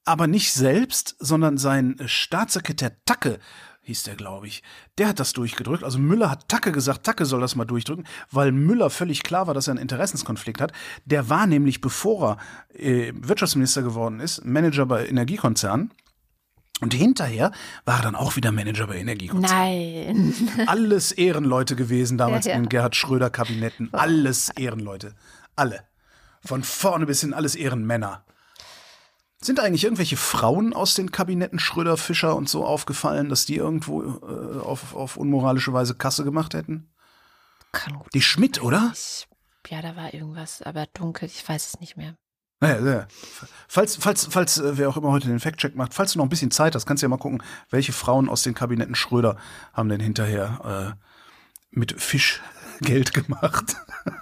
aber 0.05 0.27
nicht 0.27 0.53
selbst, 0.53 1.15
sondern 1.19 1.57
sein 1.57 1.97
Staatssekretär 2.05 3.03
Tacke 3.05 3.39
hieß 3.85 4.03
der, 4.03 4.15
glaube 4.15 4.47
ich. 4.47 4.63
Der 4.97 5.07
hat 5.07 5.19
das 5.19 5.33
durchgedrückt. 5.33 5.83
Also 5.83 5.99
Müller 5.99 6.29
hat 6.29 6.49
Tacke 6.49 6.71
gesagt, 6.71 7.03
Tacke 7.03 7.25
soll 7.25 7.41
das 7.41 7.55
mal 7.55 7.65
durchdrücken, 7.65 8.05
weil 8.31 8.51
Müller 8.51 8.89
völlig 8.89 9.23
klar 9.23 9.47
war, 9.47 9.53
dass 9.53 9.67
er 9.67 9.71
einen 9.71 9.81
Interessenskonflikt 9.81 10.59
hat. 10.59 10.71
Der 11.05 11.29
war 11.29 11.45
nämlich, 11.47 11.81
bevor 11.81 12.37
er 12.73 13.07
äh, 13.07 13.13
Wirtschaftsminister 13.15 13.83
geworden 13.83 14.19
ist, 14.19 14.43
Manager 14.43 14.85
bei 14.85 15.07
Energiekonzernen. 15.07 15.91
Und 16.81 16.93
hinterher 16.93 17.51
war 17.85 17.99
er 17.99 18.03
dann 18.03 18.15
auch 18.15 18.35
wieder 18.35 18.51
Manager 18.51 18.87
bei 18.87 18.97
Energiekonzernen. 18.97 20.33
nein. 20.57 20.67
Alles 20.67 21.11
Ehrenleute 21.13 21.75
gewesen 21.75 22.17
damals 22.17 22.45
Ja, 22.45 22.51
ja. 22.51 22.57
in 22.57 22.63
den 22.63 22.69
Gerhard 22.69 22.95
Schröder 22.95 23.29
Kabinetten. 23.29 23.89
Alles 23.93 24.49
Ehrenleute. 24.49 25.13
Alle. 25.55 25.81
Von 26.43 26.63
vorne 26.63 27.05
bis 27.05 27.21
hin 27.21 27.33
alles 27.33 27.55
Ehrenmänner. 27.55 28.23
Sind 29.45 29.59
eigentlich 29.59 29.83
irgendwelche 29.83 30.17
Frauen 30.17 30.73
aus 30.73 30.95
den 30.95 31.11
Kabinetten 31.11 31.59
Schröder, 31.59 31.97
Fischer 31.97 32.35
und 32.35 32.49
so 32.49 32.65
aufgefallen, 32.65 33.29
dass 33.29 33.45
die 33.45 33.57
irgendwo 33.57 34.01
äh, 34.01 34.59
auf, 34.59 34.95
auf 34.95 35.17
unmoralische 35.17 35.71
Weise 35.71 35.93
Kasse 35.93 36.23
gemacht 36.23 36.55
hätten? 36.55 36.89
Kann 37.71 37.99
gut. 37.99 38.11
Die 38.15 38.23
Schmidt, 38.23 38.63
oder? 38.63 38.91
Ich, 38.91 39.27
ja, 39.67 39.83
da 39.83 39.95
war 39.95 40.15
irgendwas, 40.15 40.63
aber 40.63 40.87
dunkel, 40.87 41.27
ich 41.27 41.47
weiß 41.47 41.67
es 41.67 41.79
nicht 41.79 41.95
mehr. 41.95 42.17
Naja, 42.59 42.81
naja. 42.81 43.07
Falls, 43.67 43.97
falls, 43.97 44.25
falls 44.31 44.57
äh, 44.57 44.79
wer 44.79 44.89
auch 44.89 44.97
immer 44.97 45.11
heute 45.11 45.27
den 45.27 45.39
Fact-Check 45.39 45.75
macht, 45.75 45.93
falls 45.93 46.13
du 46.13 46.17
noch 46.17 46.25
ein 46.25 46.29
bisschen 46.29 46.49
Zeit 46.49 46.73
hast, 46.73 46.87
kannst 46.87 47.03
du 47.03 47.05
ja 47.05 47.09
mal 47.09 47.17
gucken, 47.17 47.43
welche 47.69 47.93
Frauen 47.93 48.29
aus 48.29 48.41
den 48.41 48.55
Kabinetten 48.55 48.95
Schröder 48.95 49.37
haben 49.73 49.89
denn 49.89 50.01
hinterher 50.01 50.95
äh, 50.97 51.05
mit 51.69 52.01
Fisch 52.01 52.41
Geld 52.81 53.13
gemacht. 53.13 53.75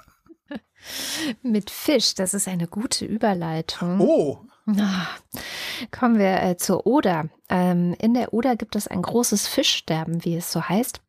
Mit 1.42 1.70
Fisch, 1.70 2.14
das 2.14 2.34
ist 2.34 2.50
eine 2.50 2.68
gute 2.68 3.06
Überleitung. 3.06 4.02
Oh, 4.02 4.46
Kommen 5.92 6.18
wir 6.20 6.42
äh, 6.42 6.58
zur 6.58 6.86
Oder. 6.88 7.30
Ähm, 7.50 7.96
in 8.00 8.14
der 8.14 8.34
Oder 8.34 8.56
gibt 8.56 8.76
es 8.76 8.88
ein 8.88 9.02
großes 9.02 9.48
Fischsterben, 9.48 10.24
wie 10.24 10.36
es 10.36 10.52
so 10.52 10.62
heißt. 10.64 11.02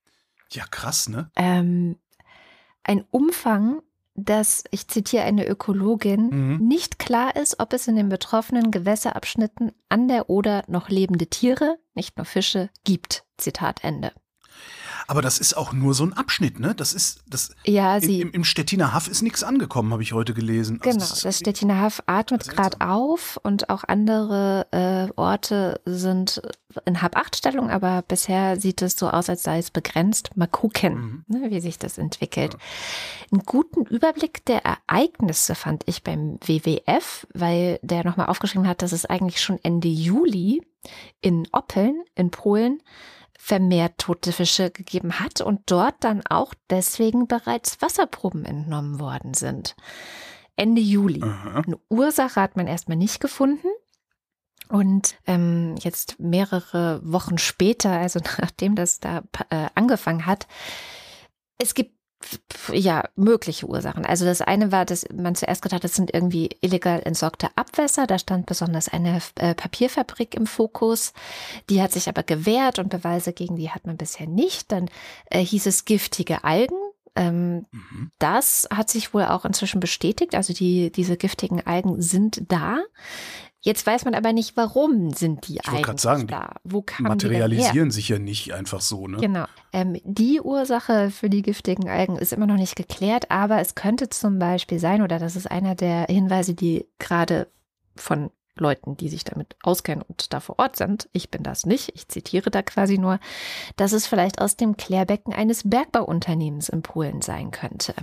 ja 0.50 0.64
krass, 0.70 1.08
ne? 1.08 1.30
Ähm, 1.36 1.96
ein 2.82 3.04
Umfang, 3.10 3.80
dass, 4.14 4.62
ich 4.70 4.86
zitiere 4.88 5.24
eine 5.24 5.46
Ökologin, 5.46 6.28
Mhm. 6.58 6.66
nicht 6.68 6.98
klar 6.98 7.34
ist, 7.34 7.58
ob 7.60 7.72
es 7.72 7.88
in 7.88 7.96
den 7.96 8.08
betroffenen 8.08 8.70
Gewässerabschnitten 8.70 9.72
an 9.88 10.06
der 10.08 10.30
Oder 10.30 10.62
noch 10.68 10.88
lebende 10.88 11.26
Tiere, 11.26 11.78
nicht 11.94 12.16
nur 12.16 12.24
Fische, 12.26 12.70
gibt. 12.84 13.24
Zitat 13.38 13.82
Ende. 13.82 14.12
Aber 15.06 15.20
das 15.22 15.38
ist 15.38 15.56
auch 15.56 15.72
nur 15.72 15.92
so 15.94 16.04
ein 16.04 16.12
Abschnitt, 16.14 16.58
ne? 16.60 16.74
Das 16.74 16.92
ist, 16.94 17.20
das, 17.28 17.54
Ja, 17.64 17.96
im, 17.96 18.02
sie. 18.02 18.20
im, 18.22 18.30
im 18.32 18.44
Stettiner 18.44 18.92
Haff 18.94 19.06
ist 19.08 19.22
nichts 19.22 19.42
angekommen, 19.44 19.92
habe 19.92 20.02
ich 20.02 20.12
heute 20.12 20.32
gelesen. 20.34 20.80
Also 20.82 20.90
Genau, 20.98 21.04
ist- 21.12 21.24
das 21.24 21.38
Stettiner 21.38 21.80
Haff 21.80 22.02
atmet 22.06 22.48
gerade 22.48 22.80
auf 22.80 23.38
und 23.42 23.68
auch 23.70 23.84
andere 23.84 24.66
äh, 24.72 25.12
Orte 25.20 25.80
sind 25.84 26.40
in 26.86 27.02
Hab-Acht-Stellung, 27.02 27.70
aber 27.70 28.02
bisher 28.02 28.58
sieht 28.60 28.82
es 28.82 28.96
so 28.96 29.08
aus, 29.08 29.28
als 29.28 29.42
sei 29.42 29.58
es 29.58 29.70
begrenzt. 29.70 30.30
Mal 30.36 30.46
gucken, 30.48 31.24
Mhm. 31.28 31.40
ne, 31.40 31.50
wie 31.50 31.60
sich 31.60 31.78
das 31.78 31.98
entwickelt. 31.98 32.56
Einen 33.30 33.42
guten 33.42 33.84
Überblick 33.86 34.44
der 34.46 34.62
Ereignisse 34.64 35.54
fand 35.54 35.82
ich 35.86 36.02
beim 36.02 36.38
WWF, 36.44 37.26
weil 37.34 37.78
der 37.82 38.04
nochmal 38.04 38.26
aufgeschrieben 38.26 38.66
hat, 38.66 38.82
dass 38.82 38.92
es 38.92 39.04
eigentlich 39.06 39.40
schon 39.40 39.58
Ende 39.62 39.88
Juli 39.88 40.62
in 41.20 41.46
Oppeln 41.52 42.02
in 42.14 42.30
Polen 42.30 42.80
vermehrt 43.44 43.98
tote 43.98 44.32
Fische 44.32 44.70
gegeben 44.70 45.20
hat 45.20 45.42
und 45.42 45.60
dort 45.66 45.96
dann 46.00 46.22
auch 46.26 46.54
deswegen 46.70 47.28
bereits 47.28 47.82
Wasserproben 47.82 48.46
entnommen 48.46 48.98
worden 49.00 49.34
sind. 49.34 49.76
Ende 50.56 50.80
Juli. 50.80 51.22
Aha. 51.22 51.60
Eine 51.66 51.78
Ursache 51.90 52.40
hat 52.40 52.56
man 52.56 52.66
erstmal 52.66 52.96
nicht 52.96 53.20
gefunden. 53.20 53.68
Und 54.70 55.16
ähm, 55.26 55.74
jetzt 55.78 56.18
mehrere 56.18 57.02
Wochen 57.04 57.36
später, 57.36 57.90
also 57.90 58.18
nachdem 58.40 58.76
das 58.76 59.00
da 59.00 59.24
äh, 59.50 59.68
angefangen 59.74 60.24
hat, 60.24 60.46
es 61.58 61.74
gibt 61.74 61.93
ja 62.72 63.04
mögliche 63.16 63.66
Ursachen. 63.66 64.04
Also 64.04 64.24
das 64.24 64.40
eine 64.40 64.72
war, 64.72 64.84
dass 64.84 65.06
man 65.14 65.34
zuerst 65.34 65.62
gedacht 65.62 65.76
hat, 65.76 65.84
das 65.84 65.94
sind 65.94 66.12
irgendwie 66.14 66.50
illegal 66.60 67.02
entsorgte 67.04 67.48
Abwässer. 67.56 68.06
Da 68.06 68.18
stand 68.18 68.46
besonders 68.46 68.88
eine 68.88 69.20
äh, 69.36 69.54
Papierfabrik 69.54 70.34
im 70.34 70.46
Fokus. 70.46 71.12
Die 71.70 71.82
hat 71.82 71.92
sich 71.92 72.08
aber 72.08 72.22
gewehrt 72.22 72.78
und 72.78 72.88
Beweise 72.88 73.32
gegen 73.32 73.56
die 73.56 73.70
hat 73.70 73.86
man 73.86 73.96
bisher 73.96 74.26
nicht. 74.26 74.72
Dann 74.72 74.90
äh, 75.30 75.40
hieß 75.40 75.66
es 75.66 75.84
giftige 75.84 76.44
Algen. 76.44 76.76
Ähm, 77.16 77.66
Mhm. 77.70 78.10
das 78.18 78.66
hat 78.74 78.90
sich 78.90 79.14
wohl 79.14 79.24
auch 79.26 79.44
inzwischen 79.44 79.78
bestätigt. 79.78 80.34
Also 80.34 80.52
die, 80.52 80.90
diese 80.90 81.16
giftigen 81.16 81.64
Algen 81.64 82.02
sind 82.02 82.42
da. 82.50 82.78
Jetzt 83.64 83.86
weiß 83.86 84.04
man 84.04 84.14
aber 84.14 84.34
nicht, 84.34 84.58
warum 84.58 85.10
sind 85.12 85.48
die 85.48 85.54
Ich 85.54 85.66
eigentlich 85.66 85.98
sagen, 85.98 86.26
da? 86.26 86.52
Wo 86.64 86.82
kamen? 86.82 87.08
Materialisieren 87.08 87.90
sich 87.90 88.10
ja 88.10 88.18
nicht 88.18 88.52
einfach 88.52 88.82
so, 88.82 89.08
ne? 89.08 89.16
Genau. 89.16 89.46
Ähm, 89.72 89.98
die 90.04 90.42
Ursache 90.42 91.10
für 91.10 91.30
die 91.30 91.40
giftigen 91.40 91.88
Algen 91.88 92.18
ist 92.18 92.34
immer 92.34 92.46
noch 92.46 92.58
nicht 92.58 92.76
geklärt, 92.76 93.30
aber 93.30 93.60
es 93.60 93.74
könnte 93.74 94.10
zum 94.10 94.38
Beispiel 94.38 94.78
sein, 94.78 95.00
oder 95.00 95.18
das 95.18 95.34
ist 95.34 95.50
einer 95.50 95.74
der 95.74 96.04
Hinweise, 96.10 96.52
die 96.52 96.86
gerade 96.98 97.46
von 97.96 98.30
Leuten, 98.54 98.98
die 98.98 99.08
sich 99.08 99.24
damit 99.24 99.56
auskennen 99.62 100.04
und 100.06 100.34
da 100.34 100.40
vor 100.40 100.58
Ort 100.58 100.76
sind, 100.76 101.08
ich 101.12 101.30
bin 101.30 101.42
das 101.42 101.64
nicht, 101.64 101.90
ich 101.94 102.06
zitiere 102.08 102.50
da 102.50 102.60
quasi 102.60 102.98
nur, 102.98 103.18
dass 103.76 103.92
es 103.92 104.06
vielleicht 104.06 104.42
aus 104.42 104.58
dem 104.58 104.76
Klärbecken 104.76 105.32
eines 105.32 105.62
Bergbauunternehmens 105.70 106.68
in 106.68 106.82
Polen 106.82 107.22
sein 107.22 107.50
könnte. 107.50 107.94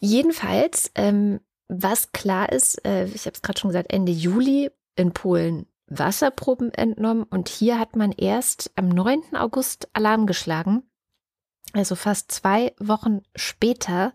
Jedenfalls, 0.00 0.90
ähm, 0.96 1.40
was 1.70 2.12
klar 2.12 2.50
ist, 2.50 2.84
äh, 2.84 3.06
ich 3.06 3.26
habe 3.26 3.34
es 3.34 3.42
gerade 3.42 3.58
schon 3.58 3.70
gesagt, 3.70 3.92
Ende 3.92 4.12
Juli 4.12 4.70
in 4.96 5.12
Polen 5.12 5.66
Wasserproben 5.86 6.72
entnommen 6.72 7.24
und 7.24 7.48
hier 7.48 7.78
hat 7.78 7.96
man 7.96 8.12
erst 8.12 8.70
am 8.76 8.88
9. 8.88 9.34
August 9.34 9.88
Alarm 9.92 10.26
geschlagen, 10.26 10.84
also 11.72 11.94
fast 11.96 12.30
zwei 12.32 12.74
Wochen 12.78 13.22
später. 13.34 14.12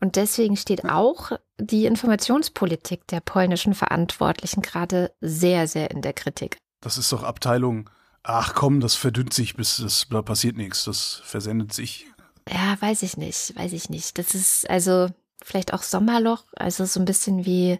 Und 0.00 0.16
deswegen 0.16 0.56
steht 0.56 0.84
auch 0.84 1.32
die 1.58 1.86
Informationspolitik 1.86 3.06
der 3.06 3.20
polnischen 3.20 3.74
Verantwortlichen 3.74 4.62
gerade 4.62 5.12
sehr, 5.20 5.66
sehr 5.66 5.90
in 5.90 6.02
der 6.02 6.12
Kritik. 6.12 6.58
Das 6.80 6.98
ist 6.98 7.10
doch 7.12 7.22
Abteilung, 7.22 7.88
ach 8.22 8.54
komm, 8.54 8.80
das 8.80 8.94
verdünnt 8.94 9.32
sich, 9.32 9.54
bis 9.54 9.78
das, 9.78 10.06
da 10.10 10.22
passiert 10.22 10.56
nichts, 10.56 10.84
das 10.84 11.22
versendet 11.24 11.72
sich. 11.72 12.06
Ja, 12.50 12.76
weiß 12.80 13.02
ich 13.02 13.16
nicht, 13.16 13.56
weiß 13.56 13.72
ich 13.72 13.88
nicht. 13.88 14.18
Das 14.18 14.34
ist 14.34 14.68
also 14.68 15.08
vielleicht 15.44 15.72
auch 15.72 15.82
Sommerloch, 15.82 16.44
also 16.56 16.84
so 16.84 16.98
ein 17.00 17.04
bisschen 17.04 17.44
wie 17.46 17.78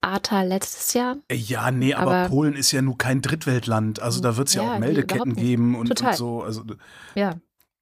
Ahrtal 0.00 0.48
letztes 0.48 0.92
Jahr. 0.94 1.16
Äh, 1.28 1.34
Ja, 1.36 1.70
nee, 1.70 1.94
aber, 1.94 2.14
Aber- 2.16 2.28
Polen 2.28 2.54
ist 2.54 2.72
ja 2.72 2.82
nun 2.82 2.98
kein 2.98 3.22
Drittweltland. 3.22 4.00
Also 4.00 4.20
da 4.20 4.36
wird 4.36 4.48
es 4.48 4.54
ja, 4.54 4.62
Ja, 4.64 4.74
auch 4.74 4.78
Meldeketten 4.78 5.34
geben 5.34 5.74
und, 5.76 6.00
und 6.00 6.14
so. 6.16 6.42
Also 6.42 6.64
Ja, 7.14 7.36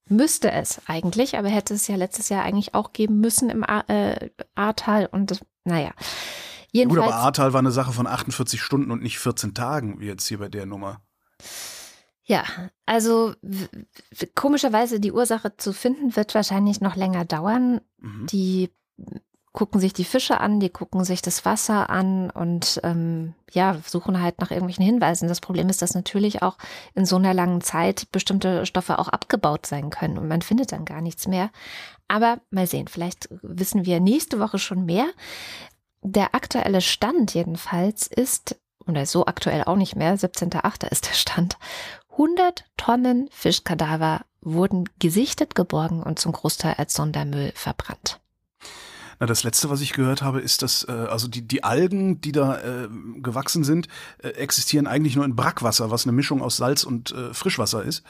müsste 0.09 0.51
es 0.53 0.81
eigentlich, 0.87 1.37
aber 1.39 1.49
hätte 1.49 1.75
es 1.75 1.87
ja 1.89 1.97
letztes 1.97 2.29
Jahr 2.29 2.43
eigentlich 2.45 2.75
auch 2.75 2.93
geben 2.93 3.21
müssen 3.21 3.51
im 3.51 3.63
äh, 3.65 4.31
Ahrtal 4.55 5.07
und 5.11 5.31
das- 5.31 5.41
naja. 5.65 5.91
gut, 5.91 6.07
Jedenfalls, 6.73 7.13
aber 7.13 7.15
Ahrtal 7.17 7.53
war 7.53 7.61
eine 7.61 7.71
Sache 7.73 7.93
von 7.93 8.07
48 8.07 8.61
Stunden 8.61 8.91
und 8.91 9.03
nicht 9.03 9.19
14 9.19 9.55
Tagen, 9.55 10.01
wie 10.01 10.07
jetzt 10.07 10.27
hier 10.27 10.39
bei 10.39 10.49
der 10.49 10.67
Nummer. 10.67 11.01
ja, 12.25 12.45
also 12.87 13.35
komischerweise 14.35 14.99
die 15.01 15.13
Ursache 15.13 15.57
zu 15.57 15.73
finden 15.73 16.17
wird 16.17 16.35
wahrscheinlich 16.35 16.81
noch 16.81 16.97
länger 16.97 17.25
dauern. 17.25 17.81
Mhm. 17.99 18.27
Die 18.27 18.71
gucken 19.55 19.81
sich 19.81 19.93
die 19.93 20.05
Fische 20.05 20.41
an, 20.41 20.59
die 20.59 20.69
gucken 20.69 21.05
sich 21.05 21.23
das 21.23 21.45
Wasser 21.45 21.89
an 21.89 22.29
und 22.29 22.81
ähm, 22.83 23.35
ja, 23.53 23.79
suchen 23.87 24.21
halt 24.21 24.41
nach 24.41 24.51
irgendwelchen 24.51 24.85
Hinweisen. 24.85 25.29
Das 25.29 25.41
Problem 25.41 25.69
ist, 25.69 25.81
dass 25.81 25.95
natürlich 25.95 26.43
auch 26.43 26.59
in 26.95 27.07
so 27.07 27.17
einer 27.17 27.33
langen 27.33 27.61
Zeit 27.61 28.11
bestimmte 28.11 28.67
Stoffe 28.67 28.99
auch 28.99 29.09
abgebaut 29.09 29.65
sein 29.65 29.91
können 29.91 30.19
und 30.19 30.27
man 30.27 30.43
findet 30.43 30.73
dann 30.73 30.85
gar 30.85 31.01
nichts 31.01 31.29
mehr. 31.29 31.51
Aber 32.09 32.41
mal 32.51 32.67
sehen, 32.67 32.89
vielleicht 32.89 33.29
wissen 33.43 33.87
wir 33.87 34.01
nächste 34.01 34.41
Woche 34.41 34.59
schon 34.59 34.85
mehr. 34.85 35.07
Der 36.03 36.35
aktuelle 36.35 36.81
Stand 36.81 37.33
jedenfalls 37.33 38.09
ist, 38.09 38.61
oder 38.89 39.07
so 39.07 39.25
aktuell 39.25 39.63
auch 39.65 39.77
nicht 39.77 39.95
mehr, 39.95 40.19
17.8. 40.19 40.89
ist 40.91 41.07
der 41.07 41.15
Stand, 41.15 41.59
100 42.11 42.65
Tonnen 42.77 43.29
Fischkadaver 43.31 44.23
wurden 44.41 44.89
gesichtet, 44.99 45.55
geborgen 45.55 46.03
und 46.03 46.19
zum 46.19 46.33
Großteil 46.33 46.75
als 46.75 46.95
Sondermüll 46.95 47.53
verbrannt. 47.55 48.21
Na, 49.25 49.27
das 49.27 49.43
letzte, 49.43 49.71
was 49.71 49.81
ich 49.81 49.95
gehört 49.95 50.21
habe, 50.21 50.43
ist, 50.43 50.61
dass 50.61 50.85
äh, 50.87 50.93
also 50.93 51.29
die, 51.29 51.41
die 51.49 51.65
Algen, 51.65 52.21
die 52.21 52.31
da 52.33 52.59
äh, 52.59 52.89
gewachsen 53.23 53.65
sind, 53.65 53.89
äh, 54.19 54.29
existieren 54.29 54.87
eigentlich 54.87 55.17
nur 55.17 55.25
in 55.25 55.35
Brackwasser, 55.35 55.91
was 55.91 56.05
eine 56.05 56.13
Mischung 56.13 56.43
aus 56.43 56.59
Salz 56.59 56.85
und 56.85 57.13
äh, 57.13 57.33
Frischwasser 57.33 57.83
ist. 57.85 58.03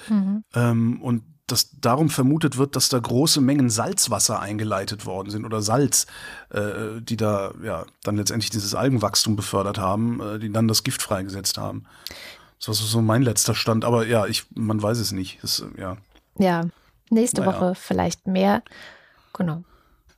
Ähm, 0.55 1.01
und 1.01 1.23
dass 1.47 1.71
darum 1.81 2.11
vermutet 2.11 2.57
wird, 2.59 2.75
dass 2.75 2.89
da 2.89 2.99
große 2.99 3.41
Mengen 3.41 3.71
Salzwasser 3.71 4.41
eingeleitet 4.41 5.07
worden 5.07 5.31
sind 5.31 5.45
oder 5.45 5.63
Salz, 5.63 6.07
äh, 6.51 7.01
die 7.01 7.17
da 7.17 7.53
ja 7.63 7.85
dann 8.03 8.17
letztendlich 8.17 8.51
dieses 8.51 8.75
Algenwachstum 8.75 9.37
befördert 9.37 9.79
haben, 9.79 10.21
äh, 10.21 10.39
die 10.41 10.51
dann 10.51 10.67
das 10.67 10.83
Gift 10.83 11.01
freigesetzt 11.01 11.59
haben. 11.59 11.85
Das 12.59 12.67
war 12.67 12.75
so- 12.75 12.87
so 12.87 13.01
mein 13.03 13.23
letzter 13.23 13.55
Stand, 13.55 13.85
aber 13.85 14.05
ja, 14.05 14.27
ich, 14.27 14.47
man 14.57 14.83
weiß 14.83 14.99
es 14.99 15.13
nicht. 15.13 15.39
Das, 15.43 15.61
äh, 15.61 15.81
ja. 15.81 15.97
Ja, 16.39 16.63
nächste 17.11 17.43
Naja. 17.43 17.53
Woche 17.61 17.75
vielleicht 17.77 18.27
mehr. 18.27 18.65
Genau. 19.33 19.63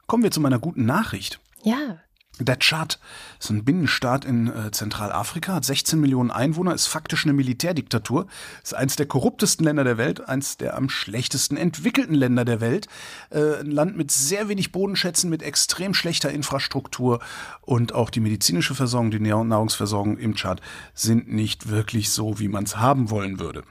Kommen 0.07 0.23
wir 0.23 0.31
zu 0.31 0.41
meiner 0.41 0.59
guten 0.59 0.85
Nachricht. 0.87 1.41
Ja, 1.63 1.99
Der 2.39 2.59
Tschad 2.59 3.01
ist 3.41 3.51
ein 3.51 3.65
Binnenstaat 3.65 4.25
in 4.25 4.47
äh, 4.49 4.71
Zentralafrika, 4.71 5.55
hat 5.55 5.65
16 5.65 5.99
Millionen 5.99 6.31
Einwohner, 6.31 6.75
ist 6.75 6.87
faktisch 6.87 7.25
eine 7.25 7.33
Militärdiktatur, 7.33 8.27
ist 8.63 8.75
eins 8.75 8.95
der 8.97 9.07
korruptesten 9.07 9.65
Länder 9.65 9.85
der 9.85 9.97
Welt, 9.97 10.29
eins 10.29 10.57
der 10.59 10.77
am 10.77 10.89
schlechtesten 10.91 11.57
entwickelten 11.57 12.15
Länder 12.15 12.45
der 12.45 12.61
Welt. 12.61 12.87
Äh, 13.31 13.61
ein 13.61 13.71
Land 13.71 13.97
mit 13.97 14.11
sehr 14.13 14.49
wenig 14.49 14.71
Bodenschätzen, 14.71 15.29
mit 15.31 15.43
extrem 15.43 15.93
schlechter 15.95 16.31
Infrastruktur 16.31 17.21
und 17.63 17.95
auch 17.95 18.11
die 18.11 18.21
medizinische 18.21 18.75
Versorgung, 18.75 19.11
die 19.11 19.19
Nahr- 19.19 19.43
Nahrungsversorgung 19.43 20.19
im 20.19 20.35
Tschad 20.37 20.61
sind 20.95 21.33
nicht 21.33 21.69
wirklich 21.71 22.11
so, 22.11 22.39
wie 22.39 22.49
man 22.49 22.65
es 22.65 22.77
haben 22.77 23.11
wollen 23.11 23.41
würde. 23.41 23.65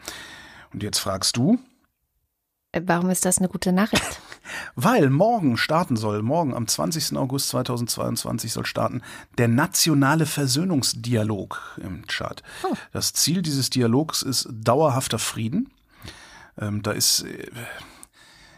Und 0.74 0.84
jetzt 0.84 0.98
fragst 1.00 1.38
du, 1.38 1.60
Äh, 2.74 2.82
warum 2.86 3.10
ist 3.12 3.24
das 3.26 3.38
eine 3.38 3.48
gute 3.48 3.72
Nachricht? 3.72 4.20
Weil 4.76 5.10
morgen 5.10 5.58
starten 5.58 5.96
soll, 5.96 6.22
morgen 6.22 6.54
am 6.54 6.68
20. 6.68 7.18
August 7.18 7.50
2022 7.50 8.54
soll 8.54 8.66
starten 8.66 9.02
der 9.38 9.48
nationale 9.48 10.26
Versöhnungsdialog 10.26 11.80
im 11.82 12.08
Tschad. 12.08 12.44
Oh. 12.64 12.74
Das 12.92 13.14
Ziel 13.14 13.42
dieses 13.42 13.70
Dialogs 13.70 14.22
ist 14.22 14.48
dauerhafter 14.52 15.20
Frieden. 15.20 15.70
Ähm, 16.58 16.82
da 16.82 16.92
ist 16.92 17.24
äh, 17.24 17.48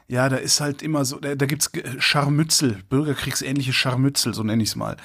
ja, 0.10 0.30
da 0.30 0.38
ist 0.38 0.62
halt 0.62 0.82
immer 0.82 1.04
so, 1.04 1.20
da, 1.20 1.36
da 1.36 1.46
gibt's 1.46 1.70
Scharmützel, 2.00 2.82
bürgerkriegsähnliche 2.90 3.74
Scharmützel, 3.74 4.34
so 4.34 4.42
nenne 4.42 4.64
ich 4.64 4.70
es 4.70 4.76
mal. 4.78 4.96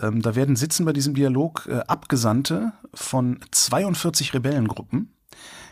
Ähm, 0.00 0.22
da 0.22 0.36
werden 0.36 0.54
sitzen 0.54 0.84
bei 0.84 0.92
diesem 0.92 1.14
Dialog 1.14 1.66
äh, 1.68 1.80
Abgesandte 1.88 2.72
von 2.94 3.40
42 3.50 4.34
Rebellengruppen. 4.34 5.10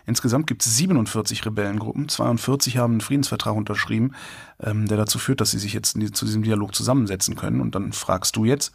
Insgesamt 0.06 0.46
gibt 0.46 0.64
es 0.64 0.76
47 0.76 1.46
Rebellengruppen. 1.46 2.08
42 2.08 2.78
haben 2.78 2.94
einen 2.94 3.00
Friedensvertrag 3.00 3.54
unterschrieben, 3.54 4.12
ähm, 4.60 4.86
der 4.86 4.96
dazu 4.96 5.18
führt, 5.18 5.40
dass 5.40 5.50
sie 5.50 5.58
sich 5.58 5.72
jetzt 5.72 5.96
zu 6.14 6.24
diesem 6.24 6.42
Dialog 6.42 6.74
zusammensetzen 6.74 7.36
können. 7.36 7.60
Und 7.60 7.74
dann 7.74 7.92
fragst 7.92 8.36
du 8.36 8.44
jetzt, 8.44 8.72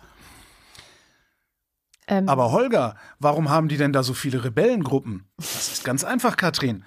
ähm. 2.07 2.27
aber 2.27 2.51
Holger, 2.51 2.95
warum 3.19 3.49
haben 3.49 3.67
die 3.67 3.77
denn 3.77 3.93
da 3.93 4.03
so 4.03 4.13
viele 4.13 4.43
Rebellengruppen? 4.43 5.25
Das 5.37 5.73
ist 5.73 5.83
ganz 5.83 6.03
einfach, 6.03 6.37
Katrin 6.37 6.83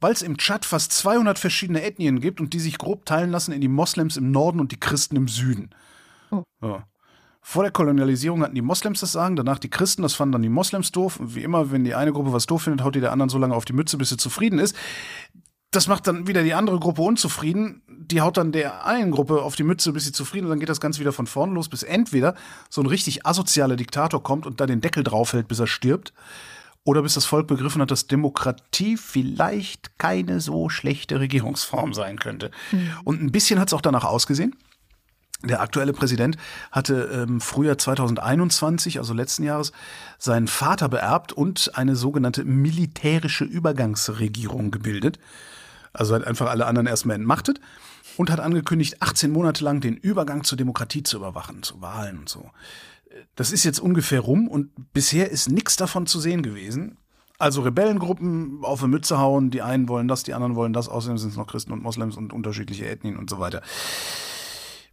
weil 0.00 0.12
es 0.12 0.22
im 0.22 0.36
Tschad 0.36 0.64
fast 0.64 0.92
200 0.92 1.38
verschiedene 1.38 1.82
Ethnien 1.82 2.20
gibt 2.20 2.40
und 2.40 2.52
die 2.52 2.60
sich 2.60 2.78
grob 2.78 3.06
teilen 3.06 3.30
lassen 3.30 3.52
in 3.52 3.60
die 3.60 3.68
Moslems 3.68 4.16
im 4.16 4.30
Norden 4.30 4.60
und 4.60 4.72
die 4.72 4.80
Christen 4.80 5.16
im 5.16 5.28
Süden. 5.28 5.70
Oh. 6.30 6.42
Ja. 6.62 6.86
Vor 7.48 7.62
der 7.62 7.70
Kolonialisierung 7.70 8.42
hatten 8.42 8.56
die 8.56 8.60
Moslems 8.60 8.98
das 8.98 9.12
Sagen, 9.12 9.36
danach 9.36 9.60
die 9.60 9.70
Christen, 9.70 10.02
das 10.02 10.14
fanden 10.14 10.32
dann 10.32 10.42
die 10.42 10.48
Moslems 10.48 10.90
doof. 10.90 11.20
Und 11.20 11.36
wie 11.36 11.44
immer, 11.44 11.70
wenn 11.70 11.84
die 11.84 11.94
eine 11.94 12.12
Gruppe 12.12 12.32
was 12.32 12.46
doof 12.46 12.62
findet, 12.62 12.84
haut 12.84 12.96
die 12.96 13.00
der 13.00 13.12
anderen 13.12 13.28
so 13.28 13.38
lange 13.38 13.54
auf 13.54 13.64
die 13.64 13.72
Mütze, 13.72 13.96
bis 13.98 14.08
sie 14.08 14.16
zufrieden 14.16 14.58
ist. 14.58 14.74
Das 15.70 15.86
macht 15.86 16.08
dann 16.08 16.26
wieder 16.26 16.42
die 16.42 16.54
andere 16.54 16.80
Gruppe 16.80 17.02
unzufrieden. 17.02 17.82
Die 17.86 18.20
haut 18.20 18.36
dann 18.36 18.50
der 18.50 18.84
einen 18.84 19.12
Gruppe 19.12 19.42
auf 19.42 19.54
die 19.54 19.62
Mütze, 19.62 19.92
bis 19.92 20.06
sie 20.06 20.10
zufrieden 20.10 20.46
ist. 20.46 20.50
Dann 20.50 20.58
geht 20.58 20.68
das 20.68 20.80
Ganze 20.80 20.98
wieder 20.98 21.12
von 21.12 21.28
vorne 21.28 21.54
los, 21.54 21.68
bis 21.68 21.84
entweder 21.84 22.34
so 22.68 22.80
ein 22.80 22.88
richtig 22.88 23.24
asozialer 23.24 23.76
Diktator 23.76 24.20
kommt 24.20 24.44
und 24.44 24.60
da 24.60 24.66
den 24.66 24.80
Deckel 24.80 25.04
draufhält, 25.04 25.46
bis 25.46 25.60
er 25.60 25.68
stirbt 25.68 26.12
oder 26.82 27.02
bis 27.02 27.14
das 27.14 27.26
Volk 27.26 27.46
begriffen 27.46 27.80
hat, 27.80 27.92
dass 27.92 28.08
Demokratie 28.08 28.96
vielleicht 28.96 30.00
keine 30.00 30.40
so 30.40 30.68
schlechte 30.68 31.20
Regierungsform 31.20 31.94
sein 31.94 32.18
könnte. 32.18 32.50
Mhm. 32.72 32.90
Und 33.04 33.22
ein 33.22 33.30
bisschen 33.30 33.60
hat 33.60 33.68
es 33.68 33.72
auch 33.72 33.80
danach 33.80 34.04
ausgesehen. 34.04 34.56
Der 35.46 35.60
aktuelle 35.60 35.92
Präsident 35.92 36.36
hatte 36.72 37.26
ähm, 37.26 37.40
Frühjahr 37.40 37.78
2021, 37.78 38.98
also 38.98 39.14
letzten 39.14 39.44
Jahres, 39.44 39.72
seinen 40.18 40.48
Vater 40.48 40.88
beerbt 40.88 41.32
und 41.32 41.72
eine 41.74 41.96
sogenannte 41.96 42.44
militärische 42.44 43.44
Übergangsregierung 43.44 44.70
gebildet. 44.70 45.18
Also 45.92 46.14
hat 46.14 46.26
einfach 46.26 46.50
alle 46.50 46.66
anderen 46.66 46.86
erstmal 46.86 47.16
entmachtet 47.16 47.60
und 48.16 48.30
hat 48.30 48.40
angekündigt, 48.40 49.02
18 49.02 49.30
Monate 49.30 49.64
lang 49.64 49.80
den 49.80 49.96
Übergang 49.96 50.44
zur 50.44 50.58
Demokratie 50.58 51.02
zu 51.02 51.16
überwachen, 51.18 51.62
zu 51.62 51.80
Wahlen 51.80 52.18
und 52.18 52.28
so. 52.28 52.50
Das 53.34 53.52
ist 53.52 53.64
jetzt 53.64 53.80
ungefähr 53.80 54.20
rum 54.20 54.48
und 54.48 54.70
bisher 54.92 55.30
ist 55.30 55.48
nichts 55.48 55.76
davon 55.76 56.06
zu 56.06 56.20
sehen 56.20 56.42
gewesen. 56.42 56.98
Also 57.38 57.60
Rebellengruppen 57.62 58.60
auf 58.62 58.82
eine 58.82 58.90
Mütze 58.90 59.18
hauen, 59.18 59.50
die 59.50 59.60
einen 59.60 59.88
wollen 59.88 60.08
das, 60.08 60.22
die 60.22 60.32
anderen 60.32 60.54
wollen 60.54 60.72
das, 60.72 60.88
außerdem 60.88 61.18
sind 61.18 61.30
es 61.30 61.36
noch 61.36 61.46
Christen 61.46 61.72
und 61.72 61.82
Moslems 61.82 62.16
und 62.16 62.32
unterschiedliche 62.32 62.86
Ethnien 62.86 63.16
und 63.16 63.28
so 63.28 63.38
weiter. 63.38 63.62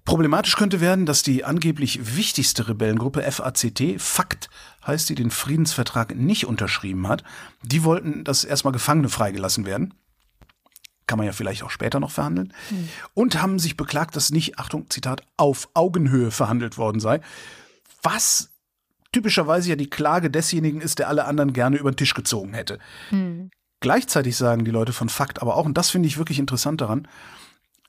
Problematisch 0.05 0.57
könnte 0.57 0.81
werden, 0.81 1.05
dass 1.05 1.23
die 1.23 1.45
angeblich 1.45 2.15
wichtigste 2.15 2.67
Rebellengruppe 2.67 3.21
FACT, 3.21 3.95
FACT 3.97 4.49
heißt 4.85 5.09
die, 5.09 5.15
den 5.15 5.31
Friedensvertrag 5.31 6.15
nicht 6.15 6.45
unterschrieben 6.45 7.07
hat. 7.07 7.23
Die 7.61 7.83
wollten, 7.83 8.23
dass 8.23 8.43
erstmal 8.43 8.73
Gefangene 8.73 9.07
freigelassen 9.07 9.65
werden. 9.65 9.93
Kann 11.07 11.17
man 11.17 11.25
ja 11.25 11.33
vielleicht 11.33 11.63
auch 11.63 11.69
später 11.69 11.99
noch 11.99 12.11
verhandeln. 12.11 12.53
Hm. 12.69 12.89
Und 13.13 13.41
haben 13.41 13.59
sich 13.59 13.77
beklagt, 13.77 14.15
dass 14.15 14.29
nicht, 14.29 14.59
Achtung, 14.59 14.89
Zitat, 14.89 15.21
auf 15.37 15.69
Augenhöhe 15.73 16.31
verhandelt 16.31 16.77
worden 16.77 16.99
sei 16.99 17.21
was 18.03 18.51
typischerweise 19.11 19.69
ja 19.69 19.75
die 19.75 19.89
Klage 19.89 20.29
desjenigen 20.29 20.81
ist, 20.81 20.99
der 20.99 21.07
alle 21.07 21.25
anderen 21.25 21.53
gerne 21.53 21.77
über 21.77 21.91
den 21.91 21.97
Tisch 21.97 22.13
gezogen 22.13 22.53
hätte. 22.53 22.77
Hm. 23.09 23.49
Gleichzeitig 23.79 24.37
sagen 24.37 24.65
die 24.65 24.71
Leute 24.71 24.93
von 24.93 25.09
Fakt 25.09 25.41
aber 25.41 25.55
auch, 25.55 25.65
und 25.65 25.77
das 25.77 25.89
finde 25.89 26.07
ich 26.07 26.17
wirklich 26.17 26.39
interessant 26.39 26.81
daran, 26.81 27.07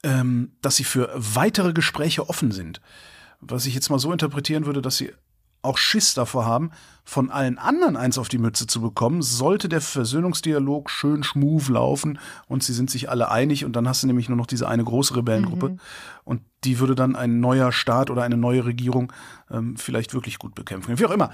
ähm, 0.05 0.53
dass 0.61 0.77
sie 0.77 0.85
für 0.85 1.11
weitere 1.17 1.73
Gespräche 1.73 2.29
offen 2.29 2.53
sind. 2.53 2.81
Was 3.41 3.67
ich 3.67 3.75
jetzt 3.75 3.91
mal 3.91 3.99
so 3.99 4.13
interpretieren 4.13 4.67
würde, 4.67 4.83
dass 4.83 4.97
sie 4.97 5.13
auch 5.63 5.79
Schiss 5.79 6.13
davor 6.13 6.45
haben, 6.45 6.71
von 7.05 7.31
allen 7.31 7.59
anderen 7.59 7.97
eins 7.97 8.19
auf 8.19 8.29
die 8.29 8.39
Mütze 8.39 8.67
zu 8.67 8.83
bekommen, 8.83 9.23
sollte 9.23 9.69
der 9.69 9.81
Versöhnungsdialog 9.81 10.91
schön 10.91 11.23
schmuf 11.23 11.71
laufen 11.71 12.19
und 12.49 12.63
sie 12.63 12.75
sind 12.75 12.91
sich 12.91 13.09
alle 13.09 13.31
einig 13.31 13.65
und 13.65 13.75
dann 13.75 13.89
hast 13.89 14.03
du 14.03 14.07
nämlich 14.07 14.29
nur 14.29 14.37
noch 14.37 14.47
diese 14.47 14.69
eine 14.69 14.85
große 14.85 15.17
Rebellengruppe 15.17 15.71
mhm. 15.71 15.81
und 16.25 16.43
die 16.65 16.79
würde 16.79 16.95
dann 16.95 17.17
ein 17.17 17.41
neuer 17.41 17.73
Staat 17.73 18.11
oder 18.11 18.23
eine 18.23 18.37
neue 18.37 18.67
Regierung 18.67 19.13
ähm, 19.51 19.77
vielleicht 19.77 20.13
wirklich 20.13 20.39
gut 20.39 20.55
bekämpfen. 20.55 20.99
Wie 20.99 21.07
auch 21.07 21.11
immer, 21.11 21.31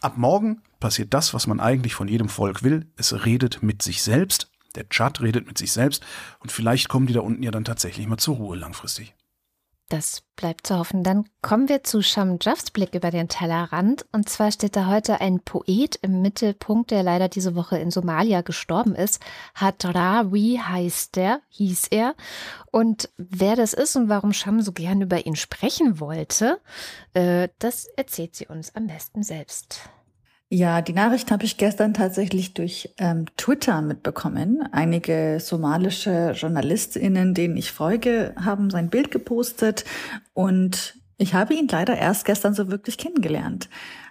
ab 0.00 0.16
morgen 0.16 0.60
passiert 0.80 1.14
das, 1.14 1.32
was 1.32 1.46
man 1.46 1.60
eigentlich 1.60 1.94
von 1.94 2.08
jedem 2.08 2.28
Volk 2.28 2.64
will. 2.64 2.86
Es 2.96 3.24
redet 3.24 3.62
mit 3.62 3.82
sich 3.82 4.02
selbst. 4.02 4.50
Der 4.78 4.88
Chat 4.88 5.20
redet 5.20 5.48
mit 5.48 5.58
sich 5.58 5.72
selbst 5.72 6.04
und 6.38 6.52
vielleicht 6.52 6.88
kommen 6.88 7.08
die 7.08 7.12
da 7.12 7.20
unten 7.20 7.42
ja 7.42 7.50
dann 7.50 7.64
tatsächlich 7.64 8.06
mal 8.06 8.16
zur 8.16 8.36
Ruhe 8.36 8.56
langfristig. 8.56 9.14
Das 9.88 10.22
bleibt 10.36 10.66
zu 10.66 10.78
hoffen. 10.78 11.02
Dann 11.02 11.24
kommen 11.40 11.68
wir 11.68 11.82
zu 11.82 12.00
Sham 12.02 12.38
Jaffs 12.40 12.70
Blick 12.70 12.94
über 12.94 13.10
den 13.10 13.28
Tellerrand. 13.28 14.06
Und 14.12 14.28
zwar 14.28 14.52
steht 14.52 14.76
da 14.76 14.86
heute 14.86 15.20
ein 15.20 15.40
Poet 15.40 15.96
im 16.02 16.20
Mittelpunkt, 16.20 16.90
der 16.90 17.02
leider 17.02 17.28
diese 17.28 17.56
Woche 17.56 17.78
in 17.78 17.90
Somalia 17.90 18.42
gestorben 18.42 18.94
ist. 18.94 19.20
Hadrawi 19.54 20.60
heißt 20.62 21.16
der, 21.16 21.40
hieß 21.48 21.88
er. 21.88 22.14
Und 22.70 23.08
wer 23.16 23.56
das 23.56 23.72
ist 23.72 23.96
und 23.96 24.08
warum 24.08 24.32
Sham 24.32 24.60
so 24.60 24.72
gern 24.72 25.00
über 25.00 25.26
ihn 25.26 25.36
sprechen 25.36 25.98
wollte, 25.98 26.60
äh, 27.14 27.48
das 27.58 27.86
erzählt 27.86 28.36
sie 28.36 28.46
uns 28.46 28.76
am 28.76 28.86
besten 28.86 29.24
selbst. 29.24 29.88
Ja, 30.50 30.80
die 30.80 30.94
Nachricht 30.94 31.30
habe 31.30 31.44
ich 31.44 31.58
gestern 31.58 31.92
tatsächlich 31.92 32.54
durch 32.54 32.94
ähm, 32.96 33.26
Twitter 33.36 33.82
mitbekommen. 33.82 34.66
Einige 34.72 35.40
somalische 35.40 36.32
JournalistInnen, 36.34 37.34
denen 37.34 37.58
ich 37.58 37.70
folge, 37.70 38.34
haben 38.42 38.70
sein 38.70 38.88
Bild 38.88 39.10
gepostet 39.10 39.84
und 40.32 40.96
ich 41.18 41.34
habe 41.34 41.52
ihn 41.52 41.68
leider 41.68 41.98
erst 41.98 42.24
gestern 42.24 42.54
so 42.54 42.70
wirklich 42.70 42.96
kennengelernt. 42.96 43.68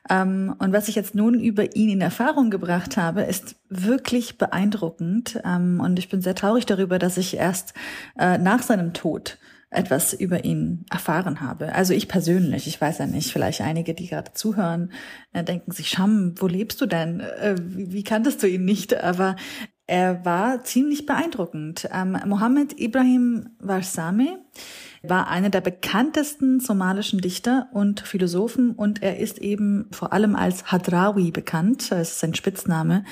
Ähm, 0.10 0.54
und 0.60 0.74
was 0.74 0.90
ich 0.90 0.96
jetzt 0.96 1.16
nun 1.16 1.40
über 1.40 1.76
ihn 1.76 1.90
in 1.90 2.02
Erfahrung 2.02 2.52
gebracht 2.52 2.98
habe, 2.98 3.24
ist 3.24 3.56
wirklich 3.70 4.38
beeindruckend. 4.38 5.42
Ähm, 5.44 5.80
und 5.80 5.98
ich 5.98 6.08
bin 6.08 6.22
sehr 6.22 6.36
traurig 6.36 6.68
darüber, 6.68 7.00
dass 7.00 7.18
ich 7.18 7.38
erst 7.38 7.74
äh, 8.20 8.38
nach 8.38 8.62
seinem 8.62 8.94
Tod 8.94 9.40
etwas 9.70 10.13
über 10.13 10.45
ihn 10.45 10.86
erfahren 10.89 11.41
habe. 11.41 11.74
Also 11.74 11.93
ich 11.93 12.07
persönlich, 12.07 12.68
ich 12.68 12.80
weiß 12.80 12.99
ja 12.99 13.05
nicht, 13.05 13.32
vielleicht 13.32 13.61
einige, 13.61 13.93
die 13.93 14.07
gerade 14.07 14.34
zuhören, 14.34 14.91
äh, 15.34 15.43
denken 15.43 15.72
sich, 15.72 15.89
Scham, 15.89 16.36
wo 16.38 16.47
lebst 16.47 16.80
du 16.80 16.86
denn? 16.86 17.20
Äh, 17.20 17.55
wie, 17.59 18.03
kanntest 18.03 18.41
du 18.41 18.47
ihn 18.47 18.63
nicht? 18.63 19.03
Aber 19.03 19.36
er 19.86 20.24
war 20.24 20.63
ziemlich 20.63 21.05
beeindruckend. 21.05 21.89
Ähm, 21.93 22.18
Mohammed 22.26 22.80
Ibrahim 22.80 23.49
Warsame 23.59 24.39
war 25.10 25.28
einer 25.28 25.49
der 25.49 25.62
bekanntesten 25.62 26.60
somalischen 26.60 27.20
Dichter 27.20 27.68
und 27.72 28.01
Philosophen 28.01 28.72
und 28.72 29.01
er 29.03 29.20
ist 29.20 29.39
eben 29.39 29.88
vor 29.91 30.14
allem 30.14 30.36
als 30.36 30.72
Hadrawi 30.72 31.32
bekannt. 31.32 31.91
Das 31.91 32.12
ist 32.12 32.20
sein 32.20 32.34
Spitzname. 32.34 33.03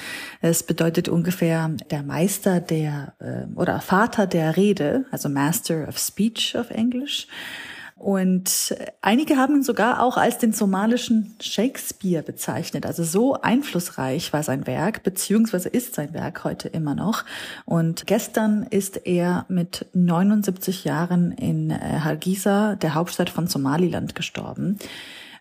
Es 0.42 0.64
bedeutet 0.64 1.10
ungefähr 1.10 1.70
der 1.90 2.04
Meister 2.04 2.60
der 2.60 3.14
äh, 3.20 3.54
oder 3.56 3.82
Vater 3.82 4.28
der 4.28 4.58
Rede, 4.58 5.06
also 5.12 5.30
Master 5.30 5.88
of 5.88 5.98
Speech 5.98 6.58
auf 6.58 6.70
Englisch. 6.70 7.28
Und 8.06 8.76
einige 9.02 9.38
haben 9.38 9.56
ihn 9.56 9.64
sogar 9.64 10.04
auch 10.04 10.16
als 10.18 10.38
den 10.38 10.54
somalischen 10.54 11.36
Shakespeare 11.42 12.22
bezeichnet. 12.22 12.86
Also 12.86 13.04
so 13.04 13.42
einflussreich 13.42 14.32
war 14.32 14.44
sein 14.44 14.68
Werk, 14.68 15.02
beziehungsweise 15.02 15.70
ist 15.70 15.96
sein 15.96 16.14
Werk 16.14 16.44
heute 16.44 16.68
immer 16.68 16.94
noch. 16.94 17.26
Und 17.66 18.06
gestern 18.06 18.68
ist 18.70 19.08
er 19.08 19.48
mit 19.48 19.88
79 19.94 20.84
Jahren 20.84 21.32
in 21.32 21.72
äh, 21.72 21.80
Hargeisa, 22.04 22.76
der 22.76 22.94
Hauptstadt 22.94 23.32
von 23.32 23.48
Somaliland, 23.48 24.14
gestorben. 24.14 24.78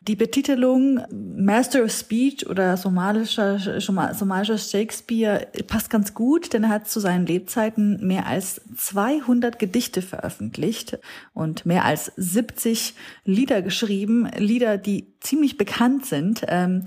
Die 0.07 0.17
Betitelung 0.17 1.01
Master 1.11 1.83
of 1.83 1.91
Speech 1.91 2.47
oder 2.47 2.77
somalischer, 2.77 3.81
somalischer 3.81 4.59
Shakespeare 4.59 5.47
passt 5.67 5.89
ganz 5.89 6.13
gut, 6.13 6.53
denn 6.53 6.65
er 6.65 6.69
hat 6.69 6.89
zu 6.89 7.01
seinen 7.01 7.25
Lebzeiten 7.25 8.07
mehr 8.07 8.27
als 8.27 8.61
200 8.77 9.59
Gedichte 9.59 10.03
veröffentlicht 10.03 10.99
und 11.33 11.65
mehr 11.65 11.87
als 11.87 12.13
70 12.17 12.95
Lieder 13.25 13.63
geschrieben, 13.63 14.29
Lieder, 14.37 14.77
die 14.77 15.07
ziemlich 15.21 15.57
bekannt 15.57 16.05
sind, 16.05 16.43
ähm, 16.49 16.85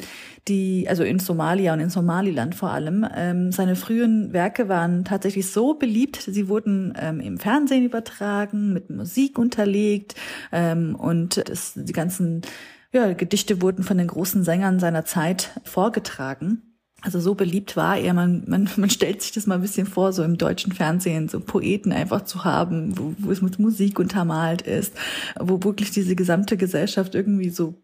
die 0.47 0.87
also 0.87 1.03
in 1.03 1.17
Somalia 1.17 1.73
und 1.73 1.79
in 1.79 1.89
Somaliland 1.89 2.53
vor 2.53 2.69
allem. 2.69 3.03
Ähm, 3.15 3.51
seine 3.51 3.75
frühen 3.75 4.31
Werke 4.31 4.69
waren 4.69 5.05
tatsächlich 5.05 5.49
so 5.51 5.73
beliebt, 5.73 6.21
sie 6.21 6.47
wurden 6.47 6.93
ähm, 7.01 7.19
im 7.19 7.39
Fernsehen 7.39 7.83
übertragen, 7.83 8.73
mit 8.73 8.91
Musik 8.91 9.39
unterlegt 9.39 10.13
ähm, 10.51 10.93
und 10.93 11.49
das, 11.49 11.73
die 11.75 11.93
ganzen 11.93 12.43
ja, 12.91 13.13
Gedichte 13.13 13.61
wurden 13.61 13.83
von 13.83 13.97
den 13.97 14.07
großen 14.07 14.43
Sängern 14.43 14.79
seiner 14.79 15.05
Zeit 15.05 15.59
vorgetragen. 15.63 16.61
Also 17.01 17.19
so 17.19 17.35
beliebt 17.35 17.77
war 17.77 17.97
er, 17.97 18.13
man, 18.13 18.43
man, 18.47 18.69
man 18.77 18.89
stellt 18.89 19.21
sich 19.21 19.31
das 19.31 19.47
mal 19.47 19.55
ein 19.55 19.61
bisschen 19.61 19.87
vor, 19.87 20.13
so 20.13 20.23
im 20.23 20.37
deutschen 20.37 20.71
Fernsehen, 20.71 21.29
so 21.29 21.39
Poeten 21.39 21.91
einfach 21.91 22.23
zu 22.23 22.43
haben, 22.43 22.97
wo, 22.97 23.13
wo 23.19 23.31
es 23.31 23.41
mit 23.41 23.59
Musik 23.59 23.99
untermalt 23.99 24.61
ist, 24.63 24.93
wo 25.39 25.63
wirklich 25.63 25.91
diese 25.91 26.15
gesamte 26.15 26.57
Gesellschaft 26.57 27.15
irgendwie 27.15 27.49
so 27.49 27.75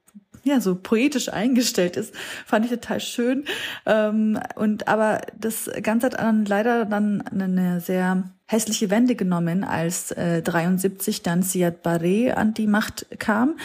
ja, 0.46 0.60
so 0.60 0.76
poetisch 0.76 1.30
eingestellt 1.30 1.96
ist, 1.96 2.14
fand 2.46 2.66
ich 2.66 2.72
total 2.72 3.00
schön. 3.00 3.46
Ähm, 3.86 4.38
und 4.56 4.90
aber 4.90 5.22
das 5.40 5.70
Ganze 5.82 6.08
hat 6.08 6.16
dann 6.16 6.44
leider 6.44 6.84
dann 6.84 7.22
eine 7.22 7.80
sehr 7.80 8.26
hässliche 8.54 8.90
Wende 8.90 9.16
genommen, 9.16 9.66
als 9.66 10.12
äh, 10.12 10.42
73 10.42 11.22
dann 11.24 11.44
Siad 11.44 11.84
Barre 11.84 12.38
an 12.38 12.54
die 12.54 12.68
Macht 12.68 13.06
kam. 13.20 13.56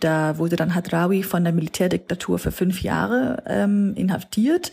Da 0.00 0.38
wurde 0.38 0.56
dann 0.56 0.74
Hadrawi 0.74 1.22
von 1.22 1.44
der 1.44 1.52
Militärdiktatur 1.52 2.38
für 2.40 2.50
fünf 2.50 2.82
Jahre 2.82 3.44
ähm, 3.46 3.92
inhaftiert 3.94 4.72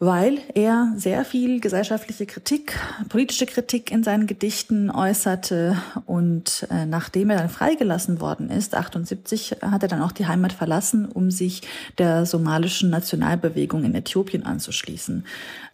weil 0.00 0.38
er 0.54 0.92
sehr 0.96 1.24
viel 1.24 1.58
gesellschaftliche 1.58 2.24
Kritik, 2.24 2.78
politische 3.08 3.46
Kritik 3.46 3.90
in 3.90 4.04
seinen 4.04 4.28
Gedichten 4.28 4.90
äußerte 4.92 5.76
und 6.06 6.68
äh, 6.70 6.86
nachdem 6.86 7.30
er 7.30 7.38
dann 7.38 7.48
freigelassen 7.48 8.20
worden 8.20 8.48
ist, 8.48 8.76
78, 8.76 9.56
hat 9.60 9.82
er 9.82 9.88
dann 9.88 10.00
auch 10.00 10.12
die 10.12 10.28
Heimat 10.28 10.52
verlassen, 10.52 11.06
um 11.06 11.32
sich 11.32 11.62
der 11.98 12.26
somalischen 12.26 12.90
Nationalbewegung 12.90 13.82
in 13.82 13.96
Äthiopien 13.96 14.46
anzuschließen. 14.46 15.26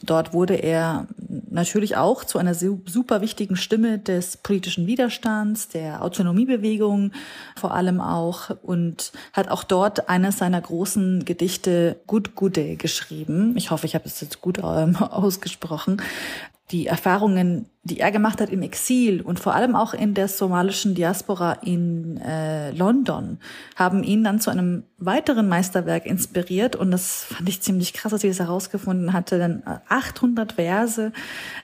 Dort 0.03 0.33
wurde 0.33 0.55
er 0.55 1.07
natürlich 1.51 1.97
auch 1.97 2.25
zu 2.25 2.39
einer 2.39 2.55
super 2.55 3.20
wichtigen 3.20 3.57
Stimme 3.57 3.99
des 3.99 4.39
politischen 4.39 4.87
Widerstands, 4.87 5.68
der 5.68 6.03
Autonomiebewegung 6.03 7.12
vor 7.57 7.75
allem 7.75 8.01
auch 8.01 8.51
und 8.62 9.12
hat 9.35 9.49
auch 9.49 9.64
dort 9.64 10.09
eines 10.09 10.39
seiner 10.39 10.61
großen 10.61 11.27
Gedichte 11.27 11.97
Good 12.07 12.35
Gude 12.35 12.77
geschrieben. 12.77 13.55
Ich 13.57 13.70
hoffe, 13.70 13.87
ich 13.87 13.95
habe 13.95 14.07
es 14.07 14.14
jetzt 14.21 14.41
gut 14.41 14.59
ähm, 14.59 14.97
ausgesprochen. 14.97 16.03
Die 16.71 16.87
Erfahrungen 16.87 17.69
die 17.85 18.01
er 18.01 18.11
gemacht 18.11 18.41
hat 18.41 18.49
im 18.49 18.62
Exil 18.62 19.21
und 19.21 19.39
vor 19.39 19.55
allem 19.55 19.77
auch 19.77 19.93
in 19.93 20.15
der 20.15 20.29
somalischen 20.29 20.95
Diaspora 20.95 21.53
in 21.65 22.17
äh, 22.17 22.71
London, 22.71 23.39
haben 23.77 24.03
ihn 24.03 24.25
dann 24.25 24.41
zu 24.41 24.51
einem 24.51 24.85
weiteren 24.97 25.49
Meisterwerk 25.49 26.07
inspiriert 26.07 26.77
und 26.77 26.91
das 26.91 27.25
fand 27.25 27.47
ich 27.47 27.61
ziemlich 27.61 27.93
krass, 27.93 28.11
dass 28.11 28.25
ich 28.25 28.31
das 28.31 28.41
herausgefunden 28.41 29.12
hatte. 29.12 29.37
Denn 29.37 29.62
800 29.67 30.53
äh, 30.53 30.55
Verse, 30.55 31.12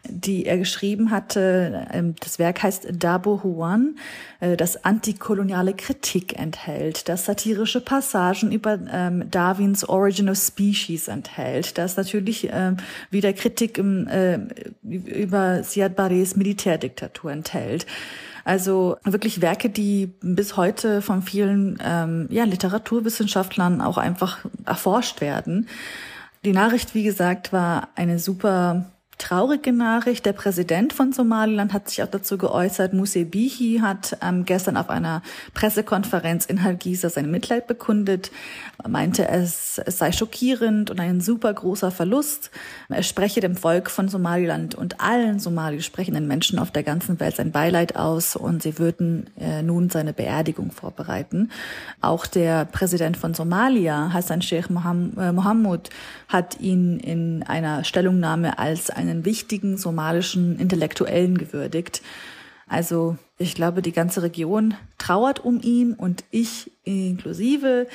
die 0.06 0.44
er 0.44 0.58
geschrieben 0.58 1.10
hatte. 1.10 1.86
Ähm, 1.90 2.14
das 2.20 2.38
Werk 2.38 2.62
heißt 2.62 2.88
Dabo 2.92 3.42
Huan, 3.42 3.96
äh, 4.40 4.58
das 4.58 4.84
antikoloniale 4.84 5.72
Kritik 5.72 6.38
enthält, 6.38 7.08
das 7.08 7.24
satirische 7.24 7.80
Passagen 7.80 8.52
über 8.52 8.78
ähm, 8.92 9.24
Darwins 9.30 9.88
Origin 9.88 10.28
of 10.28 10.36
Species 10.36 11.08
enthält, 11.08 11.78
das 11.78 11.96
natürlich 11.96 12.50
ähm, 12.52 12.76
wieder 13.10 13.32
Kritik 13.32 13.78
im, 13.78 14.06
äh, 14.06 14.38
über 14.90 15.62
Siad 15.62 15.96
Barre 15.96 16.10
Paris 16.10 16.36
Militärdiktatur 16.36 17.30
enthält. 17.30 17.86
Also 18.44 18.96
wirklich 19.04 19.40
Werke, 19.40 19.70
die 19.70 20.12
bis 20.22 20.56
heute 20.56 21.02
von 21.02 21.22
vielen 21.22 21.78
ähm, 21.84 22.26
ja, 22.30 22.44
Literaturwissenschaftlern 22.44 23.80
auch 23.80 23.96
einfach 23.96 24.38
erforscht 24.66 25.20
werden. 25.20 25.68
Die 26.44 26.52
Nachricht, 26.52 26.94
wie 26.94 27.04
gesagt, 27.04 27.52
war 27.52 27.88
eine 27.94 28.18
super 28.18 28.86
traurige 29.18 29.72
Nachricht. 29.72 30.26
Der 30.26 30.32
Präsident 30.32 30.92
von 30.92 31.12
Somaliland 31.12 31.72
hat 31.72 31.88
sich 31.88 32.02
auch 32.02 32.08
dazu 32.08 32.38
geäußert. 32.38 32.92
Muse 32.92 33.24
Bihi 33.24 33.80
hat 33.80 34.16
ähm, 34.22 34.44
gestern 34.44 34.76
auf 34.76 34.90
einer 34.90 35.22
Pressekonferenz 35.54 36.46
in 36.46 36.64
Hargeisa 36.64 37.10
sein 37.10 37.30
Mitleid 37.30 37.66
bekundet, 37.66 38.32
meinte, 38.88 39.28
es, 39.28 39.78
es 39.84 39.98
sei 39.98 40.12
schockierend 40.12 40.90
und 40.90 41.00
ein 41.00 41.20
super 41.20 41.52
großer 41.52 41.90
Verlust. 41.90 42.50
Er 42.88 43.02
spreche 43.02 43.40
dem 43.40 43.56
Volk 43.56 43.90
von 43.90 44.08
Somaliland 44.08 44.74
und 44.74 45.00
allen 45.00 45.38
somalisch 45.38 45.86
sprechenden 45.86 46.26
Menschen 46.26 46.58
auf 46.58 46.70
der 46.70 46.82
ganzen 46.82 47.20
Welt 47.20 47.36
sein 47.36 47.52
Beileid 47.52 47.96
aus 47.96 48.36
und 48.36 48.62
sie 48.62 48.78
würden 48.78 49.28
äh, 49.38 49.62
nun 49.62 49.90
seine 49.90 50.12
Beerdigung 50.14 50.70
vorbereiten. 50.70 51.50
Auch 52.00 52.26
der 52.26 52.64
Präsident 52.64 53.18
von 53.18 53.34
Somalia, 53.34 54.12
Hassan 54.12 54.40
Sheikh 54.40 54.68
äh, 54.70 55.32
Mohammed, 55.32 55.90
hat 56.28 56.58
ihn 56.60 56.98
in 57.00 57.42
einer 57.42 57.84
Stellungnahme 57.84 58.58
als 58.58 58.88
eine 58.88 59.10
einen 59.10 59.24
wichtigen 59.24 59.76
somalischen 59.76 60.58
Intellektuellen 60.58 61.36
gewürdigt. 61.36 62.02
Also 62.66 63.16
ich 63.36 63.54
glaube, 63.54 63.82
die 63.82 63.92
ganze 63.92 64.22
Region 64.22 64.74
trauert 64.96 65.44
um 65.44 65.60
ihn 65.60 65.94
und 65.94 66.24
ich 66.30 66.70
inklusive. 66.84 67.88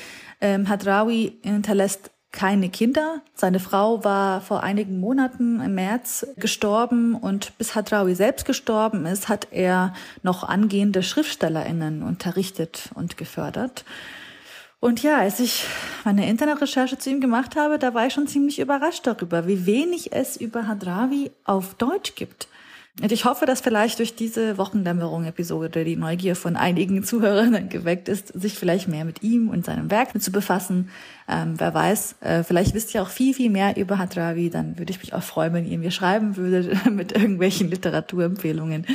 Ähm, 0.46 0.70
Hadrawi 0.70 1.39
hinterlässt 1.41 2.12
keine 2.32 2.70
Kinder. 2.70 3.24
Seine 3.34 3.60
Frau 3.60 4.04
war 4.04 4.41
vor 4.41 4.62
einigen 4.62 5.00
Monaten 5.00 5.60
im 5.60 5.74
März 5.74 6.28
gestorben 6.38 7.16
und 7.16 7.58
bis 7.58 7.74
Hadrawi 7.74 8.14
selbst 8.14 8.46
gestorben 8.46 9.08
ist, 9.08 9.28
hat 9.28 9.48
er 9.50 9.96
noch 10.22 10.43
angehende 10.43 11.02
SchriftstellerInnen 11.02 12.04
unterrichtet 12.04 12.91
und 12.93 13.18
gefördert. 13.18 13.86
Und 14.80 15.02
ja, 15.02 15.18
als 15.18 15.39
ich 15.39 15.66
meine 16.04 16.30
Internetrecherche 16.30 17.00
zu 17.00 17.10
ihm 17.10 17.22
gemacht 17.22 17.56
habe, 17.56 17.80
da 17.80 17.96
war 17.96 18.06
ich 18.06 18.14
schon 18.14 18.28
ziemlich 18.28 18.60
überrascht 18.60 19.08
darüber, 19.08 19.48
wie 19.48 19.66
wenig 19.66 20.14
es 20.14 20.38
über 20.38 20.68
Hadrawi 20.68 21.32
auf 21.43 21.74
Deutsch 21.74 22.14
gibt. 22.14 22.48
Und 23.02 23.12
ich 23.12 23.26
hoffe, 23.26 23.46
dass 23.46 23.60
vielleicht 23.60 24.00
durch 24.00 24.16
diese 24.16 24.58
Wochendämmerung-Episode 24.58 25.84
die 25.84 25.98
Neugier 25.98 26.36
von 26.36 26.56
einigen 26.56 27.04
Zuhörern 27.04 27.68
geweckt 27.70 28.08
ist, 28.08 28.30
sich 28.30 28.54
vielleicht 28.54 28.88
mehr 28.88 29.04
mit 29.04 29.22
ihm 29.22 29.50
und 29.50 29.66
seinem 29.66 29.91
Werk 29.91 30.20
zu 30.22 30.32
befassen. 30.32 30.89
Ähm, 31.28 31.56
wer 31.58 31.74
weiß, 31.74 32.16
äh, 32.22 32.43
vielleicht 32.43 32.74
wisst 32.74 32.96
ihr 32.96 33.02
auch 33.02 33.10
viel, 33.10 33.34
viel 33.34 33.50
mehr 33.50 33.76
über 33.76 33.98
Hadrawi. 33.98 34.50
Dann 34.50 34.80
würde 34.80 34.91
ich 34.91 35.00
mich 35.00 35.14
auch 35.14 35.24
freuen, 35.24 35.54
wenn 35.54 35.68
ihr 35.68 35.78
mir 35.78 35.91
schreiben 35.91 36.38
würdet 36.38 36.86
mit 36.89 37.12
irgendwelchen 37.12 37.70
Literaturempfehlungen. 37.70 38.86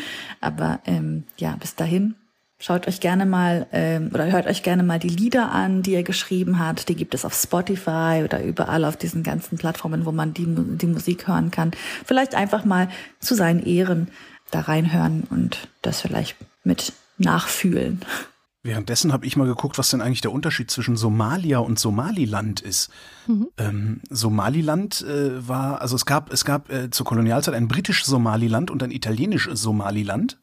Aber 0.40 0.80
ähm, 0.86 1.24
ja, 1.36 1.56
bis 1.60 1.74
dahin 1.74 2.14
Schaut 2.62 2.86
euch 2.86 3.00
gerne 3.00 3.24
mal 3.24 3.66
ähm, 3.72 4.10
oder 4.12 4.30
hört 4.30 4.46
euch 4.46 4.62
gerne 4.62 4.82
mal 4.82 4.98
die 4.98 5.08
Lieder 5.08 5.50
an, 5.50 5.82
die 5.82 5.94
er 5.94 6.02
geschrieben 6.02 6.58
hat. 6.58 6.90
Die 6.90 6.94
gibt 6.94 7.14
es 7.14 7.24
auf 7.24 7.32
Spotify 7.32 8.20
oder 8.22 8.44
überall 8.44 8.84
auf 8.84 8.98
diesen 8.98 9.22
ganzen 9.22 9.56
Plattformen, 9.56 10.04
wo 10.04 10.12
man 10.12 10.34
die, 10.34 10.44
die 10.46 10.86
Musik 10.86 11.26
hören 11.26 11.50
kann. 11.50 11.70
Vielleicht 12.04 12.34
einfach 12.34 12.66
mal 12.66 12.90
zu 13.18 13.34
seinen 13.34 13.64
Ehren 13.64 14.08
da 14.50 14.60
reinhören 14.60 15.26
und 15.30 15.68
das 15.80 16.02
vielleicht 16.02 16.36
mit 16.62 16.92
nachfühlen. 17.16 18.04
Währenddessen 18.62 19.14
habe 19.14 19.24
ich 19.24 19.38
mal 19.38 19.46
geguckt, 19.46 19.78
was 19.78 19.88
denn 19.88 20.02
eigentlich 20.02 20.20
der 20.20 20.32
Unterschied 20.32 20.70
zwischen 20.70 20.96
Somalia 20.96 21.60
und 21.60 21.78
Somaliland 21.78 22.60
ist. 22.60 22.90
Mhm. 23.26 23.48
Ähm, 23.56 24.00
Somaliland 24.10 25.00
äh, 25.00 25.48
war, 25.48 25.80
also 25.80 25.96
es 25.96 26.04
gab, 26.04 26.30
es 26.30 26.44
gab 26.44 26.70
äh, 26.70 26.90
zur 26.90 27.06
Kolonialzeit 27.06 27.54
ein 27.54 27.68
britisches 27.68 28.06
Somaliland 28.06 28.70
und 28.70 28.82
ein 28.82 28.90
italienisches 28.90 29.62
Somaliland. 29.62 30.36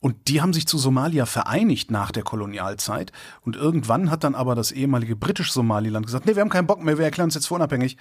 Und 0.00 0.28
die 0.28 0.40
haben 0.40 0.52
sich 0.52 0.66
zu 0.66 0.78
Somalia 0.78 1.26
vereinigt 1.26 1.90
nach 1.90 2.12
der 2.12 2.22
Kolonialzeit. 2.22 3.10
Und 3.40 3.56
irgendwann 3.56 4.10
hat 4.10 4.22
dann 4.22 4.36
aber 4.36 4.54
das 4.54 4.70
ehemalige 4.70 5.16
britische 5.16 5.52
Somaliland 5.52 6.06
gesagt, 6.06 6.26
nee, 6.26 6.36
wir 6.36 6.40
haben 6.40 6.50
keinen 6.50 6.68
Bock 6.68 6.82
mehr, 6.82 6.98
wir 6.98 7.04
erklären 7.04 7.26
uns 7.26 7.34
jetzt 7.34 7.48
für 7.48 7.54
unabhängig. 7.54 7.96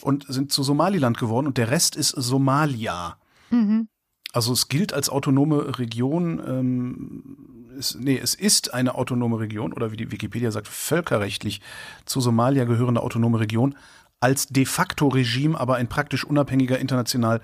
Und 0.00 0.26
sind 0.28 0.52
zu 0.52 0.62
Somaliland 0.62 1.18
geworden. 1.18 1.48
Und 1.48 1.58
der 1.58 1.70
Rest 1.70 1.96
ist 1.96 2.10
Somalia. 2.10 3.16
Mhm. 3.50 3.88
Also 4.32 4.52
es 4.52 4.68
gilt 4.68 4.92
als 4.92 5.08
autonome 5.08 5.78
Region. 5.80 6.40
Ähm, 6.46 7.70
es, 7.76 7.96
nee, 7.96 8.18
es 8.18 8.34
ist 8.34 8.72
eine 8.72 8.94
autonome 8.94 9.40
Region 9.40 9.72
oder 9.72 9.90
wie 9.90 9.96
die 9.96 10.12
Wikipedia 10.12 10.52
sagt, 10.52 10.68
völkerrechtlich 10.68 11.60
zu 12.04 12.20
Somalia 12.20 12.64
gehörende 12.64 13.02
autonome 13.02 13.40
Region. 13.40 13.74
Als 14.20 14.46
de 14.46 14.66
facto 14.66 15.08
Regime, 15.08 15.58
aber 15.58 15.76
ein 15.76 15.88
praktisch 15.88 16.24
unabhängiger 16.24 16.78
international 16.78 17.40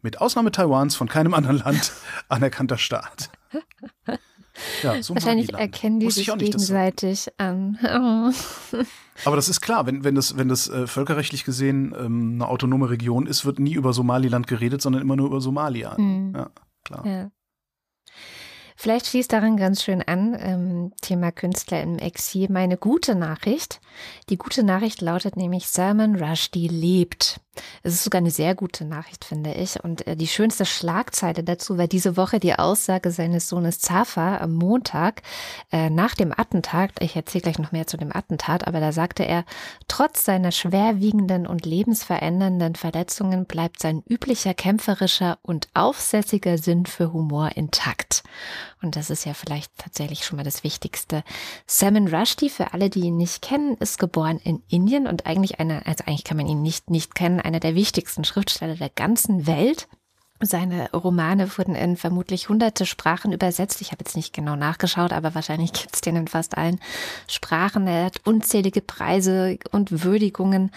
mit 0.00 0.20
Ausnahme 0.20 0.50
Taiwans 0.50 0.96
von 0.96 1.08
keinem 1.08 1.34
anderen 1.34 1.58
Land 1.58 1.92
anerkannter 2.30 2.78
Staat. 2.78 3.30
Ja, 4.82 5.02
so 5.02 5.14
Wahrscheinlich 5.14 5.54
erkennen 5.54 6.00
die 6.00 6.10
sich 6.10 6.26
nicht, 6.26 6.38
gegenseitig 6.38 7.28
an. 7.38 7.78
Oh. 7.82 8.76
Aber 9.24 9.36
das 9.36 9.48
ist 9.48 9.60
klar, 9.60 9.86
wenn, 9.86 10.04
wenn 10.04 10.14
das, 10.14 10.36
wenn 10.36 10.48
das 10.48 10.68
äh, 10.68 10.86
völkerrechtlich 10.86 11.44
gesehen 11.44 11.94
ähm, 11.98 12.32
eine 12.34 12.48
autonome 12.48 12.90
Region 12.90 13.26
ist, 13.26 13.44
wird 13.44 13.58
nie 13.58 13.74
über 13.74 13.92
Somaliland 13.92 14.46
geredet, 14.46 14.82
sondern 14.82 15.02
immer 15.02 15.16
nur 15.16 15.28
über 15.28 15.40
Somalia. 15.40 15.96
Mhm. 15.98 16.32
Ja, 16.34 16.50
klar. 16.84 17.06
Ja. 17.06 17.30
Vielleicht 18.76 19.08
schließt 19.08 19.32
daran 19.32 19.58
ganz 19.58 19.82
schön 19.82 20.00
an, 20.00 20.34
ähm, 20.38 20.92
Thema 21.02 21.32
Künstler 21.32 21.82
im 21.82 21.98
Exil, 21.98 22.48
meine 22.50 22.78
gute 22.78 23.14
Nachricht. 23.14 23.78
Die 24.30 24.38
gute 24.38 24.62
Nachricht 24.62 25.02
lautet 25.02 25.36
nämlich, 25.36 25.68
Salman 25.68 26.16
Rushdie 26.16 26.68
lebt. 26.68 27.40
Es 27.82 27.94
ist 27.94 28.04
sogar 28.04 28.20
eine 28.20 28.30
sehr 28.30 28.54
gute 28.54 28.84
Nachricht, 28.84 29.24
finde 29.24 29.52
ich. 29.52 29.82
Und 29.82 30.06
äh, 30.06 30.16
die 30.16 30.26
schönste 30.26 30.64
Schlagzeile 30.64 31.42
dazu 31.42 31.78
war 31.78 31.88
diese 31.88 32.16
Woche 32.16 32.38
die 32.38 32.54
Aussage 32.54 33.10
seines 33.10 33.48
Sohnes 33.48 33.80
Zafa 33.80 34.38
am 34.38 34.54
Montag 34.54 35.22
äh, 35.72 35.90
nach 35.90 36.14
dem 36.14 36.32
Attentat. 36.36 36.92
Ich 37.00 37.16
erzähle 37.16 37.42
gleich 37.42 37.58
noch 37.58 37.72
mehr 37.72 37.86
zu 37.86 37.96
dem 37.96 38.14
Attentat, 38.14 38.66
aber 38.66 38.80
da 38.80 38.92
sagte 38.92 39.24
er, 39.24 39.44
trotz 39.88 40.24
seiner 40.24 40.52
schwerwiegenden 40.52 41.46
und 41.46 41.66
lebensverändernden 41.66 42.76
Verletzungen 42.76 43.46
bleibt 43.46 43.80
sein 43.80 44.02
üblicher 44.08 44.54
kämpferischer 44.54 45.38
und 45.42 45.68
aufsässiger 45.74 46.58
Sinn 46.58 46.86
für 46.86 47.12
Humor 47.12 47.50
intakt. 47.56 48.22
Und 48.82 48.96
das 48.96 49.10
ist 49.10 49.26
ja 49.26 49.34
vielleicht 49.34 49.76
tatsächlich 49.76 50.24
schon 50.24 50.36
mal 50.36 50.42
das 50.42 50.64
Wichtigste. 50.64 51.22
Salman 51.66 52.08
Rushdie, 52.08 52.48
für 52.48 52.72
alle, 52.72 52.88
die 52.88 53.00
ihn 53.00 53.16
nicht 53.16 53.42
kennen, 53.42 53.76
ist 53.76 53.98
geboren 53.98 54.40
in 54.42 54.62
Indien 54.68 55.06
und 55.06 55.26
eigentlich 55.26 55.60
einer, 55.60 55.86
also 55.86 56.04
eigentlich 56.06 56.24
kann 56.24 56.38
man 56.38 56.46
ihn 56.46 56.62
nicht, 56.62 56.88
nicht 56.88 57.14
kennen, 57.14 57.40
einer 57.40 57.60
der 57.60 57.74
wichtigsten 57.74 58.24
Schriftsteller 58.24 58.76
der 58.76 58.88
ganzen 58.88 59.46
Welt. 59.46 59.86
Seine 60.42 60.90
Romane 60.92 61.58
wurden 61.58 61.74
in 61.74 61.98
vermutlich 61.98 62.48
hunderte 62.48 62.86
Sprachen 62.86 63.32
übersetzt. 63.32 63.82
Ich 63.82 63.92
habe 63.92 64.02
jetzt 64.02 64.16
nicht 64.16 64.32
genau 64.32 64.56
nachgeschaut, 64.56 65.12
aber 65.12 65.34
wahrscheinlich 65.34 65.74
gibt 65.74 65.94
es 65.94 66.00
den 66.00 66.16
in 66.16 66.28
fast 66.28 66.56
allen 66.56 66.80
Sprachen. 67.26 67.86
Er 67.86 68.06
hat 68.06 68.26
unzählige 68.26 68.80
Preise 68.80 69.58
und 69.70 70.02
Würdigungen 70.02 70.70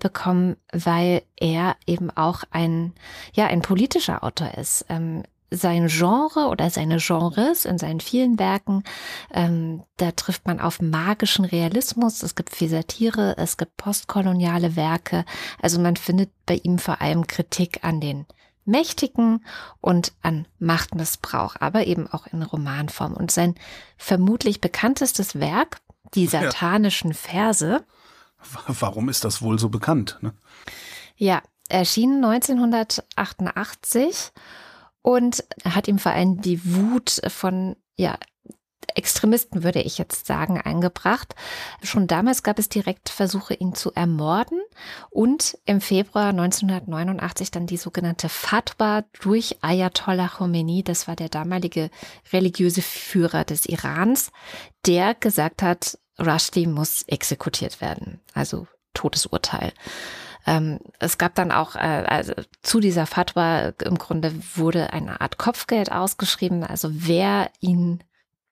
bekommen, 0.00 0.56
weil 0.70 1.22
er 1.36 1.76
eben 1.86 2.10
auch 2.10 2.42
ein, 2.50 2.92
ja, 3.32 3.46
ein 3.46 3.62
politischer 3.62 4.22
Autor 4.22 4.52
ist. 4.58 4.84
Ähm, 4.90 5.22
sein 5.50 5.88
Genre 5.88 6.48
oder 6.48 6.70
seine 6.70 6.98
Genres 6.98 7.64
in 7.64 7.78
seinen 7.78 8.00
vielen 8.00 8.38
Werken, 8.38 8.84
ähm, 9.32 9.82
da 9.96 10.12
trifft 10.12 10.46
man 10.46 10.60
auf 10.60 10.80
magischen 10.80 11.44
Realismus, 11.44 12.22
es 12.22 12.34
gibt 12.34 12.54
viel 12.54 12.68
Satire, 12.68 13.36
es 13.38 13.56
gibt 13.56 13.76
postkoloniale 13.76 14.76
Werke, 14.76 15.24
also 15.60 15.80
man 15.80 15.96
findet 15.96 16.30
bei 16.46 16.60
ihm 16.62 16.78
vor 16.78 17.00
allem 17.00 17.26
Kritik 17.26 17.84
an 17.84 18.00
den 18.00 18.26
Mächtigen 18.66 19.44
und 19.80 20.12
an 20.22 20.46
Machtmissbrauch, 20.58 21.56
aber 21.60 21.86
eben 21.86 22.08
auch 22.08 22.26
in 22.26 22.42
Romanform. 22.42 23.14
Und 23.14 23.30
sein 23.30 23.54
vermutlich 23.96 24.60
bekanntestes 24.60 25.38
Werk, 25.38 25.78
die 26.14 26.26
satanischen 26.26 27.14
Verse. 27.14 27.84
Warum 28.66 29.08
ist 29.08 29.24
das 29.24 29.40
wohl 29.40 29.58
so 29.58 29.68
bekannt? 29.68 30.18
Ne? 30.20 30.34
Ja, 31.16 31.42
erschien 31.68 32.24
1988 32.24 34.32
und 35.06 35.44
hat 35.64 35.86
ihm 35.86 36.00
vor 36.00 36.10
allem 36.10 36.40
die 36.40 36.74
Wut 36.74 37.20
von 37.28 37.76
ja, 37.96 38.18
Extremisten, 38.96 39.62
würde 39.62 39.80
ich 39.80 39.98
jetzt 39.98 40.26
sagen, 40.26 40.60
eingebracht. 40.60 41.36
Schon 41.80 42.08
damals 42.08 42.42
gab 42.42 42.58
es 42.58 42.68
direkt 42.68 43.08
Versuche, 43.08 43.54
ihn 43.54 43.76
zu 43.76 43.92
ermorden. 43.92 44.58
Und 45.10 45.58
im 45.64 45.80
Februar 45.80 46.30
1989 46.30 47.52
dann 47.52 47.68
die 47.68 47.76
sogenannte 47.76 48.28
Fatwa 48.28 49.04
durch 49.20 49.58
Ayatollah 49.60 50.26
Khomeini, 50.26 50.82
das 50.82 51.06
war 51.06 51.14
der 51.14 51.28
damalige 51.28 51.88
religiöse 52.32 52.82
Führer 52.82 53.44
des 53.44 53.66
Irans, 53.66 54.32
der 54.86 55.14
gesagt 55.14 55.62
hat, 55.62 56.00
Rushdie 56.18 56.66
muss 56.66 57.02
exekutiert 57.02 57.80
werden, 57.80 58.18
also 58.34 58.66
Todesurteil 58.92 59.72
ähm, 60.46 60.78
es 61.00 61.18
gab 61.18 61.34
dann 61.34 61.50
auch, 61.50 61.74
äh, 61.74 61.78
also 61.78 62.32
zu 62.62 62.80
dieser 62.80 63.06
Fatwa 63.06 63.72
im 63.84 63.98
Grunde 63.98 64.32
wurde 64.54 64.92
eine 64.92 65.20
Art 65.20 65.38
Kopfgeld 65.38 65.90
ausgeschrieben. 65.90 66.64
Also 66.64 66.90
wer 66.92 67.50
ihn 67.60 68.02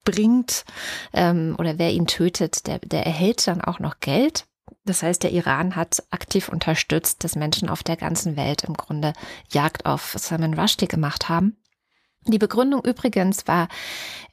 bringt 0.04 0.64
ähm, 1.12 1.54
oder 1.58 1.78
wer 1.78 1.92
ihn 1.92 2.06
tötet, 2.06 2.66
der, 2.66 2.80
der 2.80 3.06
erhält 3.06 3.46
dann 3.46 3.60
auch 3.60 3.78
noch 3.78 4.00
Geld. 4.00 4.46
Das 4.84 5.02
heißt, 5.02 5.22
der 5.22 5.32
Iran 5.32 5.76
hat 5.76 6.02
aktiv 6.10 6.48
unterstützt, 6.48 7.24
dass 7.24 7.36
Menschen 7.36 7.70
auf 7.70 7.82
der 7.82 7.96
ganzen 7.96 8.36
Welt 8.36 8.64
im 8.64 8.74
Grunde 8.74 9.14
Jagd 9.50 9.86
auf 9.86 10.14
Salman 10.18 10.54
Rushdie 10.54 10.88
gemacht 10.88 11.28
haben. 11.28 11.56
Die 12.26 12.38
Begründung 12.38 12.84
übrigens 12.84 13.46
war, 13.46 13.68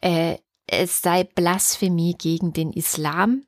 äh, 0.02 0.38
es 0.68 1.02
sei 1.02 1.26
Blasphemie 1.26 2.16
gegen 2.18 2.54
den 2.54 2.72
Islam 2.72 3.44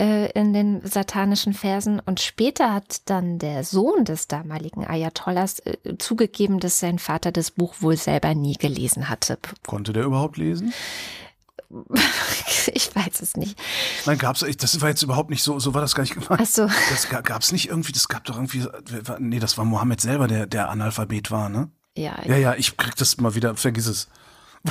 äh, 0.00 0.30
in 0.32 0.52
den 0.52 0.86
satanischen 0.86 1.54
Versen. 1.54 2.00
Und 2.00 2.20
später 2.20 2.72
hat 2.72 3.02
dann 3.06 3.38
der 3.38 3.64
Sohn 3.64 4.04
des 4.04 4.28
damaligen 4.28 4.86
Ayatollahs 4.86 5.60
äh, 5.60 5.96
zugegeben, 5.98 6.60
dass 6.60 6.78
sein 6.78 6.98
Vater 6.98 7.32
das 7.32 7.50
Buch 7.50 7.74
wohl 7.80 7.96
selber 7.96 8.34
nie 8.34 8.54
gelesen 8.54 9.08
hatte. 9.08 9.38
Konnte 9.66 9.92
der 9.92 10.04
überhaupt 10.04 10.36
lesen? 10.36 10.72
ich 12.72 12.94
weiß 12.94 13.20
es 13.20 13.36
nicht. 13.36 13.58
Nein, 14.06 14.18
gab's, 14.18 14.44
das 14.58 14.80
war 14.80 14.88
jetzt 14.88 15.02
überhaupt 15.02 15.30
nicht 15.30 15.42
so, 15.42 15.58
so 15.58 15.74
war 15.74 15.82
das 15.82 15.94
gar 15.94 16.02
nicht 16.02 16.14
gemeint. 16.14 16.40
Ach 16.40 16.46
so. 16.46 16.66
Das 16.90 17.08
gab's 17.08 17.52
nicht 17.52 17.68
irgendwie, 17.68 17.92
das 17.92 18.08
gab 18.08 18.24
doch 18.24 18.36
irgendwie, 18.36 18.66
nee, 19.18 19.38
das 19.38 19.58
war 19.58 19.64
Mohammed 19.64 20.00
selber, 20.00 20.28
der, 20.28 20.46
der 20.46 20.70
Analphabet 20.70 21.30
war, 21.30 21.48
ne? 21.48 21.70
Ja. 21.96 22.16
Ja, 22.24 22.36
ja, 22.36 22.54
ich 22.54 22.76
krieg 22.76 22.94
das 22.96 23.18
mal 23.18 23.34
wieder, 23.34 23.56
vergiss 23.56 23.86
es. 23.86 24.08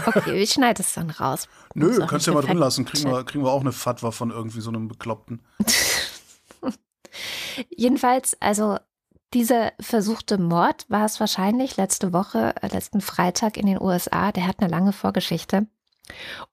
Okay, 0.06 0.42
ich 0.42 0.54
schneide 0.54 0.82
es 0.82 0.94
dann 0.94 1.10
raus. 1.10 1.48
Nö, 1.74 2.06
kannst 2.08 2.28
ja 2.28 2.34
mal 2.34 2.42
drin 2.42 2.58
lassen, 2.58 2.86
kriegen 2.86 3.10
wir, 3.10 3.24
kriegen 3.24 3.44
wir 3.44 3.52
auch 3.52 3.62
eine 3.62 3.72
Fatwa 3.72 4.12
von 4.12 4.32
irgendwie 4.32 4.62
so 4.62 4.70
einem 4.70 4.88
Bekloppten. 4.88 5.42
Jedenfalls, 7.70 8.38
also 8.40 8.78
dieser 9.34 9.74
versuchte 9.80 10.38
Mord 10.38 10.86
war 10.90 11.06
es 11.06 11.20
wahrscheinlich 11.20 11.78
letzte 11.78 12.14
Woche, 12.14 12.56
äh, 12.62 12.68
letzten 12.68 13.02
Freitag 13.02 13.58
in 13.58 13.66
den 13.66 13.82
USA. 13.82 14.32
Der 14.32 14.48
hat 14.48 14.60
eine 14.60 14.70
lange 14.70 14.94
Vorgeschichte. 14.94 15.68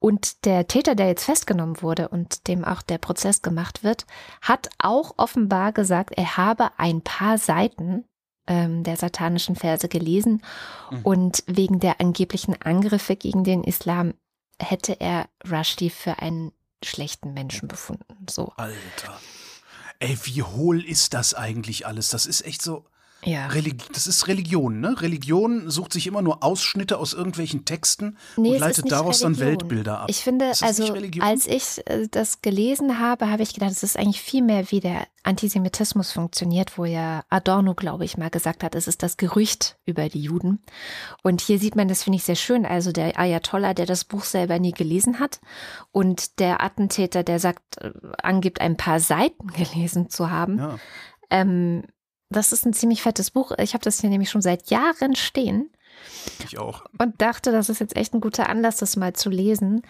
Und 0.01 0.45
der 0.45 0.67
Täter, 0.67 0.97
der 0.97 1.07
jetzt 1.07 1.25
festgenommen 1.25 1.81
wurde 1.81 2.09
und 2.09 2.49
dem 2.49 2.65
auch 2.65 2.83
der 2.83 2.99
Prozess 2.99 3.41
gemacht 3.41 3.85
wird, 3.85 4.05
hat 4.43 4.69
auch 4.79 5.15
offenbar 5.17 5.73
gesagt, 5.73 6.13
er 6.17 6.37
habe 6.37 6.71
ein 6.77 7.03
paar 7.03 7.39
Seiten 7.39 8.05
ähm, 8.47 8.85
der 8.85 8.97
satanischen 8.97 9.57
Verse 9.57 9.89
gelesen 9.89 10.43
mhm. 10.91 11.01
und 11.03 11.45
wegen 11.47 11.81
der 11.81 12.01
angeblichen 12.01 12.61
Angriffe 12.61 13.17
gegen 13.17 13.45
den 13.45 13.65
Islam 13.65 14.15
hätte 14.61 15.01
er 15.01 15.29
Rushdie 15.51 15.91
für 15.91 16.19
einen 16.21 16.53
schlechten 16.83 17.33
Menschen 17.33 17.69
befunden. 17.69 18.27
So. 18.29 18.53
Alter. 18.57 19.21
Ey, 19.99 20.19
wie 20.25 20.43
hohl 20.43 20.85
ist 20.85 21.15
das 21.15 21.35
eigentlich 21.35 21.87
alles? 21.87 22.11
Das 22.11 22.27
ist 22.27 22.43
echt 22.43 22.63
so. 22.63 22.85
Ja. 23.25 23.47
Religi 23.47 23.85
das 23.93 24.07
ist 24.07 24.29
Religion, 24.29 24.81
ne? 24.81 25.01
Religion 25.01 25.71
sucht 25.71 25.93
sich 25.93 26.07
immer 26.07 26.23
nur 26.23 26.43
Ausschnitte 26.43 26.99
aus 26.99 27.13
irgendwelchen 27.13 27.65
Texten 27.65 28.17
nee, 28.37 28.51
und 28.53 28.59
leitet 28.59 28.91
daraus 28.91 29.23
Religion. 29.23 29.33
dann 29.33 29.47
Weltbilder 29.47 30.01
ab. 30.01 30.07
Ich 30.11 30.19
finde, 30.19 30.53
also 30.61 30.95
als 31.21 31.47
ich 31.47 31.83
äh, 31.87 32.07
das 32.11 32.43
gelesen 32.43 32.99
habe, 32.99 33.31
habe 33.31 33.43
ich 33.43 33.55
gedacht, 33.55 33.73
es 33.73 33.83
ist 33.83 33.99
eigentlich 33.99 34.21
viel 34.21 34.43
mehr 34.43 34.71
wie 34.71 34.81
der 34.81 35.07
Antisemitismus 35.23 36.13
funktioniert, 36.13 36.77
wo 36.77 36.85
ja 36.85 37.25
Adorno, 37.31 37.75
glaube 37.75 38.05
ich, 38.05 38.19
mal 38.19 38.31
gesagt 38.31 38.63
hat, 38.63 38.75
es 38.75 38.87
ist 38.87 39.03
das 39.03 39.17
Gerücht 39.17 39.79
über 39.87 40.09
die 40.09 40.21
Juden. 40.21 40.63
Und 41.23 41.41
hier 41.41 41.59
sieht 41.59 41.77
man, 41.77 41.89
das 41.89 42.03
finde 42.03 42.17
ich 42.17 42.25
sehr 42.25 42.37
schön, 42.37 42.67
also 42.67 42.93
der 42.93 43.19
Ayatollah, 43.19 43.75
der 43.75 43.87
das 43.87 44.05
Buch 44.05 44.25
selber 44.25 44.59
nie 44.59 44.73
gelesen 44.73 45.19
hat 45.19 45.41
und 45.93 46.39
der 46.41 46.63
Attentäter, 46.63 47.23
der 47.23 47.39
sagt, 47.39 47.79
äh, 47.79 47.93
angibt, 48.23 48.61
ein 48.61 48.77
paar 48.77 49.01
Seiten 49.01 49.47
gelesen 49.75 50.11
zu 50.11 50.31
haben. 50.31 50.59
Ja. 50.59 50.79
Ähm, 51.31 51.85
das 52.35 52.53
ist 52.53 52.67
ein 52.67 52.73
ziemlich 52.73 53.03
fettes 53.03 53.31
Buch. 53.31 53.53
Ich 53.59 53.75
habe 53.75 53.85
das 53.85 54.01
hier 54.01 54.11
nämlich 54.11 54.31
schon 54.31 54.43
seit 54.43 54.71
Jahren 54.71 55.17
stehen. 55.17 55.71
Ich 56.45 56.59
auch. 56.59 56.85
Und 56.99 57.21
dachte, 57.21 57.53
das 57.53 57.69
ist 57.69 57.81
jetzt 57.81 57.97
echt 57.97 58.15
ein 58.15 58.21
guter 58.21 58.49
Anlass, 58.49 58.77
das 58.77 58.97
mal 58.97 59.15
zu 59.15 59.31
lesen. 59.31 59.83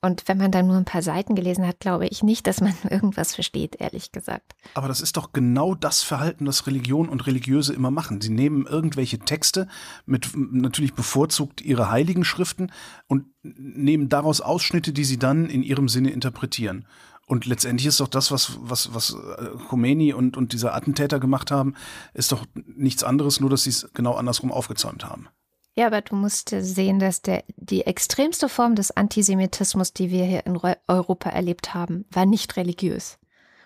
Und 0.00 0.28
wenn 0.28 0.38
man 0.38 0.52
dann 0.52 0.68
nur 0.68 0.76
ein 0.76 0.84
paar 0.84 1.02
Seiten 1.02 1.34
gelesen 1.34 1.66
hat, 1.66 1.80
glaube 1.80 2.06
ich 2.06 2.22
nicht, 2.22 2.46
dass 2.46 2.60
man 2.60 2.72
irgendwas 2.88 3.34
versteht, 3.34 3.80
ehrlich 3.80 4.12
gesagt. 4.12 4.54
Aber 4.74 4.86
das 4.86 5.00
ist 5.00 5.16
doch 5.16 5.32
genau 5.32 5.74
das 5.74 6.02
Verhalten, 6.02 6.44
das 6.44 6.66
Religion 6.68 7.08
und 7.08 7.26
Religiöse 7.26 7.74
immer 7.74 7.90
machen. 7.90 8.20
Sie 8.20 8.30
nehmen 8.30 8.66
irgendwelche 8.66 9.18
Texte 9.18 9.66
mit 10.06 10.30
natürlich 10.34 10.94
bevorzugt 10.94 11.60
ihre 11.60 11.90
heiligen 11.90 12.24
Schriften 12.24 12.70
und 13.08 13.26
nehmen 13.42 14.08
daraus 14.08 14.40
Ausschnitte, 14.40 14.92
die 14.92 15.04
sie 15.04 15.18
dann 15.18 15.46
in 15.46 15.64
ihrem 15.64 15.88
Sinne 15.88 16.10
interpretieren. 16.10 16.86
Und 17.28 17.44
letztendlich 17.44 17.86
ist 17.86 18.00
doch 18.00 18.08
das, 18.08 18.32
was, 18.32 18.56
was, 18.62 18.94
was 18.94 19.14
äh, 19.14 19.50
Khomeini 19.68 20.14
und, 20.14 20.38
und 20.38 20.54
dieser 20.54 20.74
Attentäter 20.74 21.20
gemacht 21.20 21.50
haben, 21.50 21.74
ist 22.14 22.32
doch 22.32 22.46
nichts 22.54 23.04
anderes, 23.04 23.38
nur 23.38 23.50
dass 23.50 23.64
sie 23.64 23.70
es 23.70 23.90
genau 23.92 24.14
andersrum 24.14 24.50
aufgezäumt 24.50 25.04
haben. 25.04 25.28
Ja, 25.76 25.86
aber 25.86 26.00
du 26.00 26.16
musst 26.16 26.54
sehen, 26.58 26.98
dass 26.98 27.20
der, 27.20 27.44
die 27.56 27.82
extremste 27.82 28.48
Form 28.48 28.74
des 28.74 28.90
Antisemitismus, 28.90 29.92
die 29.92 30.10
wir 30.10 30.24
hier 30.24 30.46
in 30.46 30.58
Europa 30.88 31.28
erlebt 31.28 31.74
haben, 31.74 32.06
war 32.10 32.24
nicht 32.24 32.56
religiös 32.56 33.18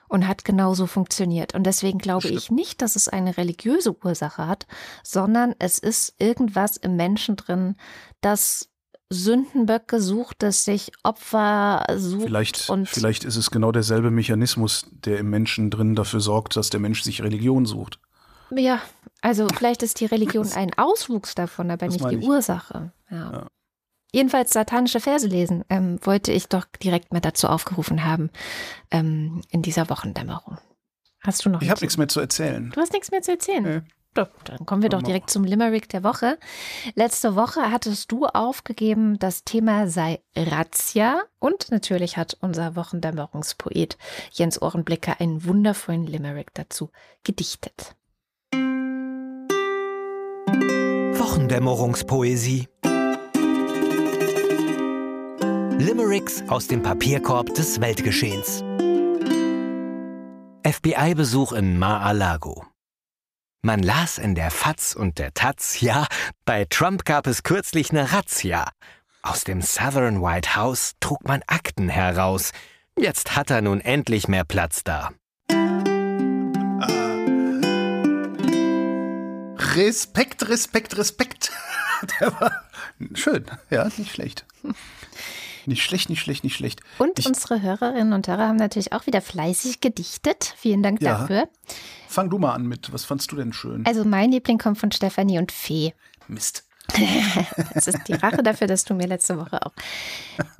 und 0.08 0.26
hat 0.26 0.44
genauso 0.44 0.86
funktioniert. 0.86 1.54
Und 1.54 1.62
deswegen 1.62 1.98
glaube 1.98 2.26
Stimmt. 2.26 2.38
ich 2.38 2.50
nicht, 2.50 2.82
dass 2.82 2.96
es 2.96 3.08
eine 3.08 3.38
religiöse 3.38 3.96
Ursache 4.04 4.46
hat, 4.46 4.66
sondern 5.04 5.54
es 5.60 5.78
ist 5.78 6.14
irgendwas 6.18 6.76
im 6.76 6.96
Menschen 6.96 7.36
drin, 7.36 7.76
das 8.20 8.68
Sündenböcke 9.12 10.00
sucht, 10.00 10.42
das 10.42 10.64
sich 10.64 10.92
Opfer 11.02 11.84
sucht. 11.96 12.24
Vielleicht, 12.24 12.70
und 12.70 12.88
vielleicht 12.88 13.24
ist 13.24 13.36
es 13.36 13.50
genau 13.50 13.72
derselbe 13.72 14.10
Mechanismus, 14.10 14.86
der 14.90 15.18
im 15.18 15.30
Menschen 15.30 15.70
drin 15.70 15.94
dafür 15.94 16.20
sorgt, 16.20 16.56
dass 16.56 16.70
der 16.70 16.80
Mensch 16.80 17.02
sich 17.02 17.22
Religion 17.22 17.66
sucht. 17.66 17.98
Ja, 18.50 18.80
also 19.20 19.46
vielleicht 19.56 19.82
ist 19.82 20.00
die 20.00 20.06
Religion 20.06 20.50
ein 20.52 20.72
Auswuchs 20.76 21.34
davon, 21.34 21.70
aber 21.70 21.86
nicht 21.86 22.04
die 22.10 22.16
ich. 22.16 22.26
Ursache. 22.26 22.92
Ja. 23.10 23.32
ja. 23.32 23.46
Jedenfalls 24.12 24.52
satanische 24.52 25.00
Verse 25.00 25.26
lesen, 25.26 25.64
ähm, 25.70 25.98
wollte 26.02 26.32
ich 26.32 26.48
doch 26.48 26.66
direkt 26.82 27.12
mal 27.12 27.20
dazu 27.20 27.48
aufgerufen 27.48 28.04
haben 28.04 28.30
ähm, 28.90 29.40
in 29.48 29.62
dieser 29.62 29.88
Wochendämmerung. 29.88 30.58
Hast 31.20 31.44
du 31.44 31.50
noch? 31.50 31.62
Ich 31.62 31.70
habe 31.70 31.80
nichts 31.80 31.96
mehr 31.96 32.08
zu 32.08 32.20
erzählen. 32.20 32.70
Du 32.74 32.80
hast 32.80 32.92
nichts 32.92 33.10
mehr 33.10 33.22
zu 33.22 33.30
erzählen. 33.30 33.62
Nee. 33.62 33.80
Dann 34.14 34.66
kommen 34.66 34.82
wir 34.82 34.90
doch 34.90 35.02
direkt 35.02 35.30
zum 35.30 35.44
Limerick 35.44 35.88
der 35.88 36.04
Woche. 36.04 36.38
Letzte 36.94 37.34
Woche 37.34 37.70
hattest 37.70 38.12
du 38.12 38.26
aufgegeben, 38.26 39.18
das 39.18 39.44
Thema 39.44 39.88
sei 39.88 40.20
Razzia. 40.36 41.22
Und 41.38 41.70
natürlich 41.70 42.16
hat 42.18 42.36
unser 42.40 42.76
Wochendämmerungspoet 42.76 43.96
Jens 44.32 44.60
Ohrenblicker 44.60 45.20
einen 45.20 45.44
wundervollen 45.44 46.06
Limerick 46.06 46.52
dazu 46.54 46.90
gedichtet. 47.24 47.96
Wochendämmerungspoesie. 51.14 52.68
Limericks 55.78 56.42
aus 56.48 56.68
dem 56.68 56.82
Papierkorb 56.82 57.54
des 57.54 57.80
Weltgeschehens. 57.80 58.62
FBI-Besuch 60.64 61.52
in 61.52 61.78
Mar-a-Lago. 61.78 62.71
Man 63.64 63.80
las 63.80 64.18
in 64.18 64.34
der 64.34 64.50
FAZ 64.50 64.96
und 64.96 65.20
der 65.20 65.34
Taz, 65.34 65.80
ja, 65.80 66.08
bei 66.44 66.64
Trump 66.64 67.04
gab 67.04 67.28
es 67.28 67.44
kürzlich 67.44 67.92
eine 67.92 68.12
Razzia. 68.12 68.68
Aus 69.22 69.44
dem 69.44 69.62
Southern 69.62 70.20
White 70.20 70.56
House 70.56 70.94
trug 70.98 71.22
man 71.28 71.44
Akten 71.46 71.88
heraus. 71.88 72.50
Jetzt 72.98 73.36
hat 73.36 73.50
er 73.50 73.62
nun 73.62 73.80
endlich 73.80 74.26
mehr 74.26 74.42
Platz 74.42 74.82
da. 74.82 75.10
Respekt, 79.76 80.48
Respekt, 80.48 80.98
Respekt. 80.98 81.52
Der 82.20 82.40
war 82.40 82.64
schön. 83.14 83.44
Ja, 83.70 83.84
nicht 83.96 84.10
schlecht. 84.10 84.44
Nicht 85.66 85.82
schlecht, 85.82 86.10
nicht 86.10 86.20
schlecht, 86.20 86.44
nicht 86.44 86.56
schlecht. 86.56 86.80
Und 86.98 87.18
ich, 87.18 87.26
unsere 87.26 87.62
Hörerinnen 87.62 88.12
und 88.12 88.26
Hörer 88.28 88.48
haben 88.48 88.56
natürlich 88.56 88.92
auch 88.92 89.06
wieder 89.06 89.20
fleißig 89.20 89.80
gedichtet. 89.80 90.54
Vielen 90.56 90.82
Dank 90.82 91.00
Ja. 91.02 91.18
dafür. 91.18 91.48
Fang 92.08 92.30
du 92.30 92.38
mal 92.38 92.52
an 92.52 92.66
mit. 92.66 92.92
Was 92.92 93.04
fandst 93.04 93.30
du 93.32 93.36
denn 93.36 93.52
schön? 93.52 93.86
Also 93.86 94.04
mein 94.04 94.32
Liebling 94.32 94.58
kommt 94.58 94.78
von 94.78 94.90
Stefanie 94.92 95.38
und 95.38 95.52
Fee. 95.52 95.94
Mist. 96.28 96.64
Das 97.74 97.86
ist 97.86 98.00
die 98.08 98.12
Rache 98.14 98.42
dafür, 98.42 98.66
dass 98.66 98.84
du 98.84 98.94
mir 98.94 99.06
letzte 99.06 99.38
Woche 99.38 99.64
auch. 99.64 99.72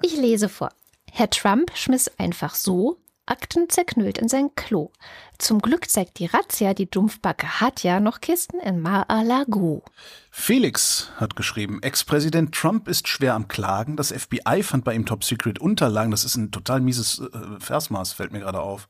Ich 0.03 0.17
lese 0.17 0.49
vor. 0.49 0.71
Herr 1.11 1.29
Trump 1.29 1.71
schmiss 1.75 2.11
einfach 2.19 2.55
so 2.55 2.97
Akten 3.33 3.71
zerknüllt 3.71 4.19
in 4.19 4.29
sein 4.29 4.55
Klo. 4.57 4.91
Zum 5.39 5.63
Glück 5.63 5.89
zeigt 5.89 6.19
die 6.19 6.27
Razzia, 6.27 6.75
die 6.75 6.91
Dumpfbacke 6.91 7.61
hat 7.61 7.83
ja 7.83 7.99
noch 7.99 8.21
Kisten 8.21 8.61
in 8.61 8.81
Mar-a-Lago. 8.81 9.83
Felix 10.31 11.11
hat 11.17 11.35
geschrieben, 11.35 11.83
Ex-Präsident 11.83 12.55
Trump 12.55 12.89
ist 12.89 13.09
schwer 13.09 13.33
am 13.35 13.49
Klagen. 13.49 13.97
Das 13.97 14.13
FBI 14.13 14.63
fand 14.63 14.85
bei 14.85 14.95
ihm 14.95 15.07
Top-Secret-Unterlagen. 15.07 16.11
Das 16.11 16.27
ist 16.27 16.37
ein 16.37 16.51
total 16.51 16.81
mieses 16.83 17.21
äh, 17.21 17.39
Versmaß, 17.59 18.13
fällt 18.13 18.33
mir 18.33 18.41
gerade 18.41 18.61
auf. 18.61 18.87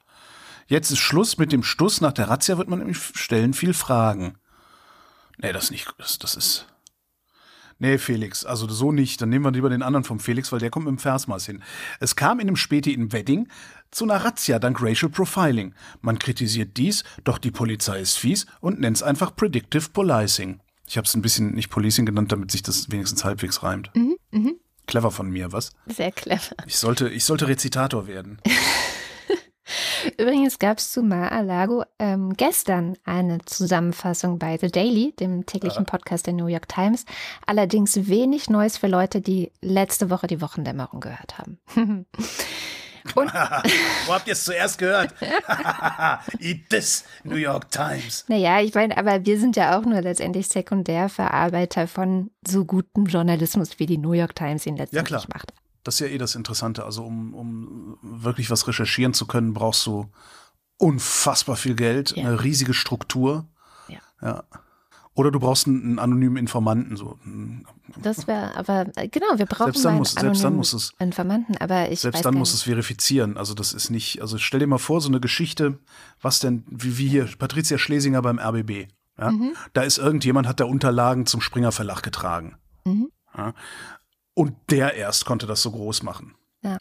Jetzt 0.67 0.91
ist 0.91 0.99
Schluss 0.99 1.39
mit 1.39 1.53
dem 1.53 1.63
Stuss. 1.63 2.01
Nach 2.01 2.13
der 2.13 2.29
Razzia 2.29 2.59
wird 2.59 2.69
man 2.69 2.81
nämlich 2.81 2.99
stellen 2.99 3.55
viel 3.55 3.75
Fragen. 3.75 4.35
Nee, 5.39 5.53
das 5.53 5.71
nicht. 5.71 5.89
Das, 5.99 6.19
das 6.19 6.35
ist. 6.35 6.67
Nee, 7.83 7.99
Felix, 7.99 8.45
also 8.45 8.69
so 8.69 8.93
nicht. 8.93 9.21
Dann 9.21 9.29
nehmen 9.29 9.45
wir 9.45 9.51
lieber 9.51 9.69
den 9.69 9.83
anderen 9.83 10.05
vom 10.05 10.21
Felix, 10.21 10.53
weil 10.53 10.61
der 10.61 10.71
kommt 10.71 10.85
mit 10.85 10.93
dem 10.93 10.99
Versmaß 10.99 11.47
hin. 11.47 11.65
Es 11.99 12.15
kam 12.15 12.39
in 12.39 12.47
einem 12.47 12.55
Späti 12.55 12.95
in 12.95 13.13
Wedding 13.13 13.49
zu 13.91 14.05
einer 14.05 14.25
Razzia 14.25 14.61
dank 14.61 14.81
Racial 14.81 15.11
Profiling. 15.11 15.75
Man 16.01 16.21
kritisiert 16.21 16.77
dies, 16.77 17.03
doch 17.25 17.39
die 17.39 17.51
Polizei 17.51 17.99
ist 17.99 18.19
fies 18.19 18.47
und 18.61 18.79
nennt 18.79 18.99
es 18.99 19.03
einfach 19.03 19.35
Predictive 19.35 19.89
Policing. 19.93 20.61
Ich 20.87 20.97
habe 20.97 21.09
es 21.09 21.15
ein 21.17 21.23
bisschen 21.23 21.55
nicht 21.55 21.71
Policing 21.71 22.07
genannt, 22.07 22.31
damit 22.31 22.53
sich 22.53 22.63
das 22.63 22.89
wenigstens 22.93 23.25
halbwegs 23.25 23.65
reimt. 23.65 23.91
Clever 24.87 25.11
von 25.11 25.29
mir, 25.29 25.51
was? 25.51 25.73
Sehr 25.87 26.13
clever. 26.13 26.55
Ich 26.67 26.77
sollte, 26.77 27.09
ich 27.09 27.25
sollte 27.25 27.49
Rezitator 27.49 28.07
werden. 28.07 28.41
Übrigens 30.19 30.59
gab 30.59 30.79
es 30.79 30.93
zu 30.93 31.03
Mar-a-Lago 31.03 31.85
ähm, 31.99 32.35
gestern 32.37 32.97
eine 33.05 33.39
Zusammenfassung 33.45 34.39
bei 34.39 34.59
The 34.59 34.71
Daily, 34.71 35.13
dem 35.19 35.47
täglichen 35.47 35.87
Podcast 35.87 36.27
der 36.27 36.35
New 36.35 36.47
York 36.47 36.69
Times. 36.69 37.05
Allerdings 37.47 38.09
wenig 38.09 38.51
Neues 38.51 38.79
für 38.79 38.89
Leute, 38.89 39.21
die 39.21 39.53
letzte 39.61 40.11
Woche 40.11 40.27
die 40.27 40.41
Wochendämmerung 40.41 41.01
gehört 41.01 41.39
haben. 41.39 41.59
Wo 43.15 44.13
habt 44.13 44.27
ihr 44.27 44.33
es 44.33 44.45
zuerst 44.45 44.79
gehört? 44.79 45.15
Eat 46.41 46.71
this, 46.71 47.05
New 47.25 47.37
York 47.37 47.71
Times. 47.71 48.25
Naja, 48.29 48.61
ich 48.61 48.75
meine, 48.75 48.97
aber 48.97 49.25
wir 49.25 49.39
sind 49.39 49.57
ja 49.57 49.77
auch 49.77 49.85
nur 49.85 50.01
letztendlich 50.01 50.49
Sekundärverarbeiter 50.49 51.89
von 51.89 52.31
so 52.47 52.65
gutem 52.65 53.07
Journalismus, 53.07 53.79
wie 53.79 53.87
die 53.87 53.99
New 53.99 54.13
York 54.13 54.35
Times 54.35 54.67
ihn 54.67 54.77
letztendlich 54.77 55.09
klar. 55.09 55.27
macht. 55.35 55.53
Das 55.85 55.95
ist 55.95 56.01
ja 56.01 56.07
eh 56.07 56.19
das 56.19 56.35
Interessante. 56.35 56.85
Also 56.85 57.05
um, 57.05 57.35
um 57.35 57.99
wirklich 58.03 58.51
was 58.51 58.67
recherchieren 58.69 59.15
zu 59.15 59.27
können, 59.27 59.53
brauchst 59.55 59.85
du 59.87 60.11
unfassbar 60.79 61.57
viel 61.57 61.75
Geld, 61.75 62.15
Ja. 62.17 62.25
eine 62.29 62.43
riesige 62.43 62.75
Struktur. 62.75 63.47
Ja. 63.89 63.99
ja. 64.21 64.45
Oder 65.15 65.31
du 65.31 65.39
brauchst 65.41 65.67
einen, 65.67 65.83
einen 65.83 65.99
anonymen 65.99 66.39
Informanten. 66.39 66.97
So. 66.97 67.19
Das 68.01 68.27
wäre, 68.27 68.57
aber 68.57 68.87
äh, 68.97 69.09
genau, 69.09 69.27
wir 69.37 69.45
brauchen 69.45 69.67
Selbst 69.73 69.85
dann 69.85 69.97
muss- 69.99 70.17
einen 70.17 70.23
selbst 70.29 70.45
dann 70.45 70.57
muss 70.57 70.73
es- 70.73 70.93
Informanten, 70.99 71.57
aber 71.59 71.91
ich 71.93 72.01
Selbst 72.01 72.25
dann 72.25 72.35
muss 72.35 72.55
es 72.55 72.63
verifizieren. 72.63 73.37
Also 73.37 73.53
das 73.53 73.75
ist 73.75 73.91
nicht, 73.91 74.23
also 74.23 74.39
stell 74.39 74.61
dir 74.61 74.67
mal 74.67 74.79
vor, 74.79 75.01
so 75.03 75.09
eine 75.09 75.21
Geschichte, 75.21 75.79
was 76.23 76.39
denn, 76.39 76.65
wie, 76.71 76.97
wie 76.97 77.09
hier, 77.09 77.29
Patricia 77.39 77.77
Schlesinger 77.77 78.23
beim 78.23 78.39
RBB. 78.39 78.89
Ja? 79.19 79.33
Mhm. 79.33 79.53
Da 79.75 79.83
ist 79.83 79.99
irgendjemand, 79.99 80.49
hat 80.49 80.61
da 80.61 80.65
Unterlagen 80.65 81.27
zum 81.27 81.43
Springer 81.43 81.73
Verlag 81.73 82.03
getragen. 82.03 82.57
Mhm. 82.87 83.11
Ja? 83.37 83.53
Und 84.35 84.55
der 84.71 84.95
erst 84.95 85.25
konnte 85.25 85.47
das 85.47 85.63
so 85.63 85.71
groß 85.71 86.03
machen. 86.03 86.35
Ja. 86.63 86.79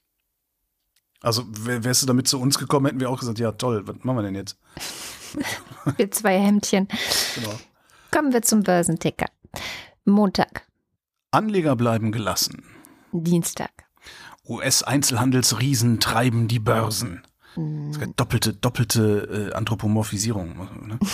Also 1.21 1.43
wär, 1.47 1.83
wärst 1.83 2.03
du 2.03 2.07
damit 2.07 2.27
zu 2.27 2.39
uns 2.39 2.57
gekommen, 2.57 2.85
hätten 2.85 2.99
wir 2.99 3.09
auch 3.09 3.19
gesagt, 3.19 3.39
ja 3.39 3.51
toll, 3.51 3.87
was 3.87 4.03
machen 4.03 4.17
wir 4.17 4.23
denn 4.23 4.35
jetzt? 4.35 4.57
Wir 5.97 6.11
zwei 6.11 6.37
Hemdchen. 6.37 6.87
Genau. 7.35 7.53
Kommen 8.11 8.33
wir 8.33 8.41
zum 8.43 8.61
Börsenticker. 8.61 9.27
Montag, 10.03 10.67
Anleger 11.31 11.77
bleiben 11.77 12.11
gelassen. 12.11 12.65
Dienstag. 13.13 13.71
US-Einzelhandelsriesen 14.45 16.01
treiben 16.01 16.49
die 16.49 16.59
Börsen. 16.59 17.23
Das 17.55 17.97
ist 17.97 18.01
eine 18.01 18.13
doppelte, 18.13 18.53
doppelte 18.53 19.49
äh, 19.51 19.53
Anthropomorphisierung. 19.53 20.87
Ne? 20.87 20.99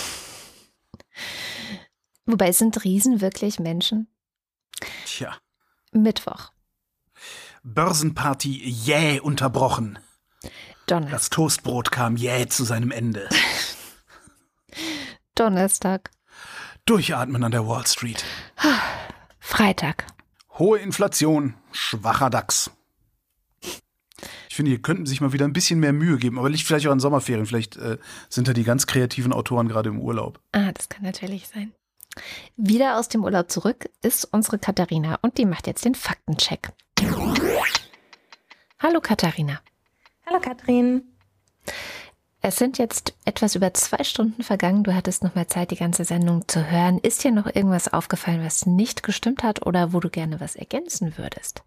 Wobei 2.26 2.52
sind 2.52 2.84
Riesen 2.84 3.20
wirklich 3.20 3.60
Menschen? 3.60 4.08
Tja. 5.06 5.36
Mittwoch, 6.02 6.52
Börsenparty 7.62 8.62
jäh 8.64 9.20
unterbrochen. 9.20 9.98
Donnerstag, 10.86 11.18
Das 11.18 11.30
Toastbrot 11.30 11.90
kam 11.90 12.16
jäh 12.16 12.46
zu 12.46 12.64
seinem 12.64 12.90
Ende. 12.90 13.28
Donnerstag, 15.34 16.10
Durchatmen 16.84 17.44
an 17.44 17.52
der 17.52 17.66
Wall 17.66 17.86
Street. 17.86 18.24
Freitag. 19.40 20.06
Hohe 20.58 20.78
Inflation, 20.78 21.54
schwacher 21.72 22.30
DAX. 22.30 22.70
Ich 24.48 24.56
finde, 24.56 24.70
hier 24.70 24.82
könnten 24.82 25.06
sich 25.06 25.20
mal 25.20 25.32
wieder 25.32 25.44
ein 25.44 25.52
bisschen 25.52 25.78
mehr 25.78 25.92
Mühe 25.92 26.18
geben, 26.18 26.38
aber 26.38 26.50
liegt 26.50 26.64
vielleicht 26.64 26.88
auch 26.88 26.92
an 26.92 26.98
Sommerferien. 26.98 27.46
Vielleicht 27.46 27.76
äh, 27.76 27.98
sind 28.28 28.48
da 28.48 28.52
die 28.52 28.64
ganz 28.64 28.88
kreativen 28.88 29.32
Autoren 29.32 29.68
gerade 29.68 29.88
im 29.88 30.00
Urlaub. 30.00 30.40
Ah, 30.52 30.72
das 30.72 30.88
kann 30.88 31.04
natürlich 31.04 31.46
sein. 31.46 31.72
Wieder 32.56 32.98
aus 32.98 33.08
dem 33.08 33.24
Urlaub 33.24 33.50
zurück 33.50 33.88
ist 34.02 34.24
unsere 34.32 34.58
Katharina 34.58 35.18
und 35.22 35.38
die 35.38 35.46
macht 35.46 35.66
jetzt 35.66 35.84
den 35.84 35.94
Faktencheck. 35.94 36.70
Hallo 38.80 39.00
Katharina. 39.00 39.60
Hallo 40.26 40.40
Katrin. 40.40 41.02
Es 42.40 42.56
sind 42.56 42.78
jetzt 42.78 43.14
etwas 43.24 43.56
über 43.56 43.74
zwei 43.74 44.04
Stunden 44.04 44.42
vergangen. 44.42 44.84
Du 44.84 44.94
hattest 44.94 45.24
noch 45.24 45.34
mal 45.34 45.48
Zeit, 45.48 45.72
die 45.72 45.76
ganze 45.76 46.04
Sendung 46.04 46.46
zu 46.46 46.70
hören. 46.70 46.98
Ist 46.98 47.24
dir 47.24 47.32
noch 47.32 47.46
irgendwas 47.46 47.92
aufgefallen, 47.92 48.44
was 48.44 48.66
nicht 48.66 49.02
gestimmt 49.02 49.42
hat 49.42 49.66
oder 49.66 49.92
wo 49.92 50.00
du 50.00 50.08
gerne 50.08 50.40
was 50.40 50.54
ergänzen 50.54 51.18
würdest? 51.18 51.62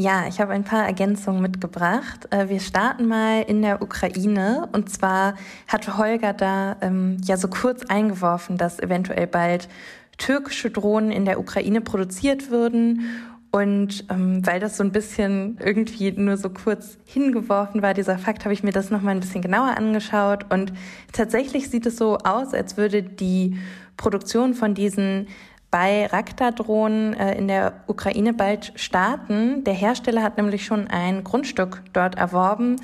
Ja, 0.00 0.26
ich 0.26 0.40
habe 0.40 0.54
ein 0.54 0.64
paar 0.64 0.86
Ergänzungen 0.86 1.42
mitgebracht. 1.42 2.26
Äh, 2.30 2.48
Wir 2.48 2.60
starten 2.60 3.06
mal 3.06 3.42
in 3.42 3.60
der 3.60 3.82
Ukraine. 3.82 4.66
Und 4.72 4.88
zwar 4.88 5.34
hat 5.68 5.98
Holger 5.98 6.32
da 6.32 6.76
ähm, 6.80 7.18
ja 7.22 7.36
so 7.36 7.48
kurz 7.48 7.84
eingeworfen, 7.84 8.56
dass 8.56 8.80
eventuell 8.80 9.26
bald 9.26 9.68
türkische 10.16 10.70
Drohnen 10.70 11.12
in 11.12 11.26
der 11.26 11.38
Ukraine 11.38 11.82
produziert 11.82 12.50
würden. 12.50 13.02
Und 13.50 14.06
ähm, 14.08 14.40
weil 14.46 14.58
das 14.58 14.78
so 14.78 14.84
ein 14.84 14.90
bisschen 14.90 15.58
irgendwie 15.62 16.12
nur 16.12 16.38
so 16.38 16.48
kurz 16.48 16.96
hingeworfen 17.04 17.82
war, 17.82 17.92
dieser 17.92 18.16
Fakt, 18.16 18.46
habe 18.46 18.54
ich 18.54 18.62
mir 18.62 18.72
das 18.72 18.88
nochmal 18.88 19.14
ein 19.14 19.20
bisschen 19.20 19.42
genauer 19.42 19.76
angeschaut. 19.76 20.46
Und 20.50 20.72
tatsächlich 21.12 21.68
sieht 21.68 21.84
es 21.84 21.98
so 21.98 22.16
aus, 22.16 22.54
als 22.54 22.78
würde 22.78 23.02
die 23.02 23.58
Produktion 23.98 24.54
von 24.54 24.72
diesen 24.72 25.26
Bayraktar-Drohnen 25.70 27.14
äh, 27.14 27.36
in 27.36 27.48
der 27.48 27.84
Ukraine 27.86 28.32
bald 28.32 28.72
starten. 28.76 29.64
Der 29.64 29.74
Hersteller 29.74 30.22
hat 30.22 30.36
nämlich 30.36 30.64
schon 30.64 30.88
ein 30.88 31.24
Grundstück 31.24 31.82
dort 31.92 32.16
erworben. 32.16 32.76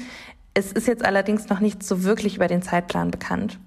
Es 0.55 0.73
ist 0.73 0.87
jetzt 0.87 1.05
allerdings 1.05 1.49
noch 1.49 1.61
nicht 1.61 1.83
so 1.83 2.05
wirklich 2.05 2.37
über 2.37 2.49
den 2.49 2.63
Zeitplan 2.63 3.11
bekannt. 3.11 3.59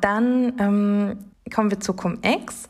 Dann 0.00 0.54
ähm, 0.58 1.18
kommen 1.54 1.70
wir 1.70 1.80
zu 1.80 1.94
Cum-Ex. 1.94 2.68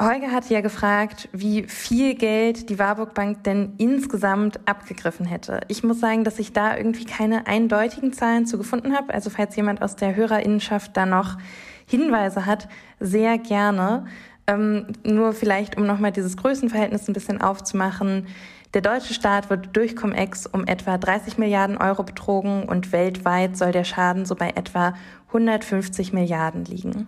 Holger 0.00 0.32
hatte 0.32 0.52
ja 0.52 0.62
gefragt, 0.62 1.28
wie 1.32 1.62
viel 1.64 2.14
Geld 2.14 2.70
die 2.70 2.78
Warburg 2.78 3.14
Bank 3.14 3.44
denn 3.44 3.74
insgesamt 3.78 4.58
abgegriffen 4.66 5.26
hätte. 5.26 5.60
Ich 5.68 5.84
muss 5.84 6.00
sagen, 6.00 6.24
dass 6.24 6.40
ich 6.40 6.52
da 6.52 6.76
irgendwie 6.76 7.04
keine 7.04 7.46
eindeutigen 7.46 8.12
Zahlen 8.12 8.46
zu 8.46 8.58
gefunden 8.58 8.96
habe. 8.96 9.14
Also 9.14 9.30
falls 9.30 9.54
jemand 9.54 9.80
aus 9.80 9.94
der 9.94 10.16
Hörerinnenschaft 10.16 10.96
da 10.96 11.06
noch 11.06 11.38
Hinweise 11.86 12.46
hat, 12.46 12.68
sehr 12.98 13.38
gerne. 13.38 14.06
Ähm, 14.46 14.86
nur 15.04 15.32
vielleicht, 15.32 15.76
um 15.76 15.86
nochmal 15.86 16.12
dieses 16.12 16.36
Größenverhältnis 16.36 17.08
ein 17.08 17.12
bisschen 17.12 17.40
aufzumachen. 17.40 18.26
Der 18.74 18.80
deutsche 18.80 19.14
Staat 19.14 19.50
wird 19.50 19.76
durch 19.76 19.94
Cum-Ex 19.94 20.46
um 20.46 20.66
etwa 20.66 20.96
30 20.96 21.38
Milliarden 21.38 21.76
Euro 21.76 22.02
betrogen 22.02 22.64
und 22.64 22.90
weltweit 22.90 23.56
soll 23.56 23.70
der 23.70 23.84
Schaden 23.84 24.24
so 24.24 24.34
bei 24.34 24.50
etwa 24.50 24.94
150 25.28 26.12
Milliarden 26.12 26.64
liegen. 26.64 27.06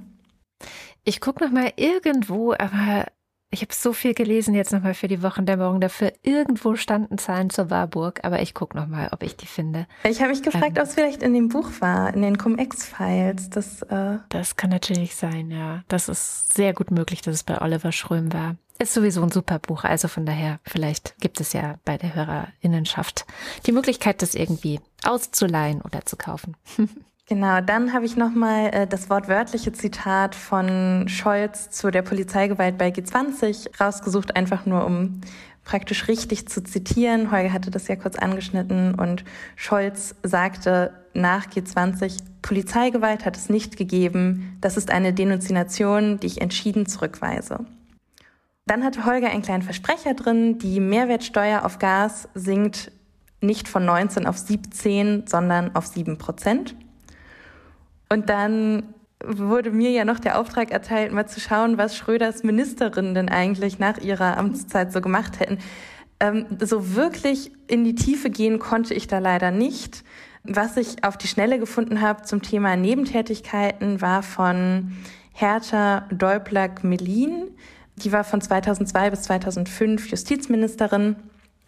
Ich 1.04 1.20
gucke 1.20 1.44
noch 1.44 1.50
mal 1.50 1.72
irgendwo, 1.76 2.52
aber 2.52 3.06
Ich 3.54 3.62
habe 3.62 3.72
so 3.72 3.92
viel 3.92 4.14
gelesen 4.14 4.52
jetzt 4.52 4.72
nochmal 4.72 4.94
für 4.94 5.06
die 5.06 5.22
Wochendämmerung 5.22 5.80
dafür. 5.80 6.12
Irgendwo 6.24 6.74
standen 6.74 7.18
Zahlen 7.18 7.50
zur 7.50 7.70
Warburg, 7.70 8.18
aber 8.24 8.42
ich 8.42 8.52
gucke 8.52 8.76
nochmal, 8.76 9.10
ob 9.12 9.22
ich 9.22 9.36
die 9.36 9.46
finde. 9.46 9.86
Ich 10.02 10.20
habe 10.20 10.30
mich 10.30 10.42
gefragt, 10.42 10.76
ähm, 10.76 10.82
ob 10.82 10.88
es 10.88 10.94
vielleicht 10.94 11.22
in 11.22 11.34
dem 11.34 11.50
Buch 11.50 11.70
war, 11.78 12.12
in 12.12 12.22
den 12.22 12.36
Cum-Ex-Files. 12.36 13.50
Das, 13.50 13.82
äh 13.82 14.18
das 14.28 14.56
kann 14.56 14.70
natürlich 14.70 15.14
sein, 15.14 15.52
ja. 15.52 15.84
Das 15.86 16.08
ist 16.08 16.52
sehr 16.52 16.72
gut 16.72 16.90
möglich, 16.90 17.22
dass 17.22 17.32
es 17.32 17.42
bei 17.44 17.62
Oliver 17.62 17.92
Schröm 17.92 18.32
war. 18.32 18.56
Ist 18.80 18.92
sowieso 18.92 19.22
ein 19.22 19.30
super 19.30 19.60
Buch, 19.60 19.84
also 19.84 20.08
von 20.08 20.26
daher, 20.26 20.58
vielleicht 20.64 21.14
gibt 21.20 21.40
es 21.40 21.52
ja 21.52 21.76
bei 21.84 21.96
der 21.96 22.16
Hörerinnenschaft 22.16 23.24
die 23.66 23.72
Möglichkeit, 23.72 24.20
das 24.20 24.34
irgendwie 24.34 24.80
auszuleihen 25.04 25.80
oder 25.80 26.04
zu 26.04 26.16
kaufen. 26.16 26.56
Genau, 27.26 27.62
dann 27.62 27.94
habe 27.94 28.04
ich 28.04 28.16
nochmal 28.16 28.66
äh, 28.74 28.86
das 28.86 29.08
wortwörtliche 29.08 29.72
Zitat 29.72 30.34
von 30.34 31.08
Scholz 31.08 31.70
zu 31.70 31.90
der 31.90 32.02
Polizeigewalt 32.02 32.76
bei 32.76 32.90
G20 32.90 33.80
rausgesucht, 33.80 34.36
einfach 34.36 34.66
nur 34.66 34.84
um 34.84 35.22
praktisch 35.64 36.06
richtig 36.08 36.46
zu 36.48 36.62
zitieren. 36.62 37.30
Holger 37.30 37.54
hatte 37.54 37.70
das 37.70 37.88
ja 37.88 37.96
kurz 37.96 38.16
angeschnitten 38.16 38.94
und 38.94 39.24
Scholz 39.56 40.14
sagte 40.22 40.92
nach 41.14 41.46
G20, 41.46 42.18
Polizeigewalt 42.42 43.24
hat 43.24 43.38
es 43.38 43.48
nicht 43.48 43.78
gegeben. 43.78 44.58
Das 44.60 44.76
ist 44.76 44.90
eine 44.90 45.14
Denunziation, 45.14 46.20
die 46.20 46.26
ich 46.26 46.42
entschieden 46.42 46.84
zurückweise. 46.84 47.60
Dann 48.66 48.84
hatte 48.84 49.06
Holger 49.06 49.30
einen 49.30 49.42
kleinen 49.42 49.62
Versprecher 49.62 50.12
drin, 50.12 50.58
die 50.58 50.78
Mehrwertsteuer 50.78 51.64
auf 51.64 51.78
Gas 51.78 52.28
sinkt 52.34 52.92
nicht 53.40 53.66
von 53.68 53.86
19 53.86 54.26
auf 54.26 54.36
17, 54.36 55.26
sondern 55.26 55.74
auf 55.74 55.86
7 55.86 56.18
Prozent. 56.18 56.76
Und 58.14 58.28
dann 58.28 58.94
wurde 59.24 59.72
mir 59.72 59.90
ja 59.90 60.04
noch 60.04 60.20
der 60.20 60.38
Auftrag 60.38 60.70
erteilt, 60.70 61.10
mal 61.10 61.26
zu 61.26 61.40
schauen, 61.40 61.78
was 61.78 61.96
Schröders 61.96 62.44
Ministerinnen 62.44 63.12
denn 63.12 63.28
eigentlich 63.28 63.80
nach 63.80 63.98
ihrer 63.98 64.36
Amtszeit 64.36 64.92
so 64.92 65.00
gemacht 65.00 65.40
hätten. 65.40 65.58
Ähm, 66.20 66.46
so 66.60 66.94
wirklich 66.94 67.50
in 67.66 67.82
die 67.82 67.96
Tiefe 67.96 68.30
gehen 68.30 68.60
konnte 68.60 68.94
ich 68.94 69.08
da 69.08 69.18
leider 69.18 69.50
nicht. 69.50 70.04
Was 70.44 70.76
ich 70.76 71.02
auf 71.02 71.18
die 71.18 71.26
Schnelle 71.26 71.58
gefunden 71.58 72.02
habe 72.02 72.22
zum 72.22 72.40
Thema 72.40 72.76
Nebentätigkeiten 72.76 74.00
war 74.00 74.22
von 74.22 74.92
Hertha 75.32 76.06
Däubler-Melin. 76.12 77.48
Die 77.96 78.12
war 78.12 78.22
von 78.22 78.40
2002 78.40 79.10
bis 79.10 79.22
2005 79.22 80.08
Justizministerin 80.08 81.16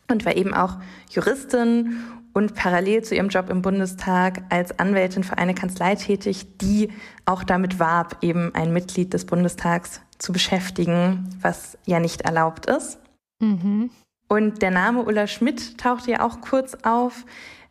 und 0.09 0.25
war 0.25 0.37
eben 0.37 0.55
auch 0.55 0.77
Juristin 1.11 2.05
und 2.37 2.55
parallel 2.55 3.03
zu 3.03 3.15
ihrem 3.15 3.31
Job 3.31 3.49
im 3.49 3.63
Bundestag 3.63 4.43
als 4.51 4.79
Anwältin 4.79 5.25
für 5.25 5.39
eine 5.39 5.55
Kanzlei 5.55 5.95
tätig, 5.95 6.59
die 6.59 6.93
auch 7.25 7.43
damit 7.45 7.79
warb, 7.79 8.19
eben 8.21 8.55
ein 8.55 8.75
Mitglied 8.75 9.15
des 9.15 9.25
Bundestags 9.25 10.03
zu 10.19 10.35
beschäftigen, 10.35 11.31
was 11.41 11.79
ja 11.87 11.99
nicht 11.99 12.21
erlaubt 12.21 12.67
ist. 12.67 12.99
Mhm. 13.41 13.89
Und 14.29 14.61
der 14.61 14.71
Name 14.71 15.03
Ulla 15.05 15.29
Schmidt 15.29 15.79
tauchte 15.79 16.11
ja 16.11 16.21
auch 16.21 16.43
kurz 16.43 16.77
auf. 16.83 17.25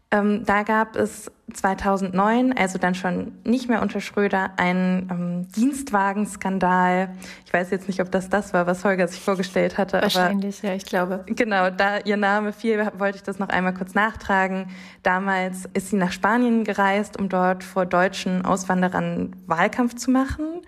Ähm, 0.09 0.45
da 0.47 0.63
gab 0.63 0.95
es 0.95 1.31
2009, 1.53 2.53
also 2.57 2.79
dann 2.79 2.95
schon 2.95 3.33
nicht 3.43 3.69
mehr 3.69 3.81
unter 3.81 4.01
Schröder, 4.01 4.51
einen 4.57 5.07
ähm, 5.11 5.47
Dienstwagenskandal. 5.49 7.09
Ich 7.45 7.53
weiß 7.53 7.69
jetzt 7.69 7.87
nicht, 7.87 8.01
ob 8.01 8.11
das 8.11 8.29
das 8.29 8.53
war, 8.53 8.65
was 8.65 8.83
Holger 8.83 9.07
sich 9.07 9.21
vorgestellt 9.21 9.77
hatte. 9.77 10.01
Wahrscheinlich, 10.01 10.59
aber, 10.59 10.69
ja, 10.69 10.75
ich 10.75 10.85
glaube. 10.85 11.23
Genau, 11.27 11.69
da 11.69 11.99
ihr 11.99 12.17
Name 12.17 12.51
fiel, 12.51 12.91
wollte 12.97 13.17
ich 13.17 13.23
das 13.23 13.37
noch 13.37 13.49
einmal 13.49 13.75
kurz 13.75 13.93
nachtragen. 13.93 14.67
Damals 15.03 15.65
ist 15.73 15.89
sie 15.89 15.97
nach 15.97 16.11
Spanien 16.11 16.63
gereist, 16.63 17.19
um 17.19 17.29
dort 17.29 17.63
vor 17.63 17.85
deutschen 17.85 18.43
Auswanderern 18.43 19.35
Wahlkampf 19.45 19.95
zu 19.95 20.09
machen 20.09 20.61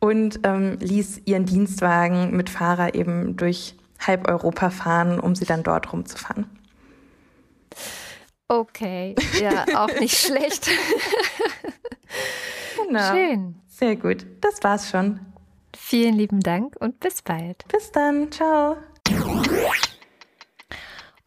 und 0.00 0.40
ähm, 0.42 0.76
ließ 0.80 1.22
ihren 1.24 1.46
Dienstwagen 1.46 2.36
mit 2.36 2.50
Fahrer 2.50 2.94
eben 2.94 3.36
durch 3.36 3.76
halb 4.04 4.28
Europa 4.28 4.70
fahren, 4.70 5.20
um 5.20 5.34
sie 5.34 5.44
dann 5.44 5.62
dort 5.62 5.92
rumzufahren. 5.92 6.46
Okay, 8.48 9.14
ja, 9.40 9.64
auch 9.76 10.00
nicht 10.00 10.16
schlecht. 10.26 10.70
genau. 12.86 13.12
Schön. 13.12 13.60
Sehr 13.66 13.96
gut. 13.96 14.24
Das 14.40 14.62
war's 14.62 14.88
schon. 14.88 15.20
Vielen 15.76 16.14
lieben 16.14 16.40
Dank 16.40 16.76
und 16.80 17.00
bis 17.00 17.22
bald. 17.22 17.66
Bis 17.68 17.90
dann. 17.92 18.30
Ciao. 18.30 18.76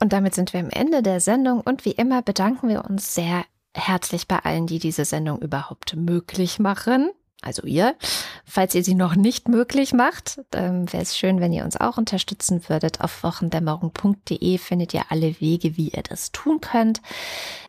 Und 0.01 0.13
damit 0.13 0.33
sind 0.33 0.53
wir 0.53 0.61
am 0.61 0.69
Ende 0.69 1.03
der 1.03 1.19
Sendung 1.19 1.61
und 1.61 1.83
wie 1.85 1.91
immer 1.91 2.21
bedanken 2.21 2.69
wir 2.69 2.85
uns 2.85 3.13
sehr 3.13 3.43
herzlich 3.75 4.27
bei 4.27 4.39
allen, 4.39 4.65
die 4.65 4.79
diese 4.79 5.03
Sendung 5.05 5.39
überhaupt 5.39 5.95
möglich 5.95 6.57
machen 6.59 7.11
also 7.41 7.63
ihr. 7.63 7.95
Falls 8.43 8.75
ihr 8.75 8.83
sie 8.83 8.95
noch 8.95 9.15
nicht 9.15 9.47
möglich 9.47 9.93
macht, 9.93 10.41
ähm, 10.53 10.91
wäre 10.91 11.03
es 11.03 11.17
schön, 11.17 11.39
wenn 11.39 11.53
ihr 11.53 11.63
uns 11.63 11.77
auch 11.79 11.97
unterstützen 11.97 12.67
würdet. 12.67 13.01
Auf 13.01 13.23
wochendämmerung.de 13.23 14.57
findet 14.57 14.93
ihr 14.93 15.03
alle 15.09 15.39
Wege, 15.39 15.77
wie 15.77 15.89
ihr 15.89 16.03
das 16.03 16.31
tun 16.31 16.59
könnt. 16.59 17.01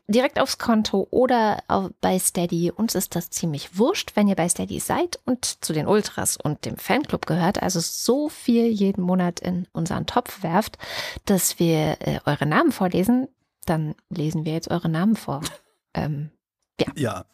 Direkt 0.08 0.40
aufs 0.40 0.58
Konto 0.58 1.06
oder 1.10 1.62
bei 2.00 2.18
Steady. 2.18 2.72
Uns 2.72 2.96
ist 2.96 3.14
das 3.14 3.30
ziemlich 3.30 3.78
wurscht, 3.78 4.16
wenn 4.16 4.26
ihr 4.26 4.34
bei 4.34 4.48
Steady 4.48 4.80
seid 4.80 5.20
und 5.24 5.64
zu 5.64 5.72
den 5.72 5.86
Ultras 5.86 6.36
und 6.36 6.64
dem 6.64 6.76
Fanclub 6.76 7.26
gehört. 7.26 7.62
Also 7.62 7.78
so 7.78 8.28
viel 8.28 8.66
jeden 8.66 9.02
Monat 9.02 9.38
in 9.38 9.68
unseren 9.72 10.06
Topf 10.06 10.42
werft, 10.42 10.78
dass 11.26 11.60
wir 11.60 11.98
äh, 12.00 12.18
eure 12.24 12.46
Namen 12.46 12.72
vorlesen. 12.72 13.28
Dann 13.66 13.94
lesen 14.08 14.44
wir 14.44 14.52
jetzt 14.52 14.70
eure 14.70 14.88
Namen 14.88 15.16
vor. 15.16 15.42
Ähm, 15.92 16.30
ja. 16.80 16.86
ja. 16.94 17.24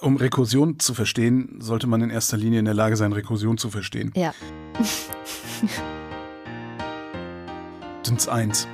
Um 0.00 0.16
Rekursion 0.16 0.78
zu 0.78 0.94
verstehen, 0.94 1.56
sollte 1.60 1.86
man 1.86 2.02
in 2.02 2.10
erster 2.10 2.36
Linie 2.36 2.58
in 2.58 2.64
der 2.64 2.74
Lage 2.74 2.96
sein, 2.96 3.12
Rekursion 3.12 3.58
zu 3.58 3.70
verstehen. 3.70 4.12
Ja. 4.14 4.34
Sind's 8.02 8.28
eins. 8.28 8.68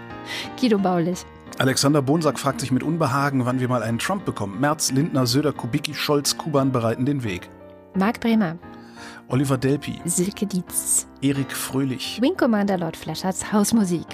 Guido 0.60 0.78
Baulich. 0.78 1.24
Alexander 1.58 2.02
Bonsack 2.02 2.38
fragt 2.38 2.60
sich 2.60 2.72
mit 2.72 2.82
Unbehagen, 2.82 3.44
wann 3.46 3.60
wir 3.60 3.68
mal 3.68 3.82
einen 3.82 3.98
Trump 3.98 4.24
bekommen. 4.24 4.60
Merz, 4.60 4.90
Lindner, 4.90 5.26
Söder, 5.26 5.52
Kubicki, 5.52 5.94
Scholz, 5.94 6.36
Kuban 6.36 6.72
bereiten 6.72 7.06
den 7.06 7.24
Weg. 7.24 7.48
Marc 7.94 8.20
Bremer. 8.20 8.56
Oliver 9.28 9.58
Delpi. 9.58 10.00
Silke 10.04 10.46
Dietz. 10.46 11.06
Erik 11.20 11.52
Fröhlich. 11.52 12.18
Wing 12.20 12.36
Commander 12.36 12.78
Lord 12.78 12.96
Fleschers 12.96 13.52
Hausmusik. 13.52 14.06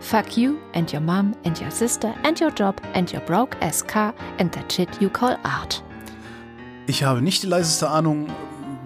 Fuck 0.00 0.36
you 0.36 0.56
and 0.74 0.92
your 0.92 1.00
mom 1.00 1.34
and 1.44 1.60
your 1.60 1.70
sister 1.70 2.14
and 2.24 2.40
your 2.40 2.50
job 2.50 2.80
and 2.94 3.12
your 3.12 3.22
broke 3.22 3.56
ass 3.60 3.84
car 3.84 4.14
and 4.38 4.52
that 4.52 4.72
shit 4.72 4.88
you 5.00 5.08
call 5.08 5.36
art. 5.42 5.82
Ich 6.88 7.02
habe 7.02 7.20
nicht 7.20 7.42
die 7.42 7.48
leiseste 7.48 7.88
Ahnung, 7.88 8.28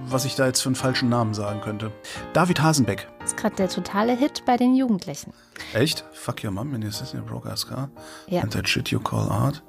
was 0.07 0.25
ich 0.25 0.35
da 0.35 0.47
jetzt 0.47 0.63
für 0.63 0.71
einen 0.71 0.75
falschen 0.77 1.11
Namen 1.11 1.35
sagen 1.35 1.61
könnte. 1.61 1.93
David 2.33 2.63
Hasenbeck. 2.63 3.07
Das 3.21 3.33
ist 3.33 3.37
gerade 3.37 3.57
der 3.57 3.69
totale 3.69 4.17
Hit 4.17 4.43
bei 4.47 4.57
den 4.57 4.75
Jugendlichen. 4.75 5.35
Echt? 5.75 6.05
Fuck 6.13 6.43
your 6.43 6.51
mom 6.51 6.75
and 6.75 6.83
your 6.83 6.93
sister 6.93 7.21
broke 7.21 7.47
ass 7.49 7.67
car. 7.67 7.91
Ja. 8.27 8.41
And 8.41 8.53
that 8.53 8.67
shit 8.67 8.89
you 8.89 9.01
call 9.01 9.29
art. 9.31 9.63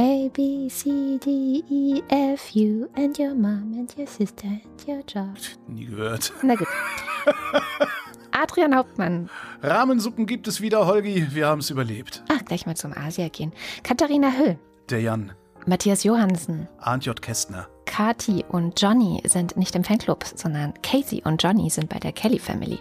A, 0.00 0.28
B, 0.32 0.68
C, 0.70 1.18
D, 1.22 1.62
E, 1.68 2.02
F, 2.08 2.54
U 2.54 2.88
and 2.96 3.18
your 3.18 3.34
mom 3.34 3.74
and 3.78 3.94
your 3.98 4.06
sister 4.06 4.46
and 4.46 4.88
your 4.88 5.02
job. 5.06 5.36
Nie 5.68 5.84
gehört. 5.84 6.32
Na 6.42 6.54
gut. 6.54 6.68
Adrian 8.32 8.74
Hauptmann. 8.74 9.28
Rahmensuppen 9.62 10.24
gibt 10.24 10.48
es 10.48 10.62
wieder, 10.62 10.86
Holgi. 10.86 11.26
Wir 11.32 11.48
haben 11.48 11.60
es 11.60 11.68
überlebt. 11.68 12.24
Ach, 12.28 12.42
gleich 12.46 12.64
mal 12.64 12.76
zum 12.76 12.94
Asia 12.96 13.28
gehen. 13.28 13.52
Katharina 13.82 14.32
Höll. 14.32 14.58
Der 14.88 15.02
Jan. 15.02 15.32
Matthias 15.66 16.02
Johansen. 16.02 16.68
Arndt 16.78 17.06
J. 17.06 17.20
Kästner. 17.22 17.68
Kati 17.86 18.44
und 18.48 18.80
Johnny 18.80 19.22
sind 19.24 19.56
nicht 19.56 19.76
im 19.76 19.84
Fanclub, 19.84 20.24
sondern 20.34 20.74
Casey 20.82 21.22
und 21.24 21.42
Johnny 21.42 21.70
sind 21.70 21.88
bei 21.88 21.98
der 21.98 22.12
Kelly 22.12 22.38
Family. 22.38 22.80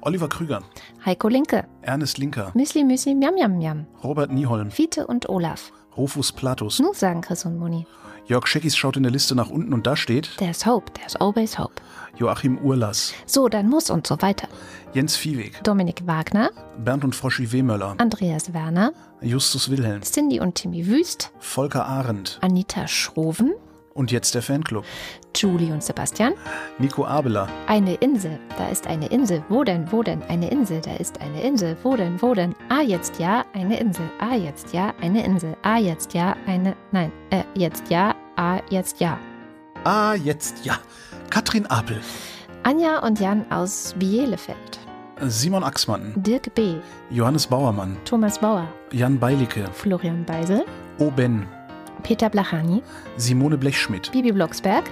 Oliver 0.00 0.28
Krüger. 0.28 0.62
Heiko 1.04 1.28
Linke. 1.28 1.66
Ernest 1.82 2.18
Linker. 2.18 2.52
Müsli 2.54 2.84
Müsli 2.84 3.14
Miam 3.14 3.34
Miam 3.34 3.58
Miam. 3.58 3.86
Robert 4.02 4.30
Nieholm. 4.32 4.70
Fiete 4.70 5.06
und 5.06 5.28
Olaf. 5.28 5.72
Rufus 5.96 6.32
Platus. 6.32 6.78
Nu 6.78 6.94
sagen 6.94 7.20
Chris 7.20 7.44
und 7.44 7.58
Moni. 7.58 7.86
Jörg 8.26 8.46
Scheckis 8.46 8.76
schaut 8.76 8.96
in 8.96 9.02
der 9.02 9.12
Liste 9.12 9.34
nach 9.34 9.50
unten 9.50 9.72
und 9.72 9.86
da 9.86 9.96
steht. 9.96 10.36
There's 10.36 10.64
hope, 10.66 10.92
there's 10.92 11.16
always 11.16 11.58
hope. 11.58 11.80
Joachim 12.16 12.58
Urlass. 12.58 13.14
So, 13.26 13.48
dann 13.48 13.68
muss 13.68 13.90
und 13.90 14.06
so 14.06 14.20
weiter. 14.20 14.48
Jens 14.94 15.16
Viehweg. 15.16 15.62
Dominik 15.64 16.06
Wagner. 16.06 16.50
Bernd 16.78 17.04
und 17.04 17.14
Froschi 17.14 17.52
Wehmöller. 17.52 17.94
Andreas 17.98 18.54
Werner. 18.54 18.92
Justus 19.20 19.70
Wilhelm. 19.70 20.00
Cindy 20.02 20.40
und 20.40 20.54
Timmy 20.54 20.86
Wüst. 20.86 21.30
Volker 21.40 21.84
Arendt. 21.84 22.38
Anita 22.40 22.88
Schroven. 22.88 23.52
Und 23.92 24.12
jetzt 24.12 24.34
der 24.34 24.42
Fanclub. 24.42 24.84
Julie 25.34 25.72
und 25.72 25.82
Sebastian. 25.82 26.34
Nico 26.78 27.04
Abeler. 27.04 27.48
Eine 27.66 27.96
Insel. 27.96 28.38
Da 28.56 28.68
ist 28.68 28.86
eine 28.86 29.08
Insel. 29.08 29.42
Wo 29.48 29.62
denn? 29.62 29.90
Wo 29.92 30.02
denn? 30.02 30.22
Eine 30.22 30.50
Insel. 30.50 30.80
Da 30.80 30.94
ist 30.96 31.20
eine 31.20 31.42
Insel. 31.42 31.76
Wo 31.82 31.96
denn? 31.96 32.22
Wo 32.22 32.32
denn? 32.32 32.54
Ah, 32.70 32.80
jetzt 32.80 33.18
ja, 33.18 33.44
eine 33.52 33.78
Insel. 33.78 34.08
Ah, 34.20 34.36
jetzt 34.36 34.72
ja, 34.72 34.94
eine 35.02 35.24
Insel. 35.24 35.56
Ah, 35.62 35.78
jetzt 35.78 36.14
ja, 36.14 36.34
eine. 36.46 36.76
Nein, 36.92 37.12
äh, 37.30 37.42
jetzt 37.54 37.90
ja. 37.90 38.14
Ah, 38.36 38.60
jetzt 38.70 39.00
ja. 39.00 39.18
Ah, 39.84 40.14
jetzt 40.14 40.64
ja. 40.64 40.78
Katrin 41.28 41.66
Apel. 41.66 42.00
Anja 42.62 43.00
und 43.00 43.20
Jan 43.20 43.50
aus 43.50 43.94
Bielefeld. 43.98 44.77
Simon 45.26 45.64
Axmann. 45.64 46.12
Dirk 46.16 46.54
B. 46.54 46.76
Johannes 47.10 47.46
Bauermann. 47.46 47.96
Thomas 48.04 48.38
Bauer. 48.38 48.68
Jan 48.92 49.18
Beilicke. 49.18 49.64
Florian 49.72 50.24
Beisel. 50.24 50.64
O. 50.98 51.10
Ben. 51.10 51.46
Peter 52.02 52.28
Blachani. 52.30 52.82
Simone 53.16 53.58
Blechschmidt. 53.58 54.12
Bibi 54.12 54.32
Blocksberg. 54.32 54.84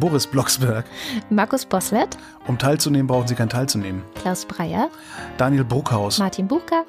Boris 0.00 0.26
Blocksberg. 0.26 0.84
Markus 1.30 1.64
Boslett, 1.64 2.18
Um 2.48 2.58
teilzunehmen, 2.58 3.06
brauchen 3.06 3.28
Sie 3.28 3.34
kein 3.36 3.48
Teilzunehmen. 3.48 4.02
Klaus 4.20 4.44
Breyer, 4.44 4.90
Daniel 5.38 5.64
Bruckhaus, 5.64 6.18
Martin 6.18 6.48
Bucher, 6.48 6.84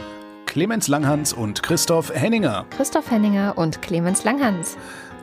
Clemens 0.48 0.88
Langhans 0.88 1.32
und 1.32 1.62
Christoph 1.62 2.12
Henninger. 2.14 2.66
Christoph 2.72 3.10
Henninger 3.12 3.54
und 3.56 3.82
Clemens 3.84 4.24
Langhans, 4.24 4.78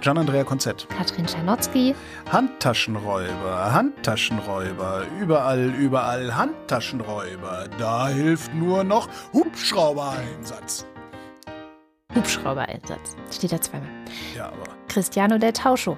Gian-Andrea 0.04 0.44
Konzett. 0.44 0.86
Katrin 0.90 1.24
Czernotzki, 1.24 1.94
Handtaschenräuber, 2.30 3.72
Handtaschenräuber, 3.72 5.06
überall, 5.18 5.70
überall 5.70 6.36
Handtaschenräuber. 6.36 7.68
Da 7.78 8.08
hilft 8.08 8.52
nur 8.52 8.84
noch 8.84 9.08
Hubschrauber-Einsatz. 9.32 10.84
Hubschrauber-Einsatz. 12.14 13.16
Steht 13.30 13.52
da 13.52 13.60
zweimal. 13.62 13.88
Ja, 14.36 14.48
aber 14.48 14.76
Cristiano 14.88 15.38
del 15.38 15.54
Tauscho. 15.54 15.96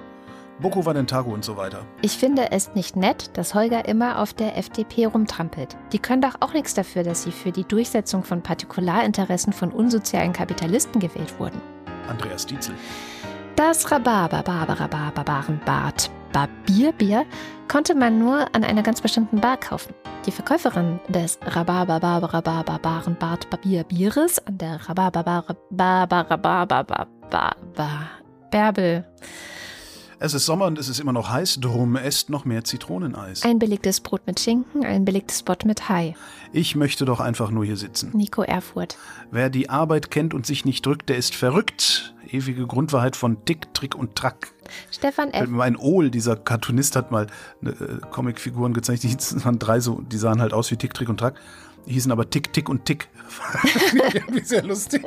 Boko 0.61 0.85
Valentago 0.85 1.33
und 1.33 1.43
so 1.43 1.57
weiter. 1.57 1.85
Ich 2.01 2.17
finde 2.17 2.51
es 2.53 2.73
nicht 2.75 2.95
nett, 2.95 3.37
dass 3.37 3.55
Holger 3.55 3.89
immer 3.89 4.19
auf 4.19 4.33
der 4.33 4.57
FDP 4.57 5.07
rumtrampelt. 5.07 5.75
Die 5.91 5.99
können 5.99 6.21
doch 6.21 6.35
auch 6.39 6.53
nichts 6.53 6.73
dafür, 6.73 7.03
dass 7.03 7.23
sie 7.23 7.33
für 7.33 7.51
die 7.51 7.65
Durchsetzung 7.65 8.23
von 8.23 8.41
Partikularinteressen 8.41 9.51
von 9.51 9.73
unsozialen 9.73 10.31
Kapitalisten 10.31 11.01
gewählt 11.01 11.37
wurden. 11.41 11.61
Andreas 12.07 12.45
Dietzel. 12.45 12.73
Das 13.57 13.91
Rhabarber-Barbara-Barbaren-Bart 13.91 16.09
Barbierbier 16.31 17.25
konnte 17.67 17.93
man 17.95 18.19
nur 18.19 18.53
an 18.53 18.63
einer 18.63 18.83
ganz 18.83 19.01
bestimmten 19.01 19.41
Bar 19.41 19.57
kaufen. 19.57 19.95
Die 20.27 20.31
Verkäuferin 20.31 20.99
des 21.07 21.39
Rhabarber-Barbara-Barbaren-Bart 21.41 23.49
Barbierbieres 23.49 24.37
an 24.45 24.59
der 24.59 24.79
Rhabarber-Barbara-Barbara 24.87 27.07
Bärbel. 28.51 29.03
Es 30.19 30.33
ist 30.33 30.47
Sommer 30.47 30.65
und 30.65 30.79
es 30.79 30.89
ist 30.89 30.99
immer 30.99 31.13
noch 31.13 31.29
heiß, 31.29 31.59
drum 31.59 31.95
esst 31.95 32.31
noch 32.31 32.43
mehr 32.43 32.63
Zitroneneis. 32.63 33.43
Ein 33.43 33.59
belegtes 33.59 33.99
Brot 34.01 34.25
mit 34.25 34.39
Schinken, 34.39 34.83
ein 34.83 35.05
belegtes 35.05 35.43
Brot 35.43 35.63
mit 35.63 35.89
Hai. 35.89 36.15
Ich 36.51 36.75
möchte 36.75 37.05
doch 37.05 37.19
einfach 37.19 37.51
nur 37.51 37.63
hier 37.63 37.77
sitzen. 37.77 38.09
Nico 38.15 38.41
Erfurt. 38.41 38.97
Wer 39.29 39.51
die 39.51 39.69
Arbeit 39.69 40.09
kennt 40.09 40.33
und 40.33 40.47
sich 40.47 40.65
nicht 40.65 40.83
drückt, 40.83 41.09
der 41.09 41.17
ist 41.17 41.35
verrückt. 41.35 42.15
Ewige 42.31 42.65
Grundwahrheit 42.65 43.15
von 43.15 43.45
Tick, 43.45 43.71
Trick 43.75 43.93
und 43.93 44.15
Track. 44.15 44.53
Stefan 44.89 45.29
F. 45.29 45.47
Mein 45.49 45.77
Ohl, 45.77 46.09
dieser 46.09 46.35
Cartoonist, 46.35 46.95
hat 46.95 47.11
mal 47.11 47.27
äh, 47.63 47.73
Comicfiguren 48.09 48.73
gezeigt, 48.73 49.03
die 49.03 49.15
waren 49.45 49.59
drei 49.59 49.79
so, 49.79 50.01
die 50.01 50.17
sahen 50.17 50.41
halt 50.41 50.51
aus 50.51 50.71
wie 50.71 50.77
Tick, 50.77 50.95
Trick 50.95 51.09
und 51.09 51.19
Track. 51.19 51.39
Die 51.85 51.93
hießen 51.93 52.11
aber 52.11 52.27
Tick, 52.27 52.51
Tick 52.53 52.69
und 52.69 52.85
Tick. 52.85 53.07
Sehr 54.43 54.63
lustig. 54.63 55.05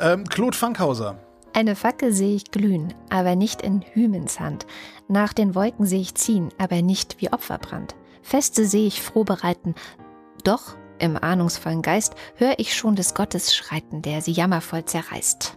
Ähm, 0.00 0.24
Claude 0.24 0.56
Fankhauser. 0.56 1.20
Eine 1.52 1.74
Fackel 1.74 2.12
sehe 2.12 2.36
ich 2.36 2.50
glühen, 2.50 2.94
aber 3.10 3.34
nicht 3.34 3.62
in 3.62 3.82
Hymens 3.82 4.38
Hand. 4.38 4.66
Nach 5.08 5.32
den 5.32 5.54
Wolken 5.54 5.86
sehe 5.86 6.00
ich 6.00 6.14
ziehen, 6.14 6.50
aber 6.58 6.82
nicht 6.82 7.20
wie 7.20 7.32
Opferbrand. 7.32 7.96
Feste 8.22 8.64
sehe 8.66 8.86
ich 8.86 9.02
froh 9.02 9.24
bereiten. 9.24 9.74
Doch 10.44 10.76
im 10.98 11.16
ahnungsvollen 11.16 11.82
Geist 11.82 12.14
höre 12.36 12.58
ich 12.58 12.74
schon 12.76 12.96
des 12.96 13.14
Gottes 13.14 13.54
schreiten, 13.54 14.02
der 14.02 14.20
sie 14.20 14.32
jammervoll 14.32 14.84
zerreißt. 14.84 15.56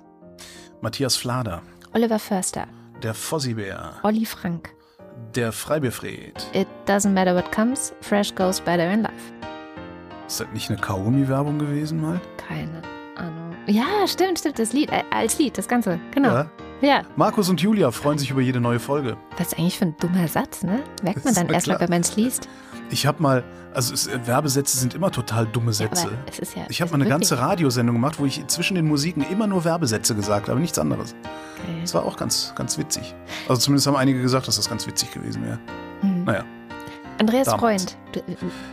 Matthias 0.81 1.15
Flader. 1.15 1.61
Oliver 1.93 2.19
Förster, 2.19 2.67
Der 3.03 3.13
Fossibär. 3.13 3.95
Olli 4.03 4.25
Frank. 4.25 4.73
Der 5.35 5.51
Freibefred. 5.51 6.33
It 6.53 6.67
doesn't 6.87 7.09
matter 7.11 7.35
what 7.35 7.51
comes, 7.51 7.93
fresh 8.01 8.33
goes 8.33 8.59
better 8.61 8.91
in 8.91 9.01
life. 9.01 9.33
Ist 10.27 10.39
das 10.39 10.47
nicht 10.53 10.69
eine 10.69 10.79
Kaugummi-Werbung 10.79 11.59
gewesen 11.59 11.99
mal? 12.01 12.21
Keine 12.37 12.81
Ahnung. 13.17 13.50
Ja, 13.67 14.07
stimmt, 14.07 14.39
stimmt, 14.39 14.59
das 14.59 14.73
Lied, 14.73 14.91
äh, 14.91 15.03
als 15.11 15.37
Lied, 15.37 15.57
das 15.57 15.67
Ganze, 15.67 15.99
genau. 16.11 16.29
Ja. 16.29 16.51
Ja. 16.81 17.03
Markus 17.15 17.47
und 17.47 17.61
Julia 17.61 17.91
freuen 17.91 18.17
sich 18.17 18.31
über 18.31 18.41
jede 18.41 18.59
neue 18.59 18.79
Folge. 18.79 19.15
Was 19.37 19.47
ist 19.47 19.59
eigentlich 19.59 19.77
für 19.77 19.85
ein 19.85 19.95
dummer 19.97 20.27
Satz, 20.27 20.63
ne? 20.63 20.81
Merkt 21.03 21.23
man 21.23 21.33
Das 21.35 21.43
dann 21.43 21.49
erst 21.53 21.67
mal, 21.67 21.79
wenn 21.79 21.89
man 21.91 22.01
es 22.01 22.15
liest. 22.15 22.49
Ich 22.89 23.05
habe 23.05 23.21
mal, 23.21 23.43
also 23.73 23.93
es, 23.93 24.07
äh, 24.07 24.19
Werbesätze 24.25 24.77
sind 24.77 24.95
immer 24.95 25.11
total 25.11 25.45
dumme 25.45 25.73
Sätze. 25.73 26.07
Aber 26.07 26.17
es 26.27 26.39
ist 26.39 26.55
ja. 26.55 26.63
ich 26.69 26.81
habe 26.81 26.89
mal 26.91 26.99
eine 26.99 27.07
ganze 27.07 27.37
Radiosendung 27.37 27.95
gemacht, 27.95 28.19
wo 28.19 28.25
ich 28.25 28.45
zwischen 28.47 28.73
den 28.73 28.87
Musiken 28.87 29.21
immer 29.31 29.45
nur 29.45 29.63
Werbesätze 29.63 30.15
gesagt 30.15 30.49
habe, 30.49 30.59
nichts 30.59 30.79
anderes. 30.79 31.13
geil. 31.13 31.81
Das 31.81 31.93
war 31.93 32.03
auch 32.03 32.17
ganz, 32.17 32.51
ganz 32.55 32.79
witzig. 32.79 33.13
Also 33.47 33.61
zumindest 33.61 33.85
haben 33.85 33.95
einige 33.95 34.19
gesagt, 34.19 34.47
dass 34.47 34.55
das 34.55 34.67
ganz 34.67 34.87
witzig 34.87 35.11
gewesen 35.11 35.45
wäre. 35.45 35.59
Hm. 36.01 36.23
Naja, 36.23 36.45
Andreas 37.19 37.45
damals. 37.45 37.61
Freund, 37.61 37.97
äh, 38.15 38.21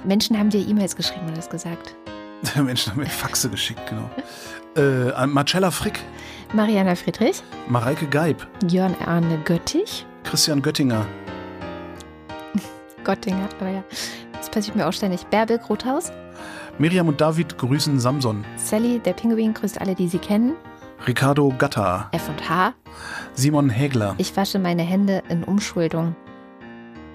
Menschen 0.06 0.38
haben 0.38 0.48
dir 0.48 0.66
E-Mails 0.66 0.96
geschrieben 0.96 1.26
und 1.28 1.36
das 1.36 1.50
gesagt. 1.50 1.94
der 2.54 2.62
Mensch 2.62 2.86
hat 2.86 2.96
mir 2.96 3.06
Faxe 3.06 3.48
geschickt, 3.48 3.80
genau. 3.88 4.08
Äh, 4.76 5.26
Marcella 5.26 5.70
Frick, 5.70 6.00
Mariana 6.52 6.94
Friedrich, 6.94 7.42
Mareike 7.68 8.06
Geib, 8.06 8.46
Jörn 8.68 8.94
Arne 9.04 9.38
Göttich, 9.44 10.06
Christian 10.24 10.62
Göttinger, 10.62 11.04
Gottinger, 13.04 13.48
aber 13.60 13.70
ja. 13.70 13.84
Das 14.34 14.50
passiert 14.50 14.76
mir 14.76 14.86
auch 14.86 14.92
ständig. 14.92 15.26
Bärbel 15.26 15.58
Grothaus, 15.58 16.12
Miriam 16.78 17.08
und 17.08 17.20
David 17.20 17.58
grüßen 17.58 17.98
Samson, 17.98 18.44
Sally, 18.56 19.00
der 19.00 19.14
Pinguin, 19.14 19.54
grüßt 19.54 19.80
alle, 19.80 19.94
die 19.94 20.08
sie 20.08 20.18
kennen. 20.18 20.54
Ricardo 21.06 21.52
Gatta, 21.56 22.08
F 22.12 22.28
und 22.28 22.48
H. 22.48 22.74
Simon 23.34 23.70
Hägler, 23.70 24.14
Ich 24.18 24.36
wasche 24.36 24.58
meine 24.58 24.82
Hände 24.82 25.22
in 25.28 25.44
Umschuldung. 25.44 26.14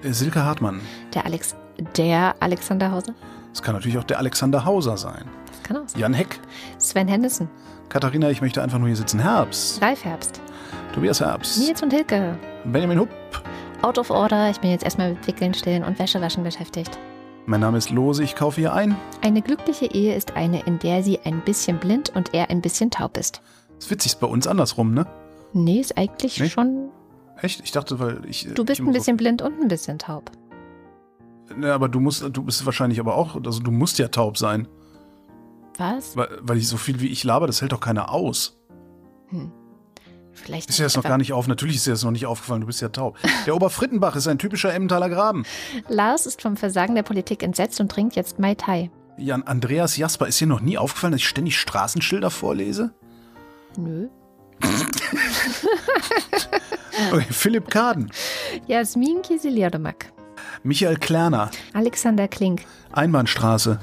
Silke 0.02 0.44
Hartmann. 0.44 0.80
Der 1.14 1.24
Alex, 1.24 1.54
der 1.96 2.34
Alexander 2.40 2.90
Hauser. 2.90 3.14
Es 3.54 3.62
kann 3.62 3.74
natürlich 3.74 3.96
auch 3.96 4.04
der 4.04 4.18
Alexander 4.18 4.64
Hauser 4.66 4.96
sein. 4.98 5.24
Das 5.46 5.62
kann 5.62 5.76
auch 5.78 5.88
sein. 5.88 6.00
Jan 6.00 6.12
Heck, 6.12 6.40
Sven 6.78 7.08
Henderson, 7.08 7.48
Katharina, 7.88 8.28
ich 8.30 8.40
möchte 8.42 8.60
einfach 8.62 8.78
nur 8.78 8.88
hier 8.88 8.96
sitzen. 8.96 9.20
Herbst, 9.20 9.80
Ralf 9.80 10.04
Herbst, 10.04 10.40
Tobias 10.92 11.20
Herbst, 11.20 11.58
Nils 11.58 11.82
und 11.82 11.92
Hilke. 11.92 12.36
Benjamin 12.64 12.98
Hupp. 12.98 13.08
Out 13.82 13.98
of 13.98 14.10
Order. 14.10 14.50
Ich 14.50 14.58
bin 14.60 14.70
jetzt 14.70 14.82
erstmal 14.84 15.10
mit 15.12 15.26
Wickeln, 15.26 15.54
Stillen 15.54 15.84
und 15.84 15.98
Wäschewaschen 15.98 16.42
beschäftigt. 16.42 16.98
Mein 17.46 17.60
Name 17.60 17.76
ist 17.78 17.90
Lose, 17.90 18.24
ich 18.24 18.34
kaufe 18.34 18.60
hier 18.60 18.72
ein. 18.72 18.96
Eine 19.22 19.42
glückliche 19.42 19.84
Ehe 19.86 20.14
ist 20.16 20.34
eine, 20.34 20.62
in 20.64 20.78
der 20.78 21.02
sie 21.02 21.20
ein 21.24 21.40
bisschen 21.44 21.78
blind 21.78 22.10
und 22.16 22.32
er 22.32 22.48
ein 22.50 22.62
bisschen 22.62 22.90
taub 22.90 23.16
ist. 23.18 23.42
Ist 23.78 23.90
witzig, 23.90 24.12
ist 24.12 24.20
bei 24.20 24.26
uns 24.26 24.46
andersrum, 24.46 24.94
ne? 24.94 25.06
Nee, 25.52 25.80
ist 25.80 25.96
eigentlich 25.98 26.40
Nee? 26.40 26.48
schon. 26.48 26.88
Echt? 27.40 27.60
Ich 27.62 27.70
dachte, 27.72 27.98
weil 28.00 28.22
ich. 28.26 28.48
Du 28.54 28.64
bist 28.64 28.80
ich 28.80 28.86
ein 28.86 28.92
bisschen 28.92 29.16
blind 29.18 29.42
und 29.42 29.60
ein 29.60 29.68
bisschen 29.68 29.98
taub. 29.98 30.30
So, 31.48 31.54
ne, 31.54 31.72
aber 31.72 31.88
du 31.88 32.00
musst, 32.00 32.22
du 32.22 32.42
bist 32.42 32.64
wahrscheinlich 32.66 33.00
aber 33.00 33.16
auch, 33.16 33.36
also 33.44 33.60
du 33.60 33.70
musst 33.70 33.98
ja 33.98 34.08
taub 34.08 34.38
sein. 34.38 34.68
Was? 35.76 36.16
Weil, 36.16 36.28
weil 36.40 36.58
ich 36.58 36.68
so 36.68 36.76
viel 36.76 37.00
wie 37.00 37.08
ich 37.08 37.24
laber, 37.24 37.46
das 37.46 37.60
hält 37.60 37.72
doch 37.72 37.80
keiner 37.80 38.10
aus. 38.10 38.60
Hm. 39.28 39.50
Vielleicht 40.32 40.68
Ist 40.68 40.78
dir 40.78 40.82
das 40.82 40.96
noch 40.96 41.04
gar 41.04 41.18
nicht 41.18 41.32
auf? 41.32 41.46
Natürlich 41.46 41.76
ist 41.76 41.86
dir 41.86 41.92
das 41.92 42.02
noch 42.02 42.10
nicht 42.10 42.26
aufgefallen, 42.26 42.60
du 42.60 42.66
bist 42.66 42.80
ja 42.82 42.88
taub. 42.88 43.16
Der 43.46 43.54
Oberfrittenbach 43.54 44.16
ist 44.16 44.26
ein 44.26 44.38
typischer 44.38 44.74
Emmentaler 44.74 45.08
Graben. 45.08 45.44
Lars 45.88 46.26
ist 46.26 46.42
vom 46.42 46.56
Versagen 46.56 46.96
der 46.96 47.04
Politik 47.04 47.42
entsetzt 47.42 47.80
und 47.80 47.90
trinkt 47.90 48.16
jetzt 48.16 48.38
Mai 48.40 48.54
Tai. 48.54 48.90
Jan 49.16 49.44
Andreas 49.44 49.96
Jasper, 49.96 50.26
ist 50.26 50.40
dir 50.40 50.48
noch 50.48 50.60
nie 50.60 50.76
aufgefallen, 50.76 51.12
dass 51.12 51.20
ich 51.20 51.28
ständig 51.28 51.58
Straßenschilder 51.58 52.30
vorlese? 52.30 52.92
Nö. 53.76 54.08
Okay, 57.12 57.26
Philipp 57.30 57.70
Kaden, 57.70 58.10
Jasmin 58.68 59.20
Kisilierdemak. 59.20 60.12
Michael 60.62 60.96
Klerner, 60.96 61.50
Alexander 61.72 62.28
Klink. 62.28 62.62
Einbahnstraße, 62.92 63.78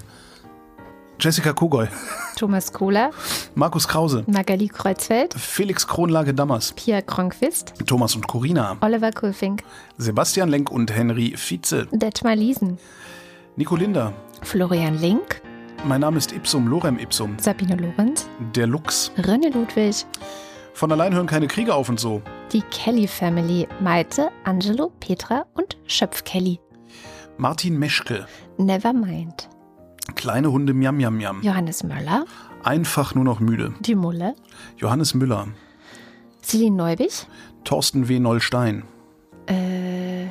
Jessica 1.20 1.54
Kogoy, 1.54 1.88
Thomas 2.36 2.72
Kohler. 2.74 3.12
Markus 3.54 3.88
Krause, 3.88 4.24
Magali 4.28 4.68
Kreuzfeld. 4.68 5.34
Felix 5.36 5.86
Kronlage-Dammers, 5.88 6.74
Pia 6.74 7.02
Kronquist. 7.02 7.74
Thomas 7.86 8.16
und 8.16 8.28
Corina, 8.28 8.78
Oliver 8.82 9.12
Kulfink. 9.12 9.64
Sebastian 9.98 10.50
Lenk 10.50 10.72
und 10.72 10.92
Henry 10.96 11.34
Vize, 11.38 11.88
Detmar 11.92 12.36
Liesen. 12.36 12.80
Nico 13.56 13.76
Linder, 13.76 14.14
Florian 14.42 14.98
Link. 15.00 15.42
mein 15.86 16.02
Name 16.02 16.18
ist 16.18 16.32
Ipsum, 16.32 16.68
Lorem 16.68 16.98
Ipsum, 16.98 17.38
Sabine 17.40 17.76
Lorenz. 17.76 18.28
der 18.56 18.66
Lux, 18.66 19.12
René 19.18 19.54
Ludwig. 19.54 20.06
Von 20.74 20.92
allein 20.92 21.14
hören 21.14 21.28
keine 21.28 21.48
Kriege 21.48 21.74
auf 21.76 21.90
und 21.90 22.00
so, 22.00 22.22
Die 22.52 22.62
Kelly 22.62 23.08
Family. 23.08 23.68
Maite, 23.82 24.30
Angelo, 24.44 24.92
Petra 25.00 25.46
und 25.54 25.78
Schöpf 25.88 26.24
Kelly. 26.24 26.60
Martin 27.38 27.78
Meschke, 27.80 28.26
Nevermind. 28.58 29.50
kleine 30.16 30.52
Hunde 30.52 30.74
Miam 30.74 30.98
Miam 30.98 31.18
Miam, 31.18 31.42
Johannes 31.42 31.84
Möller. 31.84 32.26
einfach 32.64 33.16
nur 33.16 33.24
noch 33.24 33.40
müde, 33.40 33.74
Die 33.80 33.96
Mulle. 33.96 34.36
Johannes 34.78 35.14
Müller, 35.14 35.48
Celine 36.44 36.76
Neubich. 36.76 37.26
Thorsten 37.64 38.08
W. 38.08 38.20
Nollstein, 38.20 38.84
Äh. 39.48 40.28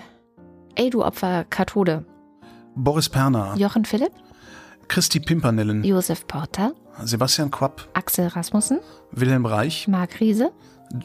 Ey, 0.76 0.88
du 0.90 1.04
Opfer, 1.04 1.44
Kathode. 1.50 2.04
Boris 2.74 3.08
Perner, 3.08 3.54
Jochen 3.56 3.84
Philipp. 3.84 4.12
Christi 4.88 5.20
Pimpernellen, 5.20 5.84
Josef 5.84 6.26
Porter. 6.26 6.72
Sebastian 7.04 7.50
Quapp, 7.50 7.88
Axel 7.94 8.28
Rasmussen. 8.28 8.80
Wilhelm 9.12 9.46
Reich, 9.46 9.88
Marc 9.88 10.20
Riese. 10.20 10.52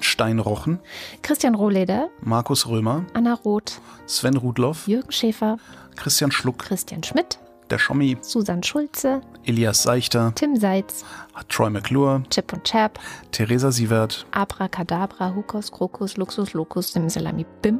Stein 0.02 0.40
Rochen, 0.40 0.80
Christian 1.22 1.54
Rohleder. 1.54 2.10
Markus 2.22 2.68
Römer, 2.68 3.06
Anna 3.14 3.34
Roth. 3.36 3.80
Sven 4.08 4.36
Rudloff, 4.36 4.88
Jürgen 4.88 5.12
Schäfer. 5.12 5.58
Christian 5.96 6.32
Schluck, 6.32 6.60
Christian 6.60 7.04
Schmidt. 7.04 7.40
der 7.70 7.78
Schommi, 7.80 8.18
Susan 8.22 8.62
Schulze. 8.64 9.22
Elias 9.44 9.84
Seichter, 9.84 10.32
Tim 10.36 10.56
Seitz. 10.56 11.04
Troy 11.50 11.70
McClure, 11.70 12.24
Chip 12.30 12.52
und 12.54 12.64
Chap. 12.64 13.00
Theresa 13.32 13.72
Sievert, 13.72 14.26
Abracadabra, 14.32 15.34
Hukos, 15.36 15.72
Krokus, 15.72 16.18
Luxus, 16.18 16.54
Locus, 16.54 16.94
Simsalami, 16.94 17.46
Bim. 17.62 17.80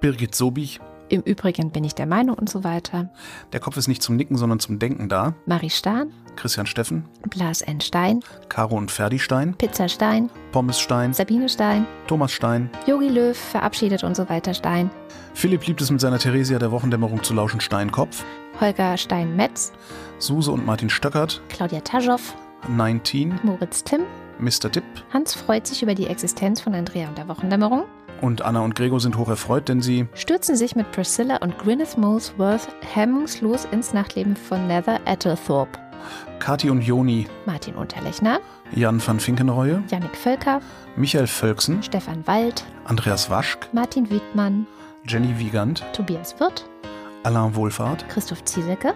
Birgit 0.00 0.34
Sobich. 0.34 0.80
Im 1.12 1.20
Übrigen 1.20 1.70
bin 1.70 1.84
ich 1.84 1.94
der 1.94 2.06
Meinung 2.06 2.38
und 2.38 2.48
so 2.48 2.64
weiter. 2.64 3.10
Der 3.52 3.60
Kopf 3.60 3.76
ist 3.76 3.86
nicht 3.86 4.02
zum 4.02 4.16
Nicken, 4.16 4.38
sondern 4.38 4.60
zum 4.60 4.78
Denken 4.78 5.10
da. 5.10 5.34
Marie 5.44 5.68
Stahn, 5.68 6.10
Christian 6.36 6.64
Steffen, 6.64 7.04
Blas 7.28 7.60
N. 7.60 7.82
Stein, 7.82 8.20
Caro 8.48 8.76
und 8.76 8.90
Ferdi 8.90 9.18
Stein, 9.18 9.54
Pizza 9.58 9.90
Stein, 9.90 10.30
Pommes 10.52 10.80
Stein, 10.80 11.12
Sabine 11.12 11.50
Stein, 11.50 11.86
Thomas 12.06 12.32
Stein. 12.32 12.70
Yogi 12.86 13.08
Löw, 13.08 13.36
verabschiedet 13.36 14.04
und 14.04 14.16
so 14.16 14.26
weiter 14.30 14.54
Stein, 14.54 14.90
Philipp 15.34 15.66
liebt 15.66 15.82
es 15.82 15.90
mit 15.90 16.00
seiner 16.00 16.18
Theresia 16.18 16.58
der 16.58 16.72
Wochendämmerung 16.72 17.22
zu 17.22 17.34
lauschen 17.34 17.60
Steinkopf. 17.60 18.24
Holger 18.58 18.96
Stein-Metz, 18.96 19.72
Suse 20.18 20.50
und 20.50 20.64
Martin 20.64 20.88
Stöckert. 20.88 21.42
Claudia 21.50 21.80
Taschow, 21.80 22.34
19, 22.68 23.38
Moritz 23.42 23.84
Timm, 23.84 24.04
Mr. 24.38 24.70
Dipp. 24.70 24.84
Hans 25.12 25.34
freut 25.34 25.66
sich 25.66 25.82
über 25.82 25.94
die 25.94 26.06
Existenz 26.06 26.62
von 26.62 26.74
Andrea 26.74 27.08
und 27.08 27.18
der 27.18 27.28
Wochendämmerung, 27.28 27.84
Und 28.22 28.42
Anna 28.42 28.60
und 28.60 28.76
Gregor 28.76 29.00
sind 29.00 29.18
hoch 29.18 29.28
erfreut, 29.28 29.68
denn 29.68 29.82
sie 29.82 30.06
stürzen 30.14 30.54
sich 30.54 30.76
mit 30.76 30.92
Priscilla 30.92 31.38
und 31.38 31.58
Gwyneth 31.58 31.98
Molesworth 31.98 32.68
hemmungslos 32.94 33.66
ins 33.72 33.92
Nachtleben 33.92 34.36
von 34.36 34.68
Nether 34.68 35.00
Ettelthorpe. 35.06 35.76
Kati 36.38 36.70
und 36.70 36.82
Joni, 36.82 37.26
Martin 37.46 37.74
Unterlechner, 37.74 38.40
Jan 38.74 39.04
van 39.04 39.18
Finkenreue, 39.18 39.82
Jannik 39.90 40.16
Völker, 40.16 40.60
Michael 40.94 41.26
Völksen, 41.26 41.82
Stefan 41.82 42.24
Wald, 42.28 42.64
Andreas 42.84 43.28
Waschk, 43.28 43.68
Martin 43.72 44.08
Wiedmann, 44.08 44.68
Jenny 45.04 45.36
Wiegand, 45.40 45.84
Tobias 45.92 46.38
Wirth, 46.38 46.64
Alain 47.24 47.56
Wohlfahrt. 47.56 48.08
Christoph 48.08 48.44
Ziesecke, 48.44 48.94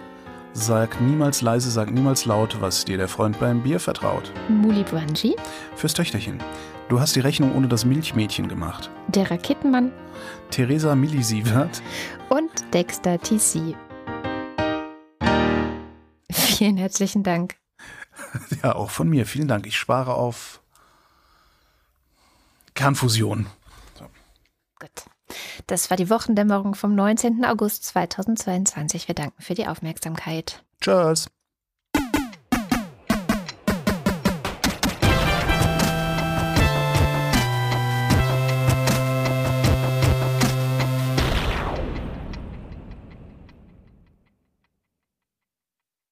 Sag 0.53 1.01
niemals 1.01 1.43
leise, 1.43 1.71
sag 1.71 1.91
niemals 1.93 2.25
laut, 2.27 2.57
was 2.61 2.85
dir 2.85 2.97
der 2.97 3.09
Freund 3.09 3.39
beim 3.41 3.63
Bier 3.63 3.79
vertraut. 3.81 4.33
Muli 4.49 4.85
Branji, 4.85 5.37
Fürs 5.75 5.95
Töchterchen. 5.95 6.39
Du 6.89 7.01
hast 7.01 7.17
die 7.17 7.21
Rechnung 7.21 7.55
ohne 7.57 7.69
das 7.69 7.85
Milchmädchen 7.85 8.49
gemacht. 8.49 8.91
der 9.09 9.31
Raketenmann 9.31 9.93
Theresa 10.51 10.95
Millisievert. 10.95 11.83
und 12.29 12.51
Dexter 12.73 13.19
TC. 13.21 13.75
Vielen 16.31 16.77
herzlichen 16.77 17.23
Dank. 17.23 17.57
Ja, 18.63 18.75
auch 18.75 18.91
von 18.91 19.09
mir. 19.09 19.27
Vielen 19.27 19.49
Dank. 19.49 19.67
Ich 19.67 19.77
spare 19.79 20.15
auf 20.15 20.61
Kernfusion. 22.75 23.47
Gut. 24.81 24.91
Das 25.67 25.91
war 25.91 25.97
die 25.97 26.09
Wochendämmerung 26.11 26.75
vom 26.75 26.95
19. 26.95 27.45
August 27.45 27.85
2022. 27.85 29.09
Wir 29.09 29.15
danken 29.15 29.41
für 29.43 29.55
die 29.55 29.67
Aufmerksamkeit. 29.67 30.65
Tschüss. 30.81 31.29